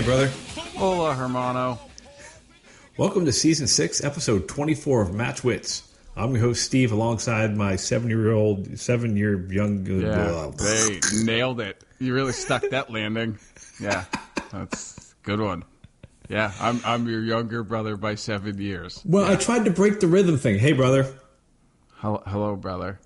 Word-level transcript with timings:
Hey, 0.00 0.06
brother. 0.06 0.28
Hola, 0.78 1.14
hermano. 1.14 1.78
Welcome 2.96 3.26
to 3.26 3.32
season 3.32 3.66
six, 3.66 4.02
episode 4.02 4.48
24 4.48 5.02
of 5.02 5.14
Match 5.14 5.44
Wits. 5.44 5.92
I'm 6.16 6.30
your 6.30 6.40
host, 6.40 6.64
Steve, 6.64 6.90
alongside 6.90 7.54
my 7.54 7.76
seven 7.76 8.08
year 8.08 8.32
old, 8.32 8.78
seven 8.78 9.14
year 9.14 9.46
young. 9.52 9.84
Yeah, 9.84 10.52
they 10.56 11.00
nailed 11.22 11.60
it. 11.60 11.84
You 11.98 12.14
really 12.14 12.32
stuck 12.32 12.62
that 12.70 12.90
landing. 12.90 13.38
Yeah, 13.78 14.06
that's 14.50 15.12
a 15.12 15.26
good 15.26 15.40
one. 15.40 15.64
Yeah, 16.30 16.52
I'm 16.58 16.80
I'm 16.82 17.06
your 17.06 17.20
younger 17.20 17.62
brother 17.62 17.98
by 17.98 18.14
seven 18.14 18.58
years. 18.58 19.02
Well, 19.04 19.26
yeah. 19.26 19.32
I 19.32 19.36
tried 19.36 19.66
to 19.66 19.70
break 19.70 20.00
the 20.00 20.06
rhythm 20.06 20.38
thing. 20.38 20.58
Hey, 20.58 20.72
brother. 20.72 21.12
Hello, 21.96 22.22
hello, 22.26 22.56
brother. 22.56 22.98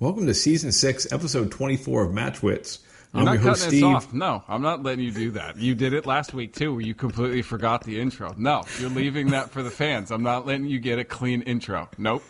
Welcome 0.00 0.26
to 0.26 0.34
season 0.34 0.72
six, 0.72 1.12
episode 1.12 1.52
24 1.52 2.06
of 2.06 2.12
Match 2.12 2.42
Wits. 2.42 2.80
You're 3.14 3.20
I'm 3.20 3.24
not 3.36 3.38
cutting 3.38 3.68
Steve. 3.68 3.84
off. 3.84 4.12
No, 4.12 4.42
I'm 4.48 4.60
not 4.60 4.82
letting 4.82 5.04
you 5.04 5.12
do 5.12 5.30
that. 5.32 5.56
You 5.56 5.74
did 5.76 5.92
it 5.92 6.04
last 6.04 6.34
week 6.34 6.52
too, 6.52 6.72
where 6.72 6.80
you 6.80 6.94
completely 6.94 7.42
forgot 7.42 7.84
the 7.84 8.00
intro. 8.00 8.34
No, 8.36 8.64
you're 8.80 8.90
leaving 8.90 9.30
that 9.30 9.50
for 9.50 9.62
the 9.62 9.70
fans. 9.70 10.10
I'm 10.10 10.24
not 10.24 10.46
letting 10.46 10.66
you 10.66 10.80
get 10.80 10.98
a 10.98 11.04
clean 11.04 11.42
intro. 11.42 11.88
Nope. 11.96 12.24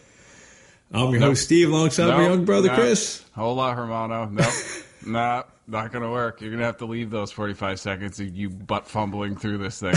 I'm 0.92 1.10
your 1.10 1.20
Nope. 1.20 1.30
host, 1.30 1.44
Steve, 1.44 1.70
alongside 1.70 2.08
my 2.08 2.24
young 2.26 2.44
brother, 2.44 2.68
Nah. 2.68 2.74
Chris. 2.74 3.24
Hola, 3.34 3.72
hermano. 3.74 4.26
Nope. 4.26 4.52
nah, 5.06 5.42
not 5.66 5.90
gonna 5.90 6.10
work. 6.10 6.40
You're 6.42 6.50
gonna 6.52 6.64
have 6.66 6.76
to 6.78 6.86
leave 6.86 7.10
those 7.10 7.32
45 7.32 7.80
seconds 7.80 8.20
of 8.20 8.36
you 8.36 8.50
butt 8.50 8.86
fumbling 8.86 9.36
through 9.36 9.58
this 9.58 9.80
thing. 9.80 9.94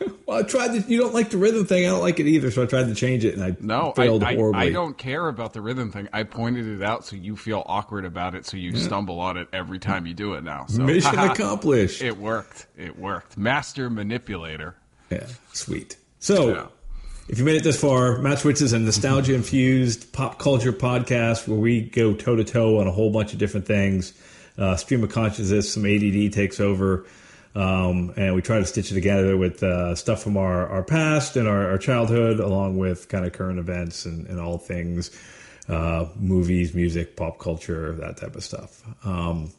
Well, 0.26 0.38
I 0.38 0.42
tried 0.42 0.72
to. 0.74 0.80
You 0.92 0.98
don't 1.00 1.14
like 1.14 1.30
the 1.30 1.38
rhythm 1.38 1.66
thing. 1.66 1.86
I 1.86 1.90
don't 1.90 2.00
like 2.00 2.18
it 2.18 2.26
either, 2.26 2.50
so 2.50 2.60
I 2.64 2.66
tried 2.66 2.88
to 2.88 2.96
change 2.96 3.24
it, 3.24 3.34
and 3.36 3.44
I 3.44 3.54
No, 3.60 3.92
failed 3.94 4.24
I, 4.24 4.34
horribly. 4.34 4.60
I 4.60 4.70
don't 4.72 4.98
care 4.98 5.28
about 5.28 5.52
the 5.52 5.60
rhythm 5.60 5.92
thing. 5.92 6.08
I 6.12 6.24
pointed 6.24 6.66
it 6.66 6.82
out 6.82 7.04
so 7.04 7.14
you 7.14 7.36
feel 7.36 7.62
awkward 7.66 8.04
about 8.04 8.34
it, 8.34 8.44
so 8.44 8.56
you 8.56 8.74
stumble 8.76 9.20
on 9.20 9.36
it 9.36 9.46
every 9.52 9.78
time 9.78 10.04
you 10.04 10.14
do 10.14 10.34
it 10.34 10.42
now. 10.42 10.66
So 10.66 10.82
Mission 10.82 11.16
accomplished. 11.18 12.02
It 12.02 12.18
worked. 12.18 12.66
It 12.76 12.98
worked. 12.98 13.38
Master 13.38 13.88
manipulator. 13.88 14.74
Yeah, 15.10 15.28
sweet. 15.52 15.96
So, 16.18 16.48
Yeah. 16.48 16.66
if 17.28 17.38
you 17.38 17.44
made 17.44 17.54
it 17.54 17.62
this 17.62 17.80
far, 17.80 18.18
Match 18.18 18.44
Wits 18.44 18.60
is 18.60 18.72
a 18.72 18.80
nostalgia 18.80 19.32
infused 19.32 20.12
pop 20.12 20.40
culture 20.40 20.72
podcast 20.72 21.46
where 21.46 21.58
we 21.60 21.82
go 21.82 22.14
toe 22.14 22.34
to 22.34 22.42
toe 22.42 22.80
on 22.80 22.88
a 22.88 22.92
whole 22.92 23.10
bunch 23.12 23.32
of 23.32 23.38
different 23.38 23.66
things. 23.68 24.12
Uh, 24.58 24.74
stream 24.74 25.04
of 25.04 25.10
consciousness, 25.10 25.72
some 25.72 25.86
ADD 25.86 26.32
takes 26.32 26.58
over, 26.58 27.06
um, 27.56 28.12
and 28.16 28.34
we 28.34 28.42
try 28.42 28.58
to 28.58 28.66
stitch 28.66 28.92
it 28.92 28.94
together 28.94 29.36
with 29.36 29.62
uh, 29.62 29.94
stuff 29.94 30.22
from 30.22 30.36
our, 30.36 30.68
our 30.68 30.82
past 30.82 31.36
and 31.36 31.48
our, 31.48 31.70
our 31.70 31.78
childhood, 31.78 32.38
along 32.38 32.76
with 32.76 33.08
kind 33.08 33.24
of 33.24 33.32
current 33.32 33.58
events 33.58 34.04
and, 34.04 34.26
and 34.26 34.38
all 34.38 34.58
things 34.58 35.10
uh, 35.68 36.06
movies, 36.16 36.74
music, 36.74 37.16
pop 37.16 37.38
culture, 37.38 37.92
that 37.92 38.18
type 38.18 38.36
of 38.36 38.44
stuff. 38.44 38.82
Um, 39.04 39.52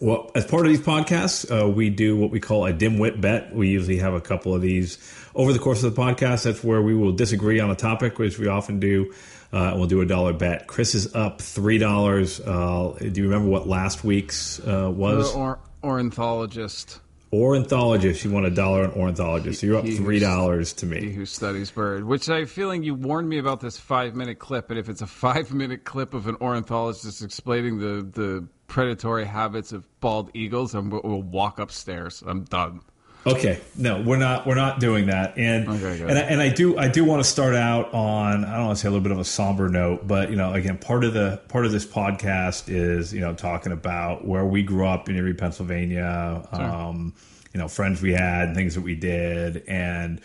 well, 0.00 0.30
as 0.34 0.46
part 0.46 0.66
of 0.66 0.72
these 0.72 0.80
podcasts, 0.80 1.50
uh, 1.50 1.68
we 1.68 1.90
do 1.90 2.16
what 2.16 2.30
we 2.30 2.40
call 2.40 2.66
a 2.66 2.72
dimwit 2.72 3.20
bet. 3.20 3.54
We 3.54 3.68
usually 3.68 3.98
have 3.98 4.14
a 4.14 4.20
couple 4.20 4.54
of 4.54 4.62
these 4.62 4.98
over 5.34 5.52
the 5.52 5.58
course 5.58 5.82
of 5.82 5.94
the 5.94 6.00
podcast. 6.00 6.44
That's 6.44 6.62
where 6.62 6.82
we 6.82 6.94
will 6.94 7.12
disagree 7.12 7.60
on 7.60 7.70
a 7.70 7.76
topic, 7.76 8.18
which 8.18 8.38
we 8.38 8.46
often 8.46 8.78
do. 8.78 9.12
Uh, 9.52 9.72
we'll 9.76 9.86
do 9.86 10.00
a 10.00 10.06
dollar 10.06 10.32
bet. 10.32 10.66
Chris 10.66 10.94
is 10.94 11.14
up 11.14 11.40
three 11.40 11.78
dollars. 11.78 12.40
Uh, 12.40 12.96
do 13.00 13.20
you 13.20 13.28
remember 13.28 13.48
what 13.48 13.66
last 13.66 14.04
week's 14.04 14.60
uh, 14.60 14.90
was? 14.94 15.34
Or, 15.34 15.58
ornithologist. 15.82 17.00
Ornithologist. 17.36 18.24
You 18.24 18.30
want 18.30 18.46
a 18.46 18.50
dollar 18.50 18.84
on 18.84 18.90
ornithologist. 18.92 19.60
So 19.60 19.66
you're 19.66 19.76
up 19.78 19.86
three 19.86 20.18
dollars 20.18 20.72
to 20.74 20.86
He 20.86 20.92
me. 21.06 21.12
who 21.12 21.26
studies 21.26 21.70
bird, 21.70 22.04
which 22.04 22.28
I 22.28 22.44
feeling 22.44 22.82
you 22.82 22.94
warned 22.94 23.28
me 23.28 23.38
about 23.38 23.60
this 23.60 23.78
five 23.78 24.14
minute 24.14 24.38
clip, 24.38 24.70
and 24.70 24.78
if 24.78 24.88
it's 24.88 25.02
a 25.02 25.06
five 25.06 25.52
minute 25.52 25.84
clip 25.84 26.14
of 26.14 26.26
an 26.26 26.36
ornithologist 26.40 27.22
explaining 27.22 27.78
the, 27.78 28.02
the 28.02 28.48
predatory 28.66 29.24
habits 29.24 29.72
of 29.72 29.86
bald 30.00 30.30
eagles, 30.34 30.74
I'm, 30.74 30.90
we'll 30.90 31.22
walk 31.22 31.58
upstairs. 31.58 32.22
I'm 32.26 32.44
done. 32.44 32.80
Okay, 33.26 33.58
no, 33.76 34.00
we're 34.02 34.18
not. 34.18 34.46
We're 34.46 34.54
not 34.54 34.78
doing 34.78 35.06
that. 35.06 35.36
And 35.36 35.68
Okay, 35.68 36.00
and 36.00 36.12
I, 36.16 36.20
and 36.20 36.40
I 36.40 36.48
do 36.48 36.78
I 36.78 36.86
do 36.86 37.04
want 37.04 37.24
to 37.24 37.28
start 37.28 37.56
out 37.56 37.92
on 37.92 38.44
I 38.44 38.56
don't 38.56 38.66
want 38.66 38.78
to 38.78 38.82
say 38.82 38.86
a 38.86 38.90
little 38.92 39.02
bit 39.02 39.10
of 39.10 39.18
a 39.18 39.24
somber 39.24 39.68
note, 39.68 40.06
but 40.06 40.30
you 40.30 40.36
know, 40.36 40.52
again, 40.54 40.78
part 40.78 41.02
of 41.02 41.12
the 41.12 41.40
part 41.48 41.66
of 41.66 41.72
this 41.72 41.84
podcast 41.84 42.68
is 42.68 43.12
you 43.12 43.18
know 43.20 43.34
talking 43.34 43.72
about 43.72 44.24
where 44.24 44.44
we 44.44 44.62
grew 44.62 44.86
up 44.86 45.08
in 45.08 45.16
Erie, 45.16 45.34
Pennsylvania. 45.34 46.46
Um, 46.52 47.14
you 47.56 47.62
know, 47.62 47.68
friends 47.68 48.02
we 48.02 48.12
had, 48.12 48.48
and 48.48 48.54
things 48.54 48.74
that 48.74 48.82
we 48.82 48.94
did, 48.94 49.64
and. 49.66 50.20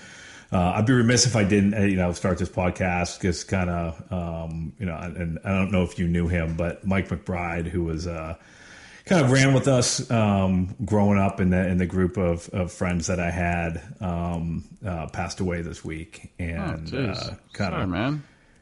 Uh, 0.54 0.74
I'd 0.76 0.86
be 0.86 0.92
remiss 0.92 1.26
if 1.26 1.38
I 1.38 1.46
didn't, 1.46 1.90
you 1.90 1.96
know, 1.96 2.12
start 2.12 2.38
this 2.38 2.50
podcast 2.50 3.22
just 3.22 3.48
kind 3.48 3.70
of, 3.70 4.12
um, 4.12 4.74
you 4.80 4.86
know, 4.86 4.98
and 4.98 5.40
I 5.46 5.52
don't 5.52 5.72
know 5.72 5.84
if 5.84 5.98
you 5.98 6.10
knew 6.10 6.28
him, 6.28 6.58
but 6.58 6.86
Mike 6.86 7.08
McBride, 7.08 7.68
who 7.68 7.86
was 7.86 8.06
uh, 8.06 8.36
kind 9.06 9.24
of 9.24 9.32
ran 9.32 9.54
with 9.54 9.70
us 9.70 10.12
um, 10.12 10.76
growing 10.84 11.18
up 11.18 11.40
in 11.40 11.52
the 11.52 11.68
in 11.70 11.78
the 11.78 11.86
group 11.86 12.18
of, 12.18 12.50
of 12.50 12.70
friends 12.70 13.08
that 13.08 13.18
I 13.18 13.32
had 13.32 13.82
um, 14.02 14.66
uh, 14.86 15.08
passed 15.08 15.40
away 15.40 15.62
this 15.62 15.86
week, 15.86 16.34
Oh, 16.38 16.44
and 16.44 16.94
uh, 16.94 17.30
kind 17.54 17.74
of 17.74 17.88
man. 17.88 18.22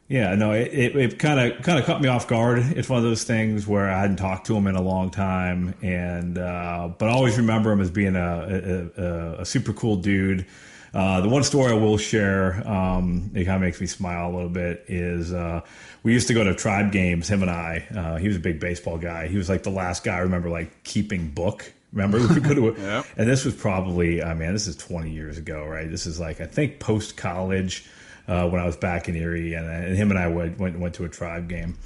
Yeah, 0.10 0.34
no, 0.36 0.52
it 0.52 0.74
it 0.74 1.20
kind 1.20 1.40
of 1.40 1.62
kind 1.64 1.80
of 1.80 1.86
caught 1.86 2.02
me 2.02 2.10
off 2.10 2.28
guard. 2.28 2.60
It's 2.76 2.90
one 2.90 2.98
of 2.98 3.04
those 3.06 3.24
things 3.24 3.66
where 3.68 3.90
I 3.90 4.00
hadn't 4.02 4.18
talked 4.18 4.48
to 4.48 4.56
him 4.58 4.66
in 4.68 4.76
a 4.76 4.82
long 4.82 5.12
time, 5.12 5.76
and 5.82 6.38
uh, 6.38 6.90
but 6.98 7.08
I 7.10 7.12
always 7.12 7.38
remember 7.38 7.72
him 7.72 7.80
as 7.80 7.92
being 7.92 8.16
a 8.16 8.90
a, 8.98 9.02
a, 9.02 9.42
a 9.42 9.46
super 9.46 9.72
cool 9.72 9.96
dude. 9.98 10.46
Uh, 10.92 11.22
the 11.22 11.30
one 11.30 11.44
story 11.44 11.72
I 11.72 11.76
will 11.76 12.00
share, 12.00 12.68
um, 12.68 13.30
it 13.36 13.46
kind 13.46 13.58
of 13.58 13.62
makes 13.62 13.80
me 13.80 13.86
smile 13.86 14.32
a 14.32 14.34
little 14.34 14.50
bit, 14.50 14.84
is 14.88 15.32
uh, 15.32 15.62
we 16.02 16.14
used 16.14 16.28
to 16.30 16.34
go 16.34 16.44
to 16.44 16.56
tribe 16.56 16.92
games. 16.92 17.30
Him 17.30 17.44
and 17.44 17.52
I. 17.52 17.86
Uh, 17.96 18.16
he 18.18 18.28
was 18.28 18.38
a 18.38 18.40
big 18.40 18.60
baseball 18.60 18.98
guy. 18.98 19.28
He 19.28 19.38
was 19.38 19.48
like 19.50 19.62
the 19.62 19.70
last 19.70 20.04
guy 20.04 20.16
I 20.16 20.22
remember 20.22 20.50
like 20.50 20.84
keeping 20.84 21.30
book. 21.30 21.72
Remember, 21.94 22.18
we 22.34 22.40
go 22.40 22.56
to, 22.56 22.82
Yep. 22.82 23.06
and 23.18 23.30
this 23.30 23.46
was 23.46 23.54
probably, 23.54 24.24
I 24.24 24.34
mean, 24.34 24.52
this 24.54 24.66
is 24.66 24.76
20 24.78 25.12
years 25.12 25.38
ago, 25.38 25.64
right? 25.66 25.88
This 25.90 26.08
is 26.08 26.20
like 26.20 26.42
I 26.42 26.46
think 26.48 26.80
post 26.80 27.18
college 27.18 27.86
uh, 28.30 28.48
when 28.48 28.62
I 28.62 28.66
was 28.66 28.78
back 28.78 29.10
in 29.10 29.16
Erie, 29.16 29.56
and, 29.56 29.68
and 29.68 29.98
him 29.98 30.12
and 30.12 30.20
I 30.20 30.28
went 30.28 30.60
went, 30.60 30.80
went 30.80 30.96
to 30.96 31.06
a 31.06 31.10
tribe 31.10 31.50
game, 31.50 31.78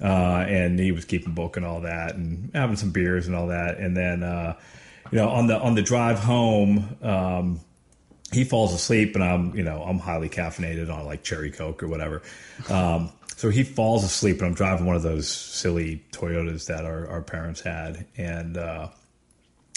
uh, 0.00 0.44
and 0.48 0.78
he 0.78 0.92
was 0.92 1.04
keeping 1.04 1.34
book 1.34 1.56
and 1.56 1.66
all 1.66 1.80
that, 1.80 2.14
and 2.14 2.50
having 2.54 2.76
some 2.76 2.92
beers 2.92 3.26
and 3.26 3.34
all 3.34 3.48
that, 3.48 3.78
and 3.78 3.96
then 3.96 4.22
uh, 4.22 4.56
you 5.10 5.18
know 5.18 5.28
on 5.28 5.48
the 5.48 5.58
on 5.58 5.74
the 5.74 5.82
drive 5.82 6.20
home. 6.20 6.96
Um, 7.02 7.60
he 8.32 8.44
falls 8.44 8.72
asleep 8.72 9.16
and 9.16 9.24
I'm, 9.24 9.56
you 9.56 9.64
know, 9.64 9.82
I'm 9.82 9.98
highly 9.98 10.28
caffeinated 10.28 10.88
on 10.88 11.04
like 11.04 11.24
cherry 11.24 11.50
coke 11.50 11.82
or 11.82 11.88
whatever. 11.88 12.22
Um, 12.68 13.10
so 13.36 13.50
he 13.50 13.64
falls 13.64 14.04
asleep 14.04 14.38
and 14.38 14.46
I'm 14.46 14.54
driving 14.54 14.86
one 14.86 14.94
of 14.94 15.02
those 15.02 15.26
silly 15.26 16.04
Toyotas 16.12 16.66
that 16.66 16.84
our, 16.84 17.08
our 17.08 17.22
parents 17.22 17.60
had. 17.60 18.06
And, 18.16 18.56
uh, 18.56 18.90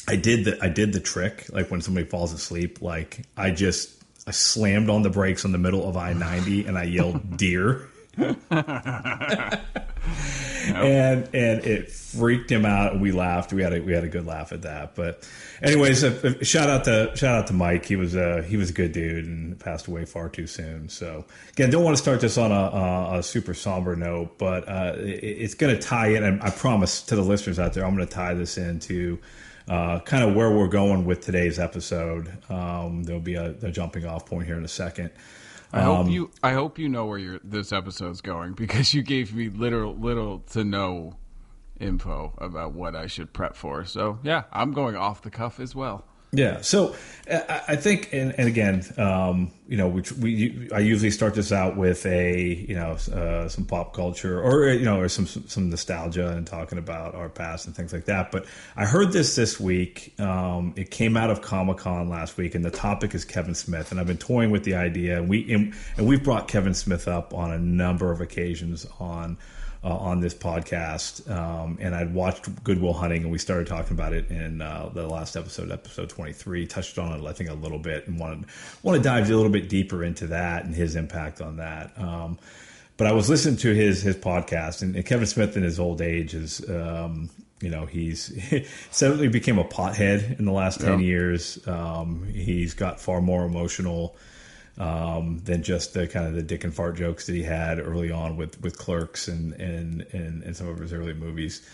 I 0.07 0.17
did 0.17 0.45
the, 0.45 0.63
I 0.63 0.69
did 0.69 0.93
the 0.93 0.99
trick. 0.99 1.47
Like 1.51 1.71
when 1.71 1.81
somebody 1.81 2.05
falls 2.05 2.31
asleep, 2.31 2.79
like 2.81 3.25
I 3.35 3.49
just, 3.49 4.02
I 4.25 4.31
slammed 4.31 4.89
on 4.89 5.01
the 5.01 5.09
brakes 5.09 5.43
in 5.45 5.51
the 5.51 5.57
middle 5.57 5.87
of 5.87 5.97
I 5.97 6.13
90 6.13 6.65
and 6.65 6.77
I 6.77 6.83
yelled 6.83 7.37
deer. 7.37 7.89
and 8.17 8.37
and 11.33 11.65
it 11.65 11.91
freaked 11.91 12.51
him 12.51 12.63
out 12.63 12.93
and 12.93 13.01
we 13.01 13.11
laughed. 13.11 13.51
We 13.51 13.63
had 13.63 13.73
a 13.73 13.81
we 13.81 13.91
had 13.91 14.03
a 14.03 14.07
good 14.07 14.27
laugh 14.27 14.51
at 14.51 14.61
that. 14.61 14.93
But 14.93 15.27
anyways 15.63 16.03
uh, 16.03 16.43
shout 16.43 16.69
out 16.69 16.83
to 16.83 17.11
shout 17.15 17.39
out 17.39 17.47
to 17.47 17.53
mike. 17.53 17.85
He 17.85 17.95
was 17.95 18.13
a 18.15 18.43
he 18.43 18.55
was 18.55 18.69
a 18.69 18.73
good 18.73 18.91
dude 18.91 19.25
and 19.25 19.59
passed 19.59 19.87
away 19.87 20.05
far 20.05 20.29
too 20.29 20.45
soon. 20.45 20.89
So 20.89 21.25
again 21.53 21.71
don't 21.71 21.83
want 21.83 21.97
to 21.97 22.01
start 22.01 22.21
this 22.21 22.37
on 22.37 22.51
a, 22.51 22.55
a, 22.55 23.19
a 23.19 23.23
super 23.23 23.53
somber 23.53 23.95
note 23.95 24.37
but 24.37 24.67
uh, 24.67 24.93
it, 24.97 25.23
it's 25.23 25.53
going 25.55 25.75
to 25.75 25.81
tie 25.81 26.07
in 26.07 26.23
and 26.23 26.41
i 26.41 26.49
promise 26.49 27.01
to 27.03 27.15
the 27.15 27.21
listeners 27.21 27.59
out 27.59 27.73
there 27.73 27.85
i'm 27.85 27.95
going 27.95 28.07
to 28.07 28.13
tie 28.13 28.33
this 28.33 28.57
into 28.57 29.19
uh, 29.67 29.99
kind 30.01 30.27
of 30.27 30.35
where 30.35 30.51
we're 30.51 30.67
going 30.67 31.05
with 31.05 31.21
today's 31.21 31.59
episode 31.59 32.31
um, 32.49 33.03
there'll 33.03 33.21
be 33.21 33.35
a, 33.35 33.51
a 33.61 33.71
jumping 33.71 34.05
off 34.05 34.25
point 34.25 34.45
here 34.45 34.57
in 34.57 34.65
a 34.65 34.67
second 34.69 35.09
I 35.75 35.81
Um, 35.81 35.95
hope 36.05 36.09
you. 36.09 36.31
I 36.43 36.53
hope 36.53 36.77
you 36.77 36.87
know 36.87 37.07
where 37.07 37.17
your 37.17 37.39
this 37.43 37.73
episode's 37.73 38.21
going 38.21 38.53
because 38.63 38.93
you 38.93 39.01
gave 39.01 39.33
me 39.33 39.49
little, 39.49 39.95
little 39.95 40.39
to 40.51 40.63
no 40.63 41.15
info 41.79 42.33
about 42.37 42.73
what 42.73 42.95
I 42.95 43.07
should 43.07 43.33
prep 43.33 43.55
for. 43.55 43.83
So 43.83 44.19
yeah, 44.21 44.43
I'm 44.51 44.73
going 44.73 44.95
off 44.95 45.23
the 45.23 45.31
cuff 45.31 45.59
as 45.59 45.73
well. 45.73 46.05
Yeah. 46.33 46.61
So 46.61 46.95
I 47.25 47.77
think, 47.77 48.09
and, 48.11 48.35
and 48.37 48.49
again, 48.49 48.83
um, 48.97 49.51
you 49.69 49.77
know, 49.77 49.87
which 49.87 50.11
we 50.11 50.67
I 50.73 50.79
usually 50.79 51.09
start 51.09 51.35
this 51.35 51.53
out 51.53 51.77
with 51.77 52.05
a 52.05 52.65
you 52.67 52.75
know 52.75 52.97
uh, 53.13 53.47
some 53.47 53.63
pop 53.63 53.93
culture 53.93 54.41
or 54.41 54.67
you 54.67 54.83
know 54.83 54.99
or 54.99 55.07
some 55.07 55.25
some 55.25 55.69
nostalgia 55.69 56.27
and 56.29 56.45
talking 56.45 56.77
about 56.77 57.15
our 57.15 57.29
past 57.29 57.65
and 57.65 57.73
things 57.73 57.93
like 57.93 58.05
that. 58.05 58.29
But 58.31 58.45
I 58.75 58.85
heard 58.85 59.13
this 59.13 59.37
this 59.37 59.57
week. 59.57 60.19
Um, 60.19 60.73
it 60.75 60.91
came 60.91 61.15
out 61.15 61.29
of 61.29 61.41
Comic 61.41 61.77
Con 61.77 62.09
last 62.09 62.35
week, 62.35 62.55
and 62.55 62.65
the 62.65 62.71
topic 62.71 63.15
is 63.15 63.23
Kevin 63.23 63.55
Smith. 63.55 63.91
And 63.91 64.01
I've 64.01 64.07
been 64.07 64.17
toying 64.17 64.51
with 64.51 64.65
the 64.65 64.75
idea, 64.75 65.17
and 65.17 65.29
we 65.29 65.53
and, 65.53 65.73
and 65.95 66.05
we've 66.05 66.23
brought 66.23 66.49
Kevin 66.49 66.73
Smith 66.73 67.07
up 67.07 67.33
on 67.33 67.51
a 67.51 67.57
number 67.57 68.11
of 68.11 68.19
occasions 68.19 68.85
on 68.99 69.37
uh, 69.83 69.89
on 69.97 70.21
this 70.21 70.33
podcast, 70.33 71.29
um, 71.29 71.77
and 71.81 71.93
I'd 71.93 72.13
watched 72.13 72.63
Good 72.63 72.79
Will 72.81 72.93
Hunting, 72.93 73.23
and 73.23 73.31
we 73.31 73.37
started 73.37 73.67
talking 73.67 73.93
about 73.93 74.13
it 74.13 74.29
in 74.29 74.61
uh, 74.61 74.89
the 74.93 75.07
last 75.07 75.35
episode, 75.35 75.71
episode 75.71 76.09
twenty 76.09 76.33
three. 76.33 76.65
Touched 76.65 76.97
on 76.97 77.19
it, 77.19 77.25
I 77.27 77.33
think, 77.33 77.49
a 77.49 77.53
little 77.53 77.79
bit, 77.79 78.07
and 78.07 78.19
wanted 78.19 78.45
want 78.81 78.97
to 78.97 79.03
dive 79.03 79.29
a 79.29 79.35
little 79.35 79.51
bit 79.51 79.67
deeper 79.69 80.03
into 80.03 80.27
that 80.27 80.63
and 80.65 80.73
his 80.73 80.95
impact 80.95 81.41
on 81.41 81.57
that. 81.57 81.91
Um, 81.97 82.37
but 82.95 83.07
I 83.07 83.11
was 83.11 83.29
listening 83.29 83.57
to 83.57 83.73
his 83.73 84.01
his 84.03 84.15
podcast, 84.15 84.81
and, 84.83 84.95
and 84.95 85.05
Kevin 85.05 85.25
Smith 85.25 85.57
in 85.57 85.63
his 85.63 85.79
old 85.79 86.01
age 86.01 86.33
is. 86.33 86.67
Um, 86.69 87.29
you 87.61 87.69
know, 87.69 87.85
he's 87.85 88.29
suddenly 88.91 89.29
became 89.29 89.57
a 89.57 89.63
pothead 89.63 90.37
in 90.37 90.43
the 90.43 90.51
last 90.51 90.81
ten 90.81 90.99
Yeah. 90.99 91.05
years. 91.05 91.65
Um, 91.65 92.25
he's 92.25 92.73
got 92.73 92.99
far 92.99 93.21
more 93.21 93.45
emotional 93.45 94.17
um, 94.77 95.39
than 95.43 95.63
just 95.63 95.93
the 95.93 96.07
kind 96.07 96.27
of 96.27 96.33
the 96.33 96.43
dick 96.43 96.63
and 96.63 96.73
fart 96.73 96.95
jokes 96.95 97.27
that 97.27 97.33
he 97.33 97.43
had 97.43 97.79
early 97.79 98.11
on 98.11 98.37
with 98.37 98.61
with 98.61 98.77
Clerks 98.77 99.27
and 99.27 99.53
and 99.53 100.01
and, 100.11 100.43
and 100.43 100.55
some 100.55 100.67
of 100.67 100.79
his 100.79 100.93
early 100.93 101.13
movies. 101.13 101.67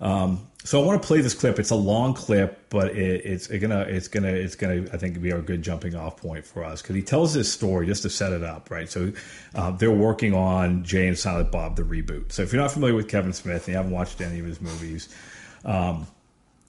Um, 0.00 0.48
so 0.64 0.82
I 0.82 0.84
want 0.84 1.00
to 1.00 1.06
play 1.06 1.20
this 1.20 1.32
clip. 1.32 1.60
It's 1.60 1.70
a 1.70 1.76
long 1.76 2.12
clip, 2.12 2.68
but 2.70 2.90
it, 2.96 3.24
it's 3.24 3.46
gonna 3.46 3.82
it's 3.82 4.08
gonna 4.08 4.32
it's 4.32 4.56
gonna 4.56 4.84
I 4.92 4.96
think 4.96 5.20
be 5.22 5.30
a 5.30 5.40
good 5.40 5.62
jumping 5.62 5.94
off 5.94 6.16
point 6.16 6.44
for 6.44 6.64
us 6.64 6.82
because 6.82 6.96
he 6.96 7.02
tells 7.02 7.32
this 7.34 7.52
story 7.52 7.86
just 7.86 8.02
to 8.02 8.10
set 8.10 8.32
it 8.32 8.42
up, 8.42 8.70
right? 8.70 8.90
So 8.90 9.12
uh, 9.54 9.70
they're 9.70 9.90
working 9.92 10.34
on 10.34 10.82
Jay 10.82 11.06
and 11.06 11.16
Silent 11.16 11.52
Bob 11.52 11.76
the 11.76 11.82
reboot. 11.84 12.32
So 12.32 12.42
if 12.42 12.52
you're 12.52 12.60
not 12.60 12.72
familiar 12.72 12.96
with 12.96 13.08
Kevin 13.08 13.32
Smith 13.32 13.66
and 13.66 13.68
you 13.68 13.76
haven't 13.76 13.92
watched 13.92 14.20
any 14.20 14.40
of 14.40 14.46
his 14.46 14.60
movies, 14.60 15.08
um, 15.64 16.06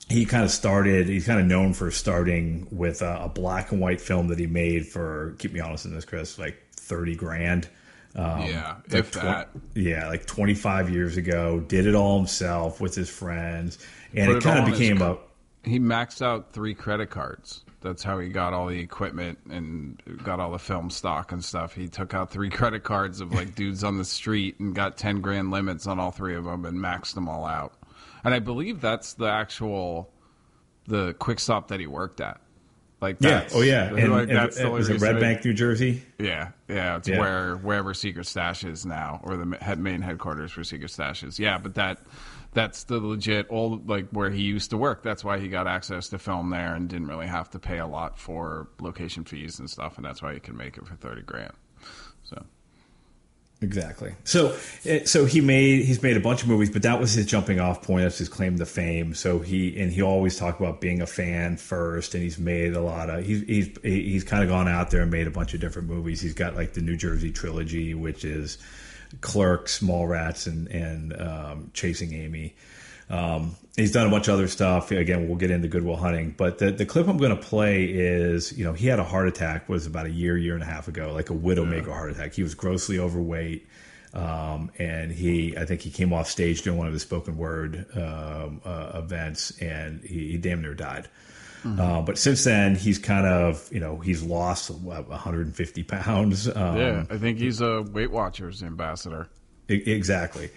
he 0.09 0.25
kind 0.25 0.43
of 0.43 0.51
started. 0.51 1.07
He's 1.07 1.25
kind 1.25 1.39
of 1.39 1.45
known 1.45 1.73
for 1.73 1.89
starting 1.91 2.67
with 2.71 3.01
a, 3.01 3.23
a 3.23 3.29
black 3.29 3.71
and 3.71 3.79
white 3.81 4.01
film 4.01 4.27
that 4.27 4.39
he 4.39 4.47
made 4.47 4.85
for. 4.87 5.35
Keep 5.39 5.53
me 5.53 5.59
honest 5.59 5.85
in 5.85 5.93
this, 5.93 6.05
Chris. 6.05 6.37
Like 6.37 6.57
thirty 6.73 7.15
grand. 7.15 7.67
Um, 8.15 8.41
Yeah, 8.41 8.75
like 8.89 8.93
if 8.99 9.11
twen- 9.11 9.25
that. 9.25 9.49
yeah, 9.73 10.07
like 10.07 10.27
25 10.27 10.91
years 10.91 11.17
ago, 11.17 11.59
did 11.61 11.87
it 11.87 11.95
all 11.95 12.17
himself 12.19 12.79
with 12.79 12.93
his 12.93 13.09
friends, 13.09 13.79
and 14.13 14.27
Put 14.27 14.37
it 14.37 14.43
kind 14.43 14.59
of 14.59 14.65
on 14.65 14.69
his 14.69 14.79
became 14.79 15.01
a 15.01 15.17
He 15.63 15.79
maxed 15.79 16.21
out 16.21 16.51
three 16.53 16.75
credit 16.75 17.09
cards. 17.09 17.63
That's 17.81 18.03
how 18.03 18.19
he 18.19 18.29
got 18.29 18.53
all 18.53 18.67
the 18.67 18.79
equipment 18.79 19.39
and 19.49 19.99
got 20.23 20.39
all 20.39 20.51
the 20.51 20.59
film 20.59 20.89
stock 20.91 21.31
and 21.31 21.43
stuff. 21.43 21.73
He 21.73 21.87
took 21.89 22.13
out 22.13 22.29
three 22.31 22.49
credit 22.51 22.83
cards 22.83 23.19
of 23.19 23.33
like 23.33 23.55
dudes 23.55 23.83
on 23.83 23.97
the 23.97 24.05
street 24.05 24.59
and 24.59 24.75
got 24.75 24.95
10 24.95 25.19
grand 25.21 25.49
limits 25.51 25.87
on 25.87 25.99
all 25.99 26.11
three 26.11 26.35
of 26.35 26.43
them 26.45 26.65
and 26.65 26.77
maxed 26.77 27.15
them 27.15 27.27
all 27.27 27.45
out. 27.45 27.73
And 28.23 28.33
I 28.33 28.39
believe 28.39 28.81
that's 28.81 29.13
the 29.13 29.25
actual 29.29 30.09
the 30.87 31.13
quick 31.13 31.39
stop 31.39 31.69
that 31.69 31.79
he 31.79 31.87
worked 31.87 32.21
at. 32.21 32.39
Like 33.01 33.17
yeah, 33.19 33.47
oh 33.53 33.61
yeah, 33.61 33.93
and, 33.93 34.11
like, 34.13 34.29
and- 34.29 34.37
that's 34.37 34.55
and 34.57 34.67
only 34.67 34.79
was 34.79 34.89
it 34.89 35.01
Red 35.01 35.19
Bank, 35.19 35.43
New 35.43 35.53
Jersey? 35.53 36.01
Yeah, 36.17 36.51
yeah, 36.69 36.95
it's 36.95 37.09
Yeah. 37.09 37.19
where 37.19 37.55
wherever 37.57 37.93
Secret 37.93 38.25
Stash 38.27 38.63
is 38.63 38.85
now, 38.85 39.19
or 39.23 39.35
the 39.35 39.75
main 39.75 40.01
headquarters 40.01 40.53
for 40.53 40.63
Secret 40.63 40.89
Stash 40.89 41.21
is. 41.23 41.37
Yeah, 41.37 41.57
but 41.57 41.75
that 41.75 41.99
that's 42.53 42.85
the 42.85 42.99
legit 42.99 43.47
old 43.49 43.89
like 43.89 44.07
where 44.11 44.29
he 44.29 44.43
used 44.43 44.69
to 44.69 44.77
work. 44.77 45.03
That's 45.03 45.21
why 45.21 45.39
he 45.39 45.49
got 45.49 45.67
access 45.67 46.07
to 46.09 46.17
film 46.17 46.49
there 46.49 46.75
and 46.75 46.87
didn't 46.87 47.07
really 47.07 47.27
have 47.27 47.49
to 47.49 47.59
pay 47.59 47.79
a 47.79 47.87
lot 47.87 48.17
for 48.17 48.69
location 48.79 49.25
fees 49.25 49.59
and 49.59 49.69
stuff, 49.69 49.97
and 49.97 50.05
that's 50.05 50.21
why 50.21 50.33
he 50.33 50.39
could 50.39 50.55
make 50.55 50.77
it 50.77 50.87
for 50.87 50.95
thirty 50.95 51.23
grand. 51.23 51.51
So 52.23 52.41
Exactly. 53.63 54.13
So, 54.25 54.57
eh, 54.85 55.05
so 55.05 55.23
he 55.23 55.39
made 55.39 55.85
he's 55.85 56.03
made 56.03 56.17
a 56.17 56.19
bunch 56.19 56.43
of 56.43 56.49
movies, 56.49 56.69
but 56.69 56.81
that 56.81 56.99
was 56.99 57.13
his 57.13 57.25
jumping 57.25 57.61
off 57.61 57.81
point. 57.81 58.03
That's 58.03 58.17
his 58.17 58.27
claim 58.27 58.57
to 58.57 58.65
fame. 58.65 59.13
So 59.13 59.39
he 59.39 59.79
and 59.79 59.89
he 59.89 60.01
always 60.01 60.37
talked 60.37 60.59
about 60.59 60.81
being 60.81 61.01
a 61.01 61.07
fan 61.07 61.55
first, 61.55 62.13
and 62.13 62.21
he's 62.21 62.37
made 62.37 62.73
a 62.73 62.81
lot 62.81 63.09
of 63.09 63.25
he's 63.25 63.41
he's 63.43 63.69
he's 63.81 64.23
kind 64.25 64.43
of 64.43 64.49
gone 64.49 64.67
out 64.67 64.91
there 64.91 65.01
and 65.01 65.09
made 65.09 65.27
a 65.27 65.31
bunch 65.31 65.53
of 65.53 65.61
different 65.61 65.87
movies. 65.87 66.19
He's 66.19 66.33
got 66.33 66.55
like 66.55 66.73
the 66.73 66.81
New 66.81 66.97
Jersey 66.97 67.31
trilogy, 67.31 67.93
which 67.93 68.25
is 68.25 68.57
Clerks, 69.21 69.79
Mallrats, 69.79 70.45
and 70.45 70.67
and 70.67 71.21
um, 71.21 71.71
Chasing 71.73 72.13
Amy. 72.13 72.55
Um, 73.09 73.55
he's 73.75 73.91
done 73.91 74.07
a 74.07 74.09
bunch 74.09 74.27
of 74.27 74.35
other 74.35 74.47
stuff. 74.47 74.91
Again, 74.91 75.27
we'll 75.27 75.37
get 75.37 75.51
into 75.51 75.67
Good 75.67 75.83
Will 75.83 75.95
Hunting, 75.95 76.33
but 76.37 76.57
the, 76.57 76.71
the 76.71 76.85
clip 76.85 77.07
I'm 77.07 77.17
going 77.17 77.35
to 77.35 77.41
play 77.41 77.85
is, 77.85 78.57
you 78.57 78.63
know, 78.63 78.73
he 78.73 78.87
had 78.87 78.99
a 78.99 79.03
heart 79.03 79.27
attack 79.27 79.69
was 79.69 79.85
about 79.85 80.05
a 80.05 80.11
year, 80.11 80.37
year 80.37 80.53
and 80.53 80.63
a 80.63 80.67
half 80.67 80.87
ago, 80.87 81.13
like 81.13 81.29
a 81.29 81.33
widowmaker 81.33 81.91
heart 81.91 82.11
attack. 82.11 82.33
He 82.33 82.43
was 82.43 82.55
grossly 82.55 82.99
overweight. 82.99 83.67
Um, 84.13 84.71
and 84.77 85.11
he, 85.11 85.57
I 85.57 85.65
think 85.65 85.81
he 85.81 85.89
came 85.89 86.13
off 86.13 86.29
stage 86.29 86.61
during 86.61 86.77
one 86.77 86.85
of 86.85 86.93
his 86.93 87.01
spoken 87.01 87.35
word 87.35 87.87
um, 87.95 88.61
uh, 88.63 88.91
events, 88.93 89.57
and 89.59 90.01
he, 90.03 90.33
he 90.33 90.37
damn 90.37 90.61
near 90.61 90.75
died. 90.75 91.07
Uh, 91.65 92.01
but 92.01 92.17
since 92.17 92.43
then, 92.43 92.75
he's 92.75 92.99
kind 92.99 93.25
of, 93.25 93.69
you 93.71 93.79
know, 93.79 93.97
he's 93.97 94.21
lost 94.21 94.69
what, 94.69 95.07
150 95.07 95.83
pounds. 95.83 96.47
Um, 96.47 96.77
yeah, 96.77 97.05
I 97.09 97.17
think 97.17 97.37
he's 97.39 97.61
a 97.61 97.81
Weight 97.81 98.11
Watchers 98.11 98.61
ambassador. 98.63 99.29
Exactly. 99.69 100.49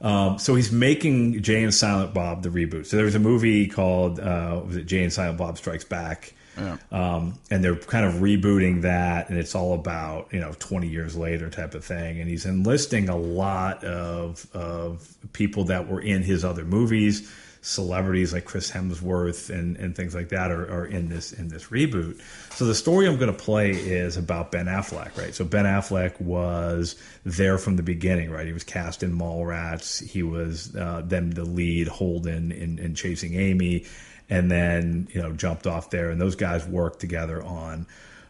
Um, 0.00 0.38
so 0.38 0.54
he's 0.54 0.70
making 0.70 1.42
Jay 1.42 1.62
and 1.64 1.74
Silent 1.74 2.14
Bob 2.14 2.42
the 2.42 2.50
reboot. 2.50 2.86
So 2.86 2.96
there 2.96 3.04
was 3.04 3.14
a 3.16 3.18
movie 3.20 3.66
called 3.66 4.20
uh, 4.20 4.60
was 4.64 4.76
it 4.76 4.84
Jay 4.86 5.02
and 5.02 5.12
Silent 5.12 5.38
Bob 5.38 5.58
Strikes 5.58 5.84
Back, 5.84 6.34
Yeah. 6.56 6.76
um, 6.92 7.34
and 7.50 7.64
they're 7.64 7.74
kind 7.74 8.06
of 8.06 8.14
rebooting 8.22 8.82
that, 8.82 9.28
and 9.28 9.36
it's 9.38 9.54
all 9.56 9.74
about 9.74 10.28
you 10.32 10.38
know 10.38 10.52
20 10.60 10.86
years 10.86 11.16
later 11.16 11.50
type 11.50 11.74
of 11.74 11.84
thing. 11.84 12.20
And 12.20 12.30
he's 12.30 12.46
enlisting 12.46 13.08
a 13.08 13.16
lot 13.16 13.82
of 13.82 14.46
of 14.54 15.08
people 15.32 15.64
that 15.64 15.88
were 15.88 16.00
in 16.00 16.22
his 16.22 16.44
other 16.44 16.64
movies, 16.64 17.28
celebrities 17.60 18.32
like 18.32 18.44
Chris 18.44 18.70
Hemsworth 18.70 19.50
and, 19.50 19.76
and 19.76 19.94
things 19.94 20.14
like 20.14 20.28
that 20.30 20.50
are, 20.50 20.64
are 20.70 20.86
in 20.86 21.08
this 21.08 21.32
in 21.32 21.48
this 21.48 21.66
reboot. 21.66 22.20
So 22.52 22.64
the 22.64 22.74
story 22.74 23.06
I'm 23.06 23.16
going 23.16 23.32
to 23.32 23.38
play 23.38 23.70
is 23.70 24.16
about 24.16 24.52
Ben 24.52 24.66
Affleck, 24.66 25.16
right? 25.16 25.34
So 25.34 25.44
Ben 25.44 25.64
Affleck 25.64 26.20
was 26.20 26.96
there 27.24 27.58
from 27.58 27.76
the 27.76 27.82
beginning, 27.82 28.30
right? 28.30 28.46
He 28.46 28.52
was 28.52 28.64
cast 28.64 29.02
in 29.02 29.16
Mallrats. 29.16 30.04
He 30.04 30.22
was 30.22 30.74
uh, 30.76 31.02
then 31.04 31.30
the 31.30 31.44
lead 31.44 31.88
Holden 31.88 32.52
in, 32.52 32.78
in 32.78 32.94
Chasing 32.94 33.34
Amy, 33.34 33.86
and 34.30 34.50
then 34.50 35.08
you 35.12 35.20
know 35.20 35.32
jumped 35.32 35.66
off 35.66 35.90
there. 35.90 36.10
And 36.10 36.20
those 36.20 36.36
guys 36.36 36.66
worked 36.66 37.00
together 37.00 37.42
on 37.42 37.86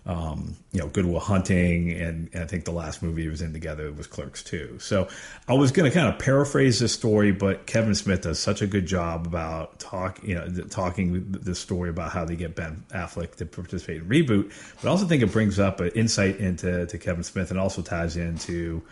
um, 0.09 0.57
you 0.73 0.81
know, 0.81 0.89
Good 0.89 1.05
Will 1.05 1.21
Hunting, 1.21 1.93
and, 1.93 2.31
and 2.33 2.43
I 2.43 2.47
think 2.47 2.65
the 2.65 2.73
last 2.73 3.03
movie 3.03 3.23
he 3.23 3.29
was 3.29 3.43
in 3.43 3.53
together 3.53 3.93
was 3.93 4.07
Clerks 4.07 4.43
2. 4.43 4.79
So 4.81 5.07
I 5.47 5.53
was 5.53 5.71
going 5.71 5.89
to 5.89 5.95
kind 5.95 6.09
of 6.09 6.19
paraphrase 6.19 6.79
this 6.79 6.95
story, 6.95 7.31
but 7.31 7.67
Kevin 7.67 7.95
Smith 7.95 8.23
does 8.23 8.39
such 8.39 8.63
a 8.63 8.67
good 8.67 8.87
job 8.87 9.27
about 9.27 9.79
talk, 9.79 10.19
you 10.25 10.35
know, 10.35 10.49
talking 10.71 11.31
the 11.31 11.55
story 11.55 11.91
about 11.91 12.11
how 12.11 12.25
they 12.25 12.37
get 12.37 12.57
Ben 12.57 12.85
Affleck 12.89 13.37
to 13.37 13.45
participate 13.45 13.99
in 13.99 14.09
reboot. 14.09 14.51
But 14.81 14.89
I 14.89 14.91
also 14.91 15.07
think 15.07 15.23
it 15.23 15.31
brings 15.31 15.59
up 15.59 15.81
an 15.81 15.91
insight 15.91 16.39
into 16.39 16.87
to 16.87 16.99
Kevin 16.99 17.23
Smith, 17.23 17.51
and 17.51 17.61
also 17.61 17.83
ties 17.83 18.17
into 18.17 18.83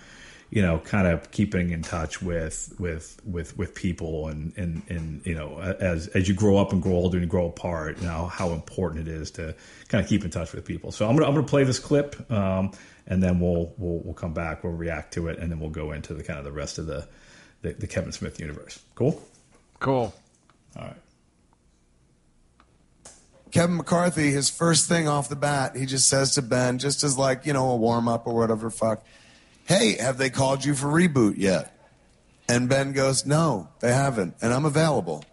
you 0.51 0.63
know, 0.63 0.79
kind 0.79 1.07
of 1.07 1.31
keeping 1.31 1.71
in 1.71 1.83
touch 1.83 2.23
with 2.23 2.75
with 2.79 3.21
with 3.25 3.57
with 3.59 3.75
people, 3.75 4.29
and 4.29 4.53
and 4.57 4.83
and 4.89 5.27
you 5.27 5.35
know, 5.35 5.59
as 5.59 6.09
as 6.09 6.29
you 6.29 6.35
grow 6.35 6.57
up 6.57 6.73
and 6.73 6.83
grow 6.83 6.93
older 6.93 7.19
and 7.19 7.29
grow 7.29 7.47
apart, 7.47 7.99
you 7.99 8.07
know 8.07 8.27
how 8.27 8.51
important 8.51 9.09
it 9.09 9.13
is 9.13 9.31
to 9.33 9.55
kind 9.89 10.03
of 10.03 10.09
keep 10.09 10.25
in 10.25 10.31
touch 10.31 10.53
with 10.53 10.65
people. 10.65 10.93
So 10.93 11.09
I'm 11.09 11.17
gonna 11.17 11.29
I'm 11.29 11.35
gonna 11.35 11.47
play 11.47 11.65
this 11.65 11.79
clip, 11.79 12.31
um, 12.31 12.73
and 13.07 13.23
then 13.23 13.41
we'll 13.41 13.75
we'll 13.77 14.01
we'll 14.05 14.15
come 14.15 14.35
back, 14.35 14.63
we'll 14.63 14.73
react 14.73 15.15
to 15.15 15.29
it, 15.29 15.39
and 15.39 15.51
then 15.51 15.59
we'll 15.59 15.71
go 15.71 15.93
into 15.93 16.15
the 16.15 16.23
kind 16.23 16.39
of 16.39 16.45
the 16.45 16.53
rest 16.53 16.79
of 16.79 16.87
the 16.87 17.07
the, 17.63 17.73
the 17.73 17.87
Kevin 17.87 18.13
Smith 18.13 18.39
universe. 18.41 18.81
Cool. 18.95 19.21
Cool. 19.81 20.15
All 20.77 20.85
right. 20.85 20.97
Kevin 23.51 23.77
McCarthy, 23.77 24.33
his 24.33 24.51
first 24.51 24.89
thing 24.89 25.09
off 25.09 25.29
the 25.29 25.37
bat, 25.37 25.77
he 25.77 25.87
just 25.87 26.09
says 26.09 26.35
to 26.35 26.43
Ben, 26.43 26.79
just 26.79 27.03
as 27.03 27.17
like, 27.17 27.47
you 27.47 27.53
know, 27.53 27.71
a 27.71 27.77
warm 27.77 28.09
up 28.09 28.27
or 28.27 28.35
whatever, 28.35 28.69
fuck, 28.71 29.05
hey, 29.67 29.97
have 30.01 30.19
they 30.19 30.31
called 30.31 30.65
you 30.65 30.75
for 30.75 30.87
reboot 30.87 31.35
yet? 31.37 31.73
And 32.49 32.69
Ben 32.69 32.93
goes, 32.93 33.27
no, 33.27 33.69
they 33.81 33.93
haven't. 33.93 34.37
And 34.41 34.53
I'm 34.53 34.65
available. 34.65 35.25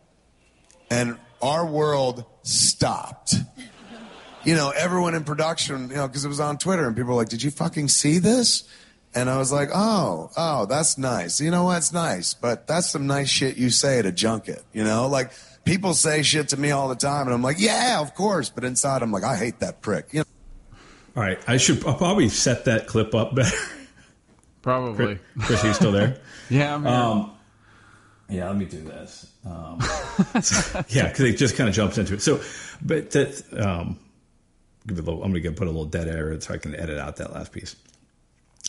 And 0.89 1.17
our 1.41 1.65
world 1.65 2.25
stopped. 2.41 3.35
You 4.43 4.55
know, 4.55 4.73
everyone 4.75 5.15
in 5.15 5.23
production, 5.23 5.89
you 5.89 5.95
know, 5.95 6.07
because 6.07 6.25
it 6.25 6.27
was 6.27 6.39
on 6.39 6.57
Twitter 6.57 6.85
and 6.85 6.95
people 6.95 7.11
were 7.11 7.21
like, 7.21 7.29
did 7.29 7.43
you 7.43 7.51
fucking 7.51 7.87
see 7.87 8.17
this? 8.17 8.67
And 9.15 9.29
I 9.29 9.37
was 9.37 9.51
like, 9.51 9.69
oh, 9.73 10.31
oh, 10.35 10.65
that's 10.65 10.97
nice. 10.97 11.39
You 11.39 11.51
know 11.51 11.65
what? 11.65 11.77
It's 11.77 11.93
nice, 11.93 12.33
but 12.33 12.65
that's 12.65 12.89
some 12.89 13.05
nice 13.05 13.29
shit 13.29 13.57
you 13.57 13.69
say 13.69 13.99
at 13.99 14.07
a 14.07 14.11
junket, 14.11 14.63
you 14.73 14.83
know? 14.83 15.07
Like, 15.07 15.31
people 15.65 15.93
say 15.93 16.23
shit 16.23 16.49
to 16.49 16.57
me 16.57 16.71
all 16.71 16.89
the 16.89 16.95
time, 16.95 17.27
and 17.27 17.33
I'm 17.33 17.43
like, 17.43 17.57
yeah, 17.59 18.01
of 18.01 18.15
course. 18.15 18.49
But 18.49 18.63
inside, 18.63 19.03
I'm 19.03 19.11
like, 19.11 19.23
I 19.23 19.37
hate 19.37 19.59
that 19.59 19.81
prick. 19.81 20.07
You 20.11 20.19
know? 20.21 20.25
All 21.15 21.23
right. 21.23 21.37
I 21.47 21.57
should 21.57 21.85
I'll 21.85 21.93
probably 21.95 22.29
set 22.29 22.65
that 22.65 22.87
clip 22.87 23.13
up 23.13 23.35
better. 23.35 23.55
Probably. 24.63 25.19
Chris, 25.41 25.63
are 25.63 25.67
you 25.67 25.73
still 25.73 25.91
there? 25.91 26.17
Yeah, 26.49 26.75
I'm 26.75 26.83
here. 26.83 26.91
Um, 26.91 27.31
yeah, 28.29 28.47
let 28.47 28.57
me 28.57 28.65
do 28.65 28.81
this. 28.81 29.31
Um, 29.45 29.79
yeah, 30.89 31.07
because 31.07 31.21
it 31.21 31.37
just 31.37 31.55
kind 31.55 31.69
of 31.69 31.73
jumps 31.73 31.97
into 31.97 32.13
it. 32.15 32.21
So, 32.21 32.41
but 32.81 33.11
that 33.11 33.43
um, 33.57 33.97
give 34.85 34.97
it 34.97 35.01
a 35.01 35.03
little, 35.03 35.23
I'm 35.23 35.31
going 35.31 35.43
to 35.43 35.51
put 35.51 35.67
a 35.67 35.71
little 35.71 35.85
dead 35.85 36.07
air 36.07 36.39
so 36.41 36.53
I 36.53 36.57
can 36.57 36.75
edit 36.75 36.99
out 36.99 37.15
that 37.15 37.33
last 37.33 37.53
piece. 37.53 37.75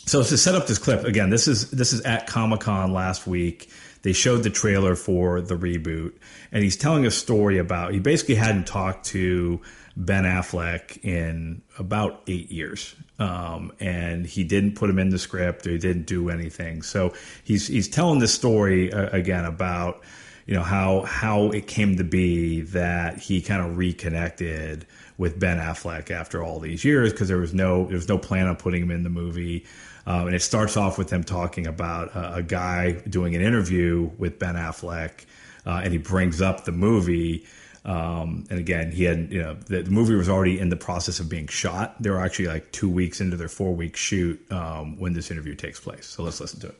So 0.05 0.23
to 0.23 0.37
set 0.37 0.55
up 0.55 0.67
this 0.67 0.77
clip 0.77 1.03
again, 1.03 1.29
this 1.29 1.47
is 1.47 1.71
this 1.71 1.91
is 1.91 2.01
at 2.01 2.27
Comic 2.27 2.61
Con 2.61 2.93
last 2.93 3.25
week. 3.27 3.69
They 4.03 4.13
showed 4.13 4.43
the 4.43 4.51
trailer 4.51 4.95
for 4.95 5.41
the 5.41 5.55
reboot, 5.55 6.13
and 6.51 6.63
he's 6.63 6.77
telling 6.77 7.05
a 7.05 7.11
story 7.11 7.57
about 7.57 7.93
he 7.93 7.99
basically 7.99 8.35
hadn't 8.35 8.67
talked 8.67 9.07
to 9.07 9.61
Ben 9.97 10.23
Affleck 10.23 11.03
in 11.03 11.63
about 11.79 12.21
eight 12.27 12.51
years, 12.51 12.95
um, 13.19 13.71
and 13.79 14.25
he 14.25 14.43
didn't 14.43 14.75
put 14.75 14.89
him 14.89 14.99
in 14.99 15.09
the 15.09 15.19
script 15.19 15.65
or 15.67 15.71
he 15.71 15.77
didn't 15.77 16.05
do 16.05 16.29
anything. 16.29 16.81
So 16.81 17.13
he's 17.43 17.67
he's 17.67 17.87
telling 17.87 18.19
this 18.19 18.33
story 18.33 18.91
uh, 18.91 19.09
again 19.15 19.45
about 19.45 20.01
you 20.45 20.53
know 20.53 20.63
how 20.63 21.01
how 21.03 21.51
it 21.51 21.67
came 21.67 21.97
to 21.97 22.03
be 22.03 22.61
that 22.61 23.17
he 23.17 23.41
kind 23.41 23.65
of 23.65 23.77
reconnected 23.77 24.85
with 25.17 25.39
Ben 25.39 25.57
Affleck 25.57 26.11
after 26.11 26.43
all 26.43 26.59
these 26.59 26.83
years 26.83 27.11
because 27.11 27.27
there 27.27 27.37
was 27.37 27.53
no 27.53 27.85
there 27.85 27.95
was 27.95 28.09
no 28.09 28.17
plan 28.17 28.47
on 28.47 28.55
putting 28.55 28.81
him 28.81 28.91
in 28.91 29.03
the 29.03 29.09
movie. 29.09 29.65
Um, 30.07 30.27
and 30.27 30.35
it 30.35 30.43
starts 30.43 30.77
off 30.77 30.99
with 30.99 31.09
them 31.09 31.23
talking 31.23 31.65
about 31.65 32.15
uh, 32.15 32.33
a 32.35 32.43
guy 32.43 32.91
doing 32.91 33.33
an 33.33 33.41
interview 33.41 34.11
with 34.19 34.37
Ben 34.37 34.53
Affleck 34.53 35.25
uh, 35.65 35.81
and 35.83 35.91
he 35.91 35.97
brings 35.97 36.41
up 36.41 36.65
the 36.65 36.71
movie. 36.71 37.45
Um, 37.85 38.45
and 38.49 38.57
again, 38.57 38.91
he 38.91 39.03
had 39.03 39.31
you 39.31 39.43
know 39.43 39.53
the, 39.53 39.83
the, 39.83 39.91
movie 39.91 40.15
was 40.15 40.27
already 40.27 40.59
in 40.59 40.69
the 40.69 40.75
process 40.75 41.19
of 41.19 41.29
being 41.29 41.47
shot. 41.47 42.01
They 42.01 42.09
were 42.09 42.19
actually 42.19 42.47
like 42.47 42.71
two 42.71 42.89
weeks 42.89 43.21
into 43.21 43.37
their 43.37 43.47
four 43.47 43.75
week 43.75 43.95
shoot 43.95 44.43
um, 44.51 44.97
when 44.97 45.13
this 45.13 45.29
interview 45.29 45.53
takes 45.53 45.79
place. 45.79 46.07
So 46.07 46.23
let's 46.23 46.41
listen 46.41 46.59
to 46.61 46.69
it. 46.69 46.79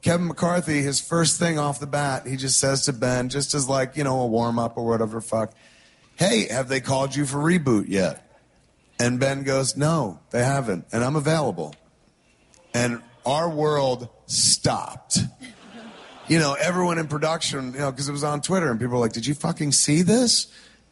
Kevin 0.00 0.28
McCarthy, 0.28 0.82
his 0.82 1.00
first 1.00 1.38
thing 1.38 1.58
off 1.58 1.80
the 1.80 1.86
bat, 1.86 2.26
he 2.26 2.36
just 2.36 2.60
says 2.60 2.84
to 2.84 2.92
Ben, 2.92 3.30
just 3.30 3.54
as 3.54 3.68
like, 3.70 3.96
you 3.96 4.04
know, 4.04 4.20
a 4.20 4.26
warm 4.26 4.58
up 4.58 4.76
or 4.76 4.84
whatever, 4.84 5.20
fuck, 5.22 5.54
hey, 6.16 6.46
have 6.48 6.68
they 6.68 6.82
called 6.82 7.16
you 7.16 7.24
for 7.24 7.38
reboot 7.38 7.86
yet? 7.88 8.38
And 9.00 9.18
Ben 9.18 9.44
goes, 9.44 9.78
no, 9.78 10.20
they 10.30 10.44
haven't. 10.44 10.84
And 10.92 11.02
I'm 11.02 11.16
available. 11.16 11.74
And 12.74 13.00
our 13.24 13.48
world 13.48 14.10
stopped. 14.26 15.20
You 16.26 16.38
know, 16.38 16.54
everyone 16.54 16.98
in 16.98 17.06
production, 17.06 17.72
you 17.74 17.80
know, 17.80 17.90
because 17.90 18.08
it 18.08 18.12
was 18.12 18.24
on 18.24 18.40
Twitter 18.40 18.70
and 18.70 18.80
people 18.80 18.94
were 18.94 19.00
like, 19.00 19.12
did 19.12 19.26
you 19.26 19.34
fucking 19.34 19.72
see 19.72 20.02
this? 20.02 20.46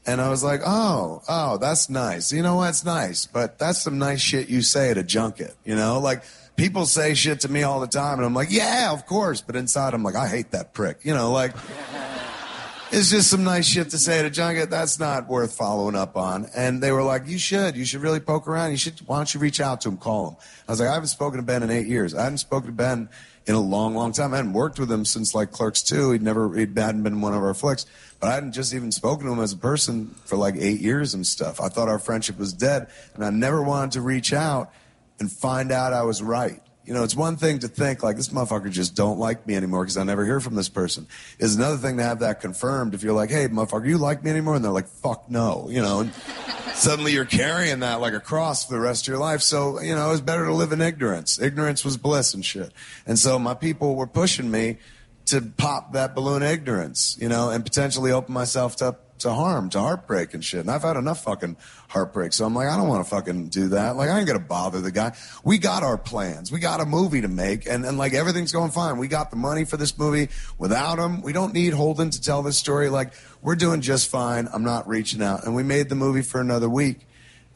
And 0.04 0.20
I 0.20 0.28
was 0.28 0.42
like, 0.42 0.60
oh, 0.66 1.22
oh, 1.28 1.58
that's 1.58 1.88
nice. 1.88 2.32
You 2.32 2.42
know 2.42 2.56
what's 2.56 2.84
nice, 2.84 3.24
but 3.24 3.58
that's 3.58 3.80
some 3.80 3.98
nice 3.98 4.20
shit 4.20 4.48
you 4.48 4.60
say 4.60 4.90
at 4.90 4.98
a 4.98 5.02
junket, 5.02 5.54
you 5.64 5.76
know? 5.76 6.00
Like, 6.00 6.24
people 6.56 6.86
say 6.86 7.14
shit 7.14 7.40
to 7.40 7.48
me 7.48 7.62
all 7.62 7.80
the 7.80 7.86
time, 7.86 8.18
and 8.18 8.26
I'm 8.26 8.34
like, 8.34 8.50
yeah, 8.50 8.92
of 8.92 9.06
course. 9.06 9.40
But 9.40 9.56
inside, 9.56 9.94
I'm 9.94 10.02
like, 10.02 10.16
I 10.16 10.28
hate 10.28 10.50
that 10.50 10.74
prick. 10.74 10.98
You 11.04 11.14
know, 11.14 11.30
like, 11.30 11.54
it's 12.90 13.10
just 13.10 13.30
some 13.30 13.44
nice 13.44 13.66
shit 13.66 13.90
to 13.90 13.98
say 13.98 14.22
to 14.22 14.28
junket. 14.28 14.70
That's 14.70 14.98
not 14.98 15.28
worth 15.28 15.56
following 15.56 15.94
up 15.94 16.16
on. 16.16 16.46
And 16.54 16.82
they 16.82 16.92
were 16.92 17.02
like, 17.02 17.26
you 17.26 17.38
should. 17.38 17.76
You 17.76 17.84
should 17.84 18.02
really 18.02 18.20
poke 18.20 18.46
around. 18.48 18.72
You 18.72 18.76
should. 18.76 18.98
Why 19.06 19.16
don't 19.16 19.32
you 19.32 19.40
reach 19.40 19.60
out 19.60 19.80
to 19.82 19.88
him? 19.88 19.96
Call 19.96 20.30
him. 20.30 20.36
I 20.68 20.72
was 20.72 20.80
like, 20.80 20.88
I 20.90 20.94
haven't 20.94 21.08
spoken 21.08 21.38
to 21.38 21.46
Ben 21.46 21.62
in 21.62 21.70
eight 21.70 21.86
years. 21.86 22.14
I 22.14 22.24
hadn't 22.24 22.38
spoken 22.38 22.66
to 22.66 22.72
Ben 22.72 23.08
in 23.46 23.54
a 23.54 23.61
long, 23.61 23.94
long 23.94 24.12
time. 24.12 24.32
I 24.32 24.37
hadn't 24.37 24.52
worked 24.52 24.78
with 24.78 24.90
him 24.90 25.04
since 25.04 25.34
like 25.34 25.50
Clerks 25.50 25.82
2. 25.82 26.12
He'd 26.12 26.22
never, 26.22 26.54
he 26.54 26.61
hadn't 26.61 27.02
been 27.02 27.20
one 27.20 27.34
of 27.34 27.42
our 27.42 27.54
flicks. 27.54 27.87
But 28.20 28.30
I 28.30 28.34
hadn't 28.34 28.52
just 28.52 28.72
even 28.72 28.92
spoken 28.92 29.26
to 29.26 29.32
him 29.32 29.40
as 29.40 29.52
a 29.52 29.56
person 29.56 30.14
for 30.25 30.37
like 30.37 30.54
eight 30.56 30.80
years 30.80 31.14
and 31.14 31.26
stuff. 31.26 31.61
I 31.61 31.68
thought 31.68 31.88
our 31.88 31.99
friendship 31.99 32.38
was 32.38 32.52
dead. 32.52 32.88
And 33.14 33.25
I 33.25 33.30
never 33.30 33.62
wanted 33.62 33.92
to 33.92 34.00
reach 34.00 34.32
out 34.32 34.72
and 35.18 35.30
find 35.30 35.72
out 35.72 35.92
I 35.92 36.02
was 36.02 36.22
right. 36.22 36.61
You 36.84 36.94
know, 36.94 37.04
it's 37.04 37.14
one 37.14 37.36
thing 37.36 37.60
to 37.60 37.68
think 37.68 38.02
like 38.02 38.16
this 38.16 38.30
motherfucker 38.30 38.70
just 38.70 38.96
don't 38.96 39.18
like 39.18 39.46
me 39.46 39.54
anymore 39.54 39.84
because 39.84 39.96
I 39.96 40.02
never 40.02 40.24
hear 40.24 40.40
from 40.40 40.56
this 40.56 40.68
person. 40.68 41.06
Is 41.38 41.54
another 41.54 41.76
thing 41.76 41.98
to 41.98 42.02
have 42.02 42.20
that 42.20 42.40
confirmed 42.40 42.94
if 42.94 43.02
you're 43.02 43.12
like, 43.12 43.30
hey, 43.30 43.46
motherfucker, 43.46 43.86
you 43.86 43.98
like 43.98 44.24
me 44.24 44.30
anymore? 44.30 44.56
And 44.56 44.64
they're 44.64 44.72
like, 44.72 44.88
fuck 44.88 45.30
no. 45.30 45.68
You 45.70 45.80
know, 45.80 46.00
and 46.00 46.12
suddenly 46.74 47.12
you're 47.12 47.24
carrying 47.24 47.80
that 47.80 48.00
like 48.00 48.14
a 48.14 48.20
cross 48.20 48.66
for 48.66 48.74
the 48.74 48.80
rest 48.80 49.04
of 49.04 49.12
your 49.12 49.18
life. 49.18 49.42
So, 49.42 49.80
you 49.80 49.94
know, 49.94 50.08
it 50.08 50.10
was 50.10 50.20
better 50.20 50.46
to 50.46 50.54
live 50.54 50.72
in 50.72 50.80
ignorance. 50.80 51.40
Ignorance 51.40 51.84
was 51.84 51.96
bliss 51.96 52.34
and 52.34 52.44
shit. 52.44 52.72
And 53.06 53.18
so 53.18 53.38
my 53.38 53.54
people 53.54 53.94
were 53.94 54.08
pushing 54.08 54.50
me 54.50 54.78
to 55.26 55.40
pop 55.40 55.92
that 55.92 56.16
balloon 56.16 56.42
ignorance, 56.42 57.16
you 57.20 57.28
know, 57.28 57.50
and 57.50 57.64
potentially 57.64 58.10
open 58.10 58.34
myself 58.34 58.82
up 58.82 59.12
to 59.22 59.32
harm, 59.32 59.70
to 59.70 59.80
heartbreak 59.80 60.34
and 60.34 60.44
shit. 60.44 60.60
And 60.60 60.70
I've 60.70 60.82
had 60.82 60.96
enough 60.96 61.24
fucking 61.24 61.56
heartbreak. 61.88 62.32
So 62.32 62.44
I'm 62.44 62.54
like, 62.54 62.68
I 62.68 62.76
don't 62.76 62.88
want 62.88 63.04
to 63.04 63.10
fucking 63.10 63.48
do 63.48 63.68
that. 63.68 63.96
Like, 63.96 64.10
I 64.10 64.18
ain't 64.18 64.26
gonna 64.26 64.38
bother 64.38 64.80
the 64.80 64.92
guy. 64.92 65.16
We 65.44 65.58
got 65.58 65.82
our 65.82 65.98
plans. 65.98 66.52
We 66.52 66.60
got 66.60 66.80
a 66.80 66.84
movie 66.84 67.20
to 67.22 67.28
make, 67.28 67.66
and, 67.66 67.84
and 67.84 67.98
like 67.98 68.14
everything's 68.14 68.52
going 68.52 68.70
fine. 68.70 68.98
We 68.98 69.08
got 69.08 69.30
the 69.30 69.36
money 69.36 69.64
for 69.64 69.76
this 69.76 69.98
movie. 69.98 70.28
Without 70.58 70.98
him, 70.98 71.22
we 71.22 71.32
don't 71.32 71.52
need 71.52 71.72
Holden 71.72 72.10
to 72.10 72.20
tell 72.20 72.42
this 72.42 72.58
story. 72.58 72.88
Like, 72.88 73.12
we're 73.40 73.56
doing 73.56 73.80
just 73.80 74.08
fine. 74.08 74.48
I'm 74.52 74.64
not 74.64 74.86
reaching 74.86 75.22
out. 75.22 75.44
And 75.44 75.54
we 75.54 75.62
made 75.62 75.88
the 75.88 75.94
movie 75.94 76.22
for 76.22 76.40
another 76.40 76.68
week. 76.68 77.06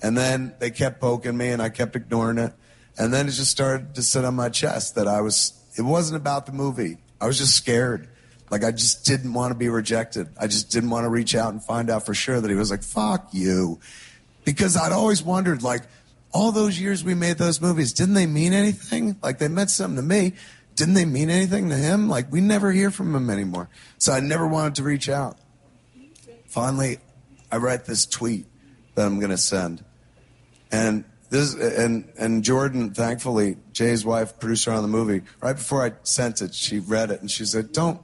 And 0.03 0.17
then 0.17 0.55
they 0.59 0.71
kept 0.71 1.01
poking 1.01 1.37
me, 1.37 1.49
and 1.49 1.63
I 1.63 1.69
kept 1.69 1.97
ignoring 1.97 2.39
it. 2.39 2.53
And 2.99 3.13
then 3.13 3.29
it 3.29 3.33
just 3.33 3.51
started 3.51 3.95
to 3.95 4.03
sit 4.03 4.25
on 4.25 4.35
my 4.35 4.49
chest 4.49 4.95
that 4.95 5.07
I 5.07 5.21
was, 5.21 5.53
it 5.77 5.83
wasn't 5.83 6.17
about 6.17 6.47
the 6.47 6.53
movie. 6.53 6.99
I 7.21 7.27
was 7.27 7.39
just 7.39 7.55
scared. 7.55 8.09
Like 8.51 8.65
I 8.65 8.71
just 8.71 9.05
didn't 9.05 9.33
want 9.33 9.53
to 9.53 9.59
be 9.59 9.69
rejected. 9.69 10.29
I 10.39 10.47
just 10.47 10.71
didn't 10.71 10.91
want 10.91 11.05
to 11.05 11.09
reach 11.09 11.35
out 11.35 11.53
and 11.53 11.63
find 11.63 11.91
out 11.91 12.07
for 12.07 12.15
sure 12.15 12.41
that 12.41 12.49
he 12.49 12.57
was 12.57 12.71
like, 12.71 12.83
fuck 12.83 13.29
you. 13.33 13.81
Because 14.45 14.77
I'd 14.77 14.93
always 14.93 15.25
wondered, 15.25 15.65
like, 15.65 15.83
all 16.33 16.53
those 16.53 16.79
years 16.79 17.03
we 17.03 17.15
made 17.15 17.39
those 17.39 17.61
movies, 17.61 17.93
didn't 17.93 18.15
they 18.15 18.27
mean 18.27 18.53
anything? 18.53 19.17
Like 19.23 19.39
they 19.39 19.49
meant 19.49 19.71
something 19.71 19.97
to 19.97 20.03
me. 20.03 20.35
Didn't 20.75 20.93
they 20.93 21.07
mean 21.07 21.31
anything 21.31 21.71
to 21.71 21.75
him? 21.75 22.09
Like 22.09 22.31
we 22.31 22.43
never 22.43 22.73
hear 22.73 22.91
from 22.91 23.15
him 23.15 23.31
anymore. 23.31 23.71
So 23.97 24.13
I 24.13 24.21
never 24.21 24.47
wanted 24.47 24.75
to 24.77 24.83
reach 24.83 25.09
out. 25.09 25.39
Finally, 26.47 26.99
I 27.51 27.57
write 27.57 27.87
this 27.87 28.05
tweet 28.05 28.45
that 28.95 29.07
I'm 29.07 29.19
going 29.19 29.31
to 29.31 29.39
send. 29.39 29.83
And 30.71 31.05
this 31.31 31.55
and 31.55 32.13
and 32.19 32.45
Jordan, 32.45 32.93
thankfully, 32.93 33.57
Jay's 33.73 34.05
wife, 34.05 34.39
producer 34.39 34.73
on 34.73 34.83
the 34.83 34.89
movie, 34.89 35.23
right 35.41 35.57
before 35.57 35.85
I 35.85 35.93
sent 36.03 36.43
it, 36.43 36.55
she 36.55 36.79
read 36.79 37.11
it 37.11 37.21
and 37.21 37.31
she 37.31 37.45
said, 37.45 37.73
"Don't 37.73 38.01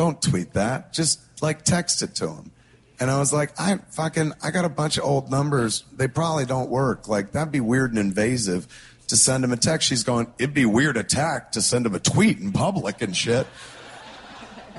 don't 0.00 0.22
tweet 0.22 0.54
that. 0.54 0.94
Just 0.94 1.20
like 1.42 1.62
text 1.62 2.00
it 2.00 2.14
to 2.16 2.28
him. 2.28 2.50
And 2.98 3.10
I 3.10 3.18
was 3.18 3.34
like, 3.34 3.52
I 3.60 3.76
fucking, 3.90 4.32
I 4.42 4.50
got 4.50 4.64
a 4.64 4.70
bunch 4.70 4.96
of 4.96 5.04
old 5.04 5.30
numbers. 5.30 5.84
They 5.94 6.08
probably 6.08 6.46
don't 6.46 6.70
work. 6.70 7.06
Like, 7.06 7.32
that'd 7.32 7.52
be 7.52 7.60
weird 7.60 7.90
and 7.90 7.98
invasive 7.98 8.66
to 9.08 9.16
send 9.16 9.44
him 9.44 9.52
a 9.52 9.58
text. 9.58 9.88
She's 9.88 10.02
going, 10.02 10.32
it'd 10.38 10.54
be 10.54 10.64
weird 10.64 10.96
attack 10.96 11.52
to 11.52 11.60
send 11.60 11.84
him 11.84 11.94
a 11.94 11.98
tweet 11.98 12.38
in 12.38 12.52
public 12.52 13.02
and 13.02 13.14
shit. 13.14 13.46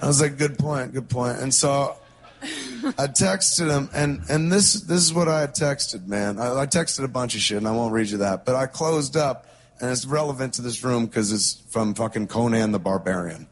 I 0.02 0.08
was 0.08 0.22
like, 0.22 0.40
good 0.40 0.58
point, 0.58 0.94
good 0.94 1.08
point. 1.08 1.38
And 1.38 1.54
so 1.54 1.98
I 2.42 3.06
texted 3.08 3.70
him, 3.70 3.90
and, 3.94 4.24
and 4.28 4.52
this, 4.52 4.74
this 4.74 5.02
is 5.02 5.14
what 5.14 5.28
I 5.28 5.42
had 5.42 5.54
texted, 5.54 6.08
man. 6.08 6.40
I, 6.40 6.62
I 6.62 6.66
texted 6.66 7.04
a 7.04 7.08
bunch 7.08 7.36
of 7.36 7.42
shit, 7.42 7.58
and 7.58 7.68
I 7.68 7.72
won't 7.72 7.94
read 7.94 8.10
you 8.10 8.18
that. 8.20 8.46
But 8.46 8.56
I 8.56 8.66
closed 8.66 9.18
up, 9.18 9.46
and 9.80 9.92
it's 9.92 10.08
relevant 10.08 10.56
to 10.56 10.64
this 10.64 10.84
room 10.84 11.06
because 11.06 11.32
it's 11.32 11.62
from 11.70 11.94
fucking 11.94 12.28
Conan 12.28 12.72
the 12.72 12.80
Barbarian. 12.80 13.48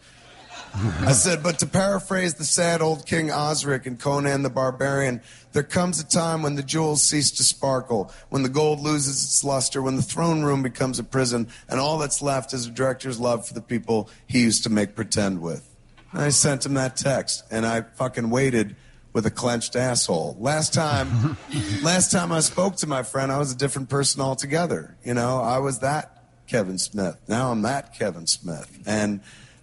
I 0.73 1.13
said, 1.13 1.41
but 1.43 1.59
to 1.59 1.65
paraphrase 1.65 2.35
the 2.35 2.43
sad 2.43 2.81
old 2.81 3.05
King 3.05 3.31
Osric 3.31 3.85
and 3.85 3.99
Conan 3.99 4.43
the 4.43 4.49
Barbarian, 4.49 5.21
there 5.51 5.63
comes 5.63 5.99
a 5.99 6.05
time 6.05 6.43
when 6.43 6.55
the 6.55 6.63
jewels 6.63 7.03
cease 7.03 7.31
to 7.31 7.43
sparkle, 7.43 8.11
when 8.29 8.43
the 8.43 8.49
gold 8.49 8.79
loses 8.79 9.23
its 9.23 9.43
luster, 9.43 9.81
when 9.81 9.95
the 9.95 10.01
throne 10.01 10.43
room 10.43 10.61
becomes 10.61 10.99
a 10.99 11.03
prison, 11.03 11.47
and 11.67 11.79
all 11.79 11.97
that's 11.97 12.21
left 12.21 12.53
is 12.53 12.67
a 12.67 12.71
director's 12.71 13.19
love 13.19 13.47
for 13.47 13.53
the 13.53 13.61
people 13.61 14.09
he 14.27 14.41
used 14.41 14.63
to 14.63 14.69
make 14.69 14.95
pretend 14.95 15.41
with. 15.41 15.67
And 16.11 16.21
I 16.21 16.29
sent 16.29 16.65
him 16.65 16.75
that 16.75 16.95
text, 16.95 17.43
and 17.51 17.65
I 17.65 17.81
fucking 17.81 18.29
waited 18.29 18.75
with 19.11 19.25
a 19.25 19.31
clenched 19.31 19.75
asshole. 19.75 20.37
Last 20.39 20.73
time, 20.73 21.37
last 21.83 22.11
time 22.11 22.31
I 22.31 22.41
spoke 22.41 22.75
to 22.77 22.87
my 22.87 23.03
friend, 23.03 23.31
I 23.31 23.39
was 23.39 23.51
a 23.51 23.57
different 23.57 23.89
person 23.89 24.21
altogether. 24.21 24.97
You 25.03 25.13
know, 25.15 25.41
I 25.41 25.57
was 25.57 25.79
that 25.79 26.19
Kevin 26.47 26.77
Smith. 26.77 27.17
Now 27.27 27.51
I'm 27.51 27.61
that 27.63 27.97
Kevin 27.97 28.27
Smith, 28.27 28.79
and 28.85 29.21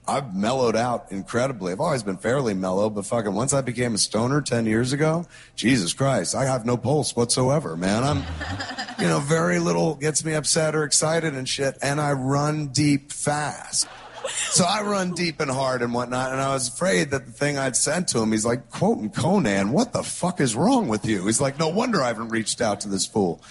I've 0.08 0.34
mellowed 0.34 0.76
out 0.76 1.10
incredibly. 1.10 1.72
I've 1.72 1.80
always 1.80 2.04
been 2.04 2.16
fairly 2.16 2.54
mellow, 2.54 2.88
but 2.88 3.06
fucking 3.06 3.34
once 3.34 3.52
I 3.52 3.60
became 3.60 3.94
a 3.94 3.98
stoner 3.98 4.40
10 4.40 4.66
years 4.66 4.92
ago, 4.92 5.26
Jesus 5.56 5.92
Christ, 5.92 6.34
I 6.34 6.44
have 6.44 6.64
no 6.64 6.76
pulse 6.76 7.16
whatsoever, 7.16 7.76
man. 7.76 8.04
I'm, 8.04 8.24
you 9.00 9.06
know, 9.06 9.18
very 9.18 9.58
little 9.58 9.96
gets 9.96 10.24
me 10.24 10.34
upset 10.34 10.76
or 10.76 10.84
excited 10.84 11.34
and 11.34 11.48
shit, 11.48 11.76
and 11.82 12.00
I 12.00 12.12
run 12.12 12.68
deep 12.68 13.10
fast. 13.10 13.88
So 14.28 14.64
I 14.64 14.82
run 14.82 15.12
deep 15.12 15.40
and 15.40 15.50
hard 15.50 15.82
and 15.82 15.92
whatnot, 15.92 16.32
and 16.32 16.40
I 16.40 16.52
was 16.52 16.68
afraid 16.68 17.10
that 17.10 17.26
the 17.26 17.32
thing 17.32 17.58
I'd 17.58 17.76
sent 17.76 18.08
to 18.08 18.20
him, 18.20 18.32
he's 18.32 18.46
like, 18.46 18.70
quoting 18.70 19.10
Conan, 19.10 19.72
what 19.72 19.92
the 19.92 20.02
fuck 20.02 20.40
is 20.40 20.54
wrong 20.54 20.88
with 20.88 21.04
you? 21.04 21.26
He's 21.26 21.40
like, 21.40 21.58
no 21.58 21.68
wonder 21.68 22.02
I 22.02 22.08
haven't 22.08 22.28
reached 22.28 22.60
out 22.60 22.80
to 22.82 22.88
this 22.88 23.06
fool. 23.06 23.42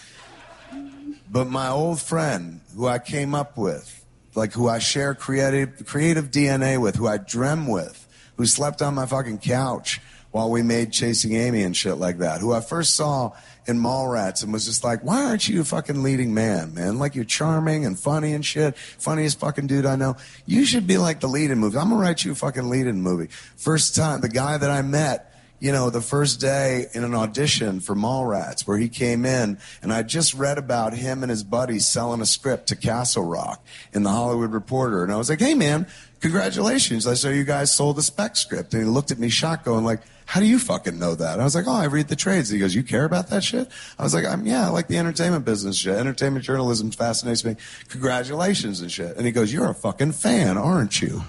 But 1.30 1.48
my 1.48 1.70
old 1.70 2.00
friend, 2.00 2.62
who 2.76 2.88
I 2.88 3.00
came 3.00 3.36
up 3.36 3.58
with, 3.58 4.05
like 4.36 4.54
who 4.54 4.68
I 4.68 4.80
share 4.80 5.16
creative 5.16 5.86
creative 5.86 6.32
DNA 6.32 6.80
with, 6.80 6.96
who 6.96 7.08
I 7.08 7.18
dream 7.18 7.68
with, 7.68 8.08
who 8.38 8.46
slept 8.46 8.82
on 8.82 8.96
my 8.96 9.06
fucking 9.06 9.40
couch 9.40 10.02
while 10.32 10.52
we 10.52 10.62
made 10.62 10.92
Chasing 10.92 11.34
Amy 11.34 11.64
and 11.64 11.76
shit 11.76 11.96
like 11.96 12.18
that, 12.18 12.42
who 12.42 12.52
I 12.52 12.60
first 12.60 12.96
saw 12.96 13.32
in 13.68 13.80
Mallrats 13.80 14.44
and 14.44 14.52
was 14.52 14.66
just 14.66 14.84
like, 14.84 15.04
why 15.04 15.24
aren't 15.24 15.48
you 15.48 15.62
a 15.62 15.64
fucking 15.64 16.04
leading 16.04 16.34
man, 16.34 16.74
man? 16.74 17.00
Like 17.00 17.16
you're 17.16 17.24
charming 17.24 17.86
and 17.86 17.98
funny 17.98 18.34
and 18.34 18.46
shit. 18.46 18.78
Funniest 18.78 19.40
fucking 19.40 19.68
dude 19.68 19.86
I 19.86 19.96
know. 19.96 20.18
You 20.46 20.66
should 20.66 20.86
be 20.86 20.98
like 20.98 21.22
the 21.22 21.28
lead 21.28 21.52
in 21.52 21.60
movie. 21.60 21.78
I'm 21.78 21.90
gonna 21.90 22.02
write 22.02 22.26
you 22.26 22.34
a 22.34 22.36
fucking 22.36 22.70
lead 22.70 22.88
in 22.88 23.02
movie. 23.02 23.28
First 23.56 23.96
time, 23.96 24.22
the 24.22 24.30
guy 24.30 24.58
that 24.58 24.70
I 24.70 24.82
met 24.82 25.32
you 25.60 25.72
know, 25.72 25.90
the 25.90 26.02
first 26.02 26.40
day 26.40 26.88
in 26.94 27.04
an 27.04 27.16
audition 27.16 27.80
for 27.80 27.96
Mallrats 27.96 28.68
where 28.68 28.78
he 28.78 28.90
came 28.90 29.26
in 29.26 29.58
and 29.82 29.94
I 29.94 30.04
just 30.04 30.34
read 30.34 30.58
about 30.58 30.94
him 30.94 31.24
and 31.24 31.30
his 31.30 31.44
buddies 31.44 31.88
selling 31.88 32.22
a 32.22 32.26
script 32.26 32.68
to 32.68 32.76
Castle 32.76 33.24
Rock 33.24 33.66
in 33.94 34.04
the 34.04 34.10
Hollywood 34.10 34.52
Reporter. 34.52 35.04
And 35.04 35.12
I 35.12 35.18
was 35.18 35.30
like, 35.30 35.40
hey 35.40 35.54
man, 35.54 35.88
congratulations. 36.20 37.08
I 37.08 37.14
saw 37.14 37.30
you 37.30 37.44
guys 37.44 37.74
sold 37.74 37.96
the 37.96 38.04
spec 38.04 38.36
script. 38.36 38.74
And 38.74 38.84
he 38.84 38.90
looked 38.90 39.12
at 39.12 39.20
me 39.20 39.30
shocked 39.30 39.66
going 39.66 39.86
like, 39.86 40.02
how 40.26 40.40
do 40.40 40.46
you 40.48 40.58
fucking 40.60 40.98
know 40.98 41.16
that? 41.16 41.40
I 41.40 41.44
was 41.44 41.56
like, 41.56 41.68
oh, 41.68 41.72
I 41.72 41.86
read 41.86 42.08
the 42.08 42.16
trades. 42.16 42.50
He 42.50 42.58
goes, 42.60 42.74
you 42.74 42.84
care 42.84 43.06
about 43.06 43.30
that 43.30 43.44
shit? 43.44 43.70
I 43.98 44.04
was 44.04 44.14
like, 44.14 44.26
I'm, 44.26 44.46
yeah, 44.46 44.66
I 44.66 44.70
like 44.70 44.88
the 44.88 44.98
entertainment 44.98 45.46
business 45.46 45.78
shit. 45.78 45.96
Entertainment 45.96 46.44
journalism 46.44 46.92
fascinates 46.92 47.46
me. 47.46 47.56
Congratulations 47.90 48.82
and 48.82 48.92
shit. 48.92 49.16
And 49.18 49.26
he 49.26 49.32
goes, 49.32 49.54
you're 49.54 49.70
a 49.70 49.76
fucking 49.76 50.14
fan, 50.14 50.58
aren't 50.58 51.02
you? 51.02 51.22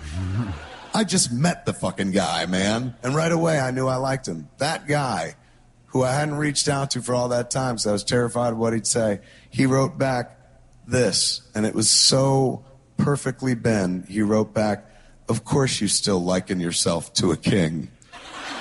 I 0.96 1.04
just 1.04 1.30
met 1.30 1.66
the 1.66 1.74
fucking 1.74 2.12
guy, 2.12 2.46
man. 2.46 2.96
And 3.02 3.14
right 3.14 3.30
away 3.30 3.60
I 3.60 3.70
knew 3.70 3.86
I 3.86 3.96
liked 3.96 4.26
him. 4.26 4.48
That 4.56 4.88
guy 4.88 5.34
who 5.88 6.02
I 6.02 6.14
hadn't 6.14 6.36
reached 6.36 6.68
out 6.68 6.92
to 6.92 7.02
for 7.02 7.14
all 7.14 7.28
that 7.28 7.50
time 7.50 7.74
because 7.74 7.86
I 7.86 7.92
was 7.92 8.02
terrified 8.02 8.54
of 8.54 8.58
what 8.58 8.72
he'd 8.72 8.86
say, 8.86 9.20
he 9.50 9.66
wrote 9.66 9.98
back 9.98 10.40
this. 10.86 11.42
And 11.54 11.66
it 11.66 11.74
was 11.74 11.90
so 11.90 12.64
perfectly 12.96 13.54
Ben. 13.54 14.06
He 14.08 14.22
wrote 14.22 14.54
back, 14.54 14.90
of 15.28 15.44
course 15.44 15.82
you 15.82 15.88
still 15.88 16.24
liken 16.24 16.60
yourself 16.60 17.12
to 17.14 17.30
a 17.30 17.36
king. 17.36 17.90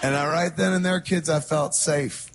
and 0.00 0.14
I, 0.14 0.28
right 0.32 0.56
then 0.56 0.74
and 0.74 0.84
there, 0.84 1.00
kids, 1.00 1.28
I 1.28 1.40
felt 1.40 1.74
safe. 1.74 2.30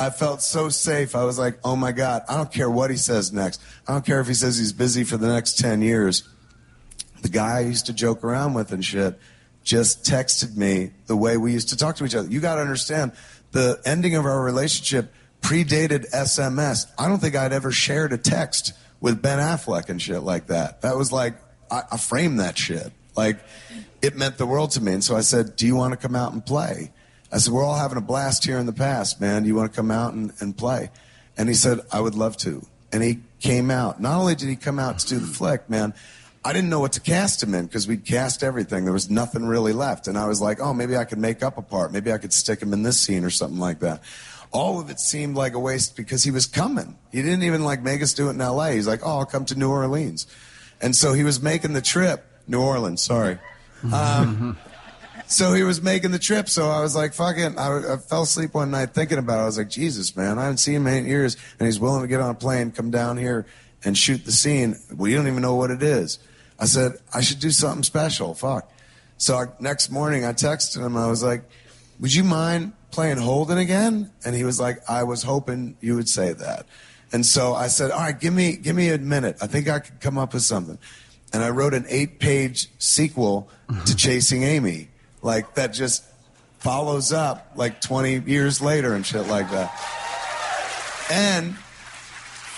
I 0.00 0.08
felt 0.08 0.40
so 0.40 0.70
safe. 0.70 1.14
I 1.14 1.24
was 1.24 1.38
like, 1.38 1.58
oh 1.62 1.76
my 1.76 1.92
God, 1.92 2.22
I 2.26 2.38
don't 2.38 2.50
care 2.50 2.70
what 2.70 2.90
he 2.90 2.96
says 2.96 3.32
next. 3.32 3.60
I 3.86 3.92
don't 3.92 4.04
care 4.04 4.20
if 4.20 4.26
he 4.26 4.34
says 4.34 4.56
he's 4.56 4.72
busy 4.72 5.04
for 5.04 5.18
the 5.18 5.28
next 5.28 5.58
10 5.58 5.82
years. 5.82 6.26
The 7.20 7.28
guy 7.28 7.58
I 7.58 7.60
used 7.60 7.84
to 7.86 7.92
joke 7.92 8.24
around 8.24 8.54
with 8.54 8.72
and 8.72 8.82
shit 8.82 9.18
just 9.62 10.04
texted 10.04 10.56
me 10.56 10.92
the 11.06 11.16
way 11.16 11.36
we 11.36 11.52
used 11.52 11.68
to 11.68 11.76
talk 11.76 11.96
to 11.96 12.06
each 12.06 12.14
other. 12.14 12.30
You 12.30 12.40
got 12.40 12.54
to 12.54 12.62
understand, 12.62 13.12
the 13.52 13.78
ending 13.84 14.14
of 14.14 14.24
our 14.24 14.42
relationship 14.42 15.12
predated 15.42 16.10
SMS. 16.12 16.86
I 16.98 17.06
don't 17.08 17.18
think 17.18 17.36
I'd 17.36 17.52
ever 17.52 17.70
shared 17.70 18.14
a 18.14 18.18
text 18.18 18.72
with 19.00 19.20
Ben 19.20 19.38
Affleck 19.38 19.90
and 19.90 20.00
shit 20.00 20.22
like 20.22 20.46
that. 20.46 20.80
That 20.80 20.96
was 20.96 21.12
like, 21.12 21.34
I, 21.70 21.82
I 21.92 21.96
framed 21.98 22.40
that 22.40 22.56
shit. 22.56 22.90
Like, 23.16 23.38
it 24.00 24.16
meant 24.16 24.38
the 24.38 24.46
world 24.46 24.70
to 24.72 24.82
me. 24.82 24.92
And 24.92 25.04
so 25.04 25.14
I 25.14 25.20
said, 25.20 25.56
Do 25.56 25.66
you 25.66 25.76
want 25.76 25.92
to 25.92 25.98
come 25.98 26.16
out 26.16 26.32
and 26.32 26.44
play? 26.44 26.90
I 27.32 27.38
said, 27.38 27.52
We're 27.52 27.64
all 27.64 27.76
having 27.76 27.98
a 27.98 28.02
blast 28.02 28.44
here 28.44 28.58
in 28.58 28.66
the 28.66 28.72
past, 28.72 29.20
man. 29.20 29.44
You 29.44 29.54
want 29.54 29.72
to 29.72 29.76
come 29.76 29.90
out 29.90 30.14
and, 30.14 30.32
and 30.40 30.56
play? 30.56 30.90
And 31.36 31.48
he 31.48 31.54
said, 31.54 31.80
I 31.92 32.00
would 32.00 32.14
love 32.14 32.36
to. 32.38 32.66
And 32.92 33.02
he 33.02 33.20
came 33.40 33.70
out. 33.70 34.00
Not 34.00 34.18
only 34.18 34.34
did 34.34 34.48
he 34.48 34.56
come 34.56 34.78
out 34.78 34.98
to 34.98 35.08
do 35.08 35.18
the 35.18 35.26
flick, 35.26 35.70
man, 35.70 35.94
I 36.44 36.52
didn't 36.52 36.70
know 36.70 36.80
what 36.80 36.92
to 36.92 37.00
cast 37.00 37.42
him 37.42 37.54
in 37.54 37.66
because 37.66 37.86
we'd 37.86 38.04
cast 38.04 38.42
everything. 38.42 38.84
There 38.84 38.92
was 38.92 39.10
nothing 39.10 39.44
really 39.44 39.72
left. 39.72 40.08
And 40.08 40.16
I 40.16 40.26
was 40.26 40.40
like, 40.40 40.58
oh, 40.60 40.72
maybe 40.72 40.96
I 40.96 41.04
could 41.04 41.18
make 41.18 41.42
up 41.42 41.58
a 41.58 41.62
part. 41.62 41.92
Maybe 41.92 42.12
I 42.12 42.18
could 42.18 42.32
stick 42.32 42.60
him 42.60 42.72
in 42.72 42.82
this 42.82 43.00
scene 43.00 43.24
or 43.24 43.30
something 43.30 43.58
like 43.58 43.80
that. 43.80 44.02
All 44.50 44.80
of 44.80 44.90
it 44.90 44.98
seemed 44.98 45.36
like 45.36 45.54
a 45.54 45.58
waste 45.58 45.96
because 45.96 46.24
he 46.24 46.30
was 46.30 46.46
coming. 46.46 46.96
He 47.12 47.22
didn't 47.22 47.44
even 47.44 47.62
like 47.62 47.82
make 47.82 48.02
us 48.02 48.14
do 48.14 48.28
it 48.28 48.30
in 48.30 48.38
LA. 48.38 48.70
He's 48.70 48.88
like, 48.88 49.00
oh, 49.04 49.18
I'll 49.18 49.26
come 49.26 49.44
to 49.46 49.54
New 49.54 49.70
Orleans. 49.70 50.26
And 50.80 50.96
so 50.96 51.12
he 51.12 51.24
was 51.24 51.40
making 51.40 51.74
the 51.74 51.82
trip. 51.82 52.24
New 52.48 52.60
Orleans, 52.60 53.02
sorry. 53.02 53.38
Um, 53.92 54.58
so 55.30 55.54
he 55.54 55.62
was 55.62 55.80
making 55.80 56.10
the 56.10 56.18
trip. 56.18 56.48
So 56.48 56.68
I 56.68 56.80
was 56.80 56.96
like, 56.96 57.14
fuck 57.14 57.38
it. 57.38 57.56
I, 57.56 57.94
I, 57.94 57.96
fell 57.98 58.22
asleep 58.22 58.52
one 58.52 58.72
night 58.72 58.94
thinking 58.94 59.16
about 59.16 59.38
it. 59.38 59.42
I 59.42 59.46
was 59.46 59.58
like, 59.58 59.70
Jesus, 59.70 60.16
man, 60.16 60.38
I 60.40 60.42
haven't 60.42 60.58
seen 60.58 60.74
him 60.74 60.86
in 60.88 61.04
eight 61.04 61.08
years. 61.08 61.36
And 61.58 61.66
he's 61.66 61.78
willing 61.78 62.02
to 62.02 62.08
get 62.08 62.20
on 62.20 62.30
a 62.30 62.34
plane, 62.34 62.72
come 62.72 62.90
down 62.90 63.16
here 63.16 63.46
and 63.84 63.96
shoot 63.96 64.24
the 64.24 64.32
scene. 64.32 64.76
We 64.94 65.14
don't 65.14 65.28
even 65.28 65.40
know 65.40 65.54
what 65.54 65.70
it 65.70 65.84
is. 65.84 66.18
I 66.58 66.64
said, 66.64 66.94
I 67.14 67.20
should 67.20 67.38
do 67.38 67.52
something 67.52 67.84
special. 67.84 68.34
Fuck. 68.34 68.70
So 69.18 69.36
I, 69.36 69.46
next 69.60 69.90
morning 69.90 70.24
I 70.24 70.32
texted 70.32 70.84
him. 70.84 70.96
I 70.96 71.06
was 71.06 71.22
like, 71.22 71.44
would 72.00 72.12
you 72.12 72.24
mind 72.24 72.72
playing 72.90 73.18
Holden 73.18 73.58
again? 73.58 74.10
And 74.24 74.34
he 74.34 74.42
was 74.42 74.58
like, 74.58 74.78
I 74.88 75.04
was 75.04 75.22
hoping 75.22 75.76
you 75.80 75.94
would 75.94 76.08
say 76.08 76.32
that. 76.32 76.66
And 77.12 77.24
so 77.24 77.54
I 77.54 77.68
said, 77.68 77.92
all 77.92 78.00
right, 78.00 78.18
give 78.18 78.34
me, 78.34 78.56
give 78.56 78.74
me 78.74 78.88
a 78.88 78.98
minute. 78.98 79.38
I 79.40 79.46
think 79.46 79.68
I 79.68 79.78
could 79.78 80.00
come 80.00 80.18
up 80.18 80.34
with 80.34 80.42
something. 80.42 80.78
And 81.32 81.44
I 81.44 81.50
wrote 81.50 81.74
an 81.74 81.84
eight 81.88 82.18
page 82.18 82.68
sequel 82.78 83.48
to 83.86 83.94
Chasing 83.96 84.42
Amy, 84.42 84.88
like 85.22 85.54
that 85.54 85.72
just 85.72 86.04
follows 86.58 87.12
up 87.12 87.52
like 87.56 87.80
20 87.80 88.30
years 88.30 88.60
later 88.60 88.94
and 88.94 89.04
shit 89.04 89.26
like 89.26 89.50
that. 89.50 89.72
And 91.10 91.56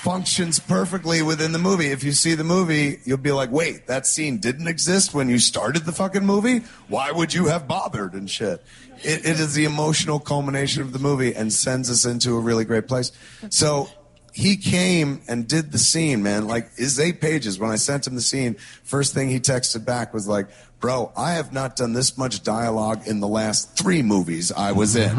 functions 0.02 0.59
perfectly 0.59 1.23
within 1.23 1.52
the 1.52 1.61
movie. 1.61 1.87
If 1.87 2.02
you 2.02 2.11
see 2.11 2.35
the 2.35 2.42
movie, 2.42 2.99
you'll 3.04 3.19
be 3.19 3.31
like, 3.31 3.52
wait, 3.52 3.87
that 3.87 4.04
scene 4.04 4.38
didn't 4.38 4.66
exist 4.66 5.14
when 5.14 5.28
you 5.28 5.38
started 5.38 5.85
the 5.85 5.92
fucking 5.92 6.26
movie? 6.26 6.62
Why 6.88 7.12
would 7.12 7.33
you 7.33 7.47
have 7.47 7.69
bothered 7.69 8.14
and 8.14 8.28
shit? 8.28 8.64
It, 9.04 9.25
it 9.25 9.38
is 9.40 9.54
the 9.54 9.64
emotional 9.64 10.19
culmination 10.19 10.83
of 10.83 10.92
the 10.92 10.99
movie 10.99 11.37
and 11.37 11.52
sends 11.52 11.88
us 11.88 12.04
into 12.04 12.37
a 12.37 12.40
really 12.40 12.64
great 12.64 12.88
place. 12.88 13.12
So 13.51 13.90
he 14.33 14.57
came 14.57 15.21
and 15.29 15.47
did 15.47 15.73
the 15.73 15.79
scene, 15.79 16.23
man. 16.23 16.47
Like, 16.47 16.75
his 16.77 16.99
eight 16.99 17.21
pages. 17.21 17.59
When 17.59 17.71
I 17.71 17.77
sent 17.77 18.07
him 18.07 18.14
the 18.14 18.23
scene, 18.23 18.55
first 18.83 19.14
thing 19.14 19.29
he 19.29 19.40
texted 19.40 19.85
back 19.85 20.14
was 20.14 20.27
like, 20.27 20.49
bro, 20.81 21.12
I 21.16 21.33
have 21.33 21.53
not 21.53 21.77
done 21.77 21.92
this 21.92 22.18
much 22.18 22.42
dialogue 22.42 23.07
in 23.07 23.21
the 23.21 23.29
last 23.29 23.77
three 23.79 24.03
movies 24.03 24.51
I 24.51 24.73
was 24.73 24.97
in. 24.97 25.16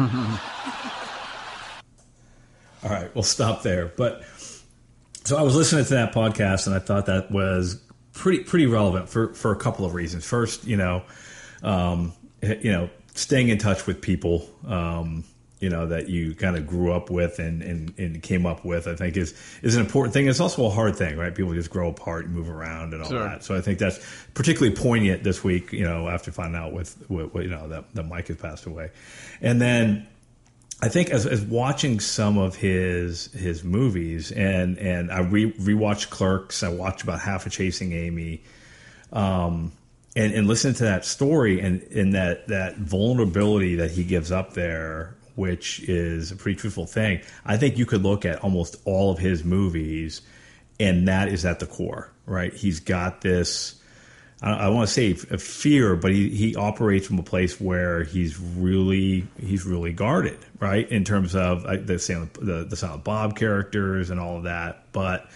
All 2.82 2.90
right, 2.90 3.12
we'll 3.14 3.22
stop 3.22 3.62
there. 3.62 3.86
But 3.96 4.22
so 5.24 5.38
I 5.38 5.42
was 5.42 5.56
listening 5.56 5.84
to 5.86 5.94
that 5.94 6.12
podcast, 6.12 6.66
and 6.66 6.76
I 6.76 6.80
thought 6.80 7.06
that 7.06 7.30
was 7.30 7.80
pretty 8.12 8.44
pretty 8.44 8.66
relevant 8.66 9.08
for 9.08 9.32
for 9.32 9.52
a 9.52 9.56
couple 9.56 9.86
of 9.86 9.94
reasons. 9.94 10.26
First, 10.26 10.66
you 10.66 10.76
know, 10.76 11.02
um, 11.62 12.12
you 12.42 12.70
know, 12.70 12.90
staying 13.14 13.48
in 13.48 13.56
touch 13.56 13.86
with 13.86 14.02
people. 14.02 14.48
Um, 14.66 15.24
you 15.64 15.70
know 15.70 15.86
that 15.86 16.08
you 16.08 16.34
kind 16.34 16.56
of 16.56 16.66
grew 16.66 16.92
up 16.92 17.10
with 17.10 17.38
and, 17.38 17.62
and, 17.62 17.98
and 17.98 18.22
came 18.22 18.44
up 18.46 18.64
with 18.64 18.86
i 18.86 18.94
think 18.94 19.16
is 19.16 19.34
is 19.62 19.74
an 19.76 19.80
important 19.80 20.12
thing. 20.12 20.28
It's 20.28 20.40
also 20.40 20.66
a 20.66 20.70
hard 20.70 20.96
thing 20.96 21.16
right? 21.16 21.34
People 21.34 21.54
just 21.54 21.70
grow 21.70 21.88
apart 21.88 22.26
and 22.26 22.34
move 22.34 22.50
around 22.50 22.92
and 22.94 23.02
all 23.02 23.08
sure. 23.08 23.24
that. 23.24 23.44
So 23.44 23.56
i 23.56 23.60
think 23.60 23.78
that's 23.78 23.98
particularly 24.34 24.76
poignant 24.76 25.24
this 25.24 25.42
week 25.42 25.72
you 25.72 25.84
know 25.84 26.08
after 26.08 26.30
finding 26.30 26.60
out 26.60 26.72
with, 26.72 26.90
with, 27.08 27.32
with 27.34 27.44
you 27.44 27.50
know 27.50 27.68
that, 27.68 27.84
that 27.94 28.06
mike 28.06 28.28
has 28.28 28.36
passed 28.36 28.66
away. 28.66 28.90
And 29.40 29.60
then 29.60 30.06
I 30.82 30.88
think 30.88 31.10
as, 31.10 31.26
as 31.26 31.40
watching 31.40 32.00
some 32.00 32.36
of 32.36 32.56
his 32.56 33.32
his 33.32 33.64
movies 33.64 34.32
and 34.32 34.78
and 34.78 35.10
I 35.10 35.20
re, 35.20 35.52
rewatched 35.52 36.10
Clerks, 36.10 36.62
I 36.62 36.68
watched 36.68 37.02
about 37.02 37.20
half 37.20 37.46
of 37.46 37.52
Chasing 37.52 37.92
Amy, 37.92 38.42
um, 39.12 39.72
and 40.16 40.34
and 40.34 40.46
listening 40.46 40.74
to 40.74 40.84
that 40.84 41.04
story 41.04 41.60
and 41.60 41.82
and 41.84 42.12
that 42.14 42.48
that 42.48 42.76
vulnerability 42.76 43.76
that 43.76 43.92
he 43.92 44.04
gives 44.04 44.30
up 44.30 44.52
there, 44.54 45.16
which 45.34 45.80
is 45.88 46.32
a 46.32 46.36
pretty 46.36 46.58
truthful 46.58 46.86
thing. 46.86 47.20
I 47.44 47.56
think 47.56 47.78
you 47.78 47.86
could 47.86 48.02
look 48.02 48.24
at 48.24 48.40
almost 48.40 48.76
all 48.84 49.10
of 49.10 49.18
his 49.18 49.44
movies, 49.44 50.22
and 50.78 51.08
that 51.08 51.28
is 51.28 51.44
at 51.44 51.60
the 51.60 51.66
core, 51.66 52.12
right? 52.26 52.52
He's 52.52 52.80
got 52.80 53.20
this 53.20 53.80
I, 54.44 54.52
I 54.52 54.68
want 54.68 54.88
to 54.88 54.92
say 54.92 55.12
a 55.30 55.38
fear, 55.38 55.96
but 55.96 56.12
he, 56.12 56.28
he 56.28 56.54
operates 56.54 57.06
from 57.06 57.18
a 57.18 57.22
place 57.22 57.60
where 57.60 58.04
he's 58.04 58.38
really 58.38 59.26
he's 59.40 59.64
really 59.64 59.92
guarded, 59.92 60.38
right? 60.60 60.88
In 60.90 61.04
terms 61.04 61.34
of 61.34 61.64
uh, 61.64 61.76
the 61.76 61.98
Silent, 61.98 62.34
the, 62.34 62.64
the 62.64 62.76
Silent 62.76 63.02
Bob 63.02 63.36
characters 63.36 64.10
and 64.10 64.20
all 64.20 64.36
of 64.36 64.44
that, 64.44 64.92
but 64.92 65.28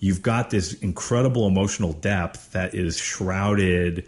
you've 0.00 0.20
got 0.20 0.50
this 0.50 0.74
incredible 0.74 1.46
emotional 1.46 1.92
depth 1.92 2.52
that 2.52 2.74
is 2.74 2.98
shrouded 2.98 4.06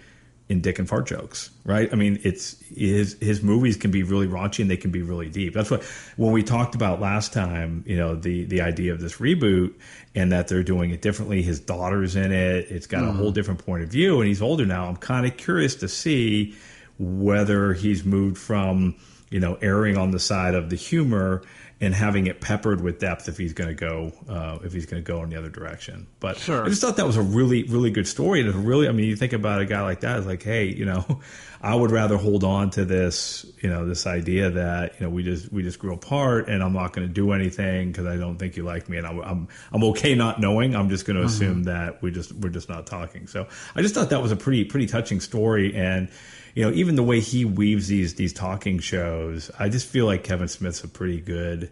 in 0.49 0.63
dick 0.63 0.79
and 0.79 0.89
fart 0.89 1.07
jokes, 1.07 1.51
right? 1.65 1.91
I 1.93 1.97
mean, 1.97 2.21
it's 2.23 2.59
his 2.75 3.19
his 3.21 3.43
movies 3.43 3.77
can 3.77 3.91
be 3.91 4.03
really 4.03 4.27
raunchy 4.27 4.61
and 4.61 4.71
they 4.71 4.79
can 4.79 4.91
be 4.91 5.03
really 5.03 5.29
deep. 5.29 5.53
That's 5.53 5.71
what 5.71 5.83
when 6.17 6.33
we 6.33 6.43
talked 6.43 6.75
about 6.75 7.01
last 7.01 7.33
time, 7.35 7.85
you 7.87 7.97
know, 7.97 8.17
the 8.17 8.45
the 8.45 8.63
idea 8.63 8.93
of 8.93 9.01
this 9.01 9.17
reboot 9.17 9.75
and 10.15 10.33
that 10.33 10.49
they're 10.49 10.63
doing 10.63 10.91
it 10.91 11.03
differently. 11.03 11.43
His 11.43 11.61
daughter's 11.61 12.17
in 12.17 12.33
it. 12.33 12.71
It's 12.71 12.87
got 12.87 13.03
mm. 13.03 13.11
a 13.11 13.13
whole 13.13 13.27
mm-hmm. 13.27 13.35
different 13.35 13.65
point 13.67 13.83
of 13.83 13.91
view, 13.91 14.21
and 14.21 14.29
he's 14.29 14.41
older 14.41 14.65
now. 14.65 14.87
I'm 14.87 14.97
kind 14.97 15.27
of 15.27 15.37
curious 15.37 15.75
to 15.77 15.89
see 15.89 16.57
whether 16.99 17.75
he's 17.75 18.05
moved 18.05 18.39
from 18.39 18.97
you 19.31 19.41
know 19.41 19.59
erring 19.61 19.99
on 19.99 20.13
the 20.13 20.19
side 20.19 20.55
of 20.55 20.71
the 20.71 20.77
humor 20.77 21.43
and 21.81 21.95
having 21.95 22.27
it 22.27 22.41
peppered 22.41 22.81
with 22.81 22.99
depth 22.99 23.29
if 23.29 23.39
he's 23.39 23.53
going 23.53 23.69
to 23.69 23.75
go 23.75 24.13
uh, 24.29 24.59
if 24.65 24.73
he's 24.73 24.87
going 24.87 25.03
to 25.03 25.07
go 25.07 25.23
in 25.23 25.31
the 25.31 25.37
other 25.37 25.49
direction. 25.49 26.07
But 26.21 26.37
sure. 26.37 26.65
I 26.65 26.69
just 26.69 26.81
thought 26.81 26.97
that 26.97 27.07
was 27.07 27.17
a 27.17 27.23
really 27.23 27.65
really 27.65 27.91
good 27.91 28.09
story, 28.09 28.41
and 28.41 28.67
really 28.67 28.89
I 28.89 28.93
mean 28.93 29.07
you 29.07 29.17
think 29.17 29.33
about 29.33 29.61
a 29.61 29.67
guy 29.67 29.83
like 29.83 30.01
that, 30.01 30.19
it's 30.19 30.27
like 30.27 30.43
hey 30.43 30.67
you 30.67 30.85
know 30.85 31.21
I 31.61 31.75
would 31.75 31.91
rather 31.91 32.17
hold 32.17 32.45
on 32.45 32.71
to 32.71 32.85
this 32.85 33.45
you 33.61 33.69
know 33.69 33.87
this 33.87 34.07
idea 34.07 34.51
that 34.51 34.95
you 34.99 35.07
know 35.07 35.11
we 35.11 35.23
just 35.23 35.53
we 35.53 35.63
just 35.63 35.79
grew 35.79 35.93
apart 35.93 36.49
and 36.49 36.63
I'm 36.63 36.73
not 36.73 36.93
going 36.93 37.07
to 37.07 37.13
do 37.13 37.33
anything 37.33 37.91
because 37.91 38.07
I 38.07 38.17
don't 38.17 38.39
think 38.39 38.57
you 38.57 38.63
like 38.63 38.89
me 38.89 38.99
and 38.99 39.07
I'm 39.07 39.21
I'm, 39.21 39.49
I'm 39.73 39.85
okay 39.85 40.15
not 40.15 40.41
knowing. 40.41 40.77
I'm 40.77 40.89
just 40.89 41.05
going 41.05 41.17
to 41.17 41.23
mm-hmm. 41.23 41.29
assume 41.29 41.65
that 41.65 42.03
we 42.03 42.11
just 42.11 42.33
we're 42.33 42.51
just 42.51 42.69
not 42.69 42.87
talking. 42.87 43.27
So 43.27 43.49
I 43.75 43.83
just 43.83 43.95
thought 43.95 44.11
that 44.11 44.23
was 44.23 44.33
a 44.33 44.37
pretty 44.37 44.65
pretty 44.65 44.87
touching 44.87 45.21
story 45.21 45.75
and 45.75 46.09
you 46.55 46.65
know, 46.65 46.73
even 46.73 46.97
the 46.97 47.05
way 47.05 47.21
he 47.21 47.45
weaves 47.45 47.87
these 47.87 48.15
these 48.15 48.33
talking 48.33 48.81
shows, 48.81 49.49
I 49.61 49.69
just 49.69 49.87
feel 49.87 50.07
like 50.07 50.25
Kevin 50.25 50.49
Smith's 50.49 50.83
a 50.83 50.89
pretty 50.89 51.21
good 51.21 51.71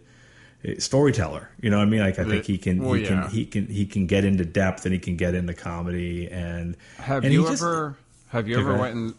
eh, 0.64 0.74
storyteller. 0.78 1.50
You 1.60 1.70
know 1.70 1.78
what 1.78 1.88
I 1.88 1.90
mean? 1.90 2.00
Like 2.00 2.20
I 2.20 2.24
think 2.24 2.44
he 2.44 2.56
can 2.56 2.84
well, 2.84 2.92
he 2.92 3.02
yeah. 3.02 3.08
can 3.22 3.30
he 3.30 3.46
can 3.46 3.66
he 3.66 3.86
can 3.86 4.06
get 4.06 4.24
into 4.24 4.44
depth 4.44 4.84
and 4.84 4.92
he 4.92 5.00
can 5.00 5.16
get 5.16 5.34
into 5.34 5.54
comedy 5.54 6.28
and 6.30 6.76
have 6.98 7.24
and 7.24 7.32
you 7.32 7.48
ever 7.48 7.96
have 8.28 8.48
you 8.48 8.58
ever 8.58 8.76
went 8.76 8.94
and 8.94 9.14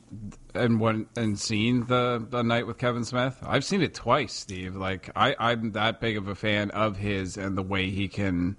and 0.54 0.80
went 0.80 1.08
and 1.16 1.40
seen 1.40 1.86
the 1.88 2.26
the 2.30 2.44
night 2.44 2.68
with 2.68 2.78
Kevin 2.78 3.06
Smith? 3.06 3.38
I've 3.42 3.64
seen 3.64 3.82
it 3.82 3.94
twice, 3.94 4.34
Steve. 4.34 4.76
Like 4.76 5.10
I 5.16 5.36
I'm 5.40 5.72
that 5.72 6.02
big 6.02 6.18
of 6.18 6.28
a 6.28 6.36
fan 6.36 6.72
of 6.72 6.98
his 6.98 7.38
and 7.38 7.58
the 7.58 7.64
way 7.64 7.90
he 7.90 8.08
can 8.08 8.58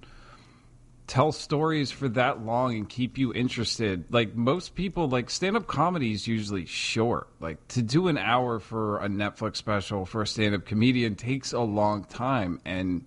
tell 1.06 1.32
stories 1.32 1.90
for 1.90 2.08
that 2.10 2.44
long 2.44 2.76
and 2.76 2.88
keep 2.88 3.18
you 3.18 3.32
interested. 3.32 4.04
Like 4.10 4.34
most 4.34 4.74
people, 4.74 5.08
like 5.08 5.30
stand 5.30 5.56
up 5.56 5.66
comedy 5.66 6.12
is 6.12 6.26
usually 6.26 6.66
short. 6.66 7.28
Like 7.40 7.66
to 7.68 7.82
do 7.82 8.08
an 8.08 8.18
hour 8.18 8.60
for 8.60 8.98
a 8.98 9.08
Netflix 9.08 9.56
special 9.56 10.06
for 10.06 10.22
a 10.22 10.26
stand 10.26 10.54
up 10.54 10.64
comedian 10.64 11.14
takes 11.14 11.52
a 11.52 11.60
long 11.60 12.04
time. 12.04 12.60
And 12.64 13.04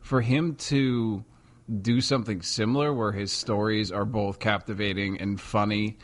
for 0.00 0.20
him 0.20 0.56
to 0.56 1.24
do 1.80 2.00
something 2.00 2.42
similar 2.42 2.92
where 2.92 3.12
his 3.12 3.32
stories 3.32 3.92
are 3.92 4.04
both 4.04 4.40
captivating 4.40 5.20
and 5.20 5.40
funny 5.40 5.96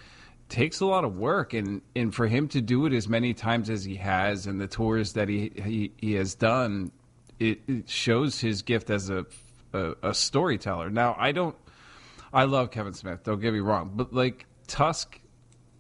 takes 0.49 0.81
a 0.81 0.87
lot 0.87 1.05
of 1.05 1.17
work 1.17 1.53
and 1.53 1.83
and 1.95 2.15
for 2.15 2.27
him 2.27 2.49
to 2.49 2.61
do 2.61 2.87
it 2.87 2.93
as 2.93 3.09
many 3.09 3.35
times 3.35 3.69
as 3.69 3.85
he 3.85 3.97
has 3.97 4.47
and 4.47 4.61
the 4.61 4.67
tours 4.67 5.13
that 5.13 5.29
he 5.29 5.53
he, 5.63 5.93
he 5.99 6.15
has 6.15 6.35
done 6.35 6.91
it, 7.39 7.61
it 7.69 7.89
shows 7.89 8.41
his 8.41 8.63
gift 8.63 8.91
as 8.91 9.11
a 9.11 9.27
a, 9.73 9.95
a 10.03 10.15
storyteller. 10.15 10.91
Now, 10.91 11.17
I 11.19 11.33
don't. 11.33 11.57
I 12.33 12.45
love 12.45 12.71
Kevin 12.71 12.93
Smith. 12.93 13.25
Don't 13.25 13.41
get 13.41 13.53
me 13.53 13.61
wrong, 13.61 13.93
but 13.95 14.13
like 14.13 14.47
Tusk 14.67 15.19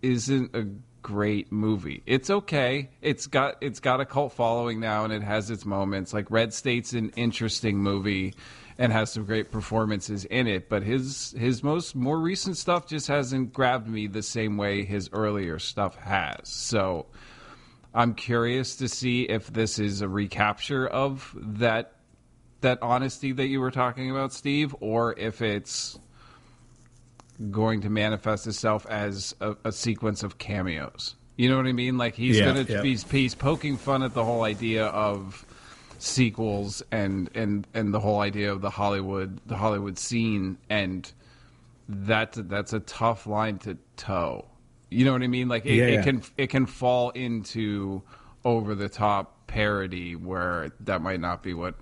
isn't 0.00 0.54
a 0.54 0.66
great 1.02 1.52
movie. 1.52 2.02
It's 2.06 2.30
okay. 2.30 2.90
It's 3.02 3.26
got 3.26 3.56
it's 3.60 3.80
got 3.80 4.00
a 4.00 4.06
cult 4.06 4.32
following 4.32 4.80
now, 4.80 5.04
and 5.04 5.12
it 5.12 5.22
has 5.22 5.50
its 5.50 5.64
moments. 5.64 6.12
Like 6.12 6.30
Red 6.30 6.54
State's 6.54 6.92
an 6.92 7.10
interesting 7.10 7.78
movie 7.78 8.34
and 8.78 8.92
has 8.92 9.12
some 9.12 9.24
great 9.24 9.50
performances 9.50 10.24
in 10.26 10.46
it. 10.46 10.68
But 10.68 10.82
his 10.84 11.34
his 11.36 11.62
most 11.62 11.94
more 11.96 12.18
recent 12.18 12.56
stuff 12.56 12.86
just 12.86 13.08
hasn't 13.08 13.52
grabbed 13.52 13.88
me 13.88 14.06
the 14.06 14.22
same 14.22 14.56
way 14.56 14.84
his 14.84 15.10
earlier 15.12 15.58
stuff 15.58 15.96
has. 15.96 16.48
So 16.48 17.06
I'm 17.94 18.14
curious 18.14 18.76
to 18.76 18.88
see 18.88 19.22
if 19.22 19.48
this 19.52 19.78
is 19.78 20.00
a 20.00 20.08
recapture 20.08 20.86
of 20.86 21.34
that 21.36 21.92
that 22.60 22.78
honesty 22.82 23.32
that 23.32 23.46
you 23.46 23.60
were 23.60 23.70
talking 23.70 24.10
about, 24.10 24.32
Steve, 24.32 24.74
or 24.80 25.16
if 25.18 25.42
it's 25.42 25.98
going 27.50 27.82
to 27.82 27.90
manifest 27.90 28.46
itself 28.46 28.84
as 28.86 29.34
a, 29.40 29.54
a 29.64 29.72
sequence 29.72 30.22
of 30.24 30.38
cameos. 30.38 31.14
You 31.36 31.48
know 31.48 31.56
what 31.56 31.66
I 31.66 31.72
mean? 31.72 31.96
Like 31.98 32.16
he's 32.16 32.36
Yeah, 32.38 32.46
gonna 32.46 32.66
yeah. 32.68 32.82
he's, 32.82 33.08
he's 33.08 33.34
poking 33.36 33.76
fun 33.76 34.02
at 34.02 34.12
the 34.12 34.24
whole 34.24 34.42
idea 34.42 34.86
of 34.86 35.46
sequels 35.98 36.82
and 36.92 37.28
and 37.34 37.66
and 37.74 37.92
the 37.92 38.00
whole 38.00 38.20
idea 38.20 38.52
of 38.52 38.60
the 38.60 38.70
Hollywood 38.70 39.40
the 39.46 39.56
Hollywood 39.56 39.98
scene 39.98 40.58
and 40.70 41.10
that 41.88 42.32
that's 42.48 42.72
a 42.72 42.80
tough 42.80 43.26
line 43.26 43.58
to 43.58 43.76
toe. 43.96 44.44
You 44.90 45.04
know 45.04 45.12
what 45.12 45.22
I 45.22 45.26
mean? 45.26 45.48
Like 45.48 45.66
it, 45.66 45.74
Yeah, 45.74 45.84
it 45.86 46.04
can 46.04 46.22
it 46.36 46.48
can 46.48 46.66
fall 46.66 47.10
into 47.10 48.02
over 48.44 48.74
the 48.74 48.88
top 48.88 49.46
parody 49.46 50.14
where 50.16 50.70
that 50.80 51.02
might 51.02 51.20
not 51.20 51.42
be 51.42 51.54
what 51.54 51.74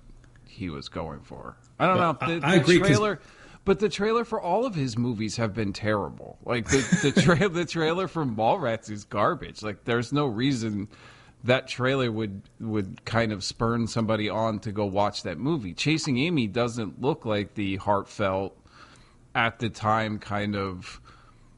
he 0.45 0.69
was 0.69 0.89
going 0.89 1.19
for. 1.21 1.57
I 1.79 1.85
don't 1.87 1.97
But 2.19 2.27
know. 2.27 2.39
The, 2.39 2.45
I- 2.45 2.49
I 2.49 2.55
the 2.57 2.61
agree, 2.61 2.79
trailer 2.79 3.19
but 3.65 3.79
the 3.79 3.89
trailer 3.89 4.23
for 4.23 4.39
all 4.41 4.65
of 4.65 4.75
his 4.75 4.97
movies 4.97 5.35
have 5.35 5.53
been 5.53 5.73
terrible. 5.73 6.37
Like 6.45 6.69
the 6.69 7.11
the, 7.13 7.21
tra- 7.21 7.49
the 7.49 7.65
trailer 7.65 8.07
for 8.07 8.25
Mallrats 8.25 8.89
is 8.89 9.03
garbage. 9.03 9.61
Like 9.61 9.83
there's 9.83 10.11
no 10.13 10.25
reason 10.25 10.87
that 11.43 11.67
trailer 11.67 12.11
would 12.11 12.41
would 12.59 13.03
kind 13.05 13.31
of 13.31 13.43
spurn 13.43 13.87
somebody 13.87 14.29
on 14.29 14.59
to 14.59 14.71
go 14.71 14.85
watch 14.85 15.23
that 15.23 15.37
movie. 15.37 15.73
Chasing 15.73 16.17
Amy 16.17 16.47
doesn't 16.47 17.01
look 17.01 17.25
like 17.25 17.53
the 17.53 17.77
heartfelt 17.77 18.57
at 19.35 19.59
the 19.59 19.69
time 19.69 20.19
kind 20.19 20.55
of 20.55 20.99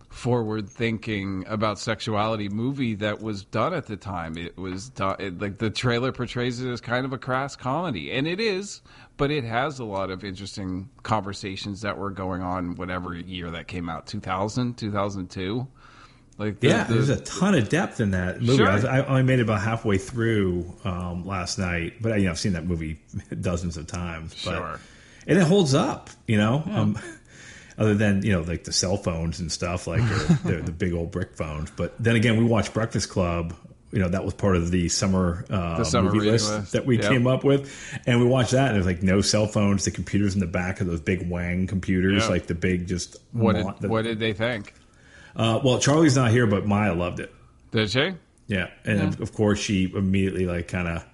forward 0.09 0.67
thinking 0.67 1.45
about 1.47 1.79
sexuality 1.79 2.49
movie 2.49 2.95
that 2.95 3.21
was 3.21 3.45
done 3.45 3.73
at 3.73 3.85
the 3.85 3.95
time. 3.95 4.37
It 4.37 4.57
was 4.57 4.89
done, 4.89 5.15
it, 5.19 5.39
like 5.39 5.59
the 5.59 5.69
trailer 5.69 6.11
portrays 6.11 6.61
it 6.61 6.69
as 6.69 6.81
kind 6.81 7.05
of 7.05 7.13
a 7.13 7.17
crass 7.17 7.55
comedy, 7.55 8.11
and 8.11 8.27
it 8.27 8.39
is, 8.39 8.81
but 9.17 9.31
it 9.31 9.43
has 9.43 9.79
a 9.79 9.85
lot 9.85 10.09
of 10.09 10.23
interesting 10.23 10.89
conversations 11.03 11.81
that 11.81 11.97
were 11.97 12.09
going 12.09 12.41
on 12.41 12.75
whatever 12.75 13.15
year 13.15 13.51
that 13.51 13.67
came 13.67 13.87
out 13.87 14.07
2000, 14.07 14.77
2002. 14.77 15.67
Like 16.39 16.59
the, 16.61 16.69
Yeah, 16.69 16.85
the- 16.85 16.93
there's 16.95 17.09
a 17.09 17.19
ton 17.21 17.53
of 17.53 17.67
depth 17.69 17.99
in 17.99 18.11
that 18.11 18.39
movie. 18.41 18.57
Sure. 18.57 18.69
I, 18.69 18.75
was, 18.75 18.85
I 18.85 19.01
only 19.05 19.23
made 19.23 19.39
it 19.39 19.43
about 19.43 19.61
halfway 19.61 19.97
through 19.97 20.73
um, 20.85 21.25
last 21.27 21.59
night, 21.59 21.95
but 22.01 22.17
you 22.17 22.25
know, 22.25 22.31
I've 22.31 22.39
seen 22.39 22.53
that 22.53 22.65
movie 22.65 22.97
dozens 23.41 23.75
of 23.77 23.85
times. 23.87 24.33
But, 24.45 24.55
Sure. 24.55 24.79
and 25.27 25.37
it 25.37 25.43
holds 25.43 25.73
up. 25.75 26.09
You 26.27 26.37
know, 26.37 26.63
um, 26.71 26.97
other 27.77 27.93
than 27.93 28.23
you 28.23 28.31
know, 28.31 28.41
like 28.41 28.63
the 28.63 28.71
cell 28.73 28.95
phones 28.97 29.39
and 29.41 29.51
stuff, 29.51 29.85
like 29.85 30.01
or 30.01 30.05
the, 30.49 30.61
the 30.65 30.71
big 30.71 30.93
old 30.93 31.11
brick 31.11 31.35
phones. 31.35 31.71
But 31.71 31.93
then 32.01 32.15
again, 32.15 32.37
we 32.37 32.45
watched 32.45 32.73
Breakfast 32.73 33.09
Club. 33.09 33.53
You 33.91 33.97
know, 33.97 34.07
that 34.09 34.23
was 34.23 34.35
part 34.35 34.55
of 34.55 34.69
the 34.69 34.87
summer, 34.87 35.43
uh, 35.49 35.79
The 35.79 35.83
summer 35.83 36.13
movie 36.13 36.29
list, 36.29 36.51
list. 36.51 36.73
that 36.73 36.85
we 36.85 36.99
Yep. 36.99 37.09
came 37.11 37.25
up 37.25 37.43
with, 37.43 37.73
and 38.05 38.19
we 38.19 38.27
watched 38.27 38.51
that, 38.51 38.67
and 38.67 38.75
there's 38.75 38.85
like 38.85 39.01
no 39.01 39.19
cell 39.21 39.47
phones. 39.47 39.83
The 39.83 39.89
computers 39.89 40.35
in 40.35 40.41
the 40.41 40.45
back 40.45 40.79
of 40.79 40.85
those 40.85 40.99
big 41.01 41.27
Wang 41.27 41.65
computers, 41.65 42.21
Yeah. 42.23 42.29
like 42.29 42.45
the 42.45 42.53
big 42.53 42.87
just 42.87 43.17
what 43.31 43.55
did 43.55 43.65
the- 43.81 43.89
what 43.89 44.03
did 44.03 44.19
they 44.19 44.31
think? 44.33 44.75
Uh, 45.39 45.57
well, 45.63 45.79
Charlie's 45.79 46.17
not 46.17 46.31
here, 46.31 46.45
but 46.45 46.65
Maya 46.65 46.93
loved 46.93 47.21
it. 47.21 47.33
Did 47.71 47.89
she? 47.89 48.13
Yeah, 48.47 48.69
and 48.83 49.19
of 49.21 49.33
course 49.33 49.57
she 49.57 49.89
immediately 49.95 50.45
like 50.45 50.67
kind 50.67 50.87
of 50.87 51.05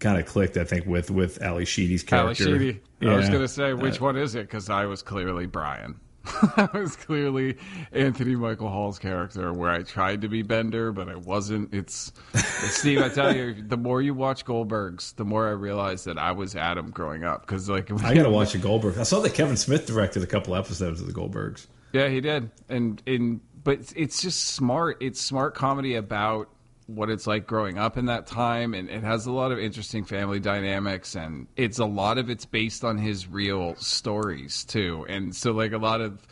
kind 0.00 0.20
of 0.20 0.26
clicked. 0.26 0.58
I 0.58 0.64
think 0.64 0.84
with 0.84 1.10
with 1.10 1.40
Ally 1.40 1.64
Sheedy's 1.64 2.02
character. 2.02 2.44
Ally 2.44 2.58
character. 2.58 2.80
Sheedy. 3.00 3.10
I 3.10 3.16
was 3.16 3.28
going 3.30 3.40
to 3.40 3.48
say, 3.48 3.72
which 3.72 4.00
one 4.00 4.16
is 4.16 4.34
it? 4.34 4.42
Because 4.42 4.68
I 4.68 4.84
was 4.84 5.02
clearly 5.02 5.46
Brian. 5.46 5.98
I 6.56 6.68
was 6.74 6.94
clearly 6.94 7.56
Anthony 7.90 8.36
Michael 8.36 8.68
Hall's 8.68 8.98
character, 8.98 9.52
where 9.52 9.70
I 9.70 9.82
tried 9.82 10.20
to 10.20 10.28
be 10.28 10.42
Bender, 10.42 10.92
but 10.92 11.08
I 11.08 11.16
wasn't. 11.16 11.72
It's, 11.72 12.12
it's 12.34 12.76
Steve. 12.76 13.00
I 13.00 13.08
tell 13.08 13.34
you, 13.34 13.54
the 13.54 13.78
more 13.78 14.02
you 14.02 14.14
watch 14.14 14.44
Goldbergs, 14.44 15.16
the 15.16 15.24
more 15.24 15.48
I 15.48 15.52
realize 15.52 16.04
that 16.04 16.18
I 16.18 16.32
was 16.32 16.54
Adam 16.54 16.90
growing 16.90 17.24
up. 17.24 17.40
Because 17.46 17.68
like, 17.68 17.90
I 18.04 18.14
got 18.14 18.24
to 18.24 18.30
watch 18.30 18.52
the 18.52 18.58
Goldberg. 18.58 18.98
I 18.98 19.04
saw 19.04 19.20
that 19.20 19.32
Kevin 19.34 19.56
Smith 19.56 19.86
directed 19.86 20.22
a 20.22 20.26
couple 20.26 20.54
episodes 20.54 21.00
of 21.00 21.06
the 21.06 21.14
Goldbergs. 21.14 21.66
Yeah, 21.92 22.08
he 22.08 22.20
did, 22.20 22.50
and 22.68 23.02
and 23.06 23.40
but 23.64 23.74
it's- 23.74 23.92
it's 23.96 24.20
just 24.22 24.44
smart. 24.46 24.96
It's 25.00 25.20
smart 25.20 25.54
comedy 25.54 25.94
about 25.94 26.48
what 26.86 27.08
it's 27.10 27.26
like 27.26 27.46
growing 27.46 27.78
up 27.78 27.96
in 27.96 28.06
that 28.06 28.26
time, 28.26 28.74
and 28.74 28.90
it 28.90 29.02
has 29.04 29.26
a 29.26 29.32
lot 29.32 29.52
of 29.52 29.58
interesting 29.58 30.04
family 30.04 30.40
dynamics, 30.40 31.14
and 31.14 31.46
it's 31.56 31.78
a 31.78 31.84
lot 31.86 32.18
of 32.18 32.28
it's 32.28 32.44
based 32.44 32.82
on 32.84 32.98
his 32.98 33.28
real 33.28 33.76
stories 33.76 34.64
too, 34.64 35.06
and 35.08 35.34
so 35.34 35.52
like 35.52 35.72
a 35.72 35.78
lot 35.78 36.00
of. 36.00 36.26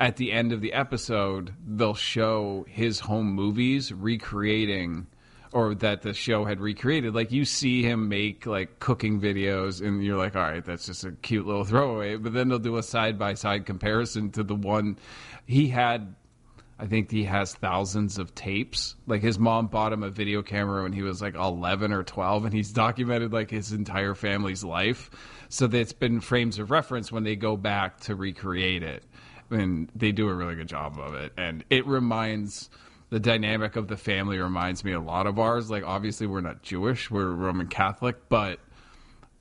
At 0.00 0.16
the 0.16 0.30
end 0.30 0.52
of 0.52 0.60
the 0.60 0.74
episode, 0.74 1.52
they'll 1.66 1.92
show 1.92 2.64
his 2.68 3.00
home 3.00 3.32
movies 3.32 3.92
recreating 3.92 5.08
or 5.58 5.74
that 5.74 6.02
the 6.02 6.14
show 6.14 6.44
had 6.44 6.60
recreated. 6.60 7.16
Like 7.16 7.32
you 7.32 7.44
see 7.44 7.82
him 7.82 8.08
make 8.08 8.46
like 8.46 8.78
cooking 8.78 9.20
videos, 9.20 9.84
and 9.84 10.04
you're 10.04 10.16
like, 10.16 10.36
all 10.36 10.42
right, 10.42 10.64
that's 10.64 10.86
just 10.86 11.04
a 11.04 11.10
cute 11.10 11.46
little 11.46 11.64
throwaway. 11.64 12.14
But 12.14 12.32
then 12.32 12.48
they'll 12.48 12.60
do 12.60 12.76
a 12.76 12.82
side 12.82 13.18
by 13.18 13.34
side 13.34 13.66
comparison 13.66 14.30
to 14.32 14.44
the 14.44 14.54
one 14.54 14.98
he 15.46 15.66
had. 15.66 16.14
I 16.78 16.86
think 16.86 17.10
he 17.10 17.24
has 17.24 17.54
thousands 17.56 18.18
of 18.18 18.36
tapes. 18.36 18.94
Like 19.08 19.20
his 19.20 19.36
mom 19.36 19.66
bought 19.66 19.92
him 19.92 20.04
a 20.04 20.10
video 20.10 20.42
camera 20.42 20.84
when 20.84 20.92
he 20.92 21.02
was 21.02 21.20
like 21.20 21.34
11 21.34 21.92
or 21.92 22.04
12, 22.04 22.44
and 22.44 22.54
he's 22.54 22.70
documented 22.70 23.32
like 23.32 23.50
his 23.50 23.72
entire 23.72 24.14
family's 24.14 24.62
life. 24.62 25.10
So 25.48 25.66
that's 25.66 25.92
been 25.92 26.20
frames 26.20 26.60
of 26.60 26.70
reference 26.70 27.10
when 27.10 27.24
they 27.24 27.34
go 27.34 27.56
back 27.56 27.98
to 28.02 28.14
recreate 28.14 28.84
it. 28.84 29.02
And 29.50 29.90
they 29.96 30.12
do 30.12 30.28
a 30.28 30.34
really 30.34 30.54
good 30.54 30.68
job 30.68 31.00
of 31.00 31.14
it. 31.14 31.32
And 31.36 31.64
it 31.68 31.84
reminds 31.84 32.70
the 33.10 33.20
dynamic 33.20 33.76
of 33.76 33.88
the 33.88 33.96
family 33.96 34.38
reminds 34.38 34.84
me 34.84 34.92
a 34.92 35.00
lot 35.00 35.26
of 35.26 35.38
ours. 35.38 35.70
Like 35.70 35.84
obviously 35.84 36.26
we're 36.26 36.40
not 36.40 36.62
Jewish, 36.62 37.10
we're 37.10 37.30
Roman 37.30 37.68
Catholic, 37.68 38.28
but 38.28 38.60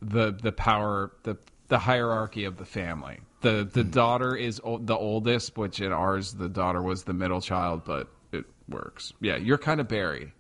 the 0.02 0.32
the 0.32 0.52
power 0.52 1.12
the 1.24 1.38
the 1.68 1.80
hierarchy 1.80 2.46
of 2.46 2.58
the 2.58 2.66
family. 2.66 3.20
The 3.42 3.70
the 3.72 3.84
daughter 3.84 4.36
is 4.36 4.62
o- 4.64 4.80
the 4.80 4.96
oldest, 4.96 5.58
which 5.58 5.82
in 5.82 5.92
ours 5.92 6.34
the 6.34 6.50
daughter 6.50 6.82
was 6.82 7.04
the 7.04 7.14
middle 7.14 7.42
child, 7.42 7.84
but 7.86 8.10
it 8.32 8.46
works. 8.70 9.14
Yeah, 9.22 9.36
you're 9.38 9.58
kind 9.58 9.80
of 9.80 9.88
Barry. 9.88 10.34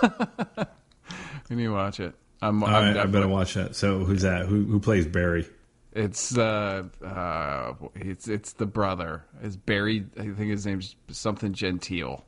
when 0.00 1.58
you 1.58 1.72
watch 1.72 2.00
it, 2.00 2.14
I'm, 2.40 2.62
I'm 2.62 2.72
right, 2.72 2.96
I 2.96 3.06
better 3.06 3.28
watch 3.28 3.54
that. 3.54 3.74
So 3.74 4.04
who's 4.04 4.22
that? 4.22 4.46
Who 4.46 4.64
who 4.64 4.80
plays 4.80 5.06
Barry? 5.06 5.46
It's 5.92 6.36
uh, 6.36 6.84
uh, 7.04 7.74
it's 7.94 8.28
it's 8.28 8.54
the 8.54 8.66
brother. 8.66 9.24
Is 9.42 9.56
Barry? 9.56 10.06
I 10.18 10.22
think 10.22 10.50
his 10.50 10.66
name's 10.66 10.96
something 11.08 11.52
Gentile. 11.52 12.24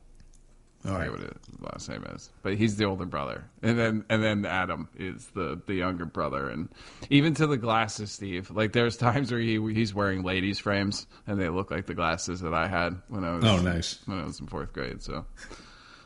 All 0.87 0.93
I 0.95 0.99
right, 1.07 1.11
forget 1.11 1.27
what 1.59 1.73
his 1.73 1.87
last 1.87 1.89
name 1.89 2.03
is, 2.15 2.29
but 2.43 2.55
he's 2.55 2.77
the 2.77 2.85
older 2.85 3.05
brother, 3.05 3.43
and 3.61 3.77
then 3.77 4.05
and 4.09 4.23
then 4.23 4.45
Adam 4.45 4.87
is 4.97 5.27
the 5.35 5.59
the 5.67 5.73
younger 5.75 6.05
brother, 6.05 6.49
and 6.49 6.69
even 7.09 7.33
to 7.35 7.47
the 7.47 7.57
glasses, 7.57 8.11
Steve. 8.11 8.49
Like 8.51 8.71
there's 8.71 8.95
times 8.97 9.31
where 9.31 9.39
he 9.41 9.59
he's 9.73 9.93
wearing 9.93 10.23
ladies' 10.23 10.59
frames, 10.59 11.05
and 11.27 11.39
they 11.39 11.49
look 11.49 11.71
like 11.71 11.85
the 11.87 11.93
glasses 11.93 12.39
that 12.41 12.53
I 12.53 12.67
had 12.67 13.01
when 13.09 13.23
I 13.23 13.35
was 13.35 13.43
Oh, 13.43 13.57
nice. 13.59 13.99
when 14.05 14.19
I 14.19 14.25
was 14.25 14.39
in 14.39 14.47
fourth 14.47 14.71
grade. 14.73 15.01
So 15.01 15.25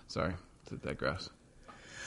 sorry 0.08 0.34
to 0.70 0.76
digress. 0.78 1.30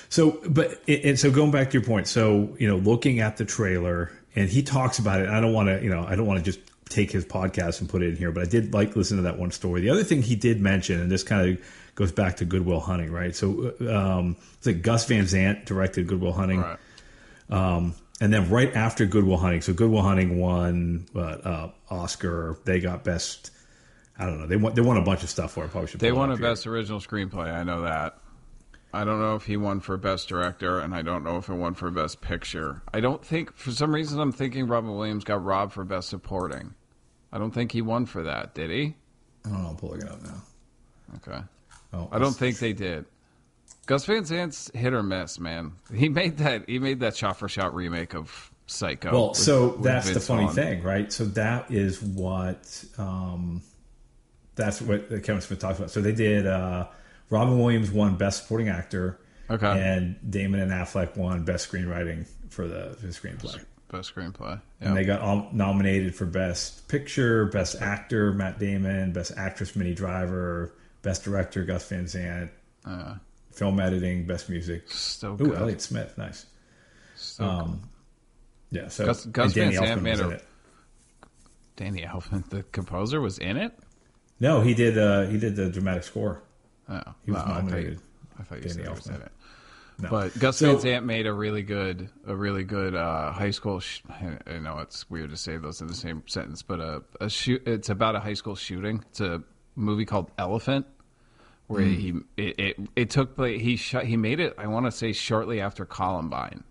So, 0.08 0.40
but 0.48 0.80
and 0.88 1.18
so 1.18 1.30
going 1.30 1.50
back 1.50 1.70
to 1.70 1.78
your 1.78 1.86
point, 1.86 2.06
so 2.08 2.54
you 2.58 2.68
know, 2.68 2.76
looking 2.76 3.20
at 3.20 3.36
the 3.36 3.44
trailer, 3.44 4.10
and 4.36 4.48
he 4.48 4.62
talks 4.62 4.98
about 4.98 5.20
it. 5.20 5.28
I 5.28 5.40
don't 5.40 5.52
want 5.52 5.68
to, 5.68 5.82
you 5.82 5.90
know, 5.90 6.04
I 6.06 6.14
don't 6.14 6.26
want 6.26 6.38
to 6.38 6.44
just 6.44 6.60
take 6.88 7.10
his 7.10 7.24
podcast 7.24 7.80
and 7.80 7.88
put 7.88 8.02
it 8.02 8.10
in 8.10 8.16
here, 8.16 8.30
but 8.30 8.42
I 8.42 8.46
did 8.46 8.74
like 8.74 8.94
listen 8.96 9.16
to 9.16 9.22
that 9.24 9.38
one 9.38 9.50
story. 9.50 9.80
The 9.80 9.90
other 9.90 10.04
thing 10.04 10.22
he 10.22 10.36
did 10.36 10.60
mention, 10.60 11.00
and 11.00 11.10
this 11.10 11.22
kind 11.22 11.48
of 11.58 11.64
goes 11.94 12.12
back 12.12 12.36
to 12.36 12.44
Good 12.44 12.64
Will 12.64 12.80
Hunting, 12.80 13.12
right? 13.12 13.34
So, 13.34 13.74
um, 13.88 14.36
it's 14.58 14.66
like 14.66 14.82
Gus 14.82 15.06
Van 15.06 15.26
Sant 15.26 15.66
directed 15.66 16.06
Good 16.06 16.20
Will 16.20 16.32
Hunting, 16.32 16.60
right. 16.60 16.78
um, 17.50 17.94
and 18.20 18.32
then 18.32 18.48
right 18.50 18.74
after 18.74 19.06
Good 19.06 19.24
Will 19.24 19.36
Hunting, 19.36 19.60
so 19.60 19.72
Good 19.72 19.90
Will 19.90 20.02
Hunting 20.02 20.38
won 20.38 21.06
what, 21.12 21.46
uh, 21.46 21.68
Oscar. 21.90 22.58
They 22.64 22.80
got 22.80 23.04
best. 23.04 23.50
I 24.18 24.26
don't 24.26 24.40
know. 24.40 24.46
They 24.46 24.56
won. 24.56 24.74
They 24.74 24.82
won 24.82 24.96
a 24.96 25.02
bunch 25.02 25.22
of 25.24 25.30
stuff 25.30 25.52
for 25.52 25.64
it. 25.64 25.70
Probably 25.70 25.90
should. 25.90 26.00
They 26.00 26.12
won 26.12 26.30
a 26.30 26.36
here. 26.36 26.42
best 26.42 26.66
original 26.66 27.00
screenplay. 27.00 27.52
I 27.52 27.64
know 27.64 27.82
that. 27.82 28.18
I 28.92 29.02
don't 29.02 29.20
know 29.20 29.34
if 29.34 29.44
he 29.44 29.56
won 29.56 29.80
for 29.80 29.96
best 29.96 30.28
director, 30.28 30.78
and 30.78 30.94
I 30.94 31.02
don't 31.02 31.24
know 31.24 31.36
if 31.38 31.48
it 31.48 31.54
won 31.54 31.74
for 31.74 31.90
best 31.90 32.20
picture. 32.20 32.80
I 32.92 33.00
don't 33.00 33.24
think, 33.24 33.56
for 33.56 33.72
some 33.72 33.92
reason, 33.92 34.20
I'm 34.20 34.30
thinking 34.30 34.68
Robin 34.68 34.94
Williams 34.94 35.24
got 35.24 35.42
robbed 35.44 35.72
for 35.72 35.82
best 35.82 36.08
supporting. 36.08 36.74
I 37.32 37.38
don't 37.38 37.50
think 37.50 37.72
he 37.72 37.82
won 37.82 38.06
for 38.06 38.22
that, 38.22 38.54
did 38.54 38.70
he? 38.70 38.94
I 39.44 39.48
don't 39.48 39.62
know. 39.64 39.68
I'm 39.70 39.76
pulling 39.76 40.02
it 40.02 40.08
up 40.08 40.22
now. 40.22 40.42
Okay. 41.16 41.42
Oh, 41.94 42.08
I 42.10 42.18
don't 42.18 42.32
think 42.36 42.58
they 42.58 42.72
did. 42.72 43.04
Gus 43.86 44.04
Van 44.06 44.24
Sant's 44.24 44.70
hit 44.74 44.92
or 44.94 45.02
miss, 45.02 45.38
man. 45.38 45.72
He 45.94 46.08
made 46.08 46.38
that. 46.38 46.68
He 46.68 46.78
made 46.78 47.00
that 47.00 47.16
shot 47.16 47.38
for 47.38 47.48
shot 47.48 47.74
remake 47.74 48.14
of 48.14 48.50
Psycho. 48.66 49.12
Well, 49.12 49.28
with- 49.28 49.36
so 49.38 49.70
that's 49.82 50.10
the 50.12 50.20
funny 50.20 50.48
thing, 50.48 50.82
right? 50.82 51.12
So 51.12 51.24
that 51.26 51.70
is 51.70 52.00
what 52.02 52.84
um, 52.98 53.62
that's 54.54 54.80
what 54.80 55.08
Kevin 55.22 55.40
Smith 55.40 55.58
talks 55.58 55.78
about. 55.78 55.90
So 55.90 56.00
they 56.00 56.12
did. 56.14 56.46
Uh, 56.46 56.86
Robin 57.30 57.58
Williams 57.58 57.90
won 57.90 58.16
Best 58.16 58.42
Supporting 58.42 58.68
Actor, 58.68 59.18
Okay. 59.50 59.66
and 59.66 60.16
Damon 60.30 60.60
and 60.60 60.70
Affleck 60.70 61.16
won 61.16 61.44
Best 61.44 61.70
Screenwriting 61.70 62.26
for 62.50 62.66
the, 62.68 62.96
for 63.00 63.06
the 63.06 63.12
screenplay. 63.12 63.62
Best 63.90 64.14
screenplay. 64.14 64.60
And 64.80 64.96
they 64.96 65.04
got 65.04 65.20
all 65.20 65.48
nominated 65.52 66.14
for 66.14 66.26
Best 66.26 66.86
Picture, 66.88 67.46
Best 67.46 67.80
Actor, 67.80 68.32
Matt 68.34 68.58
Damon, 68.58 69.12
Best 69.12 69.32
Actress, 69.36 69.74
Minnie 69.74 69.94
Driver, 69.94 70.74
Best 71.04 71.22
Director, 71.22 71.62
Gus 71.64 71.88
Van 71.88 72.08
Sant, 72.08 72.50
Uh, 72.84 73.14
Film 73.52 73.78
Editing, 73.78 74.26
Best 74.26 74.50
Music. 74.50 74.90
so 74.90 75.34
Ooh, 75.34 75.36
good. 75.36 75.54
Elliott 75.58 75.80
Smith, 75.80 76.18
nice. 76.18 76.46
So 77.14 77.44
Um, 77.44 77.82
Yeah, 78.70 78.88
so 78.88 79.06
Gus- 79.06 79.26
Gus 79.26 79.52
Van 79.52 79.72
Sant 79.72 80.02
made 80.02 80.18
a- 80.18 80.30
it. 80.30 80.44
Danny 81.76 82.02
Elfman, 82.02 82.48
the 82.50 82.62
composer, 82.64 83.20
was 83.20 83.38
in 83.38 83.56
it. 83.56 83.76
No, 84.40 84.60
he 84.60 84.74
did. 84.74 84.98
Uh, 84.98 85.26
he 85.26 85.38
did 85.38 85.56
the 85.56 85.68
dramatic 85.70 86.02
score. 86.04 86.42
Oh, 86.88 87.00
He 87.24 87.30
was 87.30 87.42
well, 87.42 87.44
I 87.44 87.46
thought 87.46 87.56
you- 87.64 87.70
nominated. 87.70 88.00
I 88.38 88.42
thought 88.42 88.54
you 88.56 88.60
Danny 88.62 88.74
said 88.74 88.82
he 88.84 88.88
was 88.90 89.00
Elfman. 89.00 89.14
in 89.16 89.22
it. 89.22 89.32
No. 90.00 90.08
But 90.10 90.38
Gus 90.40 90.56
So- 90.58 90.72
Van 90.72 90.80
Sant 90.80 91.06
made 91.06 91.26
a 91.26 91.32
really 91.32 91.62
good, 91.62 92.10
a 92.26 92.34
really 92.34 92.64
good 92.64 92.94
uh, 92.96 93.30
high 93.32 93.52
school. 93.52 93.78
Sh- 93.80 94.00
I 94.10 94.58
know 94.58 94.78
it's 94.80 95.08
weird 95.08 95.30
to 95.30 95.36
say 95.36 95.56
those 95.56 95.80
in 95.80 95.86
the 95.86 95.94
same 95.94 96.22
sentence, 96.26 96.62
but 96.62 96.80
a, 96.80 97.02
a 97.20 97.30
shoot. 97.30 97.62
It's 97.66 97.88
about 97.90 98.16
a 98.16 98.20
high 98.20 98.34
school 98.34 98.56
shooting. 98.56 99.04
It's 99.10 99.20
a 99.20 99.42
movie 99.76 100.04
called 100.04 100.32
Elephant, 100.36 100.86
where 101.66 101.82
Hmm. 101.82 101.94
he 101.94 102.14
it, 102.36 102.58
it 102.58 102.76
it 102.96 103.10
took 103.10 103.36
place. 103.36 103.60
He 103.60 103.76
shot. 103.76 104.04
He 104.04 104.16
made 104.16 104.40
it. 104.40 104.54
I 104.58 104.66
want 104.66 104.86
to 104.86 104.92
say 104.92 105.12
shortly 105.12 105.60
after 105.60 105.84
Columbine, 105.84 106.62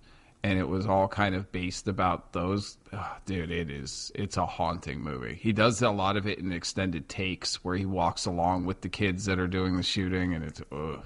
and 0.44 0.60
it 0.60 0.68
was 0.68 0.86
all 0.86 1.08
kind 1.08 1.36
of 1.36 1.52
based 1.52 1.88
about 1.88 2.34
those. 2.34 2.78
ah, 2.94 3.18
dude, 3.26 3.52
it 3.52 3.70
is. 3.72 4.12
It's 4.16 4.38
a 4.38 4.46
haunting 4.46 5.02
movie. 5.02 5.36
He 5.42 5.52
does 5.52 5.82
a 5.82 5.90
lot 5.90 6.16
of 6.18 6.28
it 6.28 6.40
in 6.40 6.52
extended 6.52 7.10
takes, 7.10 7.64
where 7.64 7.76
he 7.76 7.86
walks 7.86 8.26
along 8.26 8.66
with 8.66 8.82
the 8.82 8.90
kids 8.90 9.26
that 9.26 9.40
are 9.40 9.48
doing 9.48 9.78
the 9.78 9.84
shooting, 9.84 10.34
and 10.34 10.44
it's. 10.44 10.62
Ugh. 10.72 11.04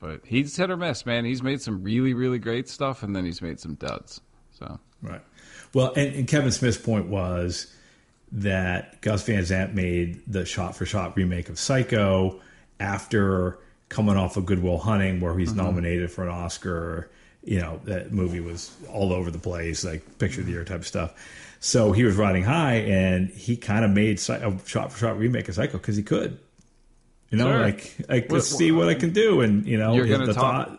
But 0.00 0.22
he's 0.24 0.56
hit 0.56 0.68
or 0.68 0.76
miss, 0.76 1.06
man. 1.06 1.24
He's 1.24 1.44
made 1.44 1.60
some 1.62 1.84
really, 1.84 2.12
really 2.12 2.40
great 2.40 2.68
stuff, 2.68 3.04
and 3.04 3.14
then 3.14 3.24
he's 3.24 3.40
made 3.40 3.60
some 3.60 3.74
duds. 3.74 4.20
So 4.50 4.80
Right. 5.00 5.20
Well, 5.74 5.92
and, 5.96 6.14
and 6.14 6.28
Kevin 6.28 6.50
Smith's 6.50 6.76
point 6.76 7.06
was 7.08 7.72
that 8.32 9.00
Gus 9.00 9.24
Van 9.24 9.44
Sant 9.46 9.74
made 9.74 10.20
the 10.26 10.44
shot 10.44 10.74
for 10.76 10.86
shot 10.86 11.16
remake 11.16 11.48
of 11.48 11.58
Psycho 11.58 12.40
after 12.82 13.58
coming 13.88 14.16
off 14.16 14.36
of 14.36 14.44
Good 14.44 14.62
Will 14.62 14.78
Hunting, 14.78 15.20
where 15.20 15.38
he's 15.38 15.50
mm-hmm. 15.50 15.64
nominated 15.64 16.10
for 16.10 16.24
an 16.24 16.30
Oscar. 16.30 17.10
You 17.44 17.60
know, 17.60 17.80
that 17.84 18.12
movie 18.12 18.40
was 18.40 18.74
all 18.92 19.12
over 19.12 19.30
the 19.30 19.38
place, 19.38 19.84
like 19.84 20.18
picture 20.18 20.40
of 20.40 20.46
the 20.46 20.52
year 20.52 20.64
type 20.64 20.84
stuff. 20.84 21.14
So 21.60 21.92
he 21.92 22.04
was 22.04 22.16
riding 22.16 22.42
high, 22.42 22.74
and 22.74 23.28
he 23.30 23.56
kind 23.56 23.84
of 23.84 23.90
made 23.92 24.20
a 24.28 24.44
oh, 24.44 24.58
shot 24.66 24.92
for 24.92 24.98
shot 24.98 25.18
remake 25.18 25.48
of 25.48 25.54
Psycho 25.54 25.78
because 25.78 25.96
he 25.96 26.02
could. 26.02 26.38
You 27.30 27.38
know, 27.38 27.44
Sure. 27.44 27.60
like 27.60 27.96
I 28.08 28.26
Well, 28.28 28.40
see 28.40 28.72
what 28.72 28.88
I 28.88 28.94
can 28.94 29.12
do, 29.12 29.40
and 29.40 29.64
you 29.66 29.78
know, 29.78 29.94
You're 29.94 30.06
gonna 30.06 30.32
talk- 30.32 30.68
thought. 30.68 30.78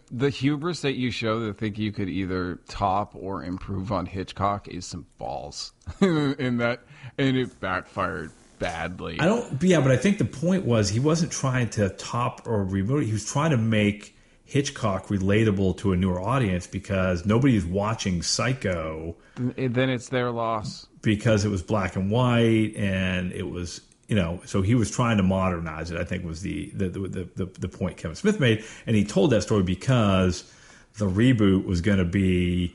the 0.10 0.30
hubris 0.30 0.80
that 0.80 0.94
you 0.94 1.10
show 1.10 1.40
that 1.40 1.58
think 1.58 1.78
you 1.78 1.92
could 1.92 2.08
either 2.08 2.60
top 2.66 3.14
or 3.14 3.44
improve 3.44 3.92
on 3.92 4.06
Hitchcock 4.06 4.68
is 4.68 4.86
some 4.86 5.06
balls 5.18 5.72
in 6.00 6.56
that, 6.58 6.80
and 7.18 7.36
it 7.36 7.60
backfired 7.60 8.30
badly. 8.58 9.18
I 9.20 9.26
don't. 9.26 9.62
Yeah, 9.62 9.80
but 9.80 9.90
I 9.90 9.96
think 9.96 10.18
the 10.18 10.24
point 10.24 10.64
was 10.64 10.88
he 10.88 11.00
wasn't 11.00 11.32
trying 11.32 11.70
to 11.70 11.88
top 11.90 12.42
or 12.46 12.64
reboot. 12.64 13.04
He 13.04 13.12
was 13.12 13.24
trying 13.24 13.50
to 13.50 13.56
make 13.56 14.16
Hitchcock 14.44 15.08
relatable 15.08 15.76
to 15.78 15.92
a 15.92 15.96
newer 15.96 16.20
audience 16.20 16.66
because 16.66 17.24
nobody's 17.24 17.64
watching 17.64 18.22
Psycho 18.22 19.16
then 19.36 19.90
it's 19.90 20.08
their 20.10 20.30
loss. 20.30 20.86
because 21.02 21.44
it 21.44 21.48
was 21.48 21.62
black 21.62 21.96
and 21.96 22.10
white 22.10 22.72
and 22.76 23.32
it 23.32 23.48
was 23.50 23.80
you 24.06 24.14
know 24.14 24.40
so 24.44 24.62
he 24.62 24.74
was 24.74 24.90
trying 24.90 25.16
to 25.16 25.22
modernize 25.22 25.90
it 25.90 25.98
i 25.98 26.04
think 26.04 26.24
was 26.24 26.42
the 26.42 26.70
the 26.74 26.88
the, 26.88 27.28
the, 27.34 27.46
the 27.58 27.68
point 27.68 27.96
kevin 27.96 28.14
smith 28.14 28.38
made 28.38 28.64
and 28.86 28.94
he 28.94 29.04
told 29.04 29.30
that 29.30 29.42
story 29.42 29.62
because 29.62 30.50
the 30.98 31.06
reboot 31.06 31.64
was 31.64 31.80
going 31.80 31.98
to 31.98 32.04
be 32.04 32.74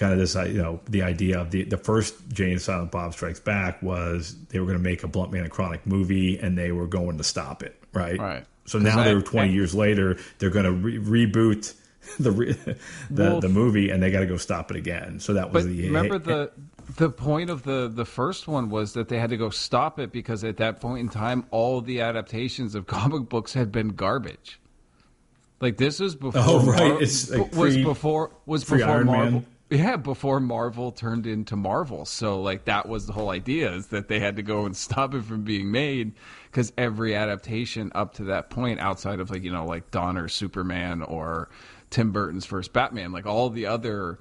kind 0.00 0.12
of 0.12 0.18
this 0.18 0.34
uh, 0.34 0.42
you 0.44 0.60
know 0.60 0.80
the 0.88 1.02
idea 1.02 1.38
of 1.38 1.50
the 1.52 1.62
the 1.64 1.76
first 1.76 2.14
and 2.40 2.60
silent 2.60 2.90
bob 2.90 3.12
strikes 3.12 3.38
back 3.38 3.80
was 3.82 4.34
they 4.48 4.58
were 4.58 4.66
going 4.66 4.78
to 4.78 4.82
make 4.82 5.04
a 5.04 5.08
blunt 5.08 5.30
man 5.30 5.42
and 5.42 5.50
chronic 5.50 5.86
movie 5.86 6.38
and 6.38 6.56
they 6.58 6.72
were 6.72 6.86
going 6.86 7.18
to 7.18 7.24
stop 7.24 7.62
it 7.62 7.80
right 7.92 8.18
Right. 8.18 8.44
so 8.64 8.78
now 8.78 8.98
I- 9.00 9.04
they're 9.04 9.20
20 9.22 9.48
I- 9.48 9.52
years 9.52 9.74
later 9.74 10.16
they're 10.38 10.50
going 10.50 10.64
to 10.64 10.72
re- 10.72 11.26
reboot 11.26 11.74
the 12.18 12.30
re- 12.32 12.52
the, 12.54 12.76
Well, 13.10 13.40
the 13.40 13.48
movie 13.50 13.90
and 13.90 14.02
they 14.02 14.10
got 14.10 14.20
to 14.20 14.26
go 14.26 14.38
stop 14.38 14.70
it 14.70 14.76
again 14.78 15.20
so 15.20 15.34
that 15.34 15.52
was 15.52 15.66
But 15.66 15.72
the 15.74 15.86
remember 15.86 16.18
the 16.18 16.50
the 16.96 17.10
point 17.10 17.50
of 17.50 17.62
the 17.62 17.88
the 17.94 18.06
first 18.06 18.48
one 18.48 18.70
was 18.70 18.94
that 18.94 19.08
they 19.08 19.18
had 19.18 19.30
to 19.30 19.36
go 19.36 19.50
stop 19.50 20.00
it 20.00 20.10
because 20.12 20.42
at 20.44 20.56
that 20.56 20.80
point 20.80 21.00
in 21.00 21.08
time 21.10 21.44
all 21.52 21.80
the 21.82 22.00
adaptations 22.00 22.74
of 22.74 22.86
comic 22.98 23.28
books 23.28 23.52
had 23.52 23.70
been 23.70 23.88
garbage. 23.90 24.58
Like 25.60 25.76
this 25.76 26.00
was 26.00 26.14
before 26.16 26.42
Oh, 26.44 26.60
right. 26.64 26.88
Mar- 26.92 27.02
It's 27.02 27.30
like 27.30 27.54
was 27.54 27.74
pre- 27.74 27.84
before 27.84 28.30
was 28.46 28.64
before 28.64 29.04
Marvel. 29.04 29.12
Man. 29.30 29.46
Yeah, 29.70 29.96
before 29.96 30.40
Marvel 30.40 30.90
turned 30.90 31.28
into 31.28 31.54
Marvel. 31.54 32.04
So 32.04 32.42
like 32.42 32.64
that 32.64 32.88
was 32.88 33.06
the 33.06 33.12
whole 33.12 33.30
idea 33.30 33.72
is 33.72 33.86
that 33.88 34.08
they 34.08 34.18
had 34.18 34.36
to 34.36 34.42
go 34.42 34.66
and 34.66 34.76
stop 34.76 35.14
it 35.14 35.22
from 35.24 35.42
being 35.42 35.70
made 35.70 36.12
because 36.50 36.72
every 36.76 37.14
adaptation 37.14 37.92
up 37.94 38.14
to 38.14 38.24
that 38.24 38.50
point 38.50 38.80
outside 38.80 39.20
of 39.20 39.30
like 39.30 39.44
you 39.44 39.52
know 39.52 39.64
like 39.64 39.90
Donner's 39.92 40.34
Superman 40.34 41.02
or 41.02 41.48
Tim 41.90 42.10
Burton's 42.10 42.44
first 42.44 42.72
Batman, 42.72 43.12
like 43.12 43.26
all 43.26 43.48
the 43.48 43.66
other 43.66 44.18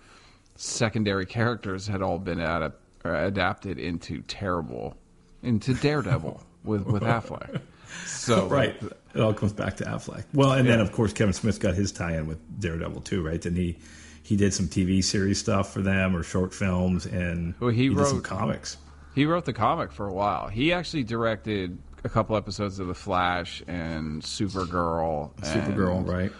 secondary 0.55 1.25
characters 1.25 1.87
had 1.87 2.01
all 2.01 2.19
been 2.19 2.39
or 2.39 3.15
adapted 3.15 3.79
into 3.79 4.21
terrible 4.23 4.95
into 5.41 5.73
Daredevil 5.73 6.43
with 6.63 6.85
with 6.85 7.01
Affleck. 7.01 7.61
So 8.05 8.45
right. 8.47 8.75
It 9.15 9.19
all 9.19 9.33
comes 9.33 9.53
back 9.53 9.77
to 9.77 9.85
Affleck. 9.85 10.25
Well, 10.35 10.51
and 10.51 10.69
then 10.69 10.79
of 10.79 10.91
course 10.91 11.11
Kevin 11.11 11.33
Smith 11.33 11.59
got 11.59 11.73
his 11.73 11.91
tie-in 11.91 12.27
with 12.27 12.37
Daredevil 12.59 13.01
too, 13.01 13.23
right? 13.23 13.43
And 13.43 13.57
he 13.57 13.77
he 14.29 14.35
did 14.35 14.53
some 14.53 14.67
TV 14.67 15.03
series 15.03 15.39
stuff 15.39 15.73
for 15.73 15.81
them 15.81 16.15
or 16.15 16.21
short 16.21 16.53
films, 16.53 17.07
and 17.07 17.55
Well, 17.59 17.71
he 17.71 17.89
did 17.89 17.97
some 18.05 18.17
wrote- 18.17 18.23
comics. 18.23 18.77
He 19.15 19.25
wrote 19.25 19.45
the 19.45 19.53
comic 19.53 19.91
for 19.91 20.05
a 20.07 20.13
while. 20.13 20.47
He 20.49 20.71
actually 20.71 21.03
directed 21.03 21.79
a 22.03 22.09
couple 22.09 22.37
episodes 22.37 22.79
of 22.79 22.85
The 22.87 22.93
Flash 22.93 23.63
and 23.67 24.21
Supergirl. 24.21 25.31
and 25.37 25.45
Supergirl, 25.45 26.07
right? 26.07 26.31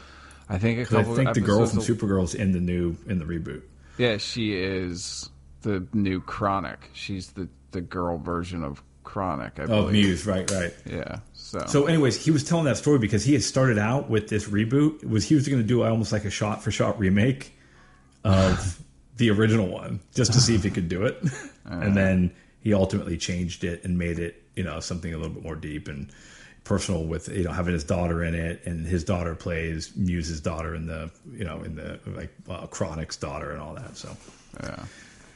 I 0.48 0.60
think 0.60 0.80
a 0.80 0.86
'Cause 0.86 0.98
I 1.10 1.16
think 1.16 1.34
the 1.34 1.42
girl 1.42 1.66
from 1.66 1.80
Supergirl's 1.80 2.36
in 2.36 2.52
the 2.52 2.60
new 2.60 2.96
in 3.08 3.18
the 3.18 3.26
reboot. 3.26 3.62
Yeah, 3.98 4.18
she 4.18 4.54
is 4.56 5.30
the 5.64 5.84
new 5.94 6.22
Chronic. 6.22 6.90
She's 6.94 7.32
the 7.32 7.50
the 7.72 7.82
girl 7.82 8.18
version 8.20 8.64
of 8.64 8.82
Chronic. 9.04 9.54
I 9.60 9.64
Oh, 9.64 9.86
believe. 9.88 10.06
Mewes, 10.06 10.26
right, 10.28 10.50
right. 10.52 10.74
Yeah. 10.86 11.20
So. 11.34 11.64
So, 11.68 11.86
anyways, 11.88 12.24
he 12.24 12.30
was 12.32 12.44
telling 12.44 12.66
that 12.66 12.78
story 12.78 13.00
because 13.00 13.24
he 13.24 13.34
had 13.34 13.42
started 13.44 13.78
out 13.80 14.10
with 14.10 14.28
this 14.28 14.48
reboot. 14.48 15.04
Was 15.04 15.26
he 15.26 15.34
was 15.36 15.48
going 15.48 15.62
to 15.62 15.68
do 15.68 15.82
almost 15.84 16.12
like 16.12 16.26
a 16.26 16.30
shot 16.30 16.64
for 16.64 16.70
shot 16.72 16.98
remake 17.00 17.54
of 18.24 18.82
the 19.18 19.30
original 19.32 19.68
one, 19.68 20.00
just 20.14 20.34
to 20.34 20.40
see 20.40 20.56
if 20.56 20.64
he 20.64 20.70
could 20.70 20.90
do 20.90 21.04
it, 21.04 21.22
and 21.66 21.96
then 21.96 22.32
he 22.62 22.74
ultimately 22.74 23.18
changed 23.18 23.64
it 23.64 23.84
and 23.84 23.98
made 23.98 24.20
it, 24.20 24.44
you 24.56 24.64
know, 24.64 24.80
something 24.80 25.14
a 25.14 25.18
little 25.18 25.34
bit 25.34 25.44
more 25.44 25.56
deep 25.56 25.88
and 25.88 26.12
personal 26.64 27.04
with 27.04 27.30
you 27.30 27.44
know 27.44 27.52
having 27.52 27.74
his 27.74 27.84
daughter 27.84 28.24
in 28.24 28.36
it, 28.36 28.62
and 28.66 28.86
his 28.86 29.04
daughter 29.04 29.36
plays 29.36 29.96
Mewes's 29.96 30.40
daughter 30.40 30.76
in 30.76 30.86
the 30.86 31.10
you 31.34 31.44
know 31.44 31.62
in 31.62 31.76
the 31.76 32.00
like 32.08 32.34
uh, 32.50 32.68
Chronic's 32.68 33.18
daughter 33.18 33.52
and 33.52 33.62
all 33.62 33.74
that. 33.74 33.98
So, 33.98 34.16
yeah. 34.64 34.84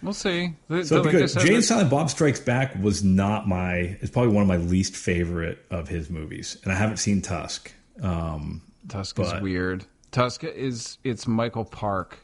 We'll 0.04 0.14
see. 0.14 0.54
The- 0.68 0.84
so 0.86 1.02
the- 1.02 1.04
like 1.04 1.12
good. 1.46 1.64
Silent 1.64 1.90
Bob 1.90 2.10
Strikes 2.10 2.40
Back 2.40 2.76
was 2.82 3.04
not 3.04 3.48
my. 3.48 3.98
It's 4.02 4.12
probably 4.12 4.34
one 4.34 4.44
of 4.44 4.48
my 4.48 4.58
least 4.58 4.96
favorite 4.96 5.66
of 5.72 5.88
his 5.88 6.10
movies, 6.10 6.58
and 6.64 6.72
I 6.72 6.76
haven't 6.76 6.98
seen 6.98 7.22
Tusk. 7.22 7.72
Um, 8.02 8.62
Tusk 8.90 9.20
is 9.20 9.34
weird. 9.42 9.86
Tusk 10.12 10.44
is 10.44 10.98
it's 11.04 11.26
Michael 11.26 11.66
Park. 11.66 12.20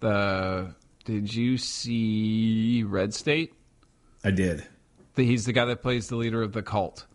The 0.00 0.74
did 1.04 1.34
you 1.34 1.58
see 1.58 2.84
Red 2.86 3.14
State? 3.14 3.54
I 4.24 4.30
did. 4.30 4.66
The, 5.14 5.24
he's 5.24 5.46
the 5.46 5.52
guy 5.52 5.64
that 5.66 5.82
plays 5.82 6.08
the 6.08 6.16
leader 6.16 6.42
of 6.42 6.52
the 6.52 6.62
cult. 6.62 7.06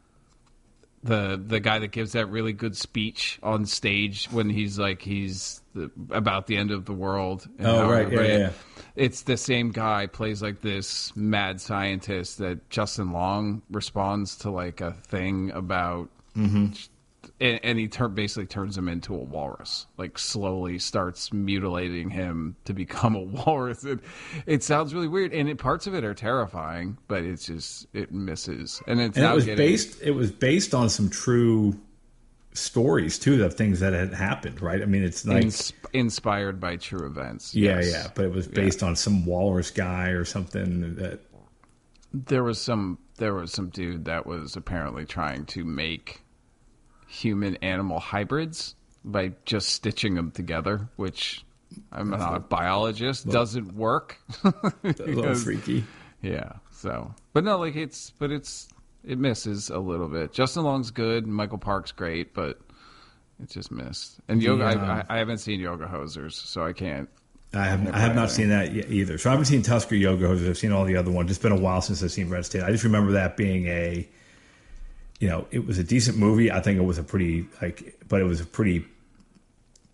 The 1.03 1.41
the 1.43 1.59
guy 1.59 1.79
that 1.79 1.89
gives 1.89 2.13
that 2.13 2.27
really 2.27 2.53
good 2.53 2.75
speech 2.75 3.37
on 3.43 3.67
stage 3.67 4.25
when 4.31 4.49
he's 4.49 4.79
like 4.79 5.03
he's 5.03 5.61
the, 5.75 5.91
about 6.09 6.47
the 6.47 6.57
end 6.57 6.71
of 6.71 6.85
the 6.85 6.93
world. 6.93 7.47
and 7.59 7.67
Oh, 7.67 7.89
right. 7.89 8.11
Yeah, 8.11 8.21
yeah, 8.21 8.37
yeah. 8.37 8.49
It's 8.95 9.21
the 9.23 9.37
same 9.37 9.71
guy 9.71 10.07
plays 10.07 10.41
like 10.41 10.61
this 10.61 11.15
mad 11.15 11.61
scientist 11.61 12.39
that 12.39 12.69
Justin 12.71 13.11
Long 13.11 13.61
responds 13.69 14.37
to 14.37 14.49
like 14.49 14.81
a 14.81 14.93
thing 14.93 15.51
about 15.51 16.09
Mm-hmm. 16.35 16.73
And, 17.39 17.59
and 17.63 17.77
he 17.79 17.87
tur- 17.87 18.07
basically 18.07 18.45
turns 18.45 18.77
him 18.77 18.87
into 18.87 19.13
a 19.13 19.17
walrus. 19.17 19.87
Like 19.97 20.17
slowly 20.17 20.79
starts 20.79 21.33
mutilating 21.33 22.09
him 22.09 22.55
to 22.65 22.73
become 22.73 23.15
a 23.15 23.19
walrus. 23.45 23.83
It, 23.83 23.99
it 24.45 24.63
sounds 24.63 24.93
really 24.93 25.07
weird, 25.07 25.33
and 25.33 25.49
it, 25.49 25.57
parts 25.57 25.87
of 25.87 25.93
it 25.95 26.03
are 26.03 26.13
terrifying, 26.13 26.97
but 27.07 27.23
it's 27.23 27.45
just 27.45 27.87
it 27.93 28.11
misses, 28.11 28.81
and 28.87 28.99
it's 29.01 29.17
And 29.17 29.25
it 29.25 29.33
was 29.35 29.45
getting, 29.45 29.65
based. 29.65 30.01
It 30.01 30.11
was 30.11 30.31
based 30.31 30.73
on 30.73 30.89
some 30.89 31.09
true 31.09 31.77
stories 32.53 33.19
too 33.19 33.43
of 33.43 33.53
things 33.53 33.81
that 33.81 33.91
had 33.91 34.13
happened, 34.13 34.61
right? 34.61 34.81
I 34.81 34.85
mean, 34.85 35.03
it's 35.03 35.25
like 35.25 35.43
Ins- 35.43 35.73
inspired 35.91 36.59
by 36.59 36.77
true 36.77 37.05
events. 37.05 37.53
yeah, 37.53 37.79
yes. 37.79 37.91
yeah, 37.91 38.07
but 38.15 38.23
it 38.25 38.31
was 38.31 38.47
based 38.47 38.81
on 38.81 38.95
some 38.95 39.25
walrus 39.25 39.71
guy 39.71 40.09
or 40.09 40.23
something 40.23 40.95
that 40.95 41.19
There 42.13 42.43
was 42.45 42.61
some 42.61 42.97
there 43.17 43.33
was 43.33 43.51
some 43.51 43.69
dude 43.69 44.05
that 44.05 44.25
was 44.25 44.55
apparently 44.55 45.05
trying 45.05 45.45
to 45.47 45.65
make 45.65 46.21
human 47.07 47.55
animal 47.57 47.99
hybrids 47.99 48.75
by 49.03 49.33
just 49.45 49.69
stitching 49.69 50.15
them 50.15 50.31
together, 50.31 50.87
which 50.95 51.43
I'm 51.91 52.09
not 52.09 52.35
a 52.35 52.39
biologist, 52.39 53.27
doesn't 53.27 53.75
work. 53.75 54.17
a 54.43 54.53
little 54.83 55.35
freaky. 55.35 55.83
Yeah. 56.21 56.53
So, 56.71 57.13
but 57.33 57.43
no, 57.43 57.57
like 57.59 57.75
it's, 57.75 58.11
but 58.17 58.31
it's, 58.31 58.67
it 59.03 59.17
misses 59.19 59.69
a 59.69 59.77
little 59.79 60.07
bit. 60.07 60.33
Justin 60.33 60.63
Long's 60.63 60.91
good. 60.91 61.27
Michael 61.27 61.57
Park's 61.57 61.91
great, 61.91 62.33
but 62.33 62.59
it 63.41 63.49
just 63.49 63.71
missed. 63.71 64.19
And 64.27 64.41
yoga, 64.41 64.63
Yeah. 64.63 65.03
I, 65.09 65.13
I, 65.13 65.15
I 65.15 65.17
haven't 65.19 65.37
seen 65.39 65.59
Yoga 65.59 65.85
Hosers, 65.85 66.33
so 66.33 66.65
I 66.65 66.73
can't. 66.73 67.09
I 67.53 67.65
have 67.65 67.93
I 67.93 67.99
have 67.99 68.15
not 68.15 68.31
seen 68.31 68.49
that 68.49 68.73
either. 68.75 69.17
So 69.17 69.29
I 69.29 69.31
haven't 69.33 69.45
seen 69.45 69.61
Tusk 69.61 69.89
or 69.91 69.95
Yoga 69.95 70.27
Hosers. 70.27 70.49
I've 70.49 70.57
seen 70.57 70.71
all 70.73 70.83
the 70.83 70.97
other 70.97 71.11
ones. 71.11 71.29
It's 71.29 71.39
been 71.39 71.53
a 71.53 71.59
while 71.59 71.81
since 71.81 72.03
I've 72.03 72.11
seen 72.11 72.29
Red 72.29 72.45
State. 72.45 72.63
I 72.63 72.71
just 72.71 72.83
remember 72.83 73.13
that 73.13 73.37
being 73.37 73.67
a, 73.67 74.07
you 75.19 75.27
know, 75.27 75.47
it 75.51 75.65
was 75.65 75.77
a 75.77 75.83
decent 75.83 76.17
movie. 76.17 76.51
I 76.51 76.59
think 76.59 76.77
it 76.77 76.83
was 76.83 76.97
a 76.97 77.03
pretty 77.03 77.47
like, 77.61 77.97
but 78.07 78.21
it 78.21 78.25
was 78.25 78.41
a 78.41 78.45
pretty. 78.45 78.85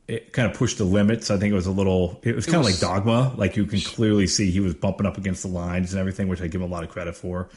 It 0.07 0.33
kind 0.33 0.49
of 0.51 0.57
pushed 0.57 0.77
the 0.77 0.83
limits. 0.83 1.31
I 1.31 1.37
think 1.37 1.51
it 1.51 1.55
was 1.55 1.67
a 1.67 1.71
little. 1.71 2.19
It 2.23 2.35
was 2.35 2.45
kind 2.45 2.57
of 2.57 2.65
was- 2.65 2.81
like 2.81 2.91
Dogma. 2.91 3.33
Like 3.37 3.55
you 3.55 3.65
can 3.65 3.79
clearly 3.81 4.27
see 4.27 4.51
he 4.51 4.59
was 4.59 4.73
bumping 4.73 5.05
up 5.05 5.17
against 5.17 5.43
the 5.43 5.47
lines 5.49 5.93
and 5.93 5.99
everything, 5.99 6.27
which 6.27 6.41
I 6.41 6.47
give 6.47 6.61
him 6.61 6.69
a 6.69 6.73
lot 6.73 6.83
of 6.83 6.89
credit 6.89 7.15
for. 7.15 7.49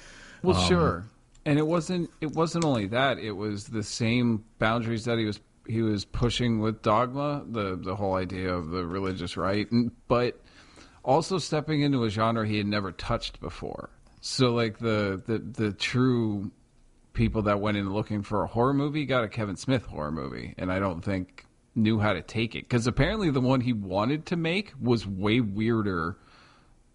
Well, 0.43 0.57
Um, 0.57 0.69
sure. 0.69 1.05
And 1.47 1.59
it 1.59 1.67
wasn't. 1.67 2.11
It 2.21 2.33
wasn't 2.33 2.65
only 2.65 2.87
that. 2.89 3.19
It 3.19 3.33
was 3.33 3.65
the 3.67 3.83
same 3.83 4.45
boundaries 4.59 5.05
that 5.07 5.19
he 5.19 5.25
was 5.25 5.41
he 5.67 5.83
was 5.83 6.05
pushing 6.05 6.61
with 6.61 6.83
dogma, 6.83 7.43
the 7.47 7.77
the 7.77 7.97
whole 7.97 8.15
idea 8.15 8.53
of 8.55 8.71
the 8.71 8.87
religious 8.87 9.37
right, 9.37 9.71
and, 9.71 9.91
but 10.09 10.41
also 11.05 11.39
stepping 11.39 11.81
into 11.83 12.05
a 12.05 12.11
genre 12.11 12.47
he 12.47 12.57
had 12.59 12.67
never 12.67 12.93
touched 12.93 13.41
before. 13.41 13.91
So 14.21 14.55
like 14.55 14.79
the 14.79 15.21
the 15.27 15.39
the 15.39 15.73
true 15.73 16.51
people 17.15 17.43
that 17.43 17.61
went 17.61 17.77
in 17.77 17.93
looking 17.93 18.23
for 18.23 18.43
a 18.43 18.47
horror 18.47 18.75
movie 18.75 19.07
got 19.07 19.25
a 19.25 19.29
Kevin 19.29 19.57
Smith 19.57 19.87
horror 19.87 20.13
movie, 20.13 20.55
and 20.59 20.71
I 20.71 20.79
don't 20.79 21.03
think 21.03 21.47
knew 21.75 21.99
how 21.99 22.13
to 22.13 22.23
take 22.23 22.55
it 22.55 22.69
because 22.69 22.87
apparently 22.87 23.31
the 23.31 23.41
one 23.41 23.61
he 23.61 23.73
wanted 23.73 24.27
to 24.27 24.37
make 24.37 24.73
was 24.81 25.07
way 25.07 25.41
weirder 25.41 26.17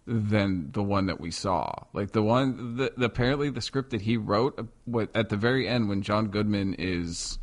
than 0.06 0.70
the 0.72 0.82
one 0.82 1.06
that 1.06 1.20
we 1.20 1.30
saw. 1.30 1.72
Like 1.92 2.12
the 2.12 2.22
one, 2.22 2.76
the, 2.76 2.92
the 2.96 3.06
apparently 3.06 3.50
the 3.50 3.60
script 3.60 3.90
that 3.90 4.00
he 4.02 4.16
wrote, 4.16 4.58
uh, 4.58 5.06
at 5.14 5.28
the 5.28 5.36
very 5.36 5.68
end 5.68 5.88
when 5.88 6.02
John 6.02 6.28
Goodman 6.28 6.74
is, 6.74 7.38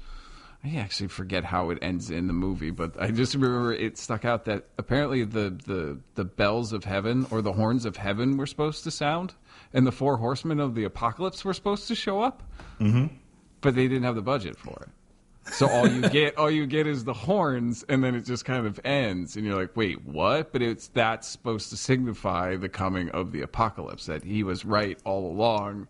I 0.63 0.75
actually 0.77 1.09
forget 1.09 1.43
how 1.43 1.69
it 1.69 1.77
ends 1.81 2.09
in 2.09 2.27
the 2.27 2.33
movie, 2.33 2.71
but 2.71 2.99
I 2.99 3.11
just 3.11 3.33
remember 3.35 3.71
it 3.71 3.97
stuck 3.97 4.25
out 4.25 4.45
that 4.45 4.65
apparently 4.77 5.23
the 5.23 5.57
the 5.65 5.99
the 6.15 6.25
bells 6.25 6.73
of 6.73 6.83
heaven 6.83 7.27
or 7.31 7.41
the 7.41 7.53
horns 7.53 7.85
of 7.85 7.97
heaven 7.97 8.37
were 8.37 8.47
supposed 8.47 8.83
to 8.83 8.91
sound, 8.91 9.35
and 9.77 9.85
the 9.85 9.91
four 9.91 10.17
horsemen 10.17 10.59
of 10.59 10.73
the 10.73 10.85
apocalypse 10.85 11.45
were 11.45 11.53
supposed 11.53 11.87
to 11.87 11.93
show 11.93 12.19
up, 12.19 12.41
mm-hmm. 12.81 13.13
but 13.61 13.75
they 13.75 13.87
didn't 13.87 14.03
have 14.03 14.15
the 14.15 14.23
budget 14.23 14.57
for 14.57 14.75
it. 14.81 15.53
So 15.53 15.69
all 15.69 15.87
you 15.87 16.01
get, 16.09 16.35
all 16.35 16.49
you 16.49 16.65
get 16.65 16.87
is 16.87 17.03
the 17.03 17.13
horns, 17.13 17.85
and 17.87 18.03
then 18.03 18.15
it 18.15 18.21
just 18.21 18.43
kind 18.43 18.65
of 18.65 18.79
ends, 18.83 19.37
and 19.37 19.45
you're 19.45 19.55
like, 19.55 19.77
"Wait, 19.77 20.03
what?" 20.03 20.51
But 20.51 20.63
it's 20.63 20.87
that's 20.87 21.27
supposed 21.27 21.69
to 21.69 21.77
signify 21.77 22.55
the 22.55 22.67
coming 22.67 23.09
of 23.11 23.31
the 23.31 23.43
apocalypse. 23.43 24.07
That 24.07 24.23
he 24.23 24.41
was 24.41 24.65
right 24.65 24.99
all 25.05 25.31
along, 25.31 25.87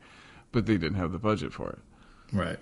but 0.51 0.65
they 0.65 0.77
didn't 0.77 0.97
have 0.97 1.13
the 1.13 1.17
budget 1.17 1.53
for 1.53 1.69
it. 1.69 1.79
Right. 2.33 2.59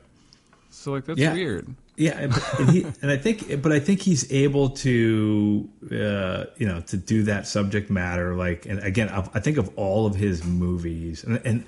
So 0.76 0.92
like 0.92 1.06
that's 1.06 1.20
Yeah. 1.20 1.34
weird. 1.34 1.74
Yeah, 1.98 2.20
and, 2.20 2.34
and, 2.60 2.70
he, 2.70 2.86
and 3.02 3.10
I 3.10 3.16
think, 3.16 3.62
but 3.62 3.72
I 3.72 3.80
think 3.80 4.02
he's 4.02 4.30
able 4.30 4.72
to, 4.72 5.70
uh, 5.86 6.44
you 6.58 6.68
know, 6.68 6.82
to 6.88 6.98
do 6.98 7.24
that 7.24 7.48
subject 7.48 7.90
matter. 7.90 8.36
Like, 8.36 8.66
and 8.66 8.80
again, 8.80 9.08
I, 9.08 9.20
I 9.34 9.40
think 9.40 9.58
of 9.58 9.72
all 9.78 10.06
of 10.06 10.14
his 10.14 10.44
movies, 10.44 11.24
and, 11.24 11.38
and 11.46 11.64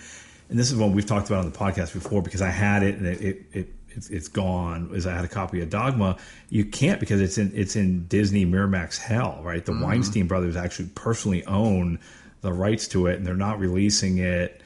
and 0.49 0.59
this 0.59 0.69
is 0.69 0.77
one 0.77 0.91
we've 0.93 1.05
talked 1.05 1.27
about 1.27 1.45
on 1.45 1.51
the 1.51 1.57
podcast 1.57 1.93
before 1.93 2.21
because 2.21 2.41
I 2.41 2.49
had 2.49 2.83
it 2.83 2.95
and 2.95 3.07
it, 3.07 3.21
it, 3.21 3.45
it 3.53 3.67
it's, 3.89 4.09
it's 4.09 4.27
gone. 4.27 4.89
Is 4.93 5.07
I 5.07 5.15
had 5.15 5.23
a 5.23 5.29
copy 5.29 5.61
of 5.61 5.69
Dogma. 5.69 6.17
You 6.49 6.65
can't 6.65 6.99
because 6.99 7.21
it's 7.21 7.37
in 7.37 7.53
it's 7.55 7.77
in 7.77 8.05
Disney 8.07 8.45
Miramax 8.45 8.97
hell, 8.97 9.39
right? 9.43 9.65
The 9.65 9.71
Weinstein 9.71 10.27
brothers 10.27 10.57
actually 10.57 10.89
personally 10.89 11.45
own 11.45 11.99
the 12.41 12.51
rights 12.51 12.89
to 12.89 13.07
it, 13.07 13.15
and 13.15 13.25
they're 13.25 13.33
not 13.35 13.59
releasing 13.59 14.17
it. 14.17 14.61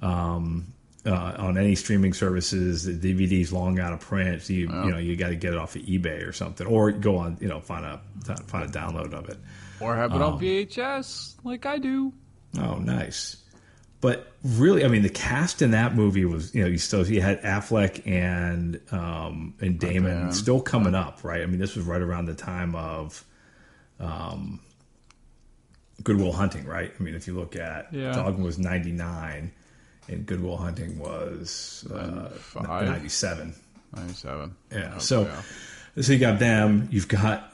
Um, 0.00 0.74
uh, 1.06 1.34
on 1.38 1.56
any 1.56 1.74
streaming 1.74 2.12
services, 2.12 2.84
the 2.84 2.92
DVD's 3.14 3.52
long 3.52 3.78
out 3.78 3.92
of 3.92 4.00
print. 4.00 4.42
So 4.42 4.52
you 4.52 4.68
you 4.68 4.90
know 4.90 4.98
you 4.98 5.16
got 5.16 5.28
to 5.28 5.36
get 5.36 5.52
it 5.52 5.58
off 5.58 5.76
of 5.76 5.82
eBay 5.82 6.26
or 6.26 6.32
something, 6.32 6.66
or 6.66 6.90
go 6.92 7.16
on 7.18 7.38
you 7.40 7.48
know 7.48 7.60
find 7.60 7.84
a 7.84 8.00
find 8.46 8.64
a 8.64 8.68
download 8.78 9.12
of 9.14 9.28
it. 9.28 9.38
Or 9.80 9.94
have 9.94 10.14
it 10.14 10.22
on 10.22 10.40
VHS, 10.40 11.34
like 11.44 11.66
I 11.66 11.78
do. 11.78 12.12
Oh, 12.58 12.76
nice. 12.76 13.36
But 14.00 14.32
really, 14.42 14.84
I 14.84 14.88
mean, 14.88 15.02
the 15.02 15.08
cast 15.10 15.62
in 15.62 15.72
that 15.72 15.94
movie 15.94 16.24
was 16.24 16.54
you 16.54 16.62
know 16.62 16.68
you 16.68 16.78
still 16.78 17.06
you 17.06 17.20
had 17.20 17.42
Affleck 17.42 18.06
and 18.06 18.80
um, 18.90 19.54
and 19.60 19.78
Damon 19.78 20.24
man. 20.24 20.32
still 20.32 20.60
coming 20.60 20.94
up, 20.94 21.24
right? 21.24 21.42
I 21.42 21.46
mean, 21.46 21.58
this 21.58 21.76
was 21.76 21.84
right 21.84 22.00
around 22.00 22.26
the 22.26 22.34
time 22.34 22.74
of 22.74 23.24
um, 24.00 24.60
Good 26.04 26.18
Will 26.18 26.32
Hunting, 26.32 26.66
right? 26.66 26.92
I 26.98 27.02
mean, 27.02 27.14
if 27.14 27.26
you 27.26 27.34
look 27.34 27.56
at 27.56 27.92
Yeah. 27.92 28.12
Dogma 28.12 28.44
was 28.44 28.58
ninety 28.58 28.92
nine, 28.92 29.52
and 30.08 30.24
Good 30.26 30.42
Will 30.42 30.56
Hunting 30.56 30.98
was 30.98 31.86
uh, 31.92 32.30
ninety 32.62 33.08
seven. 33.08 33.54
Ninety-seven. 33.94 34.54
Yeah. 34.72 34.92
Oh, 34.96 34.98
so, 34.98 35.22
yeah. 35.22 36.02
so 36.02 36.12
you 36.12 36.18
got 36.18 36.38
them. 36.38 36.88
You've 36.90 37.08
got 37.08 37.52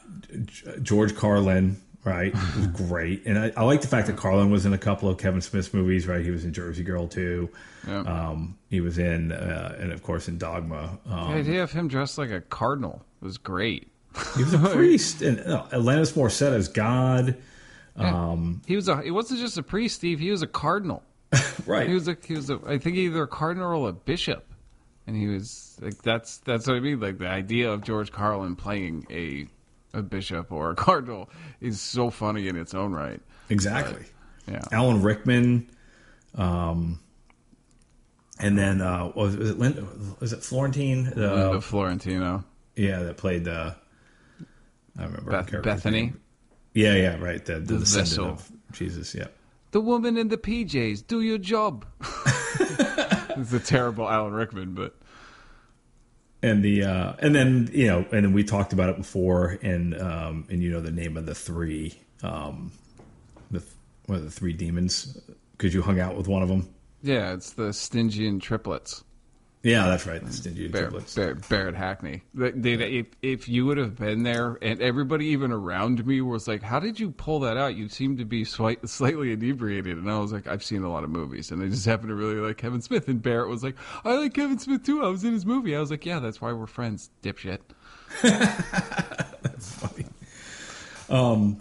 George 0.83 1.15
Carlin, 1.15 1.81
right? 2.05 2.35
Who's 2.35 2.67
great, 2.89 3.25
and 3.27 3.39
I, 3.39 3.53
I 3.57 3.63
like 3.65 3.81
the 3.83 3.87
fact 3.87 4.07
that 4.09 4.17
Carlin 4.17 4.51
was 4.51 4.67
in 4.67 4.73
a 4.73 4.79
couple 4.79 5.09
of 5.09 5.19
Kevin 5.19 5.41
Smith's 5.41 5.73
movies, 5.73 6.07
right? 6.09 6.25
He 6.25 6.31
was 6.31 6.45
in 6.45 6.53
Jersey 6.53 6.83
Girl 6.83 7.07
too. 7.07 7.49
Yeah. 7.87 8.01
Um, 8.01 8.59
he 8.71 8.81
was 8.81 8.99
in, 8.99 9.31
uh, 9.33 9.77
and 9.79 9.93
of 9.93 10.03
course 10.03 10.27
in 10.29 10.39
Dogma. 10.39 10.99
the 11.07 11.13
Um, 11.15 11.33
idea 11.35 11.63
of 11.63 11.71
him 11.73 11.87
dressed 11.89 12.19
like 12.19 12.31
a 12.31 12.41
cardinal 12.41 13.05
was 13.21 13.39
great. 13.39 13.93
he 14.37 14.43
was 14.43 14.55
a 14.55 14.59
priest, 14.75 15.23
and 15.23 15.39
uh, 15.41 15.65
Alanis 15.73 16.13
Morissette 16.15 16.53
as 16.55 16.69
God. 16.69 17.37
He 18.67 18.75
was 18.75 18.89
a. 18.89 19.03
He 19.03 19.11
wasn't 19.11 19.39
just 19.41 19.59
a 19.59 19.63
priest, 19.63 19.97
Steve. 19.97 20.19
He 20.19 20.31
was 20.31 20.43
a 20.43 20.47
cardinal. 20.47 21.03
Right. 21.67 21.89
He 21.89 21.95
was 21.95 22.09
a. 22.09 22.17
He 22.27 22.35
was 22.35 22.51
a. 22.51 22.59
I 22.67 22.79
think 22.79 22.97
either 22.97 23.23
a 23.23 23.29
cardinal 23.29 23.85
or 23.85 23.89
a 23.91 23.93
bishop, 23.93 24.45
and 25.07 25.17
he 25.17 25.29
was 25.29 25.79
like 25.81 26.03
that's 26.03 26.39
that's 26.39 26.67
what 26.67 26.77
I 26.77 26.81
mean. 26.81 26.99
Like 26.99 27.19
the 27.19 27.29
idea 27.29 27.71
of 27.71 27.83
George 27.83 28.11
Carlin 28.11 28.57
playing 28.57 29.07
a 29.11 29.47
a 29.97 30.03
bishop 30.03 30.51
or 30.51 30.71
a 30.71 30.75
cardinal 30.77 31.31
is 31.61 31.81
so 31.81 32.11
funny 32.11 32.49
in 32.49 32.57
its 32.57 32.75
own 32.75 32.93
right. 32.93 33.21
exactly. 33.49 34.05
Yeah. 34.49 34.63
Alan 34.73 35.03
Rickman. 35.03 35.71
Um, 36.35 36.99
and 38.41 38.59
then 38.59 38.81
uh, 38.81 39.13
was, 39.15 39.37
was 39.37 39.51
it 39.51 39.59
Lin, 39.59 40.17
was 40.19 40.33
it 40.33 40.43
Florentine? 40.43 41.13
Uh, 41.17 41.21
Linda 41.21 41.61
Florentino, 41.61 42.45
yeah, 42.75 43.01
that 43.01 43.17
played 43.19 43.45
the. 43.45 43.77
I 44.99 45.05
remember 45.05 45.31
Beth, 45.31 45.63
Bethany. 45.63 46.13
Yeah, 46.75 46.95
yeah, 46.95 47.19
right. 47.19 47.45
The, 47.45 47.55
the, 47.55 47.61
The 47.61 47.79
descendant 47.79 48.09
vessel. 48.09 48.29
of 48.31 48.51
Jesus. 48.73 49.15
Yeah. 49.15 49.29
The 49.73 49.81
woman 49.81 50.17
in 50.17 50.29
the 50.29 50.39
PJs, 50.39 51.07
do 51.07 51.21
your 51.21 51.39
job. 51.39 51.85
it's 52.01 53.53
a 53.53 53.61
terrible 53.61 54.09
Alan 54.09 54.33
Rickman, 54.33 54.75
but 54.75 54.95
and 56.43 56.65
the 56.65 56.85
uh, 56.85 57.13
and 57.19 57.35
then 57.35 57.69
you 57.73 57.89
know 57.89 58.07
and 58.13 58.25
then 58.25 58.33
we 58.33 58.45
talked 58.45 58.73
about 58.73 58.89
it 58.89 58.97
before 58.97 59.59
and 59.63 60.01
um, 60.01 60.47
and 60.49 60.63
you 60.63 60.71
know 60.71 60.81
the 60.81 60.93
name 60.93 61.17
of 61.17 61.27
the 61.27 61.35
three 61.35 61.99
um, 62.23 62.73
the 63.51 63.61
th- 63.61 63.73
what 64.07 64.19
are 64.19 64.23
the 64.23 64.31
three 64.31 64.53
demons 64.53 65.19
because 65.53 65.75
you 65.75 65.83
hung 65.83 66.01
out 66.01 66.17
with 66.17 66.29
one 66.29 66.43
of 66.43 66.49
them 66.49 66.73
yeah, 67.03 67.35
it's 67.35 67.53
the 67.53 67.73
Stygian 67.73 68.39
triplets. 68.39 69.03
Yeah 69.63 69.87
that's 69.89 70.07
right 70.07 70.25
the 70.25 70.33
stingy 70.33 70.67
Bar- 70.69 70.91
Bar- 70.91 71.35
Barret 71.49 71.75
Hackney. 71.77 72.23
They- 72.35 72.73
if, 72.73 73.07
if 73.23 73.49
you 73.49 73.65
would 73.67 73.79
have 73.79 73.97
been 73.97 74.25
there, 74.25 74.59
and 74.61 74.83
everybody 74.83 75.27
even 75.27 75.53
around 75.53 76.05
me 76.05 76.21
was 76.21 76.49
like, 76.49 76.63
"How 76.63 76.81
did 76.81 76.99
you 76.99 77.13
pull 77.13 77.39
that 77.41 77.57
out? 77.57 77.77
You 77.77 77.89
seem 77.89 78.17
to 78.17 78.25
be 78.25 78.45
slight, 78.45 78.89
slightly 78.89 79.31
inebriated." 79.33 79.99
And 79.99 80.11
I 80.11 80.19
was 80.19 80.33
like, 80.33 80.47
"I've 80.49 80.65
seen 80.65 80.83
a 80.83 80.91
lot 80.91 81.05
of 81.05 81.11
movies, 81.11 81.51
and 81.53 81.63
I 81.63 81.69
just 81.69 81.87
happen 81.87 82.09
to 82.09 82.15
really 82.15 82.37
like 82.37 82.57
Kevin 82.57 82.83
Smith." 82.83 83.07
And 83.09 83.23
Barrett 83.23 83.49
was 83.49 83.63
like, 83.63 83.77
"I 84.05 84.15
like 84.17 84.35
Kevin 84.35 84.59
Smith 84.59 84.83
too. 84.85 85.05
I 85.05 85.09
was 85.09 85.23
in 85.23 85.33
his 85.33 85.47
movie." 85.47 85.77
I 85.77 85.81
was 85.81 85.91
like, 85.93 86.05
"Yeah, 86.05 86.19
that's 86.19 86.41
why 86.41 86.53
we're 86.53 86.67
friends, 86.67 87.11
dipshit." 87.23 87.61
That's 88.23 89.75
funny 89.75 90.07
um 91.09 91.61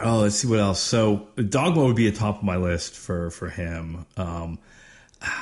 oh 0.00 0.20
let's 0.20 0.36
see 0.36 0.48
what 0.48 0.58
else 0.58 0.80
so 0.80 1.28
dogma 1.48 1.84
would 1.84 1.96
be 1.96 2.08
a 2.08 2.12
top 2.12 2.38
of 2.38 2.42
my 2.42 2.56
list 2.56 2.94
for 2.94 3.30
for 3.30 3.48
him 3.48 4.06
um 4.16 4.58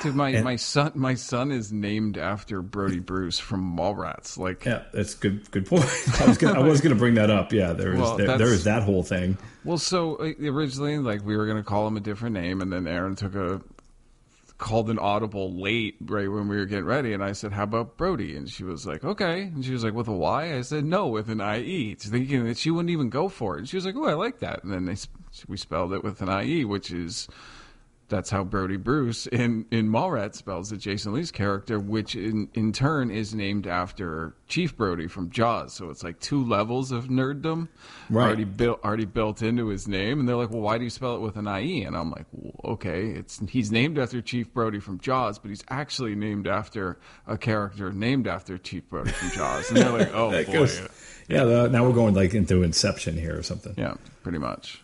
Dude, 0.02 0.14
my, 0.14 0.40
my 0.42 0.56
son 0.56 0.92
my 0.96 1.14
son 1.14 1.52
is 1.52 1.72
named 1.72 2.18
after 2.18 2.62
Brodie 2.62 2.98
Bruce 2.98 3.38
from 3.38 3.76
Mallrats. 3.76 4.36
Like, 4.36 4.64
yeah 4.64 4.82
that's 4.92 5.14
good 5.14 5.48
good 5.50 5.66
point 5.66 5.84
i 6.20 6.26
was 6.26 6.36
gonna 6.36 6.60
i 6.60 6.62
was 6.62 6.80
gonna 6.80 6.94
bring 6.96 7.14
that 7.14 7.30
up 7.30 7.52
yeah 7.52 7.72
there 7.72 7.92
is 7.92 8.00
Well, 8.00 8.16
there, 8.16 8.38
there 8.38 8.52
is 8.52 8.64
that 8.64 8.82
whole 8.82 9.02
thing 9.02 9.38
Well, 9.64 9.78
so 9.78 10.16
originally, 10.16 10.98
like 10.98 11.24
we 11.24 11.36
were 11.36 11.46
going 11.46 11.58
to 11.58 11.62
call 11.62 11.86
him 11.86 11.96
a 11.96 12.00
different 12.00 12.34
name, 12.34 12.60
and 12.60 12.72
then 12.72 12.86
Aaron 12.86 13.14
took 13.14 13.34
a 13.34 13.60
called 14.58 14.90
an 14.90 14.98
audible 14.98 15.54
late 15.54 15.96
right 16.00 16.30
when 16.30 16.48
we 16.48 16.56
were 16.56 16.66
getting 16.66 16.84
ready, 16.84 17.12
and 17.12 17.22
I 17.22 17.32
said, 17.32 17.52
"How 17.52 17.62
about 17.62 17.96
Brodie?" 17.96 18.36
And 18.36 18.50
she 18.50 18.64
was 18.64 18.86
like, 18.86 19.04
"Okay." 19.04 19.42
And 19.42 19.64
she 19.64 19.72
was 19.72 19.84
like, 19.84 19.94
"With 19.94 20.08
a 20.08 20.12
Y?" 20.12 20.56
I 20.56 20.62
said, 20.62 20.84
"No, 20.84 21.06
with 21.06 21.28
an 21.28 21.40
I 21.40 21.60
IE," 21.60 21.94
thinking 21.94 22.44
that 22.44 22.58
she 22.58 22.70
wouldn't 22.70 22.90
even 22.90 23.08
go 23.08 23.28
for 23.28 23.54
it. 23.54 23.58
And 23.60 23.68
she 23.68 23.76
was 23.76 23.86
like, 23.86 23.94
"Oh, 23.96 24.06
I 24.06 24.14
like 24.14 24.40
that." 24.40 24.64
And 24.64 24.72
then 24.72 24.84
they, 24.84 24.96
we 25.46 25.56
spelled 25.56 25.92
it 25.92 26.02
with 26.02 26.20
an 26.20 26.28
IE, 26.28 26.64
which 26.64 26.90
is 26.90 27.28
that's 28.08 28.30
how 28.30 28.42
Brodie 28.44 28.76
Bruce 28.76 29.26
in 29.26 29.66
in 29.70 29.88
Mallrats 29.90 30.36
spells 30.36 30.72
it, 30.72 30.78
Jason 30.78 31.12
Lee's 31.12 31.30
character, 31.30 31.78
which 31.78 32.14
in 32.16 32.48
in 32.54 32.72
turn 32.72 33.10
is 33.10 33.34
named 33.34 33.66
after 33.66 34.34
Chief 34.48 34.76
Brody 34.76 35.06
from 35.08 35.30
Jaws. 35.30 35.74
So 35.74 35.90
it's 35.90 36.02
like 36.02 36.18
two 36.20 36.42
levels 36.44 36.90
of 36.90 37.08
nerddom 37.08 37.68
Right. 38.08 38.26
already 38.26 38.44
built 38.44 38.80
already 38.84 39.04
built 39.04 39.42
into 39.42 39.66
his 39.68 39.86
name. 39.86 40.20
And 40.20 40.28
they're 40.28 40.36
like, 40.36 40.50
"Well, 40.50 40.62
why 40.62 40.78
do 40.78 40.84
you 40.84 40.90
spell 40.90 41.16
it 41.16 41.20
with 41.20 41.36
an 41.36 41.46
IE?" 41.46 41.82
And 41.82 41.96
I'm 41.96 42.10
like, 42.10 42.26
well, 42.32 42.72
"Okay, 42.74 43.08
it's 43.08 43.40
he's 43.48 43.70
named 43.70 43.98
after 43.98 44.22
Chief 44.22 44.52
Brody 44.54 44.80
from 44.80 44.98
Jaws, 44.98 45.38
but 45.38 45.48
he's 45.50 45.64
actually 45.68 46.14
named 46.14 46.46
after 46.46 46.98
a 47.26 47.36
character 47.36 47.92
named 47.92 48.26
after 48.26 48.56
Chief 48.58 48.88
Brody 48.88 49.10
from 49.10 49.30
Jaws." 49.30 49.68
And 49.68 49.78
they're 49.78 49.92
like, 49.92 50.10
"Oh 50.14 50.30
boy." 50.30 50.44
goes- 50.52 50.80
yeah, 51.28 51.66
now 51.66 51.86
we're 51.86 51.92
going 51.92 52.14
like 52.14 52.32
into 52.32 52.62
Inception 52.62 53.14
here 53.18 53.36
or 53.38 53.42
something. 53.42 53.74
Yeah, 53.76 53.94
pretty 54.22 54.38
much. 54.38 54.82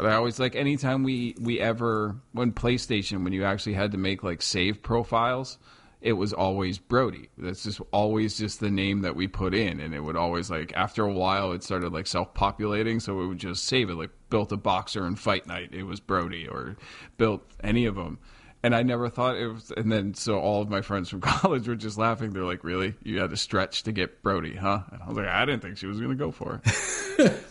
But 0.00 0.12
I 0.12 0.14
always 0.14 0.38
like 0.38 0.56
anytime 0.56 1.02
we 1.02 1.34
we 1.38 1.60
ever 1.60 2.16
when 2.32 2.52
PlayStation 2.52 3.22
when 3.22 3.34
you 3.34 3.44
actually 3.44 3.74
had 3.74 3.92
to 3.92 3.98
make 3.98 4.22
like 4.22 4.40
save 4.40 4.82
profiles, 4.82 5.58
it 6.00 6.14
was 6.14 6.32
always 6.32 6.78
Brody. 6.78 7.28
That's 7.36 7.64
just 7.64 7.82
always 7.90 8.38
just 8.38 8.60
the 8.60 8.70
name 8.70 9.02
that 9.02 9.14
we 9.14 9.28
put 9.28 9.54
in, 9.54 9.78
and 9.78 9.94
it 9.94 10.00
would 10.00 10.16
always 10.16 10.50
like 10.50 10.72
after 10.74 11.04
a 11.04 11.12
while 11.12 11.52
it 11.52 11.62
started 11.62 11.92
like 11.92 12.06
self 12.06 12.32
populating, 12.32 12.98
so 12.98 13.20
it 13.20 13.26
would 13.26 13.36
just 13.36 13.66
save 13.66 13.90
it. 13.90 13.94
Like 13.94 14.08
built 14.30 14.52
a 14.52 14.56
boxer 14.56 15.06
in 15.06 15.16
Fight 15.16 15.46
Night, 15.46 15.74
it 15.74 15.82
was 15.82 16.00
Brody, 16.00 16.48
or 16.48 16.78
built 17.18 17.42
any 17.62 17.84
of 17.84 17.94
them. 17.94 18.20
And 18.62 18.74
I 18.74 18.82
never 18.82 19.10
thought 19.10 19.36
it 19.36 19.48
was. 19.48 19.70
And 19.70 19.92
then 19.92 20.14
so 20.14 20.38
all 20.38 20.62
of 20.62 20.70
my 20.70 20.80
friends 20.80 21.10
from 21.10 21.20
college 21.20 21.68
were 21.68 21.76
just 21.76 21.98
laughing. 21.98 22.30
They're 22.30 22.44
like, 22.44 22.64
"Really? 22.64 22.94
You 23.02 23.20
had 23.20 23.28
to 23.30 23.36
stretch 23.36 23.82
to 23.82 23.92
get 23.92 24.22
Brody, 24.22 24.56
huh?" 24.56 24.80
And 24.92 25.02
I 25.02 25.08
was 25.08 25.18
like, 25.18 25.28
"I 25.28 25.44
didn't 25.44 25.60
think 25.60 25.76
she 25.76 25.86
was 25.86 25.98
going 25.98 26.12
to 26.12 26.16
go 26.16 26.30
for 26.30 26.62
it." 26.64 27.44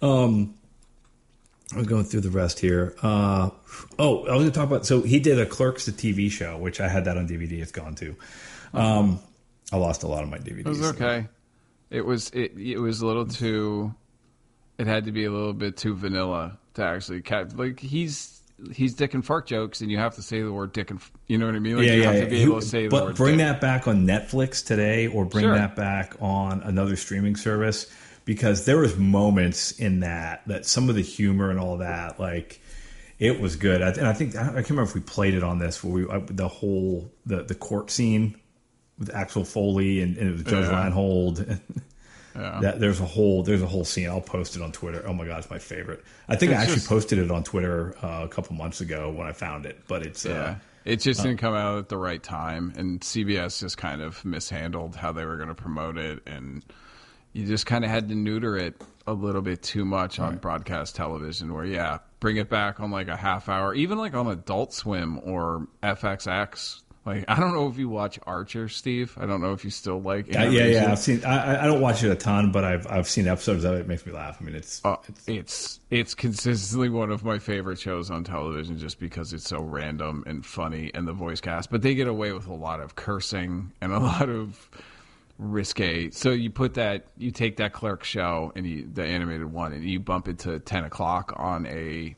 Um, 0.00 0.54
I'm 1.76 1.84
going 1.84 2.04
through 2.04 2.20
the 2.22 2.30
rest 2.30 2.58
here. 2.60 2.94
Uh, 3.02 3.50
oh, 3.98 4.26
I 4.26 4.32
was 4.34 4.42
going 4.42 4.44
to 4.46 4.50
talk 4.50 4.66
about. 4.66 4.86
So 4.86 5.02
he 5.02 5.20
did 5.20 5.38
a 5.38 5.46
Clerks 5.46 5.86
the 5.86 5.92
TV 5.92 6.30
show, 6.30 6.56
which 6.58 6.80
I 6.80 6.88
had 6.88 7.04
that 7.06 7.16
on 7.16 7.26
DVD. 7.28 7.60
It's 7.62 7.72
gone 7.72 7.94
too. 7.94 8.16
Um, 8.74 9.20
I 9.72 9.76
lost 9.76 10.02
a 10.02 10.06
lot 10.08 10.22
of 10.22 10.28
my 10.28 10.38
DVDs. 10.38 10.60
It 10.60 10.66
was 10.68 10.82
okay. 10.90 11.28
It 11.90 12.04
was 12.04 12.30
it 12.30 12.52
it 12.58 12.78
was 12.78 13.00
a 13.02 13.06
little 13.06 13.26
too. 13.26 13.94
It 14.78 14.86
had 14.86 15.04
to 15.06 15.12
be 15.12 15.24
a 15.24 15.30
little 15.30 15.52
bit 15.52 15.76
too 15.76 15.94
vanilla 15.94 16.58
to 16.74 16.84
actually 16.84 17.22
catch. 17.22 17.52
Like 17.54 17.80
he's 17.80 18.40
he's 18.72 18.94
dick 18.94 19.14
and 19.14 19.24
fart 19.24 19.46
jokes, 19.46 19.80
and 19.80 19.90
you 19.90 19.98
have 19.98 20.14
to 20.16 20.22
say 20.22 20.40
the 20.42 20.52
word 20.52 20.72
dick 20.72 20.90
and. 20.90 21.00
You 21.26 21.38
know 21.38 21.46
what 21.46 21.54
I 21.54 21.58
mean? 21.60 21.76
Like 21.78 21.86
yeah, 21.86 21.92
you 21.94 22.00
yeah, 22.02 22.06
have 22.06 22.14
yeah. 22.16 22.24
to 22.24 22.30
be 22.30 22.42
able 22.42 22.60
to 22.60 22.66
say 22.66 22.82
the 22.84 22.88
but 22.90 23.04
word. 23.06 23.16
bring 23.16 23.38
dick. 23.38 23.46
that 23.46 23.60
back 23.60 23.88
on 23.88 24.06
Netflix 24.06 24.64
today, 24.64 25.06
or 25.06 25.24
bring 25.24 25.44
Sure. 25.44 25.54
that 25.54 25.76
back 25.76 26.14
on 26.20 26.62
another 26.62 26.96
streaming 26.96 27.36
service, 27.36 27.90
because 28.24 28.64
there 28.64 28.78
was 28.78 28.96
moments 28.96 29.72
in 29.72 30.00
that 30.00 30.42
that 30.46 30.66
some 30.66 30.88
of 30.88 30.94
the 30.94 31.02
humor 31.02 31.50
and 31.50 31.58
all 31.58 31.78
that, 31.78 32.18
like 32.20 32.60
it 33.18 33.40
was 33.40 33.56
good. 33.56 33.82
I, 33.82 33.90
and 33.90 34.06
I 34.06 34.12
think 34.12 34.36
I 34.36 34.44
can't 34.46 34.70
remember 34.70 34.82
if 34.90 34.94
we 34.94 35.00
played 35.00 35.34
it 35.34 35.42
on 35.42 35.58
this, 35.58 35.82
where 35.84 35.92
we 35.92 36.08
uh, 36.08 36.20
the 36.26 36.48
whole 36.48 37.10
the 37.26 37.42
the 37.42 37.54
court 37.54 37.90
scene 37.90 38.36
with 38.98 39.14
Axel 39.14 39.44
Foley 39.44 40.00
and, 40.02 40.16
and 40.16 40.28
it 40.28 40.32
was 40.32 40.42
Judge 40.44 40.66
Yeah. 40.66 40.80
Reinhold. 40.82 41.46
Yeah. 42.34 42.60
That 42.62 42.80
there's 42.80 42.98
a 42.98 43.04
whole 43.04 43.42
there's 43.42 43.60
a 43.60 43.66
whole 43.66 43.84
scene. 43.84 44.08
I'll 44.08 44.22
post 44.22 44.56
it 44.56 44.62
on 44.62 44.72
Twitter. 44.72 45.04
Oh 45.06 45.12
my 45.12 45.26
god, 45.26 45.40
it's 45.40 45.50
my 45.50 45.58
favorite. 45.58 46.02
I 46.30 46.34
think 46.36 46.52
I 46.52 46.54
actually 46.54 46.76
just- 46.76 46.88
posted 46.88 47.18
it 47.18 47.30
on 47.30 47.44
Twitter 47.44 47.94
uh, 48.02 48.22
a 48.24 48.28
couple 48.28 48.56
months 48.56 48.80
ago 48.80 49.10
when 49.10 49.26
I 49.26 49.32
found 49.32 49.66
it. 49.66 49.82
But 49.86 50.06
it's 50.06 50.24
Yeah. 50.24 50.32
uh, 50.32 50.54
It 50.86 50.96
just 51.00 51.22
didn't 51.22 51.36
come 51.40 51.52
out 51.52 51.76
at 51.76 51.90
the 51.90 51.98
right 51.98 52.22
time, 52.22 52.72
and 52.74 53.02
CBS 53.02 53.60
just 53.60 53.76
kind 53.76 54.00
of 54.00 54.24
mishandled 54.24 54.96
how 54.96 55.12
they 55.12 55.26
were 55.26 55.36
going 55.36 55.50
to 55.50 55.54
promote 55.54 55.98
it, 55.98 56.22
and 56.26 56.64
you 57.32 57.46
just 57.46 57.66
kind 57.66 57.84
of 57.84 57.90
had 57.90 58.08
to 58.08 58.14
neuter 58.14 58.56
it 58.56 58.80
a 59.06 59.12
little 59.12 59.42
bit 59.42 59.62
too 59.62 59.84
much 59.84 60.18
on 60.20 60.36
broadcast 60.38 60.94
television. 60.96 61.52
Where 61.52 61.64
yeah, 61.64 61.98
bring 62.20 62.36
it 62.36 62.48
back 62.48 62.80
on 62.80 62.90
like 62.90 63.08
a 63.08 63.16
half 63.16 63.48
hour, 63.48 63.74
even 63.74 63.98
like 63.98 64.14
on 64.14 64.26
Adult 64.28 64.72
Swim 64.72 65.20
or 65.24 65.66
FXX. 65.82 66.80
Like 67.04 67.24
I 67.26 67.40
don't 67.40 67.52
know 67.52 67.66
if 67.66 67.78
you 67.78 67.88
watch 67.88 68.20
Archer, 68.28 68.68
Steve. 68.68 69.16
I 69.20 69.26
don't 69.26 69.40
know 69.40 69.54
if 69.54 69.64
you 69.64 69.70
still 69.70 70.00
like. 70.00 70.28
yeah, 70.28 70.44
yeah, 70.44 70.66
yeah. 70.66 70.92
I've 70.92 71.00
seen. 71.00 71.24
I, 71.24 71.64
I- 71.64 71.66
don't 71.66 71.80
watch 71.80 72.04
it 72.04 72.10
a 72.12 72.14
ton, 72.14 72.52
but 72.52 72.62
I've 72.62 72.86
I've 72.86 73.08
seen 73.08 73.26
episodes 73.26 73.64
of 73.64 73.74
it. 73.74 73.80
It 73.80 73.88
makes 73.88 74.06
me 74.06 74.12
laugh. 74.12 74.36
I 74.40 74.44
mean, 74.44 74.54
it's 74.54 74.80
Uh, 74.84 74.94
it's 75.26 75.80
it's 75.90 76.14
consistently 76.14 76.88
one 76.90 77.10
of 77.10 77.24
my 77.24 77.40
favorite 77.40 77.80
shows 77.80 78.08
on 78.08 78.22
television 78.22 78.78
just 78.78 79.00
because 79.00 79.32
it's 79.32 79.48
so 79.48 79.60
random 79.60 80.22
and 80.28 80.46
funny 80.46 80.92
and 80.94 81.08
the 81.08 81.12
voice 81.12 81.40
cast. 81.40 81.70
But 81.72 81.82
they 81.82 81.96
get 81.96 82.06
away 82.06 82.32
with 82.32 82.46
a 82.46 82.54
lot 82.54 82.78
of 82.78 82.94
cursing 82.94 83.72
and 83.80 83.92
a 83.92 83.98
lot 84.12 84.28
of 84.28 84.70
risque. 85.42 86.10
So 86.10 86.30
you 86.30 86.50
put 86.50 86.74
that, 86.74 87.06
you 87.18 87.30
take 87.30 87.56
that 87.56 87.72
Clerk 87.72 88.04
show 88.04 88.52
and 88.54 88.66
you, 88.66 88.88
the 88.92 89.04
animated 89.04 89.52
one, 89.52 89.72
and 89.72 89.84
you 89.84 90.00
bump 90.00 90.28
it 90.28 90.38
to 90.40 90.58
ten 90.60 90.84
o'clock 90.84 91.32
on 91.36 91.66
a 91.66 92.14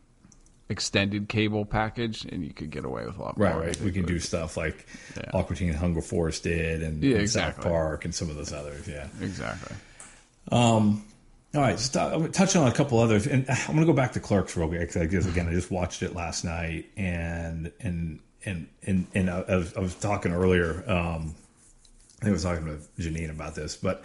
extended 0.68 1.28
cable 1.28 1.64
package, 1.64 2.24
and 2.24 2.44
you 2.44 2.52
could 2.52 2.70
get 2.70 2.84
away 2.84 3.04
with 3.04 3.18
a 3.18 3.22
lot 3.22 3.38
right, 3.38 3.54
more. 3.54 3.64
Right. 3.64 3.80
We 3.80 3.92
can 3.92 4.06
do 4.06 4.18
stuff 4.18 4.56
like 4.56 4.86
Yeah. 5.16 5.30
Aqua 5.34 5.56
Teen 5.56 5.68
and 5.68 5.78
Hunger 5.78 6.00
Force 6.00 6.40
did, 6.40 6.82
and, 6.82 7.02
Yeah, 7.02 7.12
and 7.12 7.20
exactly. 7.20 7.62
South 7.62 7.70
Park, 7.70 8.04
and 8.04 8.14
some 8.14 8.30
of 8.30 8.36
those 8.36 8.52
others. 8.52 8.88
Yeah. 8.88 9.06
exactly. 9.20 9.76
Um, 10.50 11.04
all 11.54 11.60
right, 11.60 11.78
so 11.78 12.00
uh, 12.00 12.06
I'm 12.06 12.18
gonna 12.20 12.28
touch 12.30 12.56
on 12.56 12.66
a 12.66 12.72
couple 12.72 12.98
others, 12.98 13.26
and 13.26 13.48
uh, 13.48 13.54
I'm 13.68 13.74
going 13.74 13.86
to 13.86 13.92
go 13.92 13.96
back 13.96 14.12
to 14.12 14.20
Clerks 14.20 14.56
real 14.56 14.68
quick 14.68 14.92
because 14.92 15.26
again, 15.26 15.48
I 15.48 15.52
just 15.52 15.70
watched 15.70 16.02
it 16.02 16.14
last 16.14 16.44
night, 16.44 16.86
and 16.96 17.70
and 17.80 18.18
and 18.44 18.66
and 18.82 19.06
and 19.14 19.30
I, 19.30 19.40
I, 19.40 19.56
was, 19.56 19.76
I 19.76 19.80
was 19.80 19.94
talking 19.94 20.32
earlier. 20.32 20.82
Um, 20.90 21.34
I 22.20 22.24
think 22.24 22.30
I 22.30 22.32
was 22.32 22.42
talking 22.42 22.66
to 22.66 23.02
Janine 23.02 23.30
about 23.30 23.54
this, 23.54 23.76
but 23.76 24.04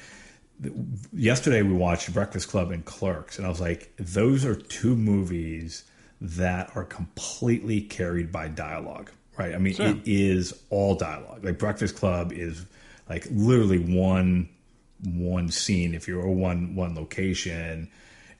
yesterday 1.14 1.62
we 1.62 1.74
watched 1.74 2.14
Breakfast 2.14 2.49
Club 2.49 2.72
and 2.72 2.84
Clerks, 2.84 3.38
and 3.38 3.45
I 3.45 3.49
was 3.49 3.62
like, 3.62 3.93
those 3.97 4.45
are 4.45 4.55
two 4.55 4.95
movies 4.95 5.84
that 6.22 6.72
are 6.76 6.84
completely 6.84 7.82
carried 7.82 8.32
by 8.32 8.49
dialogue, 8.49 9.12
right? 9.38 9.55
I 9.55 9.57
mean, 9.57 9.76
Sure. 9.76 9.88
it 9.88 10.01
is 10.05 10.53
all 10.70 10.95
dialogue. 10.95 11.45
Like 11.45 11.57
Breakfast 11.57 11.95
Club 11.95 12.34
is 12.34 12.66
like 13.10 13.26
literally 13.32 13.80
one 13.80 14.49
one 15.03 15.49
scene 15.49 15.93
if 15.93 16.07
you're 16.07 16.22
or 16.22 16.34
one 16.34 16.76
one 16.76 16.93
location 16.93 17.89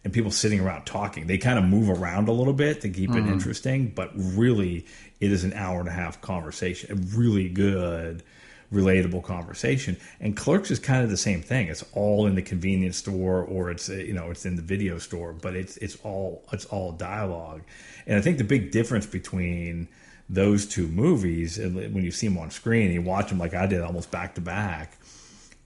and 0.04 0.14
people 0.14 0.32
sitting 0.32 0.60
around 0.60 0.86
talking 0.86 1.26
they 1.26 1.38
kind 1.38 1.58
of 1.58 1.64
move 1.64 1.90
around 1.90 2.28
a 2.28 2.34
little 2.34 2.54
bit 2.54 2.82
to 2.82 2.90
keep 2.90 3.10
it 3.12 3.14
mm-hmm. 3.14 3.32
interesting 3.32 3.88
but 3.96 4.12
really 4.14 4.86
it 5.22 5.32
is 5.32 5.46
an 5.46 5.54
hour 5.54 5.80
and 5.80 5.88
a 5.88 5.92
half 5.92 6.20
conversation 6.20 6.92
a 6.92 7.18
really 7.18 7.48
good 7.48 8.24
relatable 8.72 9.24
conversation. 9.24 9.98
And 10.20 10.36
clerks 10.38 10.70
is 10.72 10.80
kind 10.80 11.04
of 11.04 11.10
the 11.10 11.18
same 11.18 11.42
thing. 11.42 11.68
It's 11.68 11.84
all 11.94 12.28
in 12.28 12.36
the 12.36 12.42
convenience 12.42 12.98
store 12.98 13.44
or 13.44 13.72
it's 13.72 13.90
uh, 13.90 13.94
you 13.94 14.14
know 14.14 14.30
it's 14.32 14.46
in 14.46 14.56
the 14.56 14.62
video 14.62 14.98
store 15.00 15.34
but 15.34 15.56
it's 15.56 15.78
it's 15.78 15.98
all 16.04 16.44
it's 16.52 16.66
all 16.66 16.92
dialogue. 16.92 17.62
And 18.06 18.18
i 18.18 18.22
think 18.22 18.38
the 18.38 18.44
big 18.44 18.72
difference 18.72 19.06
between 19.06 19.88
those 20.32 20.68
two 20.68 20.88
movies 20.88 21.58
and 21.58 21.76
when 21.76 22.04
you 22.04 22.12
see 22.12 22.28
them 22.28 22.38
on 22.38 22.52
screen 22.52 22.92
you 22.92 23.02
watch 23.02 23.30
them 23.30 23.40
like 23.40 23.56
i 23.56 23.66
did 23.66 23.82
almost 23.82 24.12
back 24.12 24.36
to 24.36 24.42
back 24.42 25.00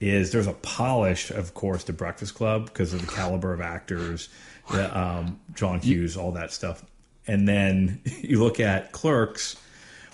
is 0.04 0.32
there's 0.32 0.48
a 0.48 0.54
polish, 0.54 1.32
of 1.32 1.54
course, 1.54 1.86
to 1.86 1.94
Breakfast 1.94 2.36
Club 2.36 2.66
because 2.66 2.94
of 2.94 3.02
the 3.02 3.08
caliber 3.08 3.54
of 3.54 3.62
actors, 3.62 4.30
the, 4.72 4.98
um, 4.98 5.40
John 5.54 5.80
Hughes, 5.80 6.18
all 6.18 6.32
that 6.34 6.52
stuff. 6.52 6.84
And 7.26 7.48
then 7.48 8.02
you 8.22 8.44
look 8.44 8.60
at 8.60 8.92
Clerks, 8.92 9.56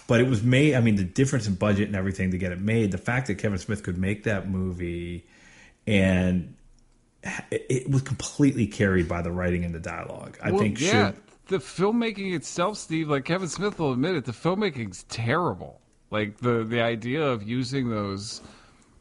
but 0.10 0.20
it 0.20 0.28
was 0.28 0.44
made. 0.44 0.74
I 0.74 0.82
mean, 0.82 0.96
the 0.96 1.04
difference 1.04 1.48
in 1.48 1.54
budget 1.54 1.88
and 1.88 1.96
everything 1.96 2.32
to 2.32 2.38
get 2.38 2.52
it 2.52 2.60
made. 2.60 2.92
The 2.92 2.98
fact 2.98 3.28
that 3.28 3.36
Kevin 3.36 3.60
Smith 3.60 3.84
could 3.84 3.98
make 3.98 4.24
that 4.24 4.50
movie, 4.50 5.26
and 5.86 6.56
it, 7.52 7.90
was 7.90 8.02
completely 8.02 8.66
carried 8.66 9.08
by 9.08 9.22
the 9.22 9.32
writing 9.32 9.64
and 9.64 9.74
the 9.74 9.80
dialogue. 9.80 10.38
I 10.44 10.52
Well, 10.52 10.62
think 10.62 10.82
yeah, 10.82 11.12
should 11.12 11.22
the 11.50 11.58
filmmaking 11.58 12.34
itself, 12.34 12.78
Steve, 12.78 13.10
like 13.10 13.26
Kevin 13.26 13.50
Smith 13.50 13.78
will 13.80 13.94
admit 13.94 14.16
it, 14.16 14.26
the 14.26 14.32
filmmaking's 14.32 15.04
terrible. 15.04 15.80
Like 16.10 16.38
the 16.38 16.64
the 16.64 16.82
idea 16.82 17.24
of 17.24 17.44
using 17.44 17.90
those 17.90 18.42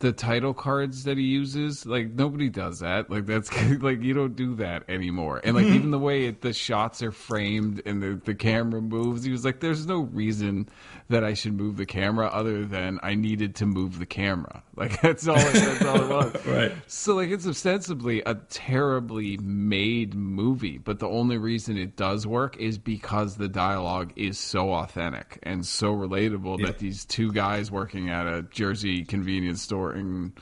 the 0.00 0.12
title 0.12 0.54
cards 0.54 1.04
that 1.04 1.18
he 1.18 1.24
uses, 1.24 1.84
like 1.84 2.10
nobody 2.12 2.48
does 2.48 2.78
that. 2.80 3.10
Like 3.10 3.26
that's 3.26 3.50
like 3.82 4.02
you 4.02 4.14
don't 4.14 4.36
do 4.36 4.54
that 4.56 4.84
anymore. 4.88 5.40
And 5.42 5.56
like 5.56 5.66
Mm-hmm. 5.66 5.74
even 5.74 5.90
the 5.90 5.98
way 5.98 6.26
it, 6.26 6.40
the 6.40 6.52
shots 6.52 7.02
are 7.02 7.10
framed 7.12 7.82
and 7.84 8.00
the 8.02 8.20
the 8.24 8.34
camera 8.34 8.80
moves, 8.80 9.24
he 9.24 9.30
was 9.32 9.44
like, 9.44 9.60
"There's 9.60 9.86
no 9.86 10.00
reason 10.00 10.68
that 11.08 11.24
I 11.24 11.34
should 11.34 11.54
move 11.54 11.76
the 11.78 11.86
camera 11.86 12.26
other 12.28 12.64
than 12.64 13.00
I 13.02 13.14
needed 13.16 13.56
to 13.56 13.66
move 13.66 13.98
the 13.98 14.06
camera." 14.06 14.62
Like 14.78 15.00
that's 15.02 15.26
all. 15.26 15.34
That's 15.34 15.84
all 15.84 16.00
it 16.02 16.08
was. 16.08 16.34
Right. 16.46 16.72
So 16.86 17.16
like 17.16 17.30
it's 17.30 17.48
ostensibly 17.48 18.22
a 18.24 18.36
terribly 18.72 19.36
made 19.38 20.14
movie, 20.14 20.78
but 20.78 21.00
the 21.00 21.08
only 21.08 21.36
reason 21.36 21.76
it 21.76 21.96
does 21.96 22.28
work 22.28 22.56
is 22.58 22.78
because 22.78 23.36
the 23.36 23.48
dialogue 23.48 24.12
is 24.14 24.38
so 24.38 24.72
authentic 24.72 25.40
and 25.42 25.66
so 25.66 25.92
relatable 25.96 26.60
Yeah. 26.60 26.66
that 26.66 26.78
these 26.78 27.04
two 27.04 27.32
guys 27.32 27.72
working 27.72 28.08
at 28.10 28.26
a 28.28 28.42
Jersey 28.42 29.04
convenience 29.04 29.62
store 29.62 29.87
and 29.92 30.32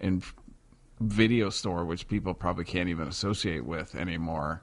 and 0.00 0.22
video 1.00 1.50
store, 1.50 1.84
which 1.84 2.08
people 2.08 2.34
probably 2.34 2.64
can't 2.64 2.88
even 2.88 3.08
associate 3.08 3.64
with 3.64 3.94
anymore, 3.94 4.62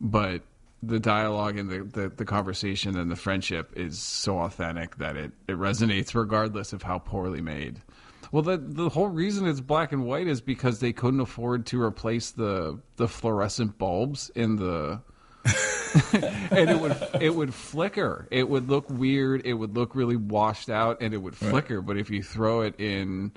but 0.00 0.42
the 0.82 1.00
dialogue 1.00 1.58
and 1.58 1.68
the, 1.68 1.82
the, 1.82 2.08
the 2.08 2.24
conversation 2.24 2.96
and 2.96 3.10
the 3.10 3.16
friendship 3.16 3.72
is 3.76 3.98
so 3.98 4.38
authentic 4.38 4.96
that 4.98 5.16
it, 5.16 5.32
it 5.48 5.56
resonates 5.56 6.14
regardless 6.14 6.72
of 6.72 6.82
how 6.82 6.98
poorly 7.00 7.40
made. 7.40 7.82
Well, 8.30 8.42
the 8.42 8.58
the 8.58 8.90
whole 8.90 9.08
reason 9.08 9.46
it's 9.46 9.60
black 9.60 9.92
and 9.92 10.04
white 10.04 10.26
is 10.26 10.40
because 10.40 10.80
they 10.80 10.92
couldn't 10.92 11.20
afford 11.20 11.66
to 11.66 11.80
replace 11.80 12.30
the 12.30 12.78
the 12.96 13.08
fluorescent 13.08 13.78
bulbs 13.78 14.30
in 14.34 14.56
the 14.56 15.00
and 16.12 16.68
it 16.68 16.78
would 16.78 16.96
it 17.22 17.34
would 17.34 17.54
flicker. 17.54 18.28
It 18.30 18.48
would 18.48 18.68
look 18.68 18.90
weird. 18.90 19.46
It 19.46 19.54
would 19.54 19.74
look 19.74 19.94
really 19.94 20.16
washed 20.16 20.68
out, 20.68 20.98
and 21.00 21.14
it 21.14 21.18
would 21.18 21.36
flicker. 21.36 21.80
Right. 21.80 21.86
But 21.86 21.96
if 21.96 22.10
you 22.10 22.22
throw 22.22 22.60
it 22.62 22.78
in, 22.78 23.32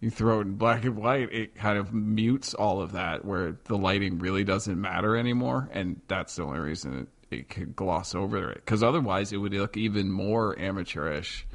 you 0.00 0.10
throw 0.10 0.38
it 0.38 0.42
in 0.42 0.54
black 0.54 0.84
and 0.84 0.96
white, 0.96 1.32
it 1.32 1.54
kind 1.54 1.78
of 1.78 1.92
mutes 1.92 2.54
all 2.54 2.80
of 2.80 2.92
that, 2.92 3.24
where 3.24 3.56
the 3.64 3.76
lighting 3.76 4.18
really 4.18 4.44
doesn't 4.44 4.80
matter 4.80 5.16
anymore, 5.16 5.68
and 5.72 6.00
that's 6.08 6.36
the 6.36 6.42
only 6.42 6.58
reason 6.58 7.08
it, 7.30 7.36
it 7.36 7.48
could 7.50 7.76
gloss 7.76 8.14
over 8.14 8.50
it. 8.50 8.56
Because 8.56 8.82
otherwise, 8.82 9.32
it 9.32 9.36
would 9.36 9.52
look 9.52 9.76
even 9.76 10.10
more 10.10 10.58
amateurish 10.58 11.46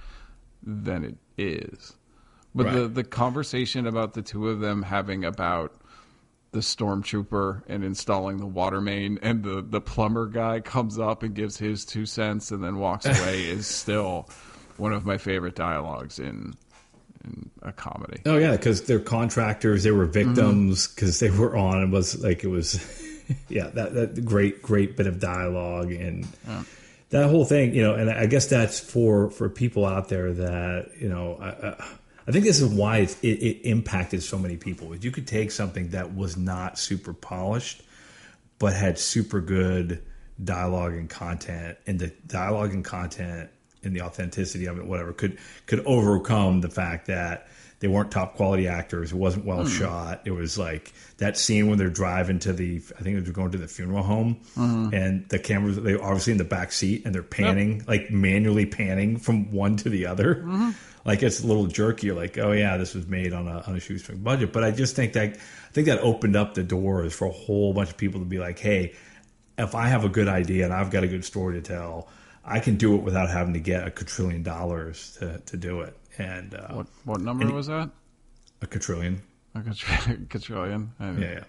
than 0.61 1.03
it 1.03 1.17
is. 1.37 1.95
But 2.53 2.67
right. 2.67 2.75
the 2.75 2.87
the 2.87 3.03
conversation 3.03 3.85
about 3.85 4.13
the 4.13 4.21
two 4.21 4.47
of 4.47 4.61
them 4.61 4.81
having 4.81 5.25
about 5.25 5.75
the 6.51 6.61
stormtrooper 6.61 7.63
and 7.67 7.83
installing 7.83 8.37
the 8.37 8.45
water 8.45 8.79
main 8.79 9.19
and 9.21 9.43
the 9.43 9.61
the 9.61 9.81
plumber 9.81 10.25
guy 10.25 10.61
comes 10.61 10.97
up 10.97 11.21
and 11.21 11.35
gives 11.35 11.57
his 11.57 11.83
two 11.83 12.05
cents 12.05 12.51
and 12.51 12.63
then 12.63 12.77
walks 12.77 13.05
away 13.05 13.43
is 13.49 13.67
still 13.67 14.29
one 14.77 14.93
of 14.93 15.05
my 15.05 15.17
favorite 15.17 15.55
dialogues 15.55 16.17
in 16.17 16.53
in 16.64 16.64
a 17.61 17.71
comedy. 17.71 18.21
Oh 18.26 18.38
yeah, 18.38 18.51
because 18.51 18.84
they're 18.84 18.99
contractors. 18.99 19.84
They 19.84 19.91
were 19.91 20.05
victims 20.05 20.88
because 20.88 21.17
mm-hmm. 21.17 21.34
they 21.34 21.39
were 21.39 21.55
on. 21.55 21.84
It 21.84 21.89
was 21.89 22.21
like 22.23 22.43
it 22.43 22.47
was, 22.47 22.80
yeah, 23.49 23.67
that 23.67 23.93
that 23.93 24.26
great 24.26 24.61
great 24.61 24.97
bit 24.97 25.07
of 25.07 25.19
dialogue 25.19 25.91
and 25.91 26.28
yeah. 26.47 26.63
that 27.09 27.30
whole 27.30 27.45
thing. 27.45 27.73
You 27.73 27.84
know, 27.84 27.95
and 27.95 28.09
I 28.09 28.26
guess 28.26 28.47
that's 28.47 28.80
for 28.80 29.30
for 29.30 29.49
people 29.49 29.86
out 29.86 30.09
there 30.09 30.34
that 30.34 30.91
you 30.99 31.09
know. 31.09 31.38
I, 31.39 31.67
I, 31.69 31.86
I 32.28 32.32
think 32.32 32.43
this 32.43 32.59
is 32.59 32.73
why 32.73 32.97
it, 32.97 33.17
it, 33.21 33.69
impacted 33.69 34.23
so 34.23 34.39
many 34.39 34.57
people. 34.57 34.95
You 34.95 35.11
could 35.11 35.28
take 35.28 35.51
something 35.51 35.89
that 35.89 36.15
was 36.15 36.36
not 36.36 36.80
super 36.80 37.13
polished, 37.13 37.84
but 38.57 38.73
had 38.73 38.97
super 38.97 39.41
good 39.41 40.01
dialogue 40.43 40.93
and 40.93 41.07
content, 41.07 41.78
and 41.86 41.99
the 41.99 42.07
dialogue 42.26 42.73
and 42.73 42.84
content 42.84 43.51
and 43.86 43.95
the 43.95 44.01
authenticity 44.01 44.65
of 44.65 44.77
it, 44.77 44.86
whatever, 44.86 45.13
could 45.13 45.38
could 45.65 45.86
overcome 45.86 46.61
the 46.61 46.69
fact 46.69 47.07
that 47.07 47.47
they 47.79 47.88
weren't 47.88 48.09
top 48.09 48.36
quality 48.36 48.67
actors. 48.67 49.11
It 49.11 49.17
wasn't 49.17 49.45
well 49.45 49.65
mm. 49.65 49.69
shot. 49.69 50.21
It 50.25 50.31
was 50.31 50.57
like 50.57 50.93
that 51.17 51.38
scene 51.38 51.67
when 51.67 51.77
they're 51.77 51.89
driving 51.89 52.39
to 52.39 52.53
the, 52.53 52.81
I 52.97 53.03
think 53.03 53.23
they're 53.23 53.33
going 53.33 53.51
to 53.51 53.57
the 53.57 53.67
funeral 53.67 54.01
home, 54.01 54.38
mm-hmm. 54.55 54.93
and 54.93 55.27
the 55.29 55.39
cameras 55.39 55.75
they 55.81 55.95
obviously 55.95 56.31
in 56.31 56.38
the 56.38 56.45
back 56.45 56.71
seat 56.71 57.05
and 57.05 57.13
they're 57.13 57.23
panning, 57.23 57.79
yep. 57.79 57.88
like 57.88 58.11
manually 58.11 58.65
panning 58.65 59.17
from 59.17 59.51
one 59.51 59.75
to 59.77 59.89
the 59.89 60.07
other. 60.07 60.36
Mm-hmm 60.36 60.71
like 61.05 61.21
it's 61.21 61.41
a 61.41 61.47
little 61.47 61.67
jerky. 61.67 62.07
You're 62.07 62.15
like, 62.15 62.38
oh 62.38 62.51
yeah, 62.51 62.77
this 62.77 62.95
was 62.95 63.07
made 63.07 63.31
on 63.31 63.47
a 63.47 63.61
on 63.61 63.75
a 63.75 63.79
shoestring 63.79 64.17
budget. 64.19 64.51
But 64.51 64.63
I 64.63 64.71
just 64.71 64.95
think 64.95 65.13
that 65.13 65.38
I 65.38 65.71
think 65.71 65.88
that 65.88 65.99
opened 65.99 66.36
up 66.36 66.55
the 66.55 66.63
doors 66.63 67.13
for 67.13 67.27
a 67.27 67.31
whole 67.31 67.73
bunch 67.73 67.91
of 67.91 67.97
people 67.97 68.19
to 68.19 68.25
be 68.25 68.39
like, 68.39 68.59
hey, 68.59 68.93
if 69.57 69.75
I 69.75 69.88
have 69.88 70.03
a 70.03 70.09
good 70.09 70.27
idea 70.27 70.65
and 70.65 70.73
I've 70.73 70.89
got 70.89 71.03
a 71.03 71.07
good 71.07 71.23
story 71.23 71.55
to 71.55 71.61
tell, 71.61 72.09
I 72.45 72.59
can 72.59 72.75
do 72.75 72.95
it 72.95 73.01
without 73.01 73.29
having 73.29 73.53
to 73.53 73.59
get 73.59 73.87
a 73.87 73.91
quadrillion 73.91 74.43
dollars 74.43 75.17
to, 75.19 75.39
to 75.45 75.57
do 75.57 75.81
it. 75.81 75.97
And 76.17 76.53
uh, 76.53 76.67
what 76.73 76.87
what 77.03 77.21
number 77.21 77.51
was 77.51 77.67
that? 77.67 77.89
A 78.61 78.67
quadrillion. 78.67 79.21
A 79.55 79.61
quadrillion. 79.61 80.91
Yeah, 80.99 81.19
yeah. 81.19 81.43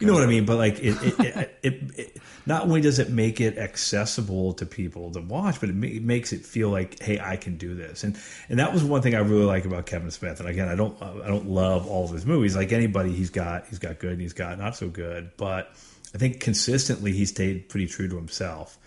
You 0.00 0.06
know 0.06 0.14
what 0.14 0.22
I 0.22 0.26
mean? 0.26 0.46
But 0.46 0.56
like, 0.56 0.78
it, 0.78 0.96
it, 1.02 1.50
it, 1.62 1.98
it, 1.98 2.16
not 2.46 2.62
only 2.62 2.80
does 2.80 2.98
it 2.98 3.10
make 3.10 3.38
it 3.38 3.58
accessible 3.58 4.54
to 4.54 4.64
people 4.64 5.12
to 5.12 5.20
watch, 5.20 5.60
but 5.60 5.68
it, 5.68 5.74
ma- 5.74 5.86
it, 5.86 6.02
makes 6.02 6.32
it 6.32 6.44
feel 6.44 6.70
like, 6.70 7.02
hey, 7.02 7.20
I 7.20 7.36
can 7.36 7.58
do 7.58 7.74
this. 7.74 8.02
And 8.02 8.18
and 8.48 8.58
that 8.58 8.72
was 8.72 8.82
one 8.82 9.02
thing 9.02 9.14
I 9.14 9.18
really 9.18 9.44
like 9.44 9.66
about 9.66 9.84
Kevin 9.86 10.10
Smith. 10.10 10.40
And 10.40 10.48
again, 10.48 10.68
I 10.68 10.74
don't 10.74 11.00
I 11.02 11.28
don't 11.28 11.48
love 11.48 11.86
all 11.86 12.06
of 12.06 12.12
his 12.12 12.24
movies. 12.24 12.56
Like 12.56 12.72
anybody, 12.72 13.12
he's 13.12 13.30
got 13.30 13.66
he's 13.68 13.78
got 13.78 13.98
good 13.98 14.12
and 14.12 14.20
he's 14.20 14.32
got 14.32 14.58
not 14.58 14.74
so 14.74 14.88
good. 14.88 15.30
But 15.36 15.70
I 16.14 16.18
think 16.18 16.40
consistently 16.40 17.12
he 17.12 17.26
stayed 17.26 17.68
pretty 17.68 17.86
true 17.86 18.08
to 18.08 18.16
himself. 18.16 18.78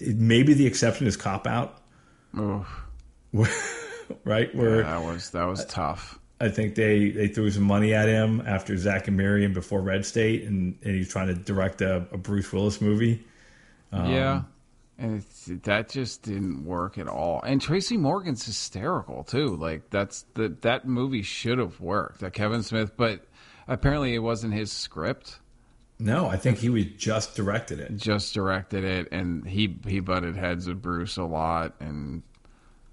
Maybe 0.00 0.54
the 0.54 0.66
exception 0.66 1.06
is 1.06 1.16
Cop 1.16 1.46
Out. 1.46 1.80
right 4.24 4.54
where 4.54 4.80
yeah, 4.80 5.00
that 5.00 5.02
was 5.02 5.30
that 5.30 5.44
was 5.44 5.64
tough 5.66 6.18
I 6.40 6.48
think 6.48 6.76
they, 6.76 7.10
they 7.10 7.28
threw 7.28 7.50
some 7.50 7.64
money 7.64 7.94
at 7.94 8.08
him 8.08 8.42
after 8.46 8.76
Zack 8.76 9.08
and 9.08 9.16
Miri 9.16 9.44
and 9.44 9.52
before 9.52 9.80
Red 9.80 10.06
State, 10.06 10.44
and, 10.44 10.78
and 10.84 10.94
he's 10.94 11.08
trying 11.08 11.26
to 11.28 11.34
direct 11.34 11.82
a, 11.82 12.06
a 12.12 12.16
Bruce 12.16 12.52
Willis 12.52 12.80
movie. 12.80 13.24
Um, 13.90 14.12
yeah, 14.12 14.42
and 14.98 15.24
that 15.64 15.88
just 15.88 16.22
didn't 16.22 16.64
work 16.64 16.96
at 16.96 17.08
all. 17.08 17.42
And 17.42 17.60
Tracy 17.60 17.96
Morgan's 17.96 18.46
hysterical 18.46 19.24
too. 19.24 19.56
Like 19.56 19.90
that's 19.90 20.26
the 20.34 20.48
that 20.60 20.86
movie 20.86 21.22
should 21.22 21.58
have 21.58 21.80
worked. 21.80 22.20
That 22.20 22.34
Kevin 22.34 22.62
Smith, 22.62 22.96
but 22.96 23.24
apparently 23.66 24.14
it 24.14 24.20
wasn't 24.20 24.54
his 24.54 24.70
script. 24.70 25.40
No, 26.00 26.28
I 26.28 26.36
think 26.36 26.58
he 26.58 26.68
was 26.68 26.84
just 26.96 27.34
directed 27.34 27.80
it. 27.80 27.96
Just 27.96 28.32
directed 28.32 28.84
it, 28.84 29.08
and 29.10 29.46
he 29.46 29.76
he 29.86 29.98
butted 30.00 30.36
heads 30.36 30.68
with 30.68 30.80
Bruce 30.80 31.16
a 31.16 31.24
lot, 31.24 31.74
and 31.80 32.22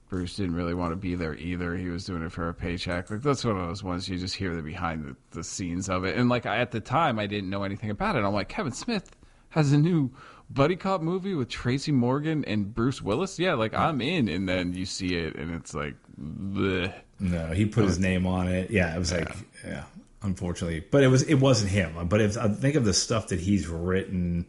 Bruce 0.10 0.36
didn't 0.36 0.56
really 0.56 0.74
want 0.74 0.92
to 0.92 0.96
be 0.96 1.14
there 1.14 1.36
either. 1.36 1.76
He 1.76 1.90
was 1.90 2.06
doing 2.06 2.24
it 2.24 2.32
for 2.32 2.50
a 2.50 2.54
paycheck. 2.54 3.12
Like 3.12 3.22
that's 3.22 3.46
one 3.46 3.58
of 3.58 3.68
those 3.68 3.84
ones 3.84 4.10
you 4.10 4.18
just 4.18 4.36
hear 4.36 4.56
the 4.56 4.64
behind 4.64 5.06
the, 5.06 5.16
the 5.32 5.44
scenes 5.44 5.88
of 5.88 6.04
it. 6.04 6.16
And 6.16 6.30
like 6.30 6.48
I, 6.48 6.58
at 6.58 6.72
the 6.72 6.80
time, 6.80 7.20
I 7.20 7.28
didn't 7.28 7.50
know 7.50 7.64
anything 7.64 7.92
about 7.92 8.16
it. 8.16 8.24
I'm 8.24 8.34
like, 8.34 8.50
Kevin 8.50 8.72
Smith 8.72 9.12
has 9.50 9.72
a 9.72 9.78
new 9.78 10.10
buddy 10.50 10.76
cop 10.76 11.02
movie 11.02 11.36
with 11.36 11.50
Tracy 11.50 11.92
Morgan 11.92 12.44
and 12.46 12.74
Bruce 12.74 13.04
Willis. 13.04 13.38
Yeah, 13.38 13.54
like 13.54 13.76
I'm 13.76 14.02
in. 14.02 14.30
And 14.30 14.50
then 14.50 14.74
you 14.74 14.86
see 14.86 15.16
it, 15.16 15.36
and 15.36 15.54
it's 15.54 15.76
like, 15.76 15.96
bleh. 16.20 16.92
no, 17.20 17.48
he 17.48 17.66
put 17.66 17.86
his 17.86 18.00
name 18.00 18.26
on 18.26 18.48
it. 18.48 18.72
Yeah, 18.72 18.96
it 18.96 18.98
was 19.00 19.12
like, 19.12 19.30
yeah, 19.64 19.70
yeah 19.70 19.84
unfortunately, 20.26 20.84
but 20.92 21.04
it 21.04 21.08
was 21.08 21.24
it 21.24 21.36
wasn't 21.36 21.72
him. 21.72 22.08
But 22.08 22.22
if 22.22 22.38
I 22.38 22.50
think 22.50 22.76
of 22.76 22.86
the 22.86 22.94
stuff 22.94 23.30
that 23.30 23.40
he's 23.40 23.68
written 23.68 24.46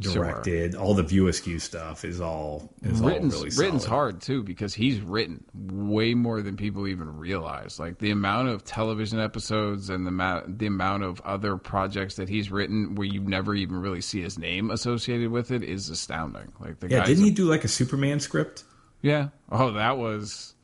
directed. 0.00 0.72
Sure. 0.72 0.80
All 0.80 0.94
the 0.94 1.02
View 1.02 1.28
Askew 1.28 1.58
stuff 1.58 2.04
is 2.04 2.20
all 2.20 2.72
is 2.82 3.00
written's, 3.00 3.34
all 3.34 3.40
really 3.40 3.50
solid. 3.50 3.66
Written's 3.66 3.84
hard 3.84 4.20
too 4.20 4.42
because 4.42 4.74
he's 4.74 5.00
written 5.00 5.44
way 5.54 6.14
more 6.14 6.40
than 6.40 6.56
people 6.56 6.86
even 6.86 7.16
realize. 7.16 7.78
Like 7.78 7.98
the 7.98 8.10
amount 8.10 8.48
of 8.48 8.64
television 8.64 9.18
episodes 9.18 9.90
and 9.90 10.06
the 10.06 10.10
amount 10.10 10.58
the 10.58 10.66
amount 10.66 11.02
of 11.02 11.20
other 11.22 11.56
projects 11.56 12.16
that 12.16 12.28
he's 12.28 12.50
written 12.50 12.94
where 12.94 13.06
you 13.06 13.20
never 13.20 13.54
even 13.54 13.76
really 13.80 14.00
see 14.00 14.22
his 14.22 14.38
name 14.38 14.70
associated 14.70 15.30
with 15.30 15.50
it 15.50 15.62
is 15.62 15.88
astounding. 15.90 16.52
Like 16.60 16.80
the 16.80 16.88
yeah, 16.88 17.04
didn't 17.04 17.24
he 17.24 17.30
do 17.30 17.46
like 17.46 17.64
a 17.64 17.68
Superman 17.68 18.20
script? 18.20 18.64
Yeah. 19.02 19.28
Oh, 19.50 19.72
that 19.72 19.98
was 19.98 20.54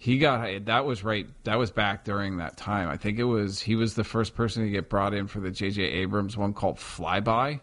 he 0.00 0.16
got 0.16 0.64
that 0.64 0.86
was 0.86 1.04
right 1.04 1.26
that 1.44 1.58
was 1.58 1.70
back 1.70 2.04
during 2.04 2.38
that 2.38 2.56
time. 2.56 2.88
I 2.88 2.96
think 2.96 3.18
it 3.18 3.24
was 3.24 3.60
he 3.60 3.76
was 3.76 3.94
the 3.94 4.02
first 4.02 4.34
person 4.34 4.64
to 4.64 4.70
get 4.70 4.88
brought 4.88 5.12
in 5.12 5.26
for 5.26 5.40
the 5.40 5.50
jj 5.50 5.80
abrams 5.80 6.38
one 6.38 6.54
called 6.54 6.78
flyby 6.78 7.60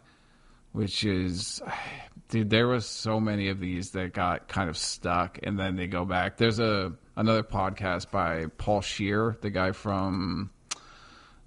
which 0.71 1.03
is 1.03 1.63
dude 2.29 2.51
there 2.51 2.67
was 2.67 2.85
so 2.85 3.19
many 3.19 3.49
of 3.49 3.59
these 3.59 3.89
that 3.91 4.13
got 4.13 4.47
kind 4.47 4.69
of 4.69 4.77
stuck 4.77 5.39
and 5.41 5.57
then 5.57 5.75
they 5.75 5.87
go 5.87 6.05
back. 6.05 6.37
There's 6.37 6.59
a 6.59 6.93
another 7.15 7.41
podcast 7.41 8.11
by 8.11 8.45
paul 8.59 8.83
scheer 8.83 9.35
the 9.41 9.49
guy 9.49 9.71
from 9.71 10.51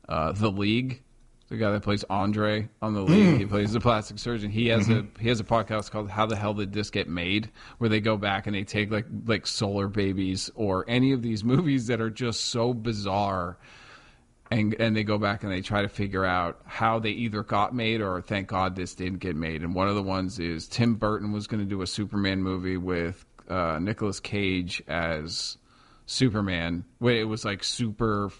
uh, 0.09 0.33
the 0.33 0.51
league 0.51 1.05
the 1.51 1.57
guy 1.57 1.71
that 1.71 1.83
plays 1.83 2.05
andre 2.09 2.69
on 2.81 2.95
the 2.95 3.03
league 3.03 3.35
mm. 3.35 3.39
he 3.39 3.45
plays 3.45 3.73
the 3.73 3.81
plastic 3.81 4.19
surgeon 4.19 4.51
he 4.51 4.69
has 4.69 4.89
mm-hmm. 4.89 5.07
a 5.17 5.21
he 5.21 5.29
has 5.29 5.41
a 5.41 5.45
podcast 5.45 5.91
called 5.91 6.09
how 6.09 6.25
the 6.25 6.37
hell 6.37 6.55
did 6.55 6.73
this 6.73 6.89
get 6.91 7.09
made 7.09 7.51
where 7.79 7.91
they 7.91 8.01
go 8.01 8.17
back 8.17 8.47
and 8.47 8.57
they 8.57 8.65
take 8.65 8.91
like 8.91 9.07
like 9.27 9.47
solar 9.47 9.89
babies 9.89 10.51
or 10.55 10.85
any 10.89 11.13
of 11.13 11.21
these 11.23 11.45
movies 11.45 11.89
that 11.89 12.01
are 12.01 12.11
just 12.11 12.47
so 12.47 12.73
bizarre 12.73 13.59
and 14.51 14.75
and 14.81 14.97
they 14.97 15.05
go 15.05 15.19
back 15.19 15.43
and 15.43 15.53
they 15.53 15.61
try 15.61 15.83
to 15.83 15.89
figure 15.89 16.25
out 16.25 16.61
how 16.65 16.99
they 16.99 17.11
either 17.11 17.43
got 17.43 17.75
made 17.75 18.01
or 18.01 18.21
thank 18.21 18.49
God 18.49 18.75
this 18.75 18.95
didn't 18.95 19.19
get 19.19 19.37
made. 19.37 19.63
And 19.63 19.75
one 19.75 19.89
of 19.89 19.95
the 19.95 20.03
ones 20.03 20.39
is 20.39 20.67
Tim 20.67 20.95
Burton 20.95 21.33
was 21.33 21.47
going 21.47 21.61
to 21.61 21.69
do 21.69 21.83
a 21.83 21.87
Superman 21.87 22.43
movie 22.43 22.77
with 22.77 23.25
uh, 23.49 23.79
Nicolas 23.81 24.21
Cage 24.21 24.83
as 24.89 25.57
Superman. 26.07 26.85
It 27.01 27.29
was 27.29 27.45
like 27.45 27.63
super 27.63 28.31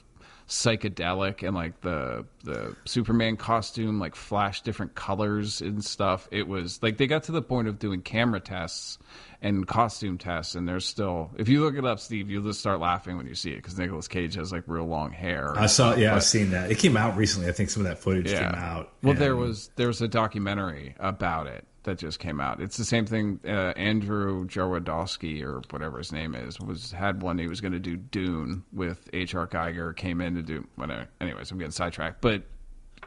psychedelic 0.51 1.47
and 1.47 1.55
like 1.55 1.81
the 1.81 2.27
the 2.43 2.75
Superman 2.85 3.37
costume 3.37 4.01
like 4.01 4.17
flashed 4.17 4.65
different 4.65 4.97
colors 4.97 5.61
and 5.61 5.83
stuff. 5.83 6.29
It 6.33 6.49
was 6.49 6.83
like 6.83 6.99
they 6.99 7.07
got 7.07 7.23
to 7.25 7.33
the 7.33 7.41
point 7.41 7.69
of 7.69 7.79
doing 7.79 8.03
camera 8.03 8.41
tests 8.41 8.99
and 9.41 9.67
costume 9.67 10.19
tests, 10.19 10.57
and 10.57 10.69
there's 10.69 10.85
still. 10.85 11.31
If 11.39 11.49
you 11.49 11.63
look 11.63 11.77
it 11.77 11.85
up, 11.85 12.01
Steve, 12.01 12.29
you'll 12.29 12.43
just 12.43 12.61
start 12.61 12.81
laughing 12.81 13.17
when 13.17 13.27
you 13.27 13.35
see 13.35 13.53
it 13.53 13.57
because 13.57 13.79
Nicolas 13.79 14.09
Cage 14.09 14.35
has 14.35 14.53
like 14.53 14.65
real 14.67 14.87
long 14.87 15.13
hair. 15.13 15.57
I 15.57 15.67
saw, 15.67 15.95
yeah, 15.95 16.11
but, 16.11 16.17
I've 16.17 16.25
seen 16.25 16.51
that. 16.51 16.71
It 16.71 16.79
came 16.79 16.97
out 16.97 17.17
recently. 17.17 17.49
I 17.49 17.53
think 17.53 17.71
some 17.71 17.83
of 17.83 17.89
that 17.89 18.01
footage 18.01 18.31
yeah. 18.31 18.51
came 18.51 18.61
out. 18.61 18.93
Well, 19.03 19.13
and... 19.13 19.21
there 19.21 19.37
was 19.37 19.71
there 19.77 19.87
was 19.87 20.03
a 20.03 20.09
documentary 20.09 20.97
about 20.99 21.47
it 21.47 21.65
that 21.85 21.99
just 21.99 22.19
came 22.19 22.41
out. 22.41 22.61
It's 22.61 22.77
the 22.77 22.85
same 22.85 23.07
thing. 23.07 23.41
Uh, 23.45 23.73
Andrew 23.77 24.47
Jaworski 24.47 25.43
or 25.43 25.63
whatever 25.71 25.99
his 25.99 26.13
name 26.13 26.35
is 26.35 26.61
was 26.61 26.93
had 26.93 27.23
one. 27.23 27.39
He 27.39 27.49
was 27.49 27.61
going 27.61 27.73
to 27.73 27.79
do 27.79 27.97
Dune 27.97 28.65
with 28.73 29.09
H.R. 29.13 29.47
Giger. 29.47 29.97
Came 29.97 30.21
in 30.21 30.35
to 30.35 30.43
do 30.43 30.67
whatever. 30.77 31.09
Anyways, 31.21 31.51
I'm 31.51 31.59
getting 31.59 31.73
sidetracked. 31.73 32.21
But 32.21 32.43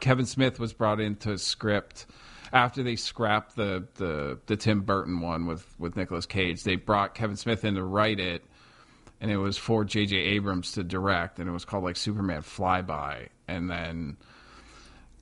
Kevin 0.00 0.26
Smith 0.26 0.58
was 0.58 0.72
brought 0.72 1.00
in 1.00 1.16
to 1.16 1.38
script 1.38 2.06
after 2.54 2.84
they 2.84 2.96
scrapped 2.96 3.56
the 3.56 3.86
the 3.96 4.38
the 4.46 4.56
Tim 4.56 4.82
Burton 4.82 5.20
one 5.20 5.46
with 5.46 5.66
with 5.78 5.96
Nicolas 5.96 6.24
Cage, 6.24 6.62
they 6.62 6.76
brought 6.76 7.14
Kevin 7.14 7.36
Smith 7.36 7.64
in 7.64 7.74
to 7.74 7.82
write 7.82 8.20
it, 8.20 8.44
and 9.20 9.30
it 9.30 9.36
was 9.36 9.58
for 9.58 9.84
J.J. 9.84 10.16
Abrams 10.16 10.72
to 10.72 10.84
direct, 10.84 11.40
and 11.40 11.48
it 11.48 11.52
was 11.52 11.64
called 11.64 11.84
like 11.84 11.96
Superman 11.96 12.42
Flyby, 12.42 13.28
and 13.48 13.68
then 13.68 14.16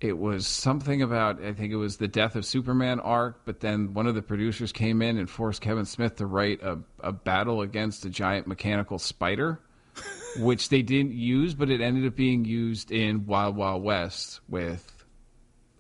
it 0.04 0.18
was 0.18 0.46
something 0.46 1.02
about 1.02 1.42
I 1.42 1.52
think 1.52 1.72
it 1.72 1.76
was 1.76 1.96
the 1.96 2.08
death 2.08 2.36
of 2.36 2.44
Superman 2.44 3.00
arc, 3.00 3.44
but 3.44 3.60
then 3.60 3.94
one 3.94 4.06
of 4.06 4.14
the 4.14 4.22
producers 4.22 4.72
came 4.72 5.02
in 5.02 5.18
and 5.18 5.28
forced 5.28 5.60
Kevin 5.60 5.84
Smith 5.84 6.16
to 6.16 6.26
write 6.26 6.62
a, 6.62 6.78
a 7.00 7.12
battle 7.12 7.62
against 7.62 8.04
a 8.04 8.10
giant 8.10 8.46
mechanical 8.46 8.98
spider, 8.98 9.60
which 10.38 10.68
they 10.68 10.82
didn't 10.82 11.12
use, 11.12 11.54
but 11.54 11.70
it 11.70 11.80
ended 11.80 12.06
up 12.06 12.16
being 12.16 12.44
used 12.44 12.90
in 12.90 13.26
Wild 13.26 13.56
Wild 13.56 13.82
West 13.82 14.40
with 14.48 15.04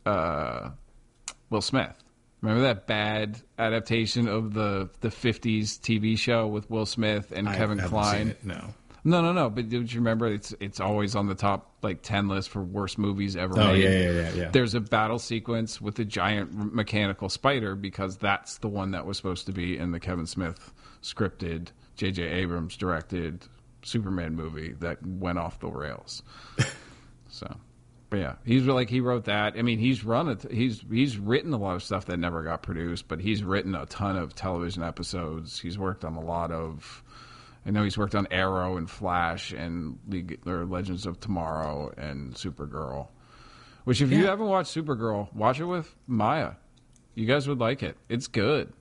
uh, 0.06 0.70
Will 1.50 1.62
Smith. 1.62 1.96
Remember 2.40 2.62
that 2.62 2.88
bad 2.88 3.40
adaptation 3.56 4.26
of 4.26 4.52
the 4.52 4.90
the 5.00 5.08
'50s 5.10 5.78
TV 5.78 6.18
show 6.18 6.48
with 6.48 6.68
Will 6.68 6.86
Smith 6.86 7.32
and 7.34 7.48
I 7.48 7.56
Kevin 7.56 7.78
haven't 7.78 7.90
Kline? 7.90 8.18
seen 8.18 8.28
it, 8.28 8.44
no. 8.44 8.74
No, 9.04 9.20
no, 9.20 9.32
no. 9.32 9.50
But 9.50 9.68
did 9.68 9.92
you 9.92 10.00
remember? 10.00 10.26
It's 10.28 10.54
it's 10.60 10.78
always 10.78 11.16
on 11.16 11.26
the 11.26 11.34
top 11.34 11.72
like 11.82 12.02
ten 12.02 12.28
list 12.28 12.50
for 12.50 12.62
worst 12.62 12.98
movies 12.98 13.34
ever 13.36 13.54
Oh, 13.58 13.72
made. 13.72 13.82
yeah, 13.82 13.90
yeah, 13.90 14.10
yeah, 14.10 14.32
yeah. 14.34 14.50
There's 14.50 14.74
a 14.74 14.80
battle 14.80 15.18
sequence 15.18 15.80
with 15.80 15.98
a 15.98 16.04
giant 16.04 16.72
mechanical 16.74 17.28
spider 17.28 17.74
because 17.74 18.16
that's 18.16 18.58
the 18.58 18.68
one 18.68 18.92
that 18.92 19.04
was 19.04 19.16
supposed 19.16 19.46
to 19.46 19.52
be 19.52 19.76
in 19.76 19.90
the 19.90 19.98
Kevin 19.98 20.26
Smith 20.26 20.72
scripted, 21.02 21.68
J.J. 21.96 22.22
Abrams 22.22 22.76
directed 22.76 23.44
Superman 23.82 24.36
movie 24.36 24.74
that 24.78 25.04
went 25.04 25.38
off 25.38 25.58
the 25.58 25.68
rails. 25.68 26.22
so, 27.28 27.56
but 28.08 28.18
yeah, 28.20 28.34
he's 28.44 28.62
like 28.66 28.88
he 28.88 29.00
wrote 29.00 29.24
that. 29.24 29.54
I 29.58 29.62
mean, 29.62 29.80
he's 29.80 30.04
run 30.04 30.28
it. 30.28 30.46
He's 30.48 30.84
he's 30.88 31.18
written 31.18 31.52
a 31.52 31.58
lot 31.58 31.74
of 31.74 31.82
stuff 31.82 32.06
that 32.06 32.18
never 32.18 32.44
got 32.44 32.62
produced, 32.62 33.08
but 33.08 33.20
he's 33.20 33.42
written 33.42 33.74
a 33.74 33.86
ton 33.86 34.16
of 34.16 34.36
television 34.36 34.84
episodes. 34.84 35.58
He's 35.58 35.76
worked 35.76 36.04
on 36.04 36.14
a 36.14 36.20
lot 36.24 36.52
of. 36.52 37.02
I 37.64 37.70
know 37.70 37.84
he's 37.84 37.96
worked 37.98 38.14
on 38.14 38.26
Arrow 38.30 38.76
and 38.76 38.90
Flash 38.90 39.52
and 39.52 39.98
League 40.08 40.40
or 40.46 40.64
Legends 40.64 41.06
of 41.06 41.20
Tomorrow 41.20 41.92
and 41.96 42.34
Supergirl. 42.34 43.08
Which, 43.84 44.00
if 44.00 44.10
you 44.12 44.26
haven't 44.26 44.46
watched 44.46 44.74
Supergirl, 44.74 45.32
watch 45.34 45.58
it 45.60 45.64
with 45.64 45.92
Maya. 46.06 46.52
You 47.14 47.26
guys 47.26 47.48
would 47.48 47.58
like 47.58 47.82
it. 47.82 47.96
It's 48.08 48.26
good. 48.28 48.72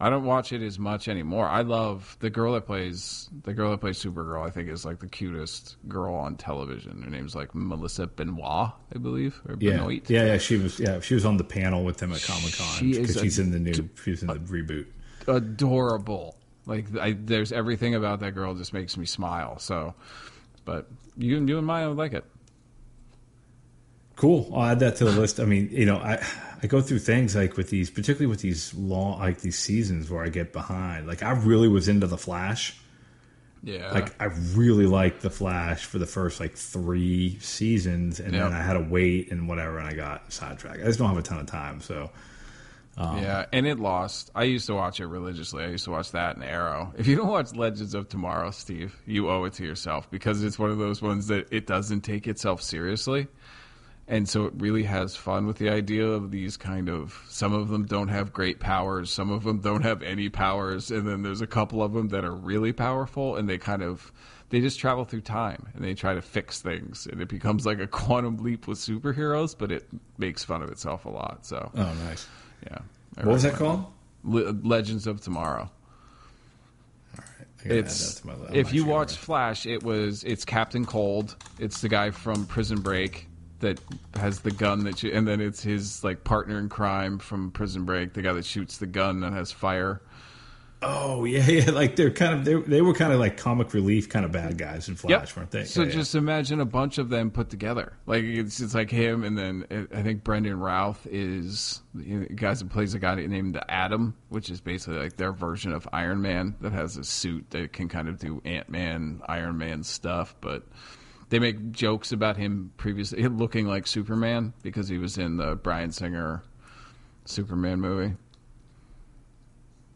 I 0.00 0.10
don't 0.10 0.24
watch 0.24 0.52
it 0.52 0.62
as 0.62 0.80
much 0.80 1.06
anymore. 1.06 1.46
I 1.46 1.62
love 1.62 2.16
the 2.18 2.28
girl 2.28 2.54
that 2.54 2.66
plays 2.66 3.30
the 3.44 3.54
girl 3.54 3.70
that 3.70 3.78
plays 3.78 4.02
Supergirl. 4.02 4.44
I 4.44 4.50
think 4.50 4.68
is 4.68 4.84
like 4.84 4.98
the 4.98 5.06
cutest 5.06 5.76
girl 5.86 6.14
on 6.16 6.34
television. 6.34 7.02
Her 7.02 7.10
name's 7.10 7.36
like 7.36 7.54
Melissa 7.54 8.08
Benoist, 8.08 8.72
I 8.92 8.98
believe, 8.98 9.40
or 9.48 9.56
Yeah, 9.60 9.76
Benoist. 9.76 10.10
yeah, 10.10 10.24
yeah. 10.26 10.38
She 10.38 10.56
was, 10.56 10.80
yeah, 10.80 10.98
she 10.98 11.14
was 11.14 11.24
on 11.24 11.36
the 11.36 11.44
panel 11.44 11.84
with 11.84 11.98
them 11.98 12.12
at 12.12 12.20
Comic 12.24 12.52
Con 12.56 12.90
because 12.90 13.20
she's 13.20 13.38
in 13.38 13.52
the 13.52 13.60
new, 13.60 13.88
she's 14.04 14.22
in 14.22 14.26
the 14.28 14.34
reboot. 14.40 14.86
adorable. 15.28 16.36
Like 16.66 16.86
I, 16.96 17.12
there's 17.12 17.52
everything 17.52 17.94
about 17.94 18.20
that 18.20 18.32
girl 18.32 18.54
just 18.54 18.72
makes 18.72 18.96
me 18.96 19.06
smile. 19.06 19.58
So, 19.58 19.94
but 20.64 20.88
you 21.16 21.36
and 21.36 21.48
you 21.48 21.58
and 21.58 21.66
Maya 21.66 21.88
would 21.88 21.98
like 21.98 22.12
it. 22.12 22.24
Cool. 24.16 24.50
I'll 24.54 24.64
add 24.72 24.80
that 24.80 24.96
to 24.96 25.04
the 25.04 25.12
list. 25.12 25.40
I 25.40 25.44
mean, 25.44 25.68
you 25.72 25.86
know, 25.86 25.96
I 25.96 26.24
I 26.62 26.66
go 26.66 26.80
through 26.80 27.00
things 27.00 27.34
like 27.34 27.56
with 27.56 27.70
these, 27.70 27.90
particularly 27.90 28.26
with 28.26 28.40
these 28.40 28.72
long, 28.74 29.18
like 29.18 29.40
these 29.40 29.58
seasons 29.58 30.10
where 30.10 30.22
I 30.22 30.28
get 30.28 30.52
behind. 30.52 31.06
Like 31.06 31.22
I 31.22 31.32
really 31.32 31.68
was 31.68 31.88
into 31.88 32.06
the 32.06 32.18
Flash. 32.18 32.76
Yeah, 33.64 33.92
Like 33.92 34.20
I 34.20 34.24
really 34.54 34.86
liked 34.86 35.22
the 35.22 35.30
Flash 35.30 35.84
for 35.84 35.98
the 35.98 36.06
first 36.06 36.40
like 36.40 36.54
three 36.56 37.38
seasons, 37.38 38.18
and 38.18 38.32
Yep. 38.34 38.42
then 38.42 38.52
I 38.52 38.60
had 38.60 38.72
to 38.74 38.80
wait 38.80 39.30
and 39.30 39.48
whatever, 39.48 39.78
and 39.78 39.86
I 39.86 39.92
got 39.94 40.32
sidetracked. 40.32 40.80
I 40.80 40.84
just 40.84 40.98
don't 40.98 41.08
have 41.08 41.16
a 41.18 41.22
ton 41.22 41.38
of 41.38 41.46
time, 41.46 41.80
so 41.80 42.10
Um, 42.96 43.18
yeah, 43.18 43.46
and 43.52 43.66
it 43.66 43.80
lost. 43.80 44.30
I 44.34 44.44
used 44.44 44.66
to 44.66 44.74
watch 44.74 45.00
it 45.00 45.06
religiously. 45.06 45.64
I 45.64 45.68
used 45.68 45.84
to 45.84 45.90
watch 45.90 46.12
that 46.12 46.36
and 46.36 46.44
Arrow. 46.44 46.92
If 46.96 47.06
you 47.06 47.16
don't 47.16 47.28
watch 47.28 47.54
Legends 47.54 47.94
of 47.94 48.08
Tomorrow, 48.08 48.50
Steve, 48.50 49.00
you 49.06 49.30
owe 49.30 49.44
it 49.44 49.54
to 49.54 49.64
yourself 49.64 50.10
because 50.10 50.44
it's 50.44 50.58
one 50.58 50.70
of 50.70 50.78
those 50.78 51.00
ones 51.00 51.28
that 51.28 51.48
it 51.50 51.66
doesn't 51.66 52.02
take 52.02 52.26
itself 52.26 52.60
seriously. 52.60 53.28
And 54.08 54.28
so 54.28 54.46
it 54.46 54.54
really 54.56 54.82
has 54.82 55.16
fun 55.16 55.46
with 55.46 55.58
the 55.58 55.70
idea 55.70 56.06
of 56.06 56.30
these 56.30 56.56
kind 56.56 56.88
of 56.88 57.24
some 57.28 57.54
of 57.54 57.68
them 57.68 57.86
don't 57.86 58.08
have 58.08 58.32
great 58.32 58.60
powers, 58.60 59.10
some 59.10 59.30
of 59.30 59.44
them 59.44 59.60
don't 59.60 59.82
have 59.82 60.02
any 60.02 60.28
powers, 60.28 60.90
and 60.90 61.06
then 61.06 61.22
there's 61.22 61.40
a 61.40 61.46
couple 61.46 61.82
of 61.82 61.92
them 61.94 62.08
that 62.08 62.24
are 62.24 62.34
really 62.34 62.72
powerful 62.72 63.36
and 63.36 63.48
they 63.48 63.58
kind 63.58 63.82
of 63.82 64.12
they 64.50 64.60
just 64.60 64.78
travel 64.78 65.04
through 65.06 65.22
time 65.22 65.66
and 65.72 65.82
they 65.82 65.94
try 65.94 66.12
to 66.12 66.20
fix 66.20 66.60
things 66.60 67.06
and 67.10 67.22
it 67.22 67.28
becomes 67.28 67.64
like 67.64 67.78
a 67.78 67.86
quantum 67.86 68.36
leap 68.38 68.66
with 68.66 68.78
superheroes, 68.78 69.56
but 69.56 69.72
it 69.72 69.88
makes 70.18 70.44
fun 70.44 70.62
of 70.62 70.70
itself 70.70 71.06
a 71.06 71.08
lot. 71.08 71.46
So 71.46 71.70
oh 71.74 71.94
nice. 72.04 72.28
Yeah. 72.64 72.78
I 73.18 73.24
What 73.24 73.32
was 73.32 73.42
that 73.42 73.54
called? 73.54 73.86
Le- 74.24 74.52
Legends 74.62 75.06
of 75.06 75.20
Tomorrow. 75.20 75.70
I 77.18 77.22
It's 77.64 78.20
that 78.20 78.24
my 78.24 78.34
if 78.52 78.72
you 78.72 78.84
watch 78.84 79.16
Flash, 79.16 79.66
it 79.66 79.82
was 79.82 80.24
it's 80.24 80.44
Captain 80.44 80.84
Cold. 80.84 81.36
It's 81.58 81.80
the 81.80 81.88
guy 81.88 82.10
from 82.10 82.46
Prison 82.46 82.80
Break 82.80 83.28
that 83.60 83.80
has 84.14 84.40
the 84.40 84.50
gun 84.50 84.84
that 84.84 85.02
you, 85.02 85.12
and 85.12 85.26
then 85.26 85.40
it's 85.40 85.62
his 85.62 86.02
like 86.02 86.24
partner 86.24 86.58
in 86.58 86.68
crime 86.68 87.18
from 87.18 87.50
Prison 87.52 87.84
Break, 87.84 88.12
the 88.12 88.22
guy 88.22 88.32
that 88.32 88.44
shoots 88.44 88.78
the 88.78 88.86
gun 88.86 89.20
that 89.20 89.32
has 89.32 89.52
fire. 89.52 90.02
Oh 90.84 91.24
yeah, 91.26 91.46
yeah, 91.48 91.70
like 91.70 91.94
they're 91.96 92.10
kind 92.10 92.34
of 92.34 92.44
they, 92.44 92.54
they 92.54 92.82
were 92.82 92.92
kind 92.94 93.12
of 93.12 93.20
like 93.20 93.36
comic 93.36 93.72
relief 93.72 94.08
kind 94.08 94.24
of 94.24 94.32
bad 94.32 94.58
guys 94.58 94.88
in 94.88 94.96
Flash, 94.96 95.28
Yep. 95.28 95.36
weren't 95.36 95.50
they? 95.52 95.64
So 95.64 95.82
Yeah, 95.82 95.86
yeah. 95.88 95.92
just 95.94 96.14
imagine 96.14 96.60
a 96.60 96.64
bunch 96.64 96.98
of 96.98 97.08
them 97.08 97.30
put 97.30 97.50
together. 97.50 97.92
Like 98.06 98.24
it's 98.24 98.60
it's 98.60 98.74
like 98.74 98.90
him, 98.90 99.22
and 99.24 99.38
then 99.38 99.64
uh, 99.70 99.96
I 99.96 100.02
think 100.02 100.24
Brandon 100.24 100.58
Routh 100.58 101.06
is 101.10 101.82
the 101.94 102.26
guy 102.34 102.52
that 102.54 102.68
plays 102.70 102.94
a 102.94 102.98
guy 102.98 103.14
named 103.14 103.60
Adam, 103.68 104.14
which 104.28 104.50
is 104.50 104.60
basically 104.60 104.98
like 104.98 105.16
their 105.16 105.32
version 105.32 105.72
of 105.72 105.88
Iron 105.92 106.20
Man 106.20 106.56
that 106.60 106.72
has 106.72 106.96
a 106.96 107.04
suit 107.04 107.50
that 107.50 107.72
can 107.72 107.88
kind 107.88 108.08
of 108.08 108.18
do 108.18 108.42
Ant 108.44 108.68
Man, 108.68 109.22
Iron 109.26 109.58
Man 109.58 109.82
stuff, 109.82 110.34
but. 110.40 110.64
They 111.28 111.38
make 111.38 111.72
jokes 111.72 112.12
about 112.12 112.36
him 112.36 112.72
previously 112.76 113.26
looking 113.26 113.66
like 113.66 113.86
Superman 113.86 114.52
because 114.62 114.86
he 114.86 114.98
was 114.98 115.16
in 115.16 115.38
the 115.38 115.56
Bryan 115.56 115.90
Singer 115.90 116.42
Superman 117.24 117.80
movie. 117.80 118.14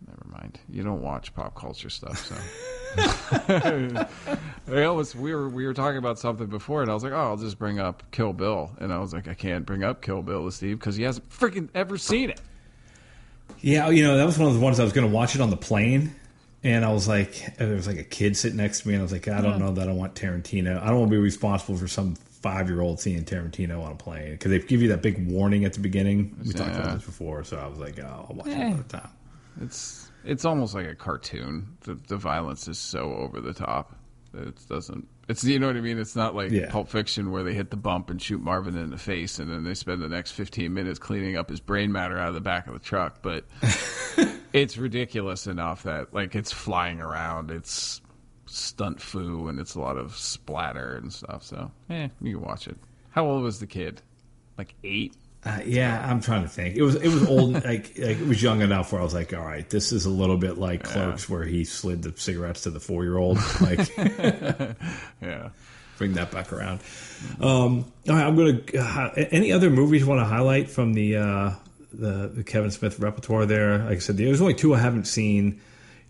Never 0.07 0.27
mind. 0.31 0.59
You 0.69 0.83
don't 0.83 1.01
watch 1.03 1.33
pop 1.35 1.55
culture 1.55 1.91
stuff, 1.91 2.19
so. 2.27 2.35
I 4.69 4.85
almost 4.85 5.15
we 5.15 5.35
were 5.35 5.49
we 5.49 5.67
were 5.67 5.75
talking 5.75 5.99
about 5.99 6.19
something 6.19 6.47
before, 6.47 6.83
and 6.83 6.91
I 6.91 6.95
was 6.95 7.03
like, 7.05 7.13
"Oh, 7.13 7.17
I'll 7.17 7.37
just 7.37 7.59
bring 7.59 7.79
up 7.79 8.03
Kill 8.11 8.33
Bill," 8.33 8.71
and 8.81 8.93
I 8.93 8.99
was 8.99 9.13
like, 9.13 9.29
"I 9.29 9.35
can't 9.35 9.67
bring 9.67 9.85
up 9.85 10.03
Kill 10.03 10.23
Bill 10.23 10.45
to 10.47 10.53
Steve 10.53 10.79
because 10.79 10.97
he 10.97 11.03
hasn't 11.05 11.29
freaking 11.31 11.69
ever 11.75 11.99
seen 11.99 12.31
it." 12.31 12.41
Yeah, 13.61 13.89
you 13.91 14.03
know, 14.05 14.17
that 14.17 14.25
was 14.25 14.39
one 14.39 14.49
of 14.49 14.55
the 14.55 14.61
ones 14.61 14.81
I 14.81 14.85
was 14.85 14.93
going 14.93 15.07
to 15.09 15.13
watch 15.15 15.35
it 15.35 15.41
on 15.41 15.51
the 15.51 15.57
plane. 15.57 16.15
And 16.65 16.85
I 16.85 16.93
was 16.93 17.07
like, 17.07 17.57
there 17.59 17.75
was 17.75 17.87
like 17.87 17.99
a 17.99 18.03
kid 18.05 18.37
sitting 18.37 18.57
next 18.57 18.81
to 18.81 18.89
me, 18.89 18.95
and 18.95 19.01
I 19.01 19.05
was 19.05 19.13
like, 19.13 19.29
I 19.29 19.41
don't 19.41 19.61
know 19.61 19.73
that 19.73 19.89
I 19.89 19.93
want 19.93 20.15
Tarantino. 20.15 20.83
I 20.83 20.87
don't 20.89 20.99
want 20.99 21.11
to 21.11 21.17
be 21.17 21.23
responsible 21.23 21.77
for 21.77 21.87
some 21.87 22.15
five 22.17 22.69
year 22.69 22.81
old 22.81 22.99
seeing 22.99 23.25
Tarantino 23.25 23.83
on 23.85 23.93
a 23.93 23.95
plane 23.95 24.33
because 24.33 24.51
they 24.51 24.59
give 24.59 24.83
you 24.83 24.89
that 24.89 25.01
big 25.03 25.31
warning 25.31 25.65
at 25.65 25.75
the 25.75 25.81
beginning. 25.81 26.37
We 26.45 26.53
talked 26.53 26.75
about 26.75 26.95
this 26.97 27.05
before, 27.05 27.45
so 27.45 27.57
I 27.59 27.67
was 27.69 27.79
like, 27.79 27.99
oh, 28.01 28.27
I'll 28.29 28.35
watch 28.35 28.49
it 28.49 28.53
Eh. 28.55 28.67
another 28.69 28.83
time. 28.85 29.09
It's 29.61 30.11
it's 30.25 30.45
almost 30.45 30.75
like 30.75 30.87
a 30.87 30.95
cartoon. 30.95 31.77
The 31.81 31.95
the 31.95 32.17
violence 32.17 32.69
is 32.69 32.79
so 32.79 33.15
over 33.15 33.41
the 33.41 33.55
top. 33.55 33.97
that 34.33 34.49
It 34.49 34.69
doesn't. 34.69 35.09
It's 35.29 35.43
you 35.45 35.59
know 35.59 35.67
what 35.67 35.77
I 35.77 35.81
mean. 35.81 35.99
It's 35.99 36.15
not 36.17 36.35
like 36.35 36.51
Yeah. 36.53 36.71
Pulp 36.71 36.89
Fiction 36.89 37.31
where 37.33 37.43
they 37.43 37.55
hit 37.55 37.71
the 37.71 37.77
bump 37.77 38.11
and 38.11 38.21
shoot 38.23 38.41
Marvin 38.41 38.77
in 38.77 38.91
the 38.91 38.99
face, 38.99 39.39
and 39.39 39.51
then 39.51 39.65
they 39.65 39.75
spend 39.75 40.03
the 40.03 40.09
next 40.09 40.33
fifteen 40.33 40.73
minutes 40.75 40.99
cleaning 40.99 41.37
up 41.37 41.51
his 41.51 41.61
brain 41.61 41.91
matter 41.93 42.19
out 42.19 42.29
of 42.29 42.35
the 42.35 42.41
back 42.41 42.67
of 42.67 42.75
the 42.75 42.81
truck. 42.81 43.23
But 43.23 43.45
it's 44.53 44.77
ridiculous 44.77 45.47
enough 45.47 45.83
that 45.85 46.13
like 46.15 46.35
it's 46.35 46.53
flying 46.53 47.01
around. 47.01 47.51
It's 47.51 48.01
stunt 48.47 49.01
foo, 49.01 49.49
and 49.49 49.59
it's 49.59 49.75
a 49.75 49.81
lot 49.81 49.97
of 49.97 50.17
splatter 50.17 50.97
and 50.97 51.13
stuff. 51.13 51.43
So 51.43 51.71
eh, 51.91 52.09
you 52.21 52.37
can 52.37 52.47
watch 52.47 52.69
it. 52.69 52.77
How 53.11 53.27
old 53.27 53.43
was 53.43 53.59
the 53.61 53.67
kid? 53.67 54.03
Like 54.59 54.75
eight. 54.85 55.15
Uh, 55.47 55.61
yeah, 55.65 56.05
I'm 56.11 56.21
trying 56.21 56.43
to 56.43 56.49
think. 56.49 56.75
It 56.75 56.83
was 56.83 56.97
it 56.97 57.07
was 57.09 57.29
old, 57.29 57.53
like, 57.65 57.65
like 57.65 58.19
it 58.19 58.27
was 58.27 58.43
young 58.43 58.63
enough 58.63 58.91
where 58.91 59.01
I 59.01 59.05
was 59.05 59.15
like, 59.15 59.33
all 59.33 59.45
right, 59.45 59.69
this 59.71 59.93
is 59.93 60.05
a 60.05 60.11
little 60.11 60.37
bit 60.37 60.59
like 60.59 60.83
Clerks, 60.83 61.29
where 61.29 61.45
he 61.45 61.63
slid 61.65 62.03
the 62.03 62.13
cigarettes 62.19 62.63
to 62.63 62.71
the 62.71 62.81
four 62.81 63.05
year 63.05 63.17
old. 63.17 63.39
Like, 63.61 63.79
Yeah. 65.23 65.51
bring 65.99 66.15
that 66.15 66.31
back 66.31 66.53
around. 66.53 66.81
Um, 67.41 67.85
all 68.09 68.15
right, 68.15 68.27
I'm 68.27 68.37
gonna. 68.37 68.61
Uh, 68.77 69.11
any 69.31 69.53
other 69.53 69.71
movies 69.71 70.03
you 70.03 70.09
want 70.09 70.21
to 70.21 70.25
highlight 70.25 70.69
from 70.69 70.95
the, 70.95 71.17
uh, 71.17 71.51
the 71.93 72.29
the 72.35 72.45
Kevin 72.45 72.71
Smith 72.71 72.99
repertoire? 72.99 73.47
There, 73.47 73.79
like 73.79 73.97
I 73.97 74.01
said, 74.01 74.17
there's 74.17 74.41
only 74.41 74.55
two 74.55 74.75
I 74.75 74.79
haven't 74.79 75.07
seen. 75.07 75.61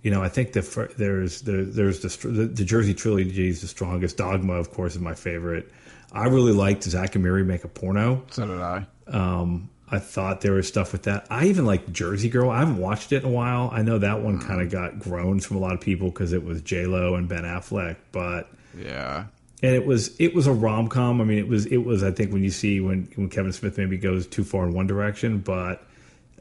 You 0.02 0.10
know, 0.12 0.22
I 0.22 0.28
think 0.28 0.52
the 0.52 0.62
fir- 0.62 0.90
there's 0.96 1.42
the 1.42 1.62
there's 1.64 2.00
the, 2.00 2.28
the 2.28 2.46
the 2.46 2.64
Jersey 2.64 2.94
trilogy 2.94 3.48
is 3.48 3.60
the 3.60 3.68
strongest. 3.68 4.16
Dogma, 4.16 4.54
of 4.54 4.70
course, 4.72 4.94
is 4.94 5.00
my 5.00 5.14
favorite. 5.14 5.70
I 6.12 6.24
really 6.26 6.52
liked 6.52 6.84
Zack 6.84 7.14
and 7.16 7.24
Miri 7.24 7.44
make 7.44 7.64
a 7.64 7.68
porno. 7.68 8.24
So 8.30 8.46
did 8.46 8.60
I. 8.60 8.86
Um, 9.08 9.70
I 9.88 9.98
thought 10.00 10.40
there 10.40 10.52
was 10.54 10.66
stuff 10.66 10.90
with 10.92 11.04
that. 11.04 11.26
I 11.30 11.46
even 11.46 11.64
like 11.64 11.92
Jersey 11.92 12.28
Girl. 12.28 12.50
I 12.50 12.58
haven't 12.58 12.78
watched 12.78 13.12
it 13.12 13.22
in 13.22 13.28
a 13.28 13.32
while. 13.32 13.70
I 13.72 13.82
know 13.82 13.98
that 13.98 14.20
one 14.20 14.40
kind 14.40 14.60
of 14.60 14.70
got 14.70 14.98
groans 14.98 15.46
from 15.46 15.58
a 15.58 15.60
lot 15.60 15.74
of 15.74 15.80
people 15.80 16.10
because 16.10 16.32
it 16.32 16.42
was 16.44 16.60
J 16.62 16.86
Lo 16.86 17.14
and 17.14 17.28
Ben 17.28 17.44
Affleck, 17.44 17.96
but 18.10 18.50
Yeah. 18.76 19.26
and 19.62 19.74
it 19.76 19.86
was 19.86 20.14
it 20.20 20.34
was 20.34 20.48
a 20.48 20.52
rom 20.52 20.88
com. 20.88 21.20
I 21.20 21.24
mean, 21.24 21.38
it 21.38 21.46
was 21.46 21.66
it 21.66 21.78
was. 21.78 22.02
I 22.02 22.10
think 22.10 22.32
when 22.32 22.42
you 22.42 22.50
see 22.50 22.80
when 22.80 23.08
when 23.14 23.28
Kevin 23.28 23.52
Smith 23.52 23.78
maybe 23.78 23.96
goes 23.96 24.26
too 24.26 24.42
far 24.42 24.66
in 24.66 24.72
one 24.74 24.88
direction, 24.88 25.38
but 25.38 25.84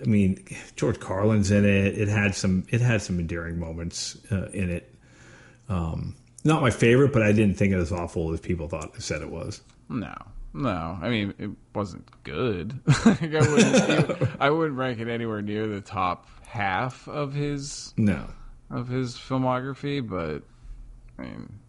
I 0.03 0.05
mean, 0.07 0.43
George 0.75 0.99
Carlin's 0.99 1.51
in 1.51 1.65
it. 1.65 1.97
It 1.99 2.07
had 2.07 2.33
some 2.33 2.65
it 2.69 2.81
had 2.81 3.03
some 3.03 3.19
endearing 3.19 3.59
moments 3.59 4.17
uh, 4.31 4.47
in 4.53 4.71
it. 4.71 4.91
Um, 5.69 6.15
not 6.43 6.61
my 6.61 6.71
favorite, 6.71 7.13
but 7.13 7.21
I 7.21 7.31
didn't 7.31 7.57
think 7.57 7.73
it 7.73 7.77
as 7.77 7.91
awful 7.91 8.33
as 8.33 8.39
people 8.39 8.67
thought 8.67 8.99
said 9.01 9.21
it 9.21 9.29
was. 9.29 9.61
No, 9.87 10.13
no. 10.55 10.97
I 11.01 11.09
mean, 11.09 11.33
it 11.37 11.49
wasn't 11.73 12.07
good. 12.23 12.79
like 13.05 13.21
I, 13.35 13.39
wouldn't, 13.39 14.29
I 14.39 14.49
wouldn't 14.49 14.77
rank 14.77 14.99
it 14.99 15.07
anywhere 15.07 15.41
near 15.41 15.67
the 15.67 15.81
top 15.81 16.27
half 16.45 17.07
of 17.07 17.33
his 17.33 17.93
No, 17.97 18.25
of 18.69 18.87
his 18.87 19.15
filmography, 19.15 20.07
but 20.07 20.43
I 21.19 21.23
mean, 21.23 21.59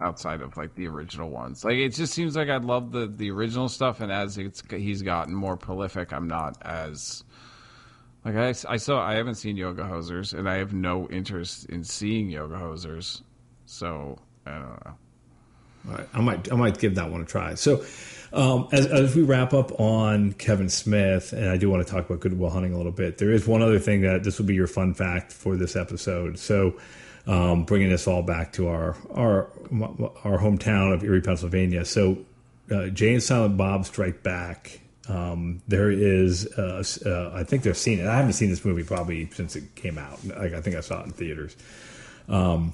outside 0.00 0.42
of 0.42 0.56
like 0.56 0.74
the 0.74 0.86
original 0.88 1.30
ones, 1.30 1.64
like 1.64 1.76
it 1.76 1.94
just 1.94 2.12
seems 2.12 2.36
like 2.36 2.48
I 2.48 2.58
love 2.58 2.92
the 2.92 3.06
the 3.06 3.30
original 3.30 3.68
stuff, 3.68 4.00
and 4.00 4.12
as 4.12 4.36
it's 4.38 4.62
he's 4.70 5.02
gotten 5.02 5.34
more 5.34 5.56
prolific, 5.56 6.12
I'm 6.12 6.28
not 6.28 6.58
as 6.62 7.24
like 8.24 8.36
I, 8.36 8.48
I 8.68 8.76
saw 8.76 9.02
I 9.02 9.14
haven't 9.14 9.36
seen 9.36 9.56
Yoga 9.56 9.84
Hosers, 9.84 10.36
and 10.38 10.48
I 10.48 10.56
have 10.56 10.74
no 10.74 11.08
interest 11.08 11.66
in 11.66 11.82
seeing 11.82 12.28
Yoga 12.28 12.56
Hosers, 12.56 13.22
so 13.64 14.18
I 14.46 14.52
don't 14.52 14.86
know. 14.86 14.94
Right, 15.84 16.08
I 16.14 16.20
might 16.20 16.52
I 16.52 16.54
might 16.54 16.78
give 16.78 16.94
that 16.94 17.10
one 17.10 17.22
a 17.22 17.24
try. 17.24 17.54
So, 17.54 17.84
um, 18.32 18.68
as, 18.70 18.86
as 18.86 19.16
we 19.16 19.22
wrap 19.22 19.52
up 19.52 19.80
on 19.80 20.32
Kevin 20.34 20.68
Smith, 20.68 21.32
and 21.32 21.48
I 21.48 21.56
do 21.56 21.68
want 21.68 21.84
to 21.84 21.92
talk 21.92 22.06
about 22.06 22.20
Good 22.20 22.38
Will 22.38 22.50
Hunting 22.50 22.72
a 22.72 22.76
little 22.76 22.92
bit. 22.92 23.18
There 23.18 23.32
is 23.32 23.46
one 23.46 23.62
other 23.62 23.80
thing 23.80 24.02
that 24.02 24.22
this 24.22 24.38
will 24.38 24.46
be 24.46 24.54
your 24.54 24.68
fun 24.68 24.94
fact 24.94 25.32
for 25.32 25.56
this 25.56 25.74
episode. 25.74 26.38
So, 26.38 26.74
um, 27.26 27.64
bringing 27.64 27.90
this 27.90 28.06
all 28.06 28.22
back 28.22 28.52
to 28.54 28.68
our 28.68 28.96
our 29.12 29.50
our 30.24 30.38
hometown 30.38 30.94
of 30.94 31.02
Erie, 31.02 31.20
Pennsylvania. 31.20 31.84
So, 31.84 32.18
uh, 32.70 32.86
Jay 32.86 33.14
and 33.14 33.22
Silent 33.22 33.56
Bob 33.56 33.84
Strike 33.84 34.22
Back. 34.22 34.80
Um, 35.08 35.62
there 35.66 35.90
is, 35.90 36.46
uh, 36.56 36.84
uh, 37.04 37.32
I 37.34 37.42
think 37.42 37.64
they've 37.64 37.76
seen 37.76 37.98
it. 37.98 38.06
I 38.06 38.16
haven't 38.16 38.34
seen 38.34 38.50
this 38.50 38.64
movie 38.64 38.84
probably 38.84 39.28
since 39.32 39.56
it 39.56 39.74
came 39.74 39.98
out. 39.98 40.24
Like 40.24 40.54
I 40.54 40.60
think 40.60 40.76
I 40.76 40.80
saw 40.80 41.00
it 41.00 41.06
in 41.06 41.12
theaters. 41.12 41.56
Um, 42.28 42.72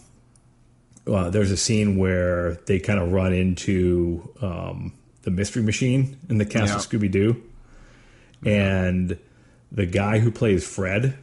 uh, 1.08 1.30
there's 1.30 1.50
a 1.50 1.56
scene 1.56 1.96
where 1.96 2.54
they 2.66 2.78
kind 2.78 2.98
of 3.00 3.12
run 3.12 3.32
into 3.32 4.28
um, 4.42 4.92
the 5.22 5.30
mystery 5.30 5.62
machine 5.62 6.16
in 6.28 6.38
the 6.38 6.44
cast 6.46 6.74
of 6.74 6.92
Yeah. 6.92 6.98
Scooby 7.00 7.10
Doo, 7.10 7.42
and 8.44 9.18
the 9.72 9.86
guy 9.86 10.18
who 10.18 10.30
plays 10.30 10.66
Fred, 10.66 11.16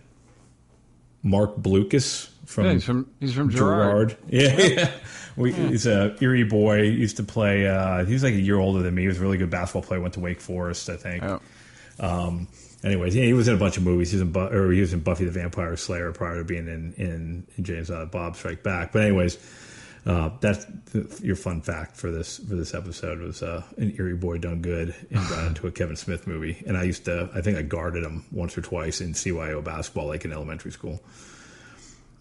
Marc 1.23 1.55
Blucas 1.57 2.29
from 2.45 2.65
Yeah, 2.65 2.73
he's 2.73 2.83
from 2.83 3.09
he's 3.19 3.33
from 3.33 3.49
Girard. 3.49 4.09
Girard. 4.09 4.17
Yeah, 4.29 4.57
yeah. 4.61 4.91
We, 5.38 5.51
He's 5.51 5.86
a 5.86 6.15
Erie 6.21 6.43
boy. 6.45 6.83
He 6.83 6.91
used 6.91 7.17
to 7.17 7.23
play. 7.23 7.67
Uh, 7.67 8.05
he 8.05 8.13
was 8.13 8.23
like 8.23 8.36
a 8.36 8.39
year 8.39 8.57
older 8.57 8.81
than 8.83 8.95
me. 8.95 9.01
He 9.01 9.07
was 9.09 9.17
a 9.17 9.21
really 9.21 9.38
good 9.38 9.49
basketball 9.49 9.81
player. 9.81 9.99
Went 9.99 10.13
to 10.13 10.21
Wake 10.21 10.39
Forest, 10.39 10.89
I 10.89 10.95
think. 10.95 11.23
Yeah. 11.23 11.39
Anyways, 12.83 13.15
yeah, 13.15 13.23
he 13.23 13.33
was 13.33 13.47
in 13.47 13.55
a 13.55 13.57
bunch 13.57 13.77
of 13.77 13.83
movies. 13.83 14.11
He 14.11 14.17
was 14.17 14.21
in, 14.21 14.31
Bu- 14.31 14.47
or 14.47 14.71
he 14.71 14.79
was 14.79 14.93
in 14.93 14.99
Buffy 14.99 15.25
the 15.25 15.31
Vampire 15.31 15.75
Slayer 15.75 16.11
prior 16.11 16.38
to 16.38 16.43
being 16.43 16.67
in 16.67 16.93
in, 16.97 17.47
in 17.57 17.63
James 17.63 17.89
uh, 17.89 18.05
Bob 18.05 18.36
Strike 18.38 18.61
Back. 18.63 18.91
But 18.93 19.01
anyways, 19.01 19.38
uh, 20.06 20.30
that's 20.39 20.66
th- 20.91 21.20
your 21.22 21.36
fun 21.36 21.62
fact 21.62 21.95
for 21.97 22.12
this 22.12 22.38
for 22.38 22.56
this 22.56 22.74
episode 22.74 23.20
was 23.20 23.41
uh, 23.41 23.64
an 23.78 23.95
Erie 23.97 24.16
boy 24.16 24.38
done 24.38 24.62
good 24.62 24.93
and 25.10 25.30
got 25.30 25.45
into 25.47 25.68
a 25.68 25.72
Kevin 25.72 25.95
Smith 25.95 26.28
movie. 26.28 26.64
And 26.68 26.78
I 26.78 26.84
used 26.84 27.06
to, 27.06 27.30
I 27.34 27.41
think 27.41 27.58
I 27.58 27.64
guarded 27.64 28.03
him 28.03 28.24
once 28.32 28.58
or 28.58 28.62
twice 28.62 29.01
in 29.01 29.14
CYO 29.14 29.64
basketball, 29.64 30.08
like 30.08 30.24
in 30.26 30.32
elementary 30.32 30.72
school. 30.72 31.01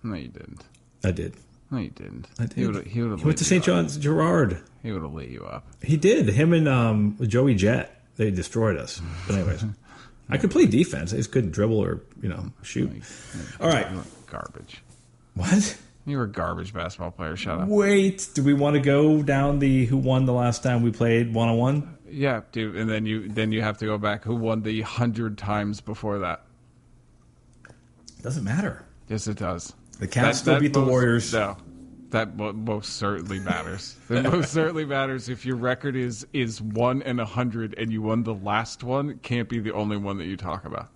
No, 0.02 0.14
you 0.14 0.28
didn't. 0.28 0.62
I 1.02 1.10
did. 1.10 1.34
No, 1.70 1.78
you 1.78 1.90
didn't. 1.90 2.26
I 2.38 2.46
did. 2.46 2.56
He 2.56 2.66
would 2.66 2.86
he 2.86 3.00
He 3.00 3.24
went 3.24 3.38
to 3.38 3.44
St. 3.44 3.64
John's 3.64 3.96
Gerard. 3.96 4.60
He 4.82 4.92
would 4.92 5.02
have 5.02 5.12
lit 5.12 5.28
you 5.28 5.44
up. 5.44 5.66
He 5.82 5.96
did. 5.96 6.28
Him 6.28 6.52
and 6.52 6.68
um, 6.68 7.18
Joey 7.26 7.54
Jett. 7.54 8.00
They 8.16 8.30
destroyed 8.30 8.76
us. 8.76 9.02
But 9.26 9.36
anyways, 9.36 9.64
I 10.28 10.38
could 10.38 10.50
play 10.50 10.66
defense. 10.66 11.12
I 11.12 11.16
just 11.16 11.32
couldn't 11.32 11.50
dribble 11.50 11.78
or 11.78 12.02
you 12.22 12.28
know 12.28 12.50
shoot. 12.62 12.90
All 13.60 13.68
right. 13.68 13.86
Garbage. 14.30 14.82
What? 15.34 15.76
You 16.06 16.18
were 16.18 16.24
a 16.24 16.30
garbage 16.30 16.74
basketball 16.74 17.10
player. 17.12 17.34
Shut 17.36 17.60
up. 17.60 17.68
Wait, 17.68 18.28
do 18.34 18.42
we 18.44 18.52
want 18.52 18.74
to 18.74 18.80
go 18.80 19.22
down 19.22 19.58
the 19.58 19.86
who 19.86 19.96
won 19.96 20.26
the 20.26 20.32
last 20.34 20.62
time 20.62 20.82
we 20.82 20.92
played 20.92 21.32
one 21.32 21.48
on 21.48 21.56
one? 21.56 21.98
Yeah, 22.08 22.42
dude. 22.52 22.76
And 22.76 22.88
then 22.90 23.06
you 23.06 23.28
then 23.28 23.52
you 23.52 23.62
have 23.62 23.78
to 23.78 23.86
go 23.86 23.96
back. 23.98 24.24
Who 24.24 24.34
won 24.34 24.62
the 24.62 24.82
hundred 24.82 25.38
times 25.38 25.80
before 25.80 26.18
that? 26.20 26.42
Doesn't 28.22 28.44
matter. 28.44 28.84
Yes, 29.08 29.26
it 29.26 29.38
does. 29.38 29.72
The 29.98 30.08
Cavs 30.08 30.34
still 30.36 30.58
beat 30.60 30.72
the 30.72 30.80
most- 30.80 30.90
Warriors. 30.90 31.32
No, 31.32 31.56
that 32.10 32.36
mo- 32.36 32.52
most 32.52 32.94
certainly 32.94 33.38
matters. 33.40 33.96
That 34.08 34.24
most 34.32 34.52
certainly 34.52 34.84
matters. 34.84 35.28
If 35.28 35.44
your 35.46 35.56
record 35.56 35.96
is 35.96 36.26
is 36.32 36.60
one 36.60 37.02
and 37.02 37.20
a 37.20 37.24
hundred, 37.24 37.74
and 37.78 37.92
you 37.92 38.02
won 38.02 38.22
the 38.24 38.34
last 38.34 38.82
one, 38.82 39.10
it 39.10 39.22
can't 39.22 39.48
be 39.48 39.58
the 39.58 39.72
only 39.72 39.96
one 39.96 40.18
that 40.18 40.26
you 40.26 40.36
talk 40.36 40.64
about. 40.64 40.88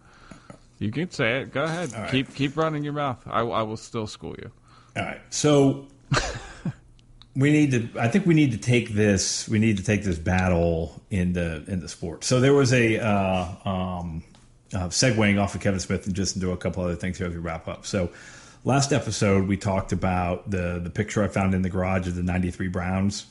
You 0.79 0.91
can 0.93 1.11
say 1.11 1.41
it. 1.41 1.53
Go 1.53 1.65
ahead. 1.65 1.93
right. 1.93 2.11
Keep 2.11 2.35
keep 2.35 2.57
running 2.57 2.85
your 2.85 2.93
mouth. 2.93 3.23
I, 3.27 3.41
I 3.41 3.63
will 3.63 3.77
still 3.77 4.07
school 4.07 4.35
you. 4.39 4.51
All 4.99 5.05
right. 5.05 5.21
So 5.31 5.87
we 7.37 7.53
need 7.53 7.71
to. 7.71 8.01
I 8.01 8.09
think 8.09 8.27
we 8.27 8.35
need 8.35 8.53
to 8.53 8.59
take 8.59 8.91
this. 8.91 9.49
We 9.49 9.59
need 9.59 9.77
to 9.77 9.85
take 9.85 10.03
this 10.03 10.19
battle 10.19 11.01
in 11.11 11.33
the 11.33 11.65
in 11.69 11.81
the 11.81 11.89
sport. 11.89 12.25
So 12.25 12.41
there 12.41 12.53
was 12.53 12.73
a 12.73 12.99
uh, 12.99 13.47
um, 13.65 14.25
uh, 14.75 14.89
segueing 14.89 15.41
off 15.41 15.55
of 15.55 15.61
Kevin 15.61 15.79
Smith 15.79 16.07
and 16.07 16.17
just 16.17 16.35
into 16.35 16.51
a 16.51 16.57
couple 16.57 16.83
other 16.83 16.97
things 16.97 17.19
here 17.19 17.29
as 17.29 17.33
we 17.33 17.39
wrap 17.39 17.69
up. 17.69 17.87
So 17.87 18.11
last 18.65 18.93
episode 18.93 19.47
we 19.47 19.57
talked 19.57 19.93
about 19.93 20.51
the 20.51 20.81
the 20.83 20.91
picture 20.91 21.23
I 21.23 21.29
found 21.29 21.55
in 21.55 21.63
the 21.63 21.71
garage 21.71 22.09
of 22.09 22.17
the 22.17 22.25
'93 22.25 22.69
Browns 22.69 23.27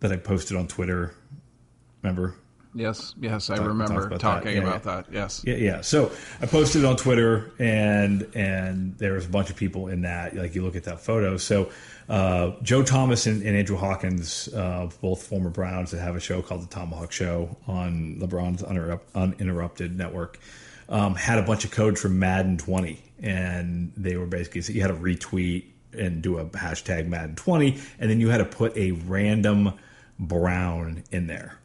that 0.00 0.12
I 0.12 0.16
posted 0.16 0.56
on 0.56 0.68
Twitter. 0.68 1.12
Remember? 2.02 2.34
Yes, 2.76 3.14
yes, 3.20 3.48
I 3.50 3.56
Talk- 3.56 3.66
remember 3.68 4.06
about 4.06 4.10
that. 4.10 4.20
talking 4.20 4.52
Yeah, 4.56 4.62
about 4.62 4.84
yeah. 4.84 4.96
that. 5.02 5.06
Yes. 5.12 5.42
Yeah, 5.46 5.54
yeah. 5.56 5.80
So 5.80 6.12
I 6.42 6.46
posted 6.46 6.82
it 6.82 6.86
on 6.86 6.96
Twitter, 6.96 7.50
and 7.58 8.26
and 8.34 8.96
there 8.98 9.14
was 9.14 9.24
a 9.24 9.28
bunch 9.30 9.48
of 9.50 9.56
people 9.56 9.88
in 9.88 10.02
that. 10.02 10.36
Like 10.36 10.54
you 10.54 10.62
look 10.62 10.76
at 10.76 10.84
that 10.84 11.00
photo. 11.00 11.38
So 11.38 11.70
uh, 12.08 12.52
Joe 12.62 12.82
Thomas 12.82 13.26
and, 13.26 13.42
and 13.42 13.56
Andrew 13.56 13.76
Hawkins, 13.76 14.48
uh, 14.54 14.88
both 15.00 15.22
former 15.22 15.48
Browns, 15.50 15.90
that 15.92 16.00
have 16.00 16.16
a 16.16 16.20
show 16.20 16.42
called 16.42 16.62
the 16.62 16.68
Tomahawk 16.74 17.12
Show 17.12 17.56
on 17.66 18.16
LeBron's 18.20 18.62
Uninterrupt- 18.62 19.00
Uninterrupted 19.14 19.96
network, 19.96 20.38
um, 20.90 21.14
had 21.14 21.38
a 21.38 21.42
bunch 21.42 21.64
of 21.64 21.70
codes 21.70 22.00
from 22.00 22.18
Madden 22.18 22.58
20, 22.58 23.02
and 23.22 23.90
they 23.96 24.16
were 24.16 24.26
basically 24.26 24.60
so 24.60 24.72
you 24.72 24.82
had 24.82 24.88
to 24.88 24.94
retweet 24.94 25.64
and 25.98 26.20
do 26.20 26.38
a 26.38 26.44
hashtag 26.44 27.08
Madden 27.08 27.34
20, 27.36 27.80
and 27.98 28.10
then 28.10 28.20
you 28.20 28.28
had 28.28 28.38
to 28.38 28.44
put 28.44 28.76
a 28.76 28.90
random 28.92 29.72
Brown 30.18 31.02
in 31.10 31.26
there 31.26 31.58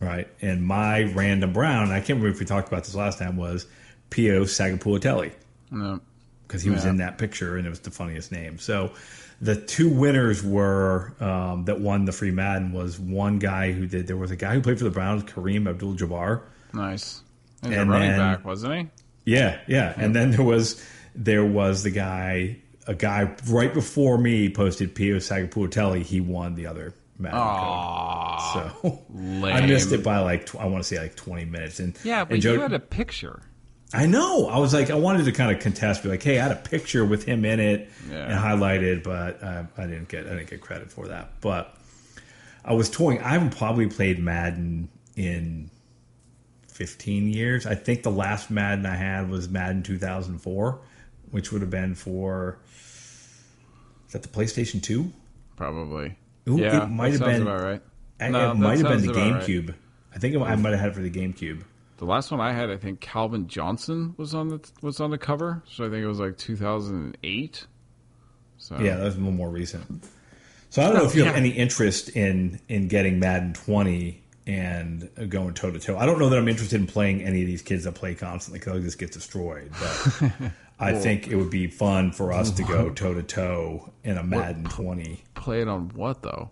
right? 0.00 0.26
And 0.40 0.66
my 0.66 1.02
random 1.12 1.52
brown, 1.52 1.90
I 1.90 1.98
can't 1.98 2.08
remember 2.20 2.28
if 2.30 2.40
we 2.40 2.46
talked 2.46 2.68
about 2.68 2.84
this 2.84 2.94
last 2.94 3.18
time, 3.18 3.36
was 3.36 3.66
Pio 4.10 4.44
Sagapolutele 4.44 5.32
No. 5.70 6.00
because 6.46 6.62
he 6.62 6.70
was 6.70 6.84
in 6.84 6.96
that 6.98 7.18
picture 7.18 7.56
and 7.56 7.66
it 7.66 7.70
was 7.70 7.80
the 7.80 7.90
funniest 7.90 8.32
name. 8.32 8.58
So 8.58 8.92
the 9.40 9.56
two 9.56 9.88
winners 9.88 10.42
were 10.42 11.12
um, 11.20 11.64
that 11.66 11.80
won 11.80 12.04
the 12.06 12.12
free 12.12 12.30
Madden 12.30 12.72
was 12.72 12.98
one 12.98 13.38
guy 13.38 13.72
who 13.72 13.86
did. 13.86 14.06
There 14.06 14.16
was 14.16 14.30
a 14.30 14.36
guy 14.36 14.54
who 14.54 14.60
played 14.60 14.78
for 14.78 14.84
the 14.84 14.90
Browns, 14.90 15.22
Kareem 15.24 15.68
Abdul-Jabbar. 15.68 16.42
Nice. 16.72 17.22
He's 17.62 17.72
a 17.72 17.80
And 17.80 17.90
running 17.90 18.10
then- 18.10 18.18
back, 18.18 18.44
wasn't 18.44 18.74
he? 18.74 18.86
Yeah, 19.26 19.58
yeah. 19.68 19.92
And 19.96 20.14
then 20.16 20.30
there 20.30 20.42
was 20.44 20.82
there 21.14 21.44
was 21.44 21.82
the 21.82 21.90
guy, 21.90 22.56
a 22.86 22.94
guy 22.94 23.30
right 23.48 23.72
before 23.72 24.16
me 24.16 24.48
posted 24.48 24.94
Pio 24.94 25.16
Sagapolutele. 25.16 26.02
He 26.02 26.20
won 26.20 26.54
the 26.54 26.66
other 26.66 26.94
Madden 27.20 27.38
Aw, 27.38 28.72
code. 28.72 28.92
So 28.92 29.02
lame. 29.12 29.44
I 29.54 29.60
missed 29.66 29.92
it 29.92 30.02
by 30.02 30.18
like 30.20 30.46
tw- 30.46 30.56
I 30.56 30.66
want 30.66 30.82
to 30.82 30.88
say 30.88 30.98
like 30.98 31.14
twenty 31.16 31.44
minutes. 31.44 31.78
And 31.80 31.96
Yeah, 32.04 32.24
but 32.24 32.34
and 32.34 32.42
Joe, 32.42 32.54
you 32.54 32.60
had 32.60 32.72
a 32.72 32.78
picture. 32.80 33.42
I 33.92 34.06
know. 34.06 34.46
I 34.46 34.58
was 34.58 34.72
like, 34.72 34.88
I 34.90 34.94
wanted 34.94 35.24
to 35.24 35.32
kind 35.32 35.50
of 35.54 35.60
contest, 35.60 36.04
be 36.04 36.08
like, 36.08 36.22
hey, 36.22 36.38
I 36.38 36.42
had 36.44 36.52
a 36.52 36.60
picture 36.60 37.04
with 37.04 37.24
him 37.24 37.44
in 37.44 37.58
it 37.58 37.90
Yeah. 38.08 38.18
and 38.26 38.32
highlighted, 38.34 39.02
but 39.02 39.42
uh, 39.42 39.64
I 39.76 39.82
didn't 39.86 40.08
get 40.08 40.26
I 40.26 40.30
didn't 40.30 40.48
get 40.50 40.60
credit 40.60 40.90
for 40.92 41.08
that. 41.08 41.40
But 41.40 41.76
I 42.64 42.74
was 42.74 42.88
toying. 42.90 43.20
I 43.20 43.30
haven't 43.30 43.56
probably 43.56 43.86
played 43.88 44.18
Madden 44.18 44.88
in 45.16 45.70
fifteen 46.68 47.28
years. 47.28 47.66
I 47.66 47.74
think 47.74 48.02
the 48.02 48.10
last 48.10 48.50
Madden 48.50 48.86
I 48.86 48.96
had 48.96 49.28
was 49.28 49.48
Madden 49.48 49.82
two 49.82 49.98
thousand 49.98 50.38
four, 50.38 50.80
which 51.30 51.52
would 51.52 51.60
have 51.60 51.70
been 51.70 51.94
for 51.94 52.58
is 54.06 54.12
that 54.12 54.22
the 54.22 54.28
PlayStation 54.28 54.82
two? 54.82 55.12
Probably. 55.56 56.16
Ooh, 56.50 56.58
yeah, 56.60 56.84
it 56.84 56.88
might 56.90 57.12
have 57.12 57.20
been- 57.20 57.42
about 57.42 57.62
right. 57.62 57.82
I- 58.20 58.28
No, 58.28 58.50
it 58.50 58.54
might 58.54 58.78
have 58.78 58.88
been 58.88 59.00
the 59.02 59.10
about 59.12 59.32
right. 59.32 59.42
GameCube. 59.42 59.74
I 60.14 60.18
think 60.18 60.34
it, 60.34 60.40
I 60.40 60.54
might 60.56 60.70
have 60.70 60.80
had 60.80 60.88
it 60.90 60.94
for 60.94 61.00
the 61.02 61.10
GameCube. 61.10 61.62
The 61.98 62.04
last 62.06 62.30
one 62.30 62.40
I 62.40 62.52
had, 62.52 62.70
I 62.70 62.76
think 62.76 63.00
Calvin 63.00 63.46
Johnson 63.46 64.14
was 64.16 64.34
on 64.34 64.48
the 64.48 64.60
was 64.82 65.00
on 65.00 65.10
the 65.10 65.18
cover, 65.18 65.62
so 65.66 65.84
I 65.86 65.90
think 65.90 66.02
it 66.02 66.06
was 66.06 66.18
like 66.18 66.36
2008. 66.38 67.66
So 68.58 68.78
Yeah, 68.80 68.96
that 68.96 69.04
was 69.04 69.14
a 69.16 69.18
little 69.18 69.32
more 69.32 69.50
recent. 69.50 70.04
So 70.70 70.82
I 70.82 70.86
don't 70.86 70.94
know 70.94 71.04
if 71.04 71.14
you 71.14 71.24
have 71.24 71.34
any 71.36 71.50
interest 71.50 72.10
in 72.10 72.60
in 72.68 72.88
getting 72.88 73.18
Madden 73.18 73.52
20 73.54 74.22
and 74.46 75.08
going 75.28 75.54
toe 75.54 75.70
to 75.70 75.78
toe. 75.78 75.96
I 75.98 76.06
don't 76.06 76.18
know 76.18 76.28
that 76.30 76.38
I'm 76.38 76.48
interested 76.48 76.80
in 76.80 76.86
playing 76.86 77.22
any 77.22 77.42
of 77.42 77.46
these 77.46 77.62
kids 77.62 77.84
that 77.84 77.92
play 77.94 78.14
constantly 78.14 78.58
because 78.60 78.76
I 78.76 78.80
just 78.80 78.98
get 78.98 79.12
destroyed. 79.12 79.70
But 79.80 80.52
I 80.80 80.94
think 80.94 81.28
it 81.28 81.36
would 81.36 81.50
be 81.50 81.66
fun 81.66 82.10
for 82.12 82.32
us 82.32 82.50
to 82.52 82.62
go 82.62 82.90
toe 82.90 83.14
to 83.14 83.22
toe 83.22 83.92
in 84.02 84.16
a 84.16 84.22
Madden 84.22 84.64
20. 84.64 85.22
play 85.34 85.60
it 85.60 85.68
on 85.68 85.90
what 85.90 86.22
though? 86.22 86.50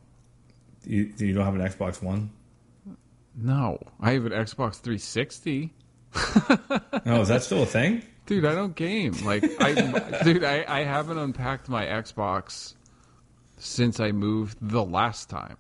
You, 0.85 1.13
you 1.17 1.35
don't 1.35 1.45
have 1.45 1.55
an 1.55 1.63
Xbox 1.63 2.03
One? 2.03 2.31
No, 3.35 3.79
I 4.01 4.13
have 4.13 4.27
an 4.27 4.33
Xbox 4.33 4.81
360. 4.81 5.73
oh, 7.07 7.21
is 7.21 7.29
that 7.29 7.43
still 7.43 7.63
a 7.63 7.67
thing? 7.67 8.03
Dude, 8.27 8.45
I 8.45 8.55
don't 8.55 8.75
game. 8.75 9.15
Like, 9.25 9.43
I, 9.59 10.21
dude, 10.23 10.45
I, 10.45 10.63
I 10.69 10.85
haven't 10.85 11.17
unpacked 11.17 11.71
my 11.71 11.87
Xbox 11.87 12.75
since 13.57 14.01
I 14.01 14.13
moved 14.13 14.59
the 14.61 14.85
last 14.85 15.31
time. 15.31 15.57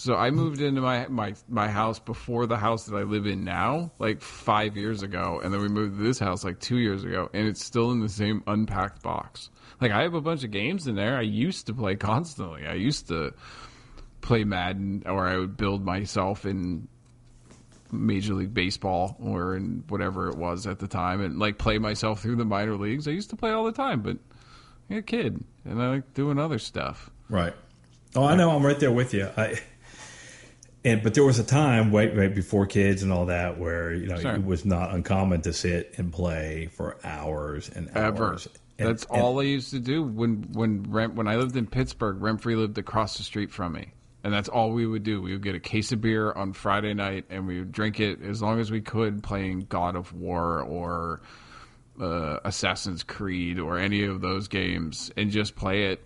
So 0.00 0.14
I 0.14 0.30
moved 0.30 0.62
into 0.62 0.80
my, 0.80 1.08
my 1.08 1.34
my 1.46 1.68
house 1.68 1.98
before 1.98 2.46
the 2.46 2.56
house 2.56 2.86
that 2.86 2.96
I 2.96 3.02
live 3.02 3.26
in 3.26 3.44
now, 3.44 3.92
like 3.98 4.22
five 4.22 4.74
years 4.74 5.02
ago, 5.02 5.42
and 5.44 5.52
then 5.52 5.60
we 5.60 5.68
moved 5.68 5.98
to 5.98 6.02
this 6.02 6.18
house 6.18 6.42
like 6.42 6.58
two 6.58 6.78
years 6.78 7.04
ago, 7.04 7.28
and 7.34 7.46
it's 7.46 7.62
still 7.62 7.90
in 7.90 8.00
the 8.00 8.08
same 8.08 8.42
unpacked 8.46 9.02
box. 9.02 9.50
Like 9.78 9.90
I 9.90 10.00
have 10.00 10.14
a 10.14 10.22
bunch 10.22 10.42
of 10.42 10.52
games 10.52 10.86
in 10.86 10.94
there 10.94 11.18
I 11.18 11.20
used 11.20 11.66
to 11.66 11.74
play 11.74 11.96
constantly. 11.96 12.66
I 12.66 12.76
used 12.76 13.08
to 13.08 13.34
play 14.22 14.42
Madden, 14.44 15.02
or 15.04 15.28
I 15.28 15.36
would 15.36 15.58
build 15.58 15.84
myself 15.84 16.46
in 16.46 16.88
Major 17.92 18.32
League 18.32 18.54
Baseball 18.54 19.18
or 19.20 19.54
in 19.54 19.84
whatever 19.88 20.30
it 20.30 20.38
was 20.38 20.66
at 20.66 20.78
the 20.78 20.88
time, 20.88 21.20
and 21.20 21.38
like 21.38 21.58
play 21.58 21.76
myself 21.76 22.22
through 22.22 22.36
the 22.36 22.46
minor 22.46 22.78
leagues. 22.78 23.06
I 23.06 23.10
used 23.10 23.28
to 23.30 23.36
play 23.36 23.50
all 23.50 23.64
the 23.64 23.72
time, 23.72 24.00
but 24.00 24.16
I'm 24.88 24.96
a 24.96 25.02
kid, 25.02 25.44
and 25.66 25.82
I 25.82 25.90
like 25.90 26.14
doing 26.14 26.38
other 26.38 26.58
stuff. 26.58 27.10
Right. 27.28 27.52
Oh, 28.16 28.24
I 28.24 28.34
know. 28.34 28.50
I'm 28.50 28.64
right 28.64 28.80
there 28.80 28.90
with 28.90 29.12
you. 29.12 29.28
I 29.36 29.60
and 30.84 31.02
but 31.02 31.14
there 31.14 31.24
was 31.24 31.38
a 31.38 31.44
time 31.44 31.94
right 31.94 32.14
right 32.16 32.34
before 32.34 32.66
kids 32.66 33.02
and 33.02 33.12
all 33.12 33.26
that 33.26 33.58
where 33.58 33.92
you 33.92 34.06
know 34.06 34.18
sure. 34.18 34.34
it 34.34 34.44
was 34.44 34.64
not 34.64 34.92
uncommon 34.94 35.42
to 35.42 35.52
sit 35.52 35.94
and 35.98 36.12
play 36.12 36.68
for 36.72 36.98
hours 37.04 37.68
and 37.68 37.90
hours. 37.96 38.46
Ever. 38.46 38.60
And, 38.78 38.88
That's 38.88 39.04
and, 39.04 39.20
all 39.20 39.40
I 39.40 39.44
used 39.44 39.70
to 39.72 39.78
do 39.78 40.02
when 40.02 40.48
when 40.52 40.84
when 40.84 41.28
I 41.28 41.36
lived 41.36 41.56
in 41.56 41.66
Pittsburgh. 41.66 42.18
Remfry 42.18 42.56
lived 42.56 42.78
across 42.78 43.18
the 43.18 43.22
street 43.22 43.50
from 43.50 43.72
me, 43.72 43.92
and 44.24 44.32
that's 44.32 44.48
all 44.48 44.72
we 44.72 44.86
would 44.86 45.02
do. 45.02 45.20
We 45.20 45.32
would 45.32 45.42
get 45.42 45.54
a 45.54 45.60
case 45.60 45.92
of 45.92 46.00
beer 46.00 46.32
on 46.32 46.54
Friday 46.54 46.94
night, 46.94 47.26
and 47.28 47.46
we 47.46 47.58
would 47.58 47.72
drink 47.72 48.00
it 48.00 48.22
as 48.22 48.40
long 48.40 48.58
as 48.58 48.70
we 48.70 48.80
could, 48.80 49.22
playing 49.22 49.66
God 49.68 49.96
of 49.96 50.14
War 50.14 50.62
or 50.62 51.20
uh, 52.00 52.38
Assassin's 52.42 53.02
Creed 53.02 53.58
or 53.58 53.78
any 53.78 54.04
of 54.04 54.22
those 54.22 54.48
games, 54.48 55.10
and 55.14 55.30
just 55.30 55.56
play 55.56 55.92
it 55.92 56.02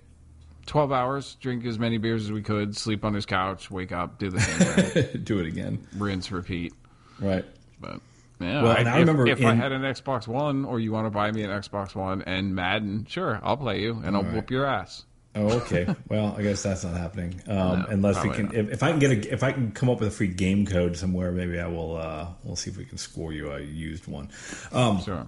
12 0.67 0.93
hours, 0.93 1.37
drink 1.41 1.65
as 1.67 1.79
many 1.79 1.99
beers 1.99 2.25
as 2.25 2.33
we 2.33 2.43
could, 2.43 2.77
sleep 2.77 3.05
on 3.05 3.15
his 3.15 3.27
couch, 3.27 3.71
wake 3.71 3.93
up, 3.93 4.19
do 4.19 4.31
the 4.31 4.41
same 4.41 4.85
thing. 4.85 5.23
do 5.25 5.39
it 5.39 5.47
again. 5.47 5.87
Rinse, 5.97 6.31
repeat. 6.31 6.73
Right. 7.21 7.45
But 7.81 8.01
yeah, 8.41 8.62
well, 8.62 8.73
I, 8.73 8.77
and 8.77 8.89
I 8.89 8.95
if, 8.95 8.99
remember 9.01 9.27
if 9.27 9.41
in, 9.41 9.47
I 9.47 9.55
had 9.55 9.73
an 9.73 9.83
Xbox 9.83 10.27
One 10.27 10.65
or 10.65 10.81
you 10.81 10.93
want 10.93 11.07
to 11.07 11.11
buy 11.11 11.31
me 11.31 11.43
an 11.43 11.51
Xbox 11.51 11.95
One 11.95 12.23
and 12.23 12.55
Madden, 12.55 13.07
sure, 13.09 13.41
I'll 13.43 13.57
play 13.57 13.81
you 13.81 14.01
and 14.05 14.17
I'll 14.17 14.23
right. 14.23 14.35
whoop 14.35 14.51
your 14.51 14.67
ass. 14.67 15.05
Oh, 15.37 15.51
okay. 15.62 15.87
well, 16.09 16.35
I 16.39 16.43
guess 16.43 16.62
that's 16.62 16.85
not 16.85 16.97
happening. 16.97 17.41
Um, 17.49 17.57
no, 17.57 17.87
unless 17.89 18.23
we 18.23 18.31
can, 18.31 18.55
if, 18.55 18.71
if, 18.71 18.83
I 18.83 18.91
can 18.91 19.01
get 19.01 19.11
a, 19.11 19.33
if 19.33 19.43
I 19.43 19.53
can 19.53 19.73
come 19.73 19.91
up 19.91 19.99
with 19.99 20.09
a 20.09 20.12
free 20.12 20.29
game 20.29 20.65
code 20.65 20.97
somewhere, 20.97 21.33
maybe 21.33 21.59
I 21.59 21.67
will. 21.67 21.97
Uh, 21.97 22.29
we'll 22.45 22.57
see 22.57 22.71
if 22.71 22.77
we 22.77 22.85
can 22.85 22.99
score 22.99 23.33
you 23.33 23.51
a 23.51 23.61
used 23.61 24.07
one. 24.07 24.31
Um, 24.73 25.01
sure 25.03 25.27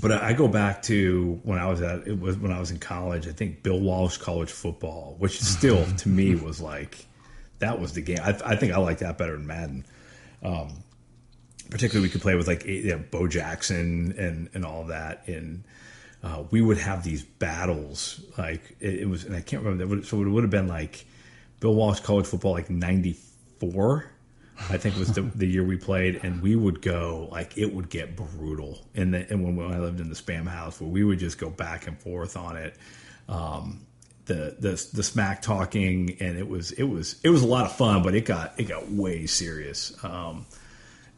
but 0.00 0.12
I 0.12 0.32
go 0.32 0.46
back 0.46 0.82
to 0.84 1.40
when 1.44 1.58
I 1.58 1.66
was 1.66 1.80
at 1.80 2.06
it 2.06 2.20
was 2.20 2.36
when 2.36 2.52
I 2.52 2.60
was 2.60 2.70
in 2.70 2.78
college. 2.78 3.26
I 3.26 3.32
think 3.32 3.62
Bill 3.62 3.80
Walsh 3.80 4.18
College 4.18 4.50
Football, 4.50 5.16
which 5.18 5.40
still 5.40 5.84
to 5.98 6.08
me 6.08 6.34
was 6.34 6.60
like 6.60 7.06
that 7.58 7.80
was 7.80 7.94
the 7.94 8.02
game. 8.02 8.18
I, 8.22 8.38
I 8.44 8.56
think 8.56 8.72
I 8.72 8.78
like 8.78 8.98
that 8.98 9.16
better 9.16 9.32
than 9.32 9.46
Madden. 9.46 9.86
Um, 10.42 10.82
particularly, 11.70 12.06
we 12.06 12.10
could 12.10 12.20
play 12.20 12.34
with 12.34 12.46
like 12.46 12.64
you 12.66 12.90
know, 12.90 13.04
Bo 13.10 13.26
Jackson 13.26 14.14
and 14.18 14.50
and 14.52 14.64
all 14.64 14.84
that. 14.84 15.26
And 15.28 15.64
uh, 16.22 16.44
we 16.50 16.60
would 16.60 16.78
have 16.78 17.02
these 17.02 17.22
battles. 17.22 18.20
Like 18.36 18.76
it, 18.80 19.00
it 19.00 19.08
was, 19.08 19.24
and 19.24 19.34
I 19.34 19.40
can't 19.40 19.62
remember. 19.62 19.96
That 19.96 20.06
so 20.06 20.20
it 20.20 20.28
would 20.28 20.44
have 20.44 20.50
been 20.50 20.68
like 20.68 21.06
Bill 21.60 21.74
Walsh 21.74 22.00
College 22.00 22.26
Football, 22.26 22.52
like 22.52 22.68
ninety 22.68 23.16
four 23.58 24.10
I 24.58 24.78
think 24.78 24.96
it 24.96 24.98
was 24.98 25.12
the, 25.12 25.22
the, 25.34 25.46
year 25.46 25.64
we 25.64 25.76
played, 25.76 26.20
and 26.22 26.42
we 26.42 26.56
would 26.56 26.82
go 26.82 27.28
like 27.30 27.56
it 27.58 27.72
would 27.74 27.88
get 27.88 28.16
brutal. 28.16 28.86
And 28.94 29.14
and 29.14 29.44
when, 29.44 29.56
when 29.56 29.72
I 29.72 29.78
lived 29.78 30.00
in 30.00 30.08
the 30.08 30.14
spam 30.14 30.46
house, 30.46 30.80
where 30.80 30.90
we 30.90 31.04
would 31.04 31.18
just 31.18 31.38
go 31.38 31.50
back 31.50 31.86
and 31.86 31.98
forth 31.98 32.36
on 32.36 32.56
it, 32.56 32.76
um, 33.28 33.86
the 34.26 34.56
the 34.58 34.88
the 34.92 35.02
smack 35.02 35.42
talking, 35.42 36.16
and 36.20 36.38
it 36.38 36.48
was 36.48 36.72
it 36.72 36.84
was 36.84 37.20
it 37.22 37.30
was 37.30 37.42
a 37.42 37.46
lot 37.46 37.66
of 37.66 37.72
fun, 37.76 38.02
but 38.02 38.14
it 38.14 38.24
got 38.24 38.58
it 38.58 38.64
got 38.64 38.90
way 38.90 39.26
serious. 39.26 39.92
Um, 40.04 40.46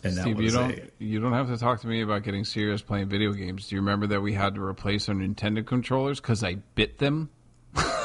and 0.05 0.15
Steve, 0.15 0.41
you 0.41 0.51
don't 0.51 0.73
a, 0.73 0.83
you 0.99 1.21
don't 1.21 1.33
have 1.33 1.49
to 1.49 1.57
talk 1.57 1.81
to 1.81 1.87
me 1.87 2.03
about 2.03 2.23
getting 2.23 2.45
serious 2.45 2.83
playing 2.83 3.09
video 3.09 3.33
games. 3.33 3.69
Do 3.69 3.75
you 3.75 3.81
remember 3.81 4.07
that 4.09 4.21
we 4.21 4.33
had 4.33 4.55
to 4.55 4.63
replace 4.63 5.09
our 5.09 5.15
Nintendo 5.15 5.67
controllers 5.67 6.21
because 6.21 6.45
I 6.45 6.55
bit 6.75 6.99
them? 6.99 7.31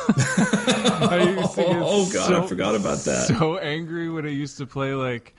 I 0.17 1.35
used 1.37 1.55
to 1.55 1.61
get 1.61 1.75
oh 1.81 2.09
god, 2.11 2.27
so, 2.27 2.43
I 2.43 2.47
forgot 2.47 2.75
about 2.75 2.99
that. 2.99 3.27
So 3.27 3.57
angry 3.57 4.09
when 4.09 4.25
I 4.25 4.29
used 4.29 4.57
to 4.57 4.65
play 4.65 4.93
like 4.93 5.35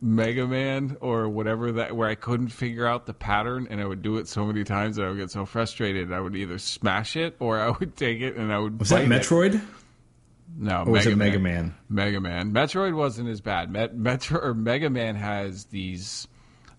Mega 0.00 0.46
Man 0.46 0.96
or 1.00 1.28
whatever 1.28 1.72
that 1.72 1.94
where 1.94 2.08
I 2.08 2.14
couldn't 2.14 2.48
figure 2.48 2.86
out 2.86 3.06
the 3.06 3.14
pattern 3.14 3.68
and 3.70 3.80
I 3.80 3.86
would 3.86 4.02
do 4.02 4.16
it 4.16 4.28
so 4.28 4.44
many 4.44 4.64
times 4.64 4.96
that 4.96 5.04
I 5.04 5.08
would 5.08 5.18
get 5.18 5.30
so 5.30 5.46
frustrated 5.46 6.12
I 6.12 6.20
would 6.20 6.34
either 6.34 6.58
smash 6.58 7.16
it 7.16 7.36
or 7.38 7.60
I 7.60 7.70
would 7.70 7.96
take 7.96 8.20
it 8.20 8.36
and 8.36 8.52
I 8.52 8.58
would 8.58 8.78
Was 8.78 8.90
that 8.90 9.06
Metroid? 9.06 9.56
It. 9.56 9.60
No, 10.56 10.78
Mega 10.78 10.90
was 10.90 11.06
it 11.06 11.16
Mega 11.16 11.38
Man. 11.38 11.54
Man? 11.54 11.74
Mega 11.88 12.20
Man. 12.20 12.52
Metroid 12.52 12.94
wasn't 12.94 13.28
as 13.28 13.40
bad. 13.40 13.70
Met, 13.70 13.96
Metro 13.96 14.40
or 14.40 14.54
Mega 14.54 14.90
Man 14.90 15.14
has 15.14 15.66
these 15.66 16.26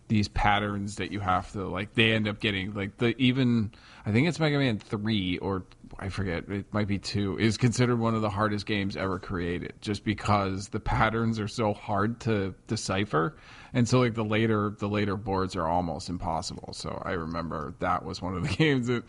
these 0.10 0.28
patterns 0.28 0.98
that 0.98 1.12
you 1.12 1.20
have 1.20 1.52
to 1.54 1.68
like 1.68 1.94
they 1.94 2.12
end 2.12 2.28
up 2.28 2.40
getting 2.40 2.74
like 2.74 2.98
the 2.98 3.16
even 3.18 3.72
I 4.06 4.12
think 4.12 4.28
it's 4.28 4.40
Mega 4.40 4.58
Man 4.58 4.80
3 4.80 5.38
or 5.38 5.64
I 6.00 6.10
forget, 6.10 6.48
it 6.50 6.74
might 6.74 6.88
be 6.88 6.98
two, 6.98 7.38
is 7.38 7.58
considered 7.58 8.00
one 8.00 8.16
of 8.16 8.22
the 8.22 8.30
hardest 8.30 8.66
games 8.66 8.96
ever 8.96 9.20
created 9.20 9.74
just 9.82 10.04
because 10.04 10.70
the 10.70 10.80
patterns 10.80 11.40
are 11.40 11.48
so 11.48 11.74
hard 11.74 12.20
to 12.22 12.54
decipher. 12.68 13.36
And 13.74 13.88
so 13.88 14.00
like 14.00 14.14
the 14.16 14.24
later 14.24 14.74
the 14.80 14.88
later 14.88 15.16
boards 15.16 15.56
are 15.56 15.68
almost 15.68 16.10
impossible. 16.10 16.74
So 16.74 17.02
I 17.06 17.12
remember 17.12 17.76
that 17.80 18.04
was 18.04 18.22
one 18.22 18.36
of 18.36 18.44
the 18.44 18.50
games 18.56 18.88
that 18.88 19.04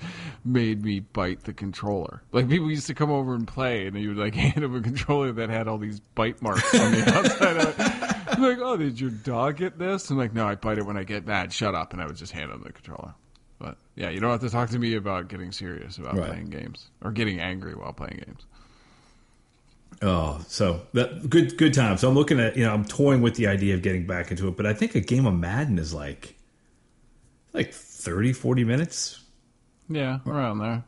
made 0.45 0.83
me 0.85 1.01
bite 1.01 1.45
the 1.45 1.53
controller. 1.53 2.23
Like 2.33 2.49
people 2.49 2.71
used 2.71 2.89
to 2.89 2.95
come 2.95 3.11
over 3.11 3.35
and 3.35 3.47
play 3.47 3.87
and 3.87 3.99
you 3.99 4.09
would 4.09 4.19
like 4.19 4.35
hand 4.35 4.63
them 4.63 4.75
a 4.75 4.81
controller 4.81 5.33
that 5.33 5.49
had 5.49 5.69
all 5.69 5.79
these 5.79 6.01
bite 6.15 6.43
marks 6.43 6.75
on 6.75 6.93
the 6.93 7.15
outside 7.15 7.57
of 7.57 7.75
it. 7.79 8.00
Like, 8.43 8.59
oh, 8.59 8.77
did 8.77 9.01
your 9.01 9.11
dog 9.11 9.57
get 9.57 9.79
this? 9.79 10.11
I'm 10.11 10.19
like, 10.19 10.35
no, 10.35 10.47
I 10.47 10.55
bite 10.55 10.79
it 10.79 10.87
when 10.87 10.97
I 10.97 11.05
get 11.05 11.27
mad. 11.27 11.53
Shut 11.53 11.75
up. 11.75 11.93
And 11.93 12.03
I 12.03 12.07
would 12.07 12.17
just 12.17 12.33
hand 12.33 12.51
them 12.51 12.63
the 12.65 12.73
controller. 12.73 13.15
But 13.59 13.77
yeah, 13.95 14.11
you 14.11 14.21
don't 14.21 14.31
have 14.31 14.41
to 14.41 14.51
talk 14.51 14.71
to 14.71 14.79
me 14.79 14.95
about 14.95 15.29
getting 15.29 15.53
serious 15.53 15.99
about 15.99 16.17
right. 16.17 16.29
playing 16.29 16.47
games 16.47 16.91
or 17.03 17.13
getting 17.13 17.41
angry 17.41 17.75
while 17.75 17.93
playing 17.93 18.23
games. 18.27 18.47
Oh, 20.03 20.43
so 20.49 20.81
that 20.95 21.29
good 21.29 21.59
good 21.59 21.75
time. 21.75 21.99
So 21.99 22.09
I'm 22.09 22.15
looking 22.15 22.41
at 22.41 22.57
you 22.57 22.65
know 22.65 22.73
I'm 22.73 22.87
toying 22.87 23.21
with 23.21 23.35
the 23.35 23.49
idea 23.49 23.75
of 23.75 23.83
getting 23.83 24.07
back 24.07 24.31
into 24.31 24.49
it, 24.49 24.57
but 24.57 24.65
I 24.65 24.73
think 24.73 24.95
a 24.95 25.01
game 25.01 25.27
of 25.27 25.35
Madden 25.35 25.79
is 25.79 25.93
like 25.93 26.37
like 27.53 27.75
30, 27.75 28.33
40 28.33 28.65
minutes. 28.65 29.23
Yeah, 29.91 30.21
around 30.27 30.59
there. 30.59 30.85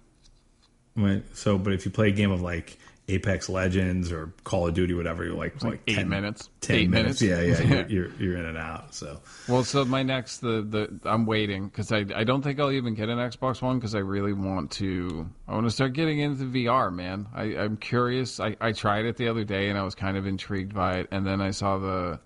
Right. 0.97 1.23
So, 1.35 1.59
but 1.59 1.75
if 1.75 1.85
you 1.85 1.91
play 1.91 2.09
a 2.09 2.13
game 2.13 2.31
of 2.31 2.41
like 2.41 2.79
Apex 3.09 3.49
Legends 3.49 4.13
or 4.13 4.33
Call 4.45 4.69
of 4.69 4.75
Duty, 4.75 4.95
whatever. 4.95 5.25
You're 5.25 5.35
like, 5.35 5.55
like, 5.63 5.73
like 5.73 5.81
eight 5.89 5.97
10, 5.97 6.09
minutes, 6.09 6.49
ten 6.61 6.77
eight 6.77 6.91
minutes. 6.91 7.21
minutes. 7.21 7.61
Yeah, 7.61 7.65
yeah. 7.65 7.75
You're, 7.75 7.89
you're, 7.89 8.15
you're 8.19 8.37
in 8.37 8.45
and 8.45 8.57
out. 8.57 8.95
So 8.95 9.21
well, 9.49 9.65
so 9.65 9.85
my 9.85 10.03
next 10.03 10.39
the 10.39 10.63
the 10.63 11.01
I'm 11.09 11.27
waiting 11.27 11.67
because 11.69 11.91
I 11.91 12.05
I 12.15 12.25
don't 12.25 12.43
think 12.43 12.61
I'll 12.61 12.71
even 12.71 12.95
get 12.95 13.09
an 13.09 13.19
Xbox 13.19 13.61
One 13.61 13.79
because 13.79 13.95
I 13.95 13.99
really 13.99 14.33
want 14.33 14.71
to 14.73 15.29
I 15.49 15.53
want 15.55 15.67
to 15.67 15.71
start 15.71 15.95
getting 15.95 16.21
into 16.21 16.45
VR, 16.45 16.93
man. 16.95 17.27
I 17.35 17.43
I'm 17.57 17.77
curious. 17.77 18.39
I 18.39 18.57
I 18.61 18.73
tried 18.73 19.05
it 19.05 19.17
the 19.17 19.29
other 19.29 19.45
day 19.45 19.69
and 19.69 19.79
I 19.79 19.83
was 19.83 19.95
kind 19.97 20.17
of 20.17 20.27
intrigued 20.27 20.75
by 20.75 20.99
it, 21.01 21.09
and 21.11 21.27
then 21.27 21.41
I 21.41 21.51
saw 21.51 21.79
the 21.79 22.21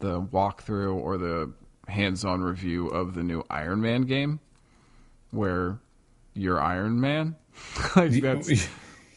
the 0.00 0.20
walkthrough 0.20 0.94
or 0.94 1.16
the 1.16 1.52
hands-on 1.88 2.42
review 2.42 2.88
of 2.88 3.14
the 3.14 3.22
new 3.22 3.44
Iron 3.48 3.80
Man 3.80 4.02
game, 4.02 4.40
where 5.30 5.78
you're 6.34 6.60
Iron 6.60 7.00
Man. 7.00 7.36
like 7.96 8.12
that's 8.20 8.68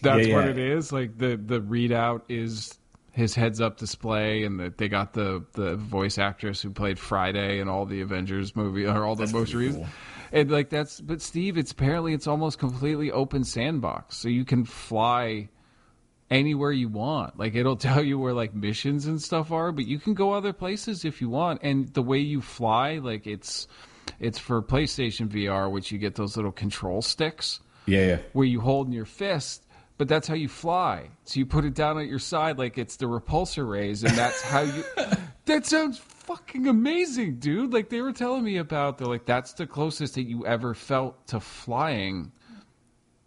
that's 0.06 0.28
yeah, 0.28 0.34
yeah. 0.34 0.36
what 0.36 0.48
it 0.48 0.58
is. 0.58 0.92
Like 0.92 1.18
the 1.18 1.36
the 1.36 1.60
readout 1.60 2.22
is 2.30 2.78
his 3.12 3.34
heads 3.34 3.62
up 3.62 3.78
display, 3.78 4.44
and 4.44 4.60
that 4.60 4.78
they 4.78 4.90
got 4.90 5.14
the 5.14 5.44
the 5.54 5.76
voice 5.76 6.18
actress 6.18 6.62
who 6.62 6.70
played 6.70 7.00
Friday 7.00 7.60
in 7.60 7.68
all 7.68 7.86
the 7.86 8.02
Avengers 8.02 8.56
movie 8.56 8.86
or 8.86 9.06
all 9.06 9.16
the 9.16 9.24
that's 9.24 9.34
most 9.34 9.54
recent. 9.54 9.84
Cool. 9.84 9.94
And 10.32 10.52
like 10.52 10.70
that's, 10.70 11.00
but 11.00 11.22
Steve, 11.22 11.58
it's 11.58 11.72
apparently 11.72 12.14
it's 12.14 12.28
almost 12.28 12.60
completely 12.60 13.12
open 13.12 13.44
sandbox, 13.44 14.18
so 14.18 14.28
you 14.28 14.44
can 14.44 14.66
fly 14.66 15.50
anywhere 16.30 16.72
you 16.72 16.90
want. 16.90 17.40
Like 17.40 17.56
it'll 17.56 17.76
tell 17.78 18.04
you 18.04 18.20
where 18.20 18.34
like 18.34 18.54
missions 18.54 19.06
and 19.06 19.22
stuff 19.22 19.52
are, 19.52 19.72
but 19.72 19.86
you 19.88 20.00
can 20.00 20.14
go 20.14 20.34
other 20.34 20.54
places 20.54 21.06
if 21.06 21.22
you 21.22 21.30
want. 21.30 21.62
And 21.64 21.94
the 21.94 22.02
way 22.02 22.20
you 22.20 22.42
fly, 22.42 22.98
like 22.98 23.28
it's 23.28 23.68
it's 24.20 24.40
for 24.40 24.62
PlayStation 24.62 25.30
VR, 25.30 25.72
which 25.72 25.92
you 25.92 25.98
get 25.98 26.16
those 26.16 26.36
little 26.36 26.52
control 26.52 27.02
sticks. 27.02 27.62
Yeah, 27.86 28.06
yeah. 28.06 28.18
Where 28.34 28.48
you 28.48 28.62
hold 28.62 28.88
in 28.88 28.94
your 28.94 29.06
fist 29.06 29.65
but 29.98 30.08
that's 30.08 30.28
how 30.28 30.36
you 30.36 30.48
fly. 30.50 31.10
So 31.24 31.40
you 31.40 31.46
put 31.46 31.66
it 31.66 31.74
down 31.74 31.98
at 32.00 32.08
your 32.08 32.20
side 32.20 32.58
like 32.58 32.78
it's 32.78 32.98
the 32.98 33.06
repulsor 33.06 33.70
rays, 33.70 34.04
and 34.04 34.14
that's 34.16 34.42
how 34.42 34.62
you. 34.62 34.84
that 35.46 35.66
sounds 35.66 36.00
fucking 36.00 36.68
amazing, 36.68 37.38
dude. 37.40 37.72
Like 37.74 37.90
they 37.90 38.02
were 38.02 38.12
telling 38.14 38.44
me 38.44 38.58
about, 38.58 38.98
they're 38.98 39.08
like, 39.08 39.26
that's 39.26 39.54
the 39.54 39.68
closest 39.68 40.16
that 40.16 40.24
you 40.24 40.46
ever 40.46 40.74
felt 40.74 41.28
to 41.28 41.40
flying 41.40 42.32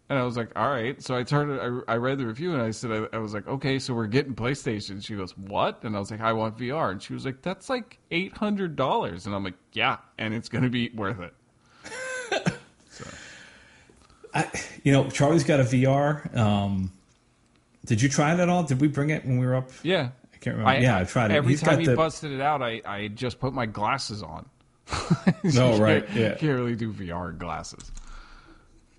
And 0.09 0.19
I 0.19 0.23
was 0.23 0.35
like, 0.37 0.51
all 0.55 0.69
right. 0.69 1.01
So 1.01 1.15
I 1.15 1.23
turned 1.23 1.51
it, 1.51 1.61
I, 1.87 1.93
I 1.93 1.97
read 1.97 2.17
the 2.17 2.25
review 2.27 2.53
and 2.53 2.61
I 2.61 2.71
said, 2.71 2.91
I, 2.91 3.15
I 3.15 3.19
was 3.19 3.33
like, 3.33 3.47
okay, 3.47 3.79
so 3.79 3.93
we're 3.93 4.07
getting 4.07 4.35
PlayStation. 4.35 5.03
She 5.03 5.15
goes, 5.15 5.37
what? 5.37 5.83
And 5.83 5.95
I 5.95 5.99
was 5.99 6.11
like, 6.11 6.21
I 6.21 6.33
want 6.33 6.57
VR. 6.57 6.91
And 6.91 7.01
she 7.01 7.13
was 7.13 7.25
like, 7.25 7.41
that's 7.41 7.69
like 7.69 7.99
$800. 8.11 9.25
And 9.25 9.35
I'm 9.35 9.43
like, 9.43 9.57
yeah. 9.73 9.97
And 10.17 10.33
it's 10.33 10.49
going 10.49 10.63
to 10.63 10.69
be 10.69 10.89
worth 10.95 11.19
it. 11.19 11.33
I, 14.33 14.47
you 14.83 14.91
know, 14.91 15.09
Charlie's 15.09 15.43
got 15.43 15.59
a 15.59 15.63
VR. 15.63 16.35
Um, 16.35 16.91
did 17.85 18.01
you 18.01 18.09
try 18.09 18.33
it 18.33 18.39
at 18.39 18.49
all? 18.49 18.63
Did 18.63 18.81
we 18.81 18.87
bring 18.87 19.09
it 19.09 19.25
when 19.25 19.39
we 19.39 19.45
were 19.45 19.55
up? 19.55 19.69
Yeah. 19.83 20.09
I 20.33 20.37
can't 20.37 20.57
remember. 20.57 20.81
yeah, 20.81 20.97
I 20.99 21.03
tried 21.03 21.31
it. 21.31 21.35
Every 21.35 21.51
He's 21.53 21.61
time 21.61 21.75
got 21.75 21.79
he 21.79 21.85
the- 21.87 21.95
busted 21.95 22.31
it 22.31 22.41
out, 22.41 22.61
I, 22.61 22.81
I 22.85 23.07
just 23.09 23.39
put 23.39 23.53
my 23.53 23.65
glasses 23.65 24.21
on. 24.23 24.45
No, 25.43 25.77
right, 25.77 26.05
can't- 26.07 26.19
yeah. 26.19 26.35
Can't 26.35 26.57
really 26.59 26.75
do 26.75 26.91
VR 26.93 27.37
glasses. 27.37 27.91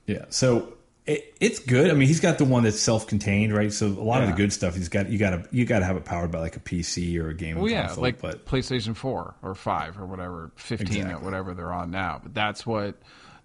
Yeah. 0.06 0.24
So 0.30 0.74
it, 1.06 1.34
it's 1.40 1.58
good. 1.58 1.90
I 1.90 1.94
mean, 1.94 2.08
he's 2.08 2.20
got 2.20 2.38
the 2.38 2.44
one 2.44 2.62
that's 2.62 2.78
self-contained, 2.80 3.54
right? 3.54 3.72
So 3.72 3.86
a 3.86 3.88
lot 3.88 4.22
of 4.22 4.28
the 4.28 4.34
good 4.34 4.52
stuff 4.52 4.74
he's 4.76 4.88
got. 4.88 5.08
You 5.08 5.18
got 5.18 5.30
to 5.30 5.48
you 5.50 5.64
got 5.64 5.80
to 5.80 5.84
have 5.84 5.96
it 5.96 6.04
powered 6.04 6.30
by 6.30 6.40
like 6.40 6.56
a 6.56 6.60
PC 6.60 7.18
or 7.18 7.28
a 7.30 7.34
game 7.34 7.58
Well, 7.58 7.70
yeah, 7.70 7.92
like 7.96 8.20
but 8.20 8.44
PlayStation 8.46 8.94
4 8.96 9.34
or 9.42 9.54
5 9.54 9.98
or 10.00 10.06
whatever, 10.06 10.50
15 10.56 11.06
or 11.08 11.18
whatever 11.20 11.54
they're 11.54 11.72
on 11.72 11.90
now. 11.90 12.20
But 12.22 12.34
that's 12.34 12.66
what 12.66 12.96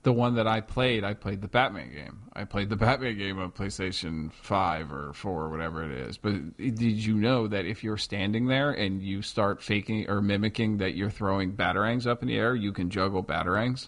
the 0.05 0.13
one 0.13 0.35
that 0.35 0.45
I 0.45 0.61
played, 0.61 1.03
I 1.03 1.15
played 1.15 1.41
the 1.41 1.47
Batman 1.47 1.91
game. 1.91 2.19
I 2.31 2.43
played 2.43 2.69
the 2.69 2.75
Batman 2.75 3.17
game 3.17 3.39
on 3.39 3.51
PlayStation 3.51 4.31
5 4.31 4.93
or 4.93 5.13
4 5.13 5.43
or 5.43 5.49
whatever 5.49 5.83
it 5.83 5.89
is. 5.89 6.15
But 6.15 6.57
did 6.57 6.79
you 6.79 7.15
know 7.15 7.47
that 7.47 7.65
if 7.65 7.83
you're 7.83 7.97
standing 7.97 8.45
there 8.45 8.69
and 8.69 9.01
you 9.01 9.23
start 9.23 9.63
faking 9.63 10.07
or 10.07 10.21
mimicking 10.21 10.77
that 10.77 10.93
you're 10.93 11.09
throwing 11.09 11.53
batarangs 11.53 12.05
up 12.05 12.21
in 12.21 12.27
the 12.27 12.37
air, 12.37 12.53
you 12.53 12.71
can 12.71 12.91
juggle 12.91 13.23
batarangs? 13.23 13.87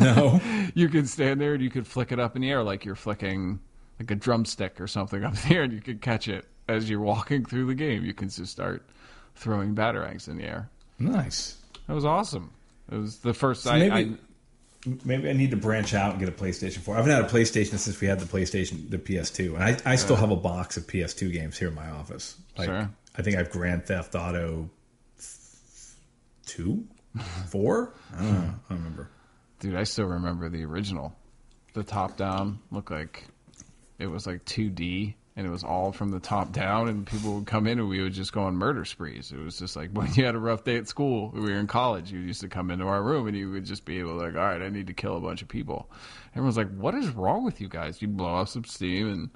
no, 0.00 0.40
You 0.74 0.88
can 0.88 1.06
stand 1.06 1.40
there 1.40 1.54
and 1.54 1.62
you 1.64 1.70
could 1.70 1.86
flick 1.88 2.12
it 2.12 2.20
up 2.20 2.36
in 2.36 2.42
the 2.42 2.50
air 2.52 2.62
like 2.62 2.84
you're 2.84 2.94
flicking 2.94 3.58
like 3.98 4.12
a 4.12 4.14
drumstick 4.14 4.80
or 4.80 4.86
something 4.86 5.24
up 5.24 5.34
in 5.34 5.48
the 5.48 5.56
air 5.56 5.62
and 5.64 5.72
you 5.72 5.80
can 5.80 5.98
catch 5.98 6.28
it 6.28 6.46
as 6.68 6.88
you're 6.88 7.00
walking 7.00 7.44
through 7.44 7.66
the 7.66 7.74
game. 7.74 8.04
You 8.04 8.14
can 8.14 8.28
just 8.28 8.52
start 8.52 8.84
throwing 9.34 9.74
batarangs 9.74 10.28
in 10.28 10.36
the 10.36 10.44
air. 10.44 10.70
nice. 11.00 11.56
That 11.88 11.94
was 11.94 12.04
awesome. 12.04 12.52
It 12.92 12.98
was 12.98 13.18
the 13.18 13.34
first. 13.34 13.64
So 13.64 13.72
I, 13.72 13.88
maybe 13.88 14.16
maybe 15.04 15.28
I 15.28 15.32
need 15.32 15.50
to 15.52 15.56
branch 15.56 15.94
out 15.94 16.10
and 16.12 16.20
get 16.20 16.28
a 16.28 16.32
PlayStation 16.32 16.78
4. 16.78 16.94
I 16.94 16.98
haven't 16.98 17.12
had 17.12 17.24
a 17.24 17.28
PlayStation 17.28 17.78
since 17.78 18.00
we 18.00 18.06
had 18.06 18.18
the 18.20 18.26
PlayStation, 18.26 18.90
the 18.90 18.98
PS2, 18.98 19.54
and 19.54 19.62
I, 19.62 19.92
I 19.92 19.96
still 19.96 20.16
have 20.16 20.30
a 20.30 20.36
box 20.36 20.76
of 20.76 20.86
PS2 20.86 21.32
games 21.32 21.58
here 21.58 21.68
in 21.68 21.74
my 21.74 21.88
office. 21.90 22.36
Like, 22.58 22.68
Sure. 22.68 22.90
I 23.16 23.22
think 23.22 23.36
I 23.36 23.38
have 23.40 23.50
Grand 23.50 23.86
Theft 23.86 24.14
Auto 24.14 24.70
two, 26.46 26.84
four. 27.48 27.92
I 28.16 28.22
don't 28.22 28.32
know. 28.32 28.40
Hmm. 28.40 28.44
I 28.46 28.48
don't 28.70 28.78
remember. 28.78 29.10
Dude, 29.60 29.76
I 29.76 29.84
still 29.84 30.06
remember 30.06 30.48
the 30.48 30.64
original. 30.64 31.14
The 31.74 31.82
top 31.84 32.16
down 32.16 32.58
looked 32.70 32.90
like 32.90 33.24
it 33.98 34.06
was 34.06 34.26
like 34.26 34.44
2D, 34.44 35.14
and 35.36 35.46
it 35.46 35.50
was 35.50 35.64
all 35.64 35.92
from 35.92 36.10
the 36.10 36.20
top 36.20 36.52
down. 36.52 36.88
And 36.88 37.06
people 37.06 37.34
would 37.36 37.46
come 37.46 37.66
in, 37.66 37.78
and 37.78 37.88
we 37.88 38.02
would 38.02 38.12
just 38.12 38.32
go 38.32 38.42
on 38.42 38.54
murder 38.56 38.84
sprees. 38.84 39.32
It 39.32 39.38
was 39.42 39.58
just 39.58 39.76
like 39.76 39.90
when 39.92 40.12
you 40.14 40.24
had 40.24 40.34
a 40.34 40.38
rough 40.38 40.64
day 40.64 40.76
at 40.76 40.88
school, 40.88 41.30
we 41.34 41.40
were 41.40 41.58
in 41.58 41.66
college. 41.66 42.12
You 42.12 42.20
used 42.20 42.40
to 42.42 42.48
come 42.48 42.70
into 42.70 42.86
our 42.86 43.02
room, 43.02 43.26
and 43.28 43.36
you 43.36 43.50
would 43.50 43.64
just 43.64 43.84
be 43.84 43.98
able 43.98 44.18
to 44.18 44.26
like, 44.26 44.34
all 44.34 44.40
right, 44.42 44.62
I 44.62 44.68
need 44.68 44.86
to 44.88 44.92
kill 44.94 45.16
a 45.16 45.20
bunch 45.20 45.42
of 45.42 45.48
people. 45.48 45.90
Everyone's 46.32 46.56
like, 46.56 46.74
what 46.76 46.94
is 46.94 47.08
wrong 47.10 47.44
with 47.44 47.60
you 47.60 47.68
guys? 47.68 48.00
You 48.02 48.08
blow 48.08 48.26
off 48.26 48.50
some 48.50 48.64
steam, 48.64 49.08
and 49.10 49.30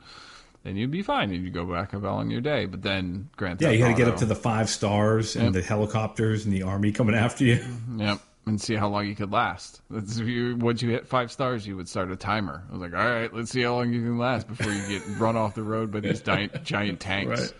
then 0.65 0.77
you'd 0.77 0.91
be 0.91 1.03
fine, 1.03 1.31
and 1.31 1.45
you'd 1.45 1.53
go 1.55 1.65
back 1.65 1.93
about 1.93 2.15
on 2.15 2.31
your 2.31 2.41
day. 2.41 2.67
But 2.67 2.83
then 2.83 3.29
grant 3.37 3.61
Yeah, 3.61 3.71
you 3.71 3.85
had 3.85 3.97
to 3.97 4.03
get 4.03 4.09
up 4.09 4.17
to 4.19 4.27
the 4.27 4.35
five 4.35 4.69
stars 4.69 5.37
and 5.37 5.47
Yep. 5.47 5.53
the 5.55 5.63
helicopters 5.63 6.45
and 6.45 6.53
the 6.53 6.63
army 6.65 6.93
coming 6.93 7.15
after 7.15 7.45
you. 7.45 7.57
Mm-hmm. 7.57 8.01
Yep. 8.01 8.21
And 8.47 8.61
see 8.61 8.77
how 8.77 8.89
long 8.89 9.07
you 9.09 9.17
could 9.17 9.33
last. 9.33 9.81
That's 9.91 10.19
if 10.19 10.27
you, 10.29 10.57
once 10.57 10.81
you 10.81 10.91
hit 10.91 11.09
five 11.09 11.33
stars, 11.33 11.67
you 11.67 11.77
would 11.77 11.89
start 11.89 12.13
a 12.13 12.17
timer. 12.17 12.63
I 12.69 12.73
was 12.73 12.81
like, 12.81 12.95
all 12.95 13.11
right, 13.11 13.33
let's 13.35 13.51
see 13.51 13.63
how 13.63 13.75
long 13.75 13.93
you 13.93 14.01
can 14.03 14.19
last 14.19 14.47
before 14.47 14.73
you 14.73 14.87
get 14.87 15.03
run 15.19 15.37
off 15.37 15.57
the 15.57 15.65
road 15.65 15.91
by 15.91 15.99
these 15.99 16.21
giant, 16.21 16.63
giant 16.65 17.01
tanks. 17.01 17.53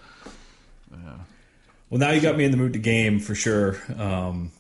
Right. 0.93 1.03
Well, 1.91 2.01
now 2.01 2.11
you 2.11 2.21
got 2.21 2.37
me 2.37 2.45
in 2.45 2.51
the 2.51 2.57
mood 2.57 2.73
to 2.73 2.79
game 2.79 3.21
for 3.21 3.35
sure. 3.35 3.77
Um, 3.99 4.51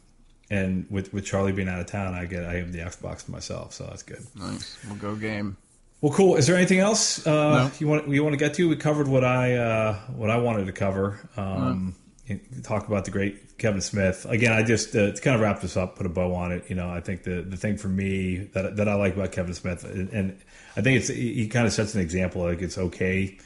and 0.50 0.86
with 0.90 1.12
with 1.12 1.24
Charlie 1.24 1.50
being 1.52 1.68
out 1.68 1.80
of 1.80 1.86
town, 1.86 2.14
I 2.14 2.24
get 2.26 2.44
I 2.44 2.54
have 2.56 2.72
the 2.72 2.78
Xbox 2.78 3.24
to 3.24 3.32
myself, 3.32 3.72
so 3.72 3.84
that's 3.84 4.04
good. 4.04 4.24
Nice. 4.36 4.78
We'll 4.86 4.96
go 4.96 5.16
game. 5.16 5.56
Well, 6.00 6.12
cool. 6.12 6.36
Is 6.36 6.46
there 6.46 6.54
anything 6.56 6.78
else 6.78 7.26
uh, 7.26 7.64
No. 7.64 7.70
you 7.80 7.88
want 7.88 8.08
you 8.08 8.22
want 8.22 8.34
to 8.34 8.38
get 8.38 8.54
to? 8.54 8.68
We 8.68 8.76
covered 8.76 9.08
what 9.08 9.24
I 9.24 9.54
uh, 9.56 9.94
what 10.14 10.30
I 10.30 10.36
wanted 10.36 10.66
to 10.66 10.72
cover. 10.72 11.18
Um, 11.36 11.96
Talk 12.64 12.88
about 12.88 13.04
the 13.04 13.12
great 13.12 13.56
Kevin 13.56 13.80
Smith 13.80 14.26
again. 14.28 14.52
I 14.52 14.64
just 14.64 14.96
uh, 14.96 15.12
to 15.12 15.20
kind 15.20 15.36
of 15.36 15.40
wrap 15.40 15.60
this 15.60 15.76
up, 15.76 15.96
put 15.96 16.06
a 16.06 16.08
bow 16.08 16.34
on 16.34 16.50
it. 16.50 16.64
You 16.68 16.74
know, 16.74 16.90
I 16.90 17.00
think 17.00 17.22
the 17.22 17.42
the 17.42 17.56
thing 17.56 17.76
for 17.76 17.88
me 17.88 18.38
that 18.52 18.76
that 18.76 18.88
I 18.88 18.94
like 18.94 19.14
about 19.14 19.30
Kevin 19.30 19.54
Smith, 19.54 19.84
and, 19.84 20.10
and 20.10 20.38
I 20.76 20.80
think 20.80 20.98
it's 20.98 21.08
he 21.08 21.34
he 21.34 21.48
kind 21.48 21.66
of 21.66 21.72
sets 21.72 21.94
an 21.94 22.00
example. 22.00 22.42
Like 22.42 22.62
it's 22.62 22.78
okay 22.78 23.38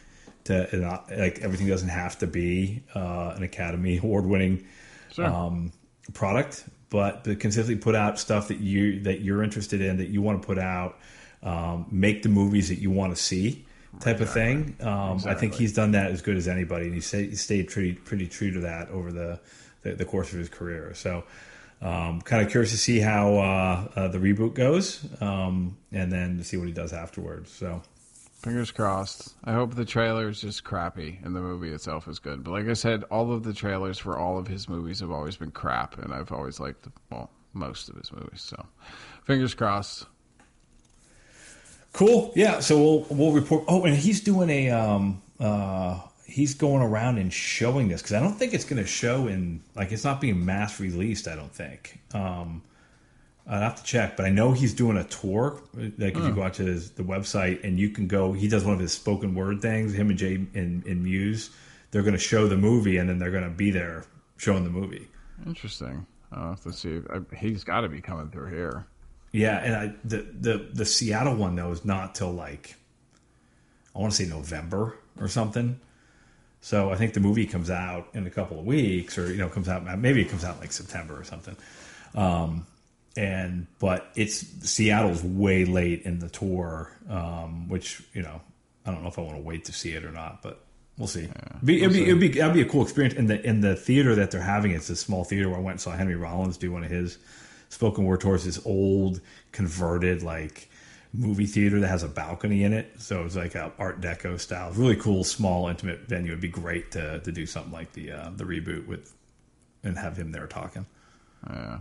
to 0.45 0.77
not, 0.77 1.11
like 1.15 1.41
everything 1.41 1.69
doesn't 1.69 1.91
have 1.91 2.19
to 2.19 2.27
be 2.27 2.83
uh, 2.95 3.35
an 3.37 3.43
Academy 3.43 3.99
Award 3.99 4.25
winning 4.27 4.67
Sure. 5.13 5.27
um, 5.27 5.73
product, 6.15 6.65
but 6.89 7.25
to 7.25 7.37
consistently 7.37 7.81
put 7.83 7.95
out 7.95 8.19
stuff 8.19 8.49
that 8.49 8.59
you 8.61 9.01
that 9.01 9.21
you're 9.21 9.43
interested 9.43 9.81
in, 9.81 9.99
that 9.99 10.09
you 10.09 10.23
want 10.23 10.41
to 10.41 10.47
put 10.47 10.59
out, 10.59 10.99
um, 11.43 11.87
make 11.91 12.23
the 12.23 12.29
movies 12.29 12.69
that 12.69 12.79
you 12.79 12.91
want 12.91 13.15
to 13.15 13.21
see, 13.21 13.67
type 13.99 14.21
of 14.21 14.31
thing. 14.31 14.77
Um, 14.81 15.21
I 15.27 15.35
think 15.35 15.55
he's 15.55 15.75
done 15.75 15.93
that 15.93 16.11
as 16.11 16.23
good 16.23 16.37
as 16.37 16.47
anybody, 16.47 16.87
and 16.87 16.95
he, 16.95 17.01
stayed, 17.01 17.31
he 17.31 17.37
stayed 17.37 17.69
pretty 17.69 17.95
pretty 17.95 18.29
true 18.29 18.53
to 18.53 18.61
that 18.61 18.89
over 18.91 19.11
the 19.11 19.41
the, 19.83 19.95
the 19.95 20.05
course 20.05 20.33
of 20.33 20.39
his 20.39 20.49
career. 20.49 20.95
So. 20.95 21.25
Um, 21.83 22.21
kind 22.21 22.45
of 22.45 22.51
curious 22.51 22.73
to 22.73 22.77
see 22.77 23.01
how 23.01 23.37
uh, 23.39 23.89
uh, 23.97 24.09
the 24.09 24.19
reboot 24.19 24.53
goes, 24.53 25.03
um, 25.23 25.79
and 25.91 26.13
then 26.13 26.37
to 26.37 26.45
see 26.45 26.59
what 26.59 26.67
he 26.67 26.75
does 26.75 26.93
afterwards. 26.93 27.51
So, 27.51 27.81
Fingers 28.41 28.71
crossed. 28.71 29.35
I 29.45 29.53
hope 29.53 29.75
the 29.75 29.85
trailer 29.85 30.31
is 30.31 30.41
just 30.41 30.65
crappy 30.65 31.19
and 31.23 31.37
the 31.37 31.43
movie 31.43 31.69
itself 31.69 32.09
is 32.09 32.19
good. 32.19 32.43
But 32.43 32.53
like 32.53 32.69
I 32.69 32.73
said, 32.73 33.05
all 33.11 33.33
of 33.33 33.43
the 33.43 33.53
trailers 33.53 33.99
for 33.99 34.19
all 34.19 34.39
of 34.39 34.47
his 34.47 34.67
movies 34.67 35.01
have 35.01 35.11
always 35.11 35.37
been 35.37 35.51
crap, 35.51 35.99
and 35.99 36.15
I've 36.15 36.33
always 36.33 36.59
liked, 36.59 36.89
well, 37.11 37.31
most 37.53 37.91
of 37.91 37.97
his 37.97 38.11
movies. 38.11 38.41
So, 38.41 38.65
fingers 39.25 39.53
crossed. 39.53 40.07
Cool. 41.93 42.33
Yeah. 42.35 42.61
So 42.61 42.79
we'll 42.79 43.07
we'll 43.11 43.33
report. 43.33 43.65
Oh, 43.69 43.85
and 43.85 43.97
he's 43.97 44.21
doing 44.21 44.51
a 44.51 44.71
um 44.71 45.23
uh 45.39 46.01
he's 46.31 46.55
going 46.55 46.83
around 46.83 47.19
and 47.19 47.33
showing 47.33 47.89
this 47.89 48.03
because 48.03 48.15
I 48.15 48.21
don't 48.21 48.35
think 48.35 48.55
it's 48.55 48.65
going 48.65 48.81
to 48.81 48.89
show 48.89 49.27
in 49.27 49.63
like 49.75 49.93
it's 49.93 50.05
not 50.05 50.21
being 50.21 50.45
mass 50.45 50.81
released. 50.81 51.29
I 51.29 51.35
don't 51.35 51.53
think. 51.53 52.01
Um, 52.15 52.63
I'd 53.47 53.63
have 53.63 53.77
to 53.77 53.83
check, 53.83 54.17
but 54.17 54.27
I 54.27 54.31
know 54.31 54.53
he's 54.53 54.73
doing 54.75 54.97
a 54.97 55.05
tour. 55.05 55.61
Like 55.75 56.17
if 56.17 56.23
you 56.25 56.33
go 56.33 56.45
out 56.45 56.55
to 56.55 56.63
his, 56.65 56.91
the 56.93 57.03
website 57.03 57.65
and 57.65 57.81
you 57.81 57.91
can 57.91 58.07
go, 58.07 58.33
he 58.33 58.47
does 58.47 58.65
one 58.65 58.75
of 58.75 58.81
his 58.81 58.93
spoken 58.93 59.35
word 59.35 59.61
things. 59.61 59.93
Him 59.93 60.09
and 60.11 60.19
Jay 60.19 60.35
and, 60.35 60.87
and 60.87 61.03
Mewes, 61.03 61.51
they're 61.91 62.03
going 62.03 62.15
to 62.15 62.19
show 62.19 62.47
the 62.47 62.57
movie 62.57 62.99
and 62.99 63.09
then 63.09 63.19
they're 63.19 63.33
going 63.33 63.43
to 63.43 63.51
be 63.51 63.73
there 63.73 64.05
showing 64.37 64.63
the 64.63 64.71
movie. 64.71 65.09
Interesting. 65.47 66.07
I'll 66.31 66.51
have 66.51 66.61
to 66.63 66.73
see. 66.73 67.01
I, 67.13 67.37
he's 67.37 67.65
got 67.65 67.81
to 67.81 67.89
be 67.89 68.01
coming 68.01 68.31
through 68.31 68.51
here. 68.51 68.87
Yeah, 69.33 69.59
and 69.59 69.75
I 69.75 69.95
the 70.05 70.19
the 70.19 70.69
the 70.73 70.85
Seattle 70.85 71.37
one 71.37 71.55
though 71.55 71.71
is 71.71 71.85
not 71.85 72.15
till 72.15 72.33
like 72.33 72.75
I 73.95 73.99
want 73.99 74.13
to 74.13 74.25
say 74.25 74.29
November 74.29 74.97
or 75.19 75.29
something. 75.29 75.79
So 76.63 76.91
I 76.91 76.97
think 76.97 77.15
the 77.15 77.21
movie 77.21 77.47
comes 77.47 77.71
out 77.71 78.09
in 78.13 78.27
a 78.27 78.31
couple 78.31 78.59
of 78.59 78.67
weeks, 78.67 79.17
or 79.17 79.31
you 79.31 79.39
know, 79.39 79.49
comes 79.49 79.69
out 79.69 79.85
maybe 79.99 80.21
it 80.21 80.29
comes 80.29 80.45
out 80.45 80.61
like 80.61 80.73
September 80.73 81.19
or 81.19 81.25
something. 81.25 81.57
Um, 82.15 82.67
and 83.17 83.67
but 83.79 84.11
it's 84.15 84.47
Seattle's 84.69 85.23
way 85.23 85.65
late 85.65 86.03
in 86.03 86.19
the 86.19 86.29
tour, 86.29 86.93
um, 87.09 87.69
which 87.69 88.03
you 88.13 88.23
know 88.23 88.41
I 88.85 88.91
don't 88.91 89.03
know 89.03 89.09
if 89.09 89.19
I 89.19 89.23
want 89.23 89.37
to 89.37 89.43
wait 89.43 89.65
to 89.67 89.73
see 89.73 89.93
it 89.93 90.05
or 90.05 90.13
not, 90.13 90.43
but 90.43 90.61
we'll 90.99 91.09
see. 91.09 91.29
be, 91.65 91.83
it'd, 91.83 91.93
be, 91.93 92.03
it'd 92.03 92.21
be 92.21 92.29
that'd 92.29 92.55
be 92.55 92.63
a 92.63 92.69
cool 92.69 92.83
experience 92.83 93.15
in 93.15 93.27
the 93.27 93.45
in 93.47 93.61
the 93.61 93.75
theater 93.75 94.15
that 94.17 94.31
they're 94.31 94.43
having. 94.43 94.73
It's 94.73 94.91
a 94.91 94.97
small 94.97 95.25
theater 95.25 95.49
where 95.49 95.59
I 95.59 95.63
went 95.63 95.75
and 95.75 95.81
saw 95.81 95.93
Henry 95.93 96.17
Rollins 96.17 96.57
do 96.57 96.73
one 96.73 96.85
of 96.85 96.91
his 96.91 97.19
spoken 97.71 98.05
word 98.05 98.21
tours. 98.21 98.45
This 98.45 98.61
old 98.67 99.21
converted 99.53 100.23
like 100.23 100.69
movie 101.13 101.47
theater 101.47 101.81
that 101.81 101.89
has 101.89 102.03
a 102.03 102.09
balcony 102.09 102.63
in 102.63 102.73
it, 102.73 102.93
so 102.99 103.25
it's 103.25 103.37
like 103.37 103.55
a 103.55 103.73
Art 103.79 104.01
Deco 104.01 104.39
style. 104.39 104.71
Really 104.73 104.97
cool, 104.97 105.25
small, 105.25 105.69
intimate 105.69 106.01
venue. 106.01 106.33
It'd 106.33 106.41
be 106.43 106.49
great 106.49 106.91
to 106.93 107.21
to 107.21 107.33
do 107.33 107.47
something 107.47 107.73
like 107.73 107.93
the 107.93 108.13
uh, 108.13 108.31
the 108.37 108.45
reboot 108.45 108.87
with 108.87 109.15
and 109.83 109.97
have 109.97 110.17
him 110.17 110.33
there 110.33 110.47
talking. 110.47 110.85
Yeah. 111.49 111.79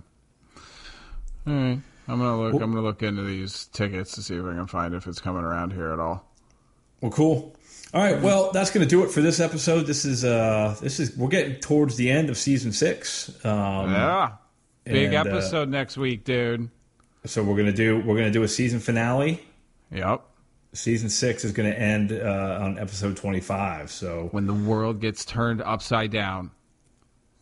All 1.47 1.53
right. 1.53 1.79
I'm 2.07 2.17
gonna 2.17 2.41
look. 2.41 2.53
I'm 2.53 2.71
gonna 2.71 2.81
look 2.81 3.03
into 3.03 3.23
these 3.23 3.65
tickets 3.65 4.13
to 4.13 4.23
see 4.23 4.35
if 4.35 4.45
I 4.45 4.53
can 4.53 4.67
find 4.67 4.93
if 4.93 5.05
it's 5.05 5.19
coming 5.19 5.43
around 5.43 5.73
here 5.73 5.91
at 5.91 5.99
all. 5.99 6.25
Well, 7.01 7.11
cool. 7.11 7.55
All 7.93 8.03
right. 8.03 8.21
Well, 8.21 8.51
that's 8.51 8.71
going 8.71 8.85
to 8.85 8.89
do 8.89 9.03
it 9.03 9.09
for 9.09 9.21
this 9.21 9.39
episode. 9.39 9.87
This 9.87 10.05
is 10.05 10.25
uh, 10.25 10.75
this 10.81 10.99
is 10.99 11.15
we're 11.15 11.29
getting 11.29 11.55
towards 11.55 11.95
the 11.95 12.09
end 12.09 12.29
of 12.29 12.37
season 12.37 12.71
six. 12.71 13.29
Um, 13.45 13.91
yeah. 13.91 14.31
Big 14.93 15.13
and, 15.13 15.27
uh, 15.27 15.31
episode 15.31 15.69
next 15.69 15.97
week, 15.97 16.23
dude. 16.23 16.69
So 17.25 17.43
we're 17.43 17.57
gonna 17.57 17.71
do 17.71 17.99
we're 18.05 18.15
gonna 18.15 18.31
do 18.31 18.43
a 18.43 18.47
season 18.47 18.79
finale. 18.79 19.41
Yep. 19.91 20.23
Season 20.73 21.09
six 21.09 21.43
is 21.43 21.51
going 21.51 21.67
to 21.71 21.77
end 21.79 22.11
uh, 22.11 22.59
on 22.61 22.77
episode 22.77 23.17
twenty 23.17 23.39
five. 23.39 23.89
So, 23.89 24.27
When 24.31 24.45
the 24.45 24.53
world 24.53 25.01
gets 25.01 25.25
turned 25.25 25.63
upside 25.63 26.11
down. 26.11 26.51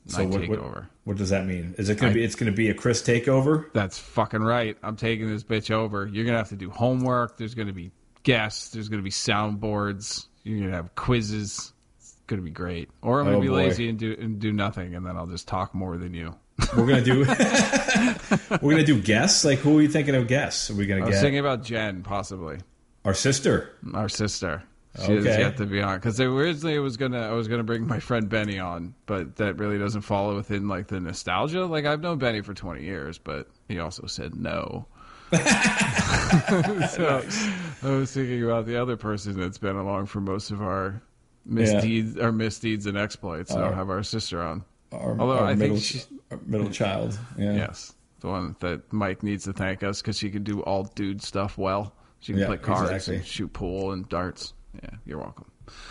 so 0.05 0.25
what, 0.25 0.47
what, 0.47 0.83
what 1.03 1.17
does 1.17 1.31
that 1.31 1.45
mean? 1.45 1.75
Is 1.77 1.89
it 1.89 1.99
going 1.99 2.13
to 2.13 2.17
be? 2.17 2.23
It's 2.23 2.35
going 2.35 2.49
to 2.49 2.55
be 2.55 2.69
a 2.69 2.73
Chris 2.73 3.01
takeover. 3.03 3.65
That's 3.73 3.99
fucking 3.99 4.39
right. 4.41 4.77
I'm 4.81 4.95
taking 4.95 5.27
this 5.29 5.43
bitch 5.43 5.71
over. 5.71 6.07
You're 6.07 6.23
gonna 6.23 6.37
have 6.37 6.47
to 6.49 6.55
do 6.55 6.69
homework. 6.69 7.35
There's 7.37 7.53
gonna 7.53 7.73
be 7.73 7.91
guests. 8.23 8.69
There's 8.69 8.87
going 8.87 8.99
to 8.99 9.03
be 9.03 9.11
soundboards. 9.11 10.27
You're 10.43 10.59
going 10.59 10.69
to 10.71 10.75
have 10.77 10.95
quizzes. 10.95 11.73
It's 11.99 12.15
going 12.27 12.39
to 12.39 12.43
be 12.45 12.51
great. 12.51 12.89
Or 13.01 13.19
I'm 13.19 13.25
going 13.25 13.35
Oh, 13.35 13.39
to 13.39 13.43
be 13.43 13.49
boy. 13.49 13.55
lazy 13.55 13.89
and 13.89 13.99
do 13.99 14.15
and 14.17 14.39
do 14.39 14.53
nothing, 14.53 14.95
and 14.95 15.05
then 15.05 15.17
I'll 15.17 15.27
just 15.27 15.49
talk 15.49 15.75
more 15.75 15.97
than 15.97 16.13
you. 16.13 16.33
We're 16.75 16.87
gonna 16.87 17.01
do. 17.01 17.19
we're 18.61 18.71
gonna 18.71 18.83
do 18.83 19.01
guests. 19.01 19.45
Like, 19.45 19.59
who 19.59 19.77
are 19.77 19.81
you 19.81 19.87
thinking 19.89 20.15
of 20.15 20.27
guests? 20.27 20.69
Are 20.69 20.75
we 20.75 20.85
gonna 20.85 21.01
I 21.03 21.05
was 21.05 21.15
get 21.15 21.21
thinking 21.21 21.39
about 21.39 21.63
Jen, 21.63 22.03
possibly 22.03 22.57
our 23.05 23.13
sister? 23.13 23.71
our 23.93 24.09
sister. 24.09 24.63
She 25.05 25.11
has 25.13 25.27
Okay. 25.27 25.39
yet 25.41 25.57
to 25.57 25.67
be 25.67 25.79
on 25.81 25.97
because 25.97 26.19
originally 26.19 26.73
it 26.73 26.79
was 26.79 26.97
gonna 26.97 27.21
I 27.21 27.31
was 27.33 27.47
gonna 27.47 27.63
bring 27.63 27.85
my 27.87 27.99
friend 27.99 28.27
Benny 28.27 28.57
on, 28.59 28.95
but 29.05 29.35
that 29.35 29.57
really 29.59 29.77
doesn't 29.77 30.01
follow 30.01 30.35
within 30.35 30.67
like 30.67 30.87
the 30.87 30.99
nostalgia. 30.99 31.65
Like 31.65 31.85
I've 31.85 32.01
known 32.01 32.17
Benny 32.17 32.41
for 32.41 32.53
20 32.55 32.83
years, 32.83 33.19
but 33.19 33.47
he 33.67 33.79
also 33.79 34.07
said 34.07 34.33
no. 34.35 34.87
so 35.31 37.23
I 37.83 37.89
was 37.89 38.11
thinking 38.13 38.43
about 38.43 38.65
the 38.65 38.77
other 38.81 38.97
person 38.97 39.39
that's 39.39 39.57
been 39.57 39.75
along 39.75 40.07
for 40.07 40.19
most 40.21 40.51
of 40.51 40.61
our 40.61 41.01
misdeeds, 41.45 42.17
our 42.17 42.31
misdeeds 42.31 42.85
and 42.85 42.97
exploits. 42.97 43.51
So 43.51 43.61
I'll 43.61 43.73
have 43.73 43.89
our 43.89 44.03
sister 44.03 44.41
on. 44.41 44.63
Our, 44.91 45.19
Although 45.19 45.39
our 45.39 45.45
I 45.47 45.55
think 45.55 45.79
she- 45.81 46.01
middle 46.45 46.69
child. 46.69 47.17
Yeah. 47.37 47.53
Yes, 47.55 47.93
the 48.19 48.27
one 48.27 48.55
that 48.59 48.91
Mike 48.91 49.23
needs 49.23 49.45
to 49.45 49.53
thank 49.53 49.83
us 49.83 50.01
because 50.01 50.17
she 50.17 50.29
can 50.29 50.43
do 50.43 50.61
all 50.61 50.83
dude 50.95 51.21
stuff 51.21 51.57
well. 51.57 51.93
She 52.19 52.33
can 52.33 52.41
Yeah, 52.41 52.47
play 52.47 52.57
cards 52.57 52.89
exactly. 52.91 53.17
and 53.17 53.25
shoot 53.25 53.53
pool 53.53 53.91
and 53.91 54.07
darts. 54.09 54.53
Yeah, 54.81 54.89
you're 55.05 55.19
welcome. 55.19 55.45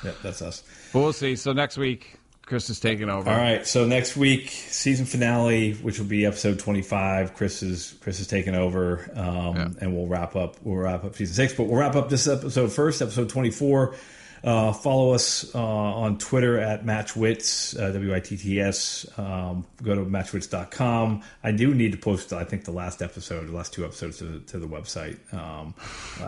Yeah, 0.04 0.12
that's 0.22 0.42
us. 0.42 0.62
But 0.92 1.00
we'll 1.00 1.12
see. 1.12 1.36
So 1.36 1.52
next 1.52 1.76
week, 1.76 2.18
Chris 2.44 2.70
is 2.70 2.78
taking 2.80 3.08
over. 3.10 3.28
All 3.30 3.36
right. 3.36 3.66
So 3.66 3.86
next 3.86 4.16
week, 4.16 4.48
season 4.50 5.04
finale, 5.06 5.72
which 5.74 5.98
will 5.98 6.06
be 6.06 6.24
episode 6.26 6.58
twenty-five. 6.58 7.34
Chris 7.34 7.62
is 7.62 7.94
Chris 8.00 8.20
is 8.20 8.26
taking 8.26 8.54
over, 8.54 9.10
um, 9.14 9.56
Yeah. 9.56 9.68
and 9.80 9.96
we'll 9.96 10.06
wrap 10.06 10.36
up. 10.36 10.56
We'll 10.62 10.76
wrap 10.76 11.04
up 11.04 11.16
season 11.16 11.34
six, 11.34 11.52
but 11.54 11.64
we'll 11.64 11.78
wrap 11.80 11.96
up 11.96 12.08
this 12.08 12.26
episode 12.28 12.72
first, 12.72 13.02
episode 13.02 13.28
twenty-four. 13.28 13.94
Uh, 14.44 14.72
follow 14.72 15.12
us 15.12 15.54
uh, 15.54 15.58
on 15.62 16.18
Twitter 16.18 16.58
at 16.58 16.84
MatchWits, 16.84 17.78
uh, 17.80 17.92
W 17.92 18.14
I 18.14 18.20
T 18.20 18.36
T 18.36 18.60
S. 18.60 19.06
Um, 19.18 19.66
go 19.82 19.94
to 19.94 20.02
matchwits.com. 20.02 21.22
I 21.42 21.50
do 21.52 21.74
need 21.74 21.92
to 21.92 21.98
post, 21.98 22.32
I 22.32 22.44
think, 22.44 22.64
the 22.64 22.70
last 22.72 23.02
episode, 23.02 23.48
the 23.48 23.52
last 23.56 23.72
two 23.72 23.84
episodes 23.84 24.18
to, 24.18 24.40
to 24.40 24.58
the 24.58 24.66
website. 24.66 25.18
Um, 25.34 25.74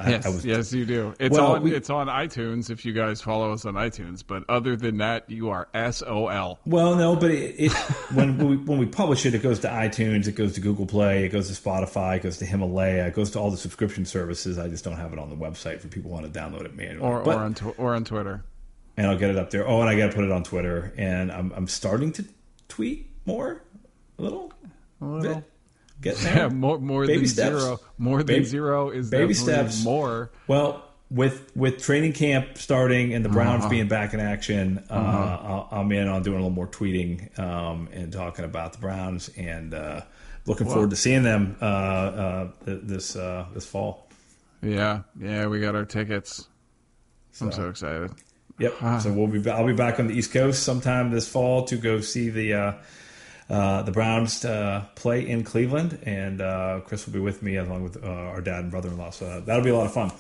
Yes, 0.09 0.27
I 0.27 0.29
was- 0.31 0.45
yes, 0.45 0.73
you 0.73 0.85
do. 0.87 1.15
It's 1.19 1.37
Well, 1.37 1.57
on. 1.57 1.63
we- 1.63 1.75
it's 1.75 1.91
on 1.91 2.07
iTunes 2.09 2.71
if 2.71 2.85
you 2.85 2.93
guys 2.93 3.21
follow 3.21 3.53
us 3.53 3.65
on 3.65 3.75
iTunes. 3.75 4.23
But 4.27 4.45
other 4.49 4.77
than 4.77 4.99
that, 4.99 5.29
you 5.31 5.51
are 5.51 5.69
SOL. 5.91 6.59
Well, 6.67 6.97
no, 6.97 7.15
but 7.17 7.31
it, 7.31 7.55
it 7.59 7.73
when 8.13 8.39
we 8.39 8.57
when 8.57 8.79
we 8.79 8.87
publish 8.87 9.27
it, 9.27 9.35
it 9.35 9.43
goes 9.43 9.59
to 9.61 9.69
iTunes, 9.69 10.27
it 10.27 10.33
goes 10.33 10.55
to 10.55 10.61
Google 10.61 10.87
Play, 10.87 11.25
it 11.25 11.29
goes 11.31 11.49
to 11.55 11.61
Spotify, 11.61 12.17
it 12.17 12.23
goes 12.23 12.39
to 12.39 12.47
Himalaya, 12.47 13.07
it 13.07 13.15
goes 13.15 13.31
to 13.33 13.39
all 13.39 13.51
the 13.51 13.57
subscription 13.57 14.05
services. 14.05 14.59
I 14.59 14.69
just 14.69 14.85
don't 14.85 14.97
have 14.97 15.13
it 15.13 15.19
on 15.19 15.31
the 15.31 15.37
website 15.37 15.81
for 15.81 15.89
people 15.89 16.11
who 16.11 16.15
want 16.17 16.33
to 16.33 16.39
download 16.41 16.65
it 16.65 16.75
manually. 16.77 17.01
Or 17.01 17.23
But- 17.23 17.37
or 17.37 17.41
on 17.41 17.57
or 17.79 17.95
on 17.95 17.98
Twitter. 18.05 18.45
and 18.97 19.07
I'll 19.07 19.17
get 19.19 19.31
it 19.31 19.37
up 19.37 19.51
there. 19.51 19.67
Oh, 19.69 19.81
and 19.81 19.89
I 19.89 19.97
got 19.97 20.09
to 20.09 20.13
put 20.15 20.25
it 20.25 20.31
on 20.33 20.43
Twitter, 20.43 20.93
and 20.97 21.31
I'm 21.33 21.53
I'm 21.55 21.67
starting 21.69 22.13
to 22.13 22.25
tweet 22.69 23.11
more, 23.27 23.63
a 24.19 24.23
little, 24.23 24.53
A 25.01 25.05
little. 25.05 25.35
bit, 25.37 25.45
getting 26.01 26.25
there. 26.25 26.37
Yeah, 26.37 26.49
more 26.49 26.79
more 26.79 27.07
Baby 27.07 27.19
than 27.21 27.29
steps. 27.29 27.61
zero. 27.61 27.81
More 27.99 28.19
than 28.19 28.27
Baby- 28.27 28.45
zero 28.45 28.91
is 28.91 29.11
baby 29.11 29.35
steps. 29.35 29.83
more. 29.85 30.31
Well, 30.47 30.85
with 31.11 31.51
with 31.57 31.81
training 31.83 32.13
camp 32.13 32.59
starting 32.59 33.15
and 33.15 33.25
the 33.25 33.29
Browns 33.31 33.61
Uh-huh. 33.63 33.71
being 33.71 33.89
back 33.89 34.13
in 34.15 34.21
action, 34.21 34.85
uh, 34.91 34.93
I'll- 34.93 35.69
I'm 35.71 35.91
in 35.93 36.07
on 36.09 36.23
doing 36.23 36.37
a 36.37 36.41
little 36.41 36.51
more 36.55 36.67
tweeting 36.67 37.39
um, 37.39 37.89
and 37.93 38.13
talking 38.13 38.45
about 38.45 38.73
the 38.75 38.79
Browns 38.79 39.31
and 39.37 39.73
uh, 39.73 40.03
looking 40.47 40.67
forward 40.67 40.91
to 40.91 40.97
seeing 40.97 41.23
them 41.23 41.57
uh, 41.63 41.65
uh, 41.65 42.51
this 42.67 43.17
uh, 43.17 43.47
this 43.55 43.65
fall. 43.65 44.09
Yeah, 44.61 45.03
yeah, 45.19 45.47
we 45.47 45.61
got 45.61 45.75
our 45.77 45.85
tickets. 45.87 46.49
I'm 47.41 47.53
so 47.53 47.69
excited. 47.69 48.11
Yep. 48.59 48.75
So 49.03 49.13
we'll 49.13 49.29
be 49.29 49.49
I'll 49.51 49.67
be 49.67 49.73
back 49.73 50.01
on 50.01 50.09
the 50.09 50.15
East 50.15 50.33
Coast 50.33 50.63
sometime 50.63 51.11
this 51.11 51.29
fall 51.29 51.65
to 51.65 51.77
go 51.77 52.01
see 52.01 52.31
the. 52.31 52.55
Uh, 52.55 52.73
uh, 53.51 53.81
the 53.83 53.93
Browns 53.93 54.45
uh, 54.45 54.85
play 54.95 55.27
in 55.27 55.43
Cleveland, 55.43 55.99
and 56.03 56.43
uh, 56.43 56.81
Chris 56.85 57.07
will 57.07 57.15
be 57.15 57.19
with 57.19 57.43
me 57.43 57.57
along 57.57 57.83
with 57.83 57.97
uh, 58.05 58.07
our 58.07 58.43
dad 58.43 58.65
and 58.65 58.71
brother-in-law. 58.71 59.09
So 59.09 59.41
that'll 59.41 59.65
be 59.65 59.71
a 59.71 59.75
lot 59.75 59.87
of 59.87 59.95
fun. 59.95 60.13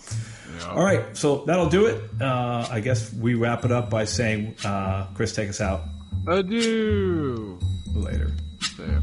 Yeah. 0.59 0.71
All 0.71 0.83
right, 0.83 1.14
so 1.14 1.45
that'll 1.45 1.69
do 1.69 1.85
it. 1.85 2.03
Uh, 2.23 2.66
I 2.71 2.81
guess 2.81 3.12
we 3.12 3.35
wrap 3.35 3.66
it 3.66 3.71
up 3.71 3.91
by 3.91 4.07
saying, 4.07 4.55
uh, 4.64 5.09
Chris, 5.12 5.35
take 5.35 5.51
us 5.51 5.61
out 5.61 5.83
Adieu. 6.27 7.59
later. 7.95 8.33
See 8.62 8.85
ya. 8.85 9.01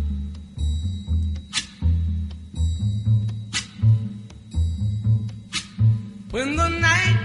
When 6.32 6.56
the 6.56 6.68
night 6.68 7.25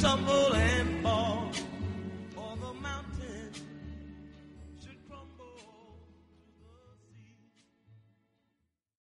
tumble. 0.00 0.39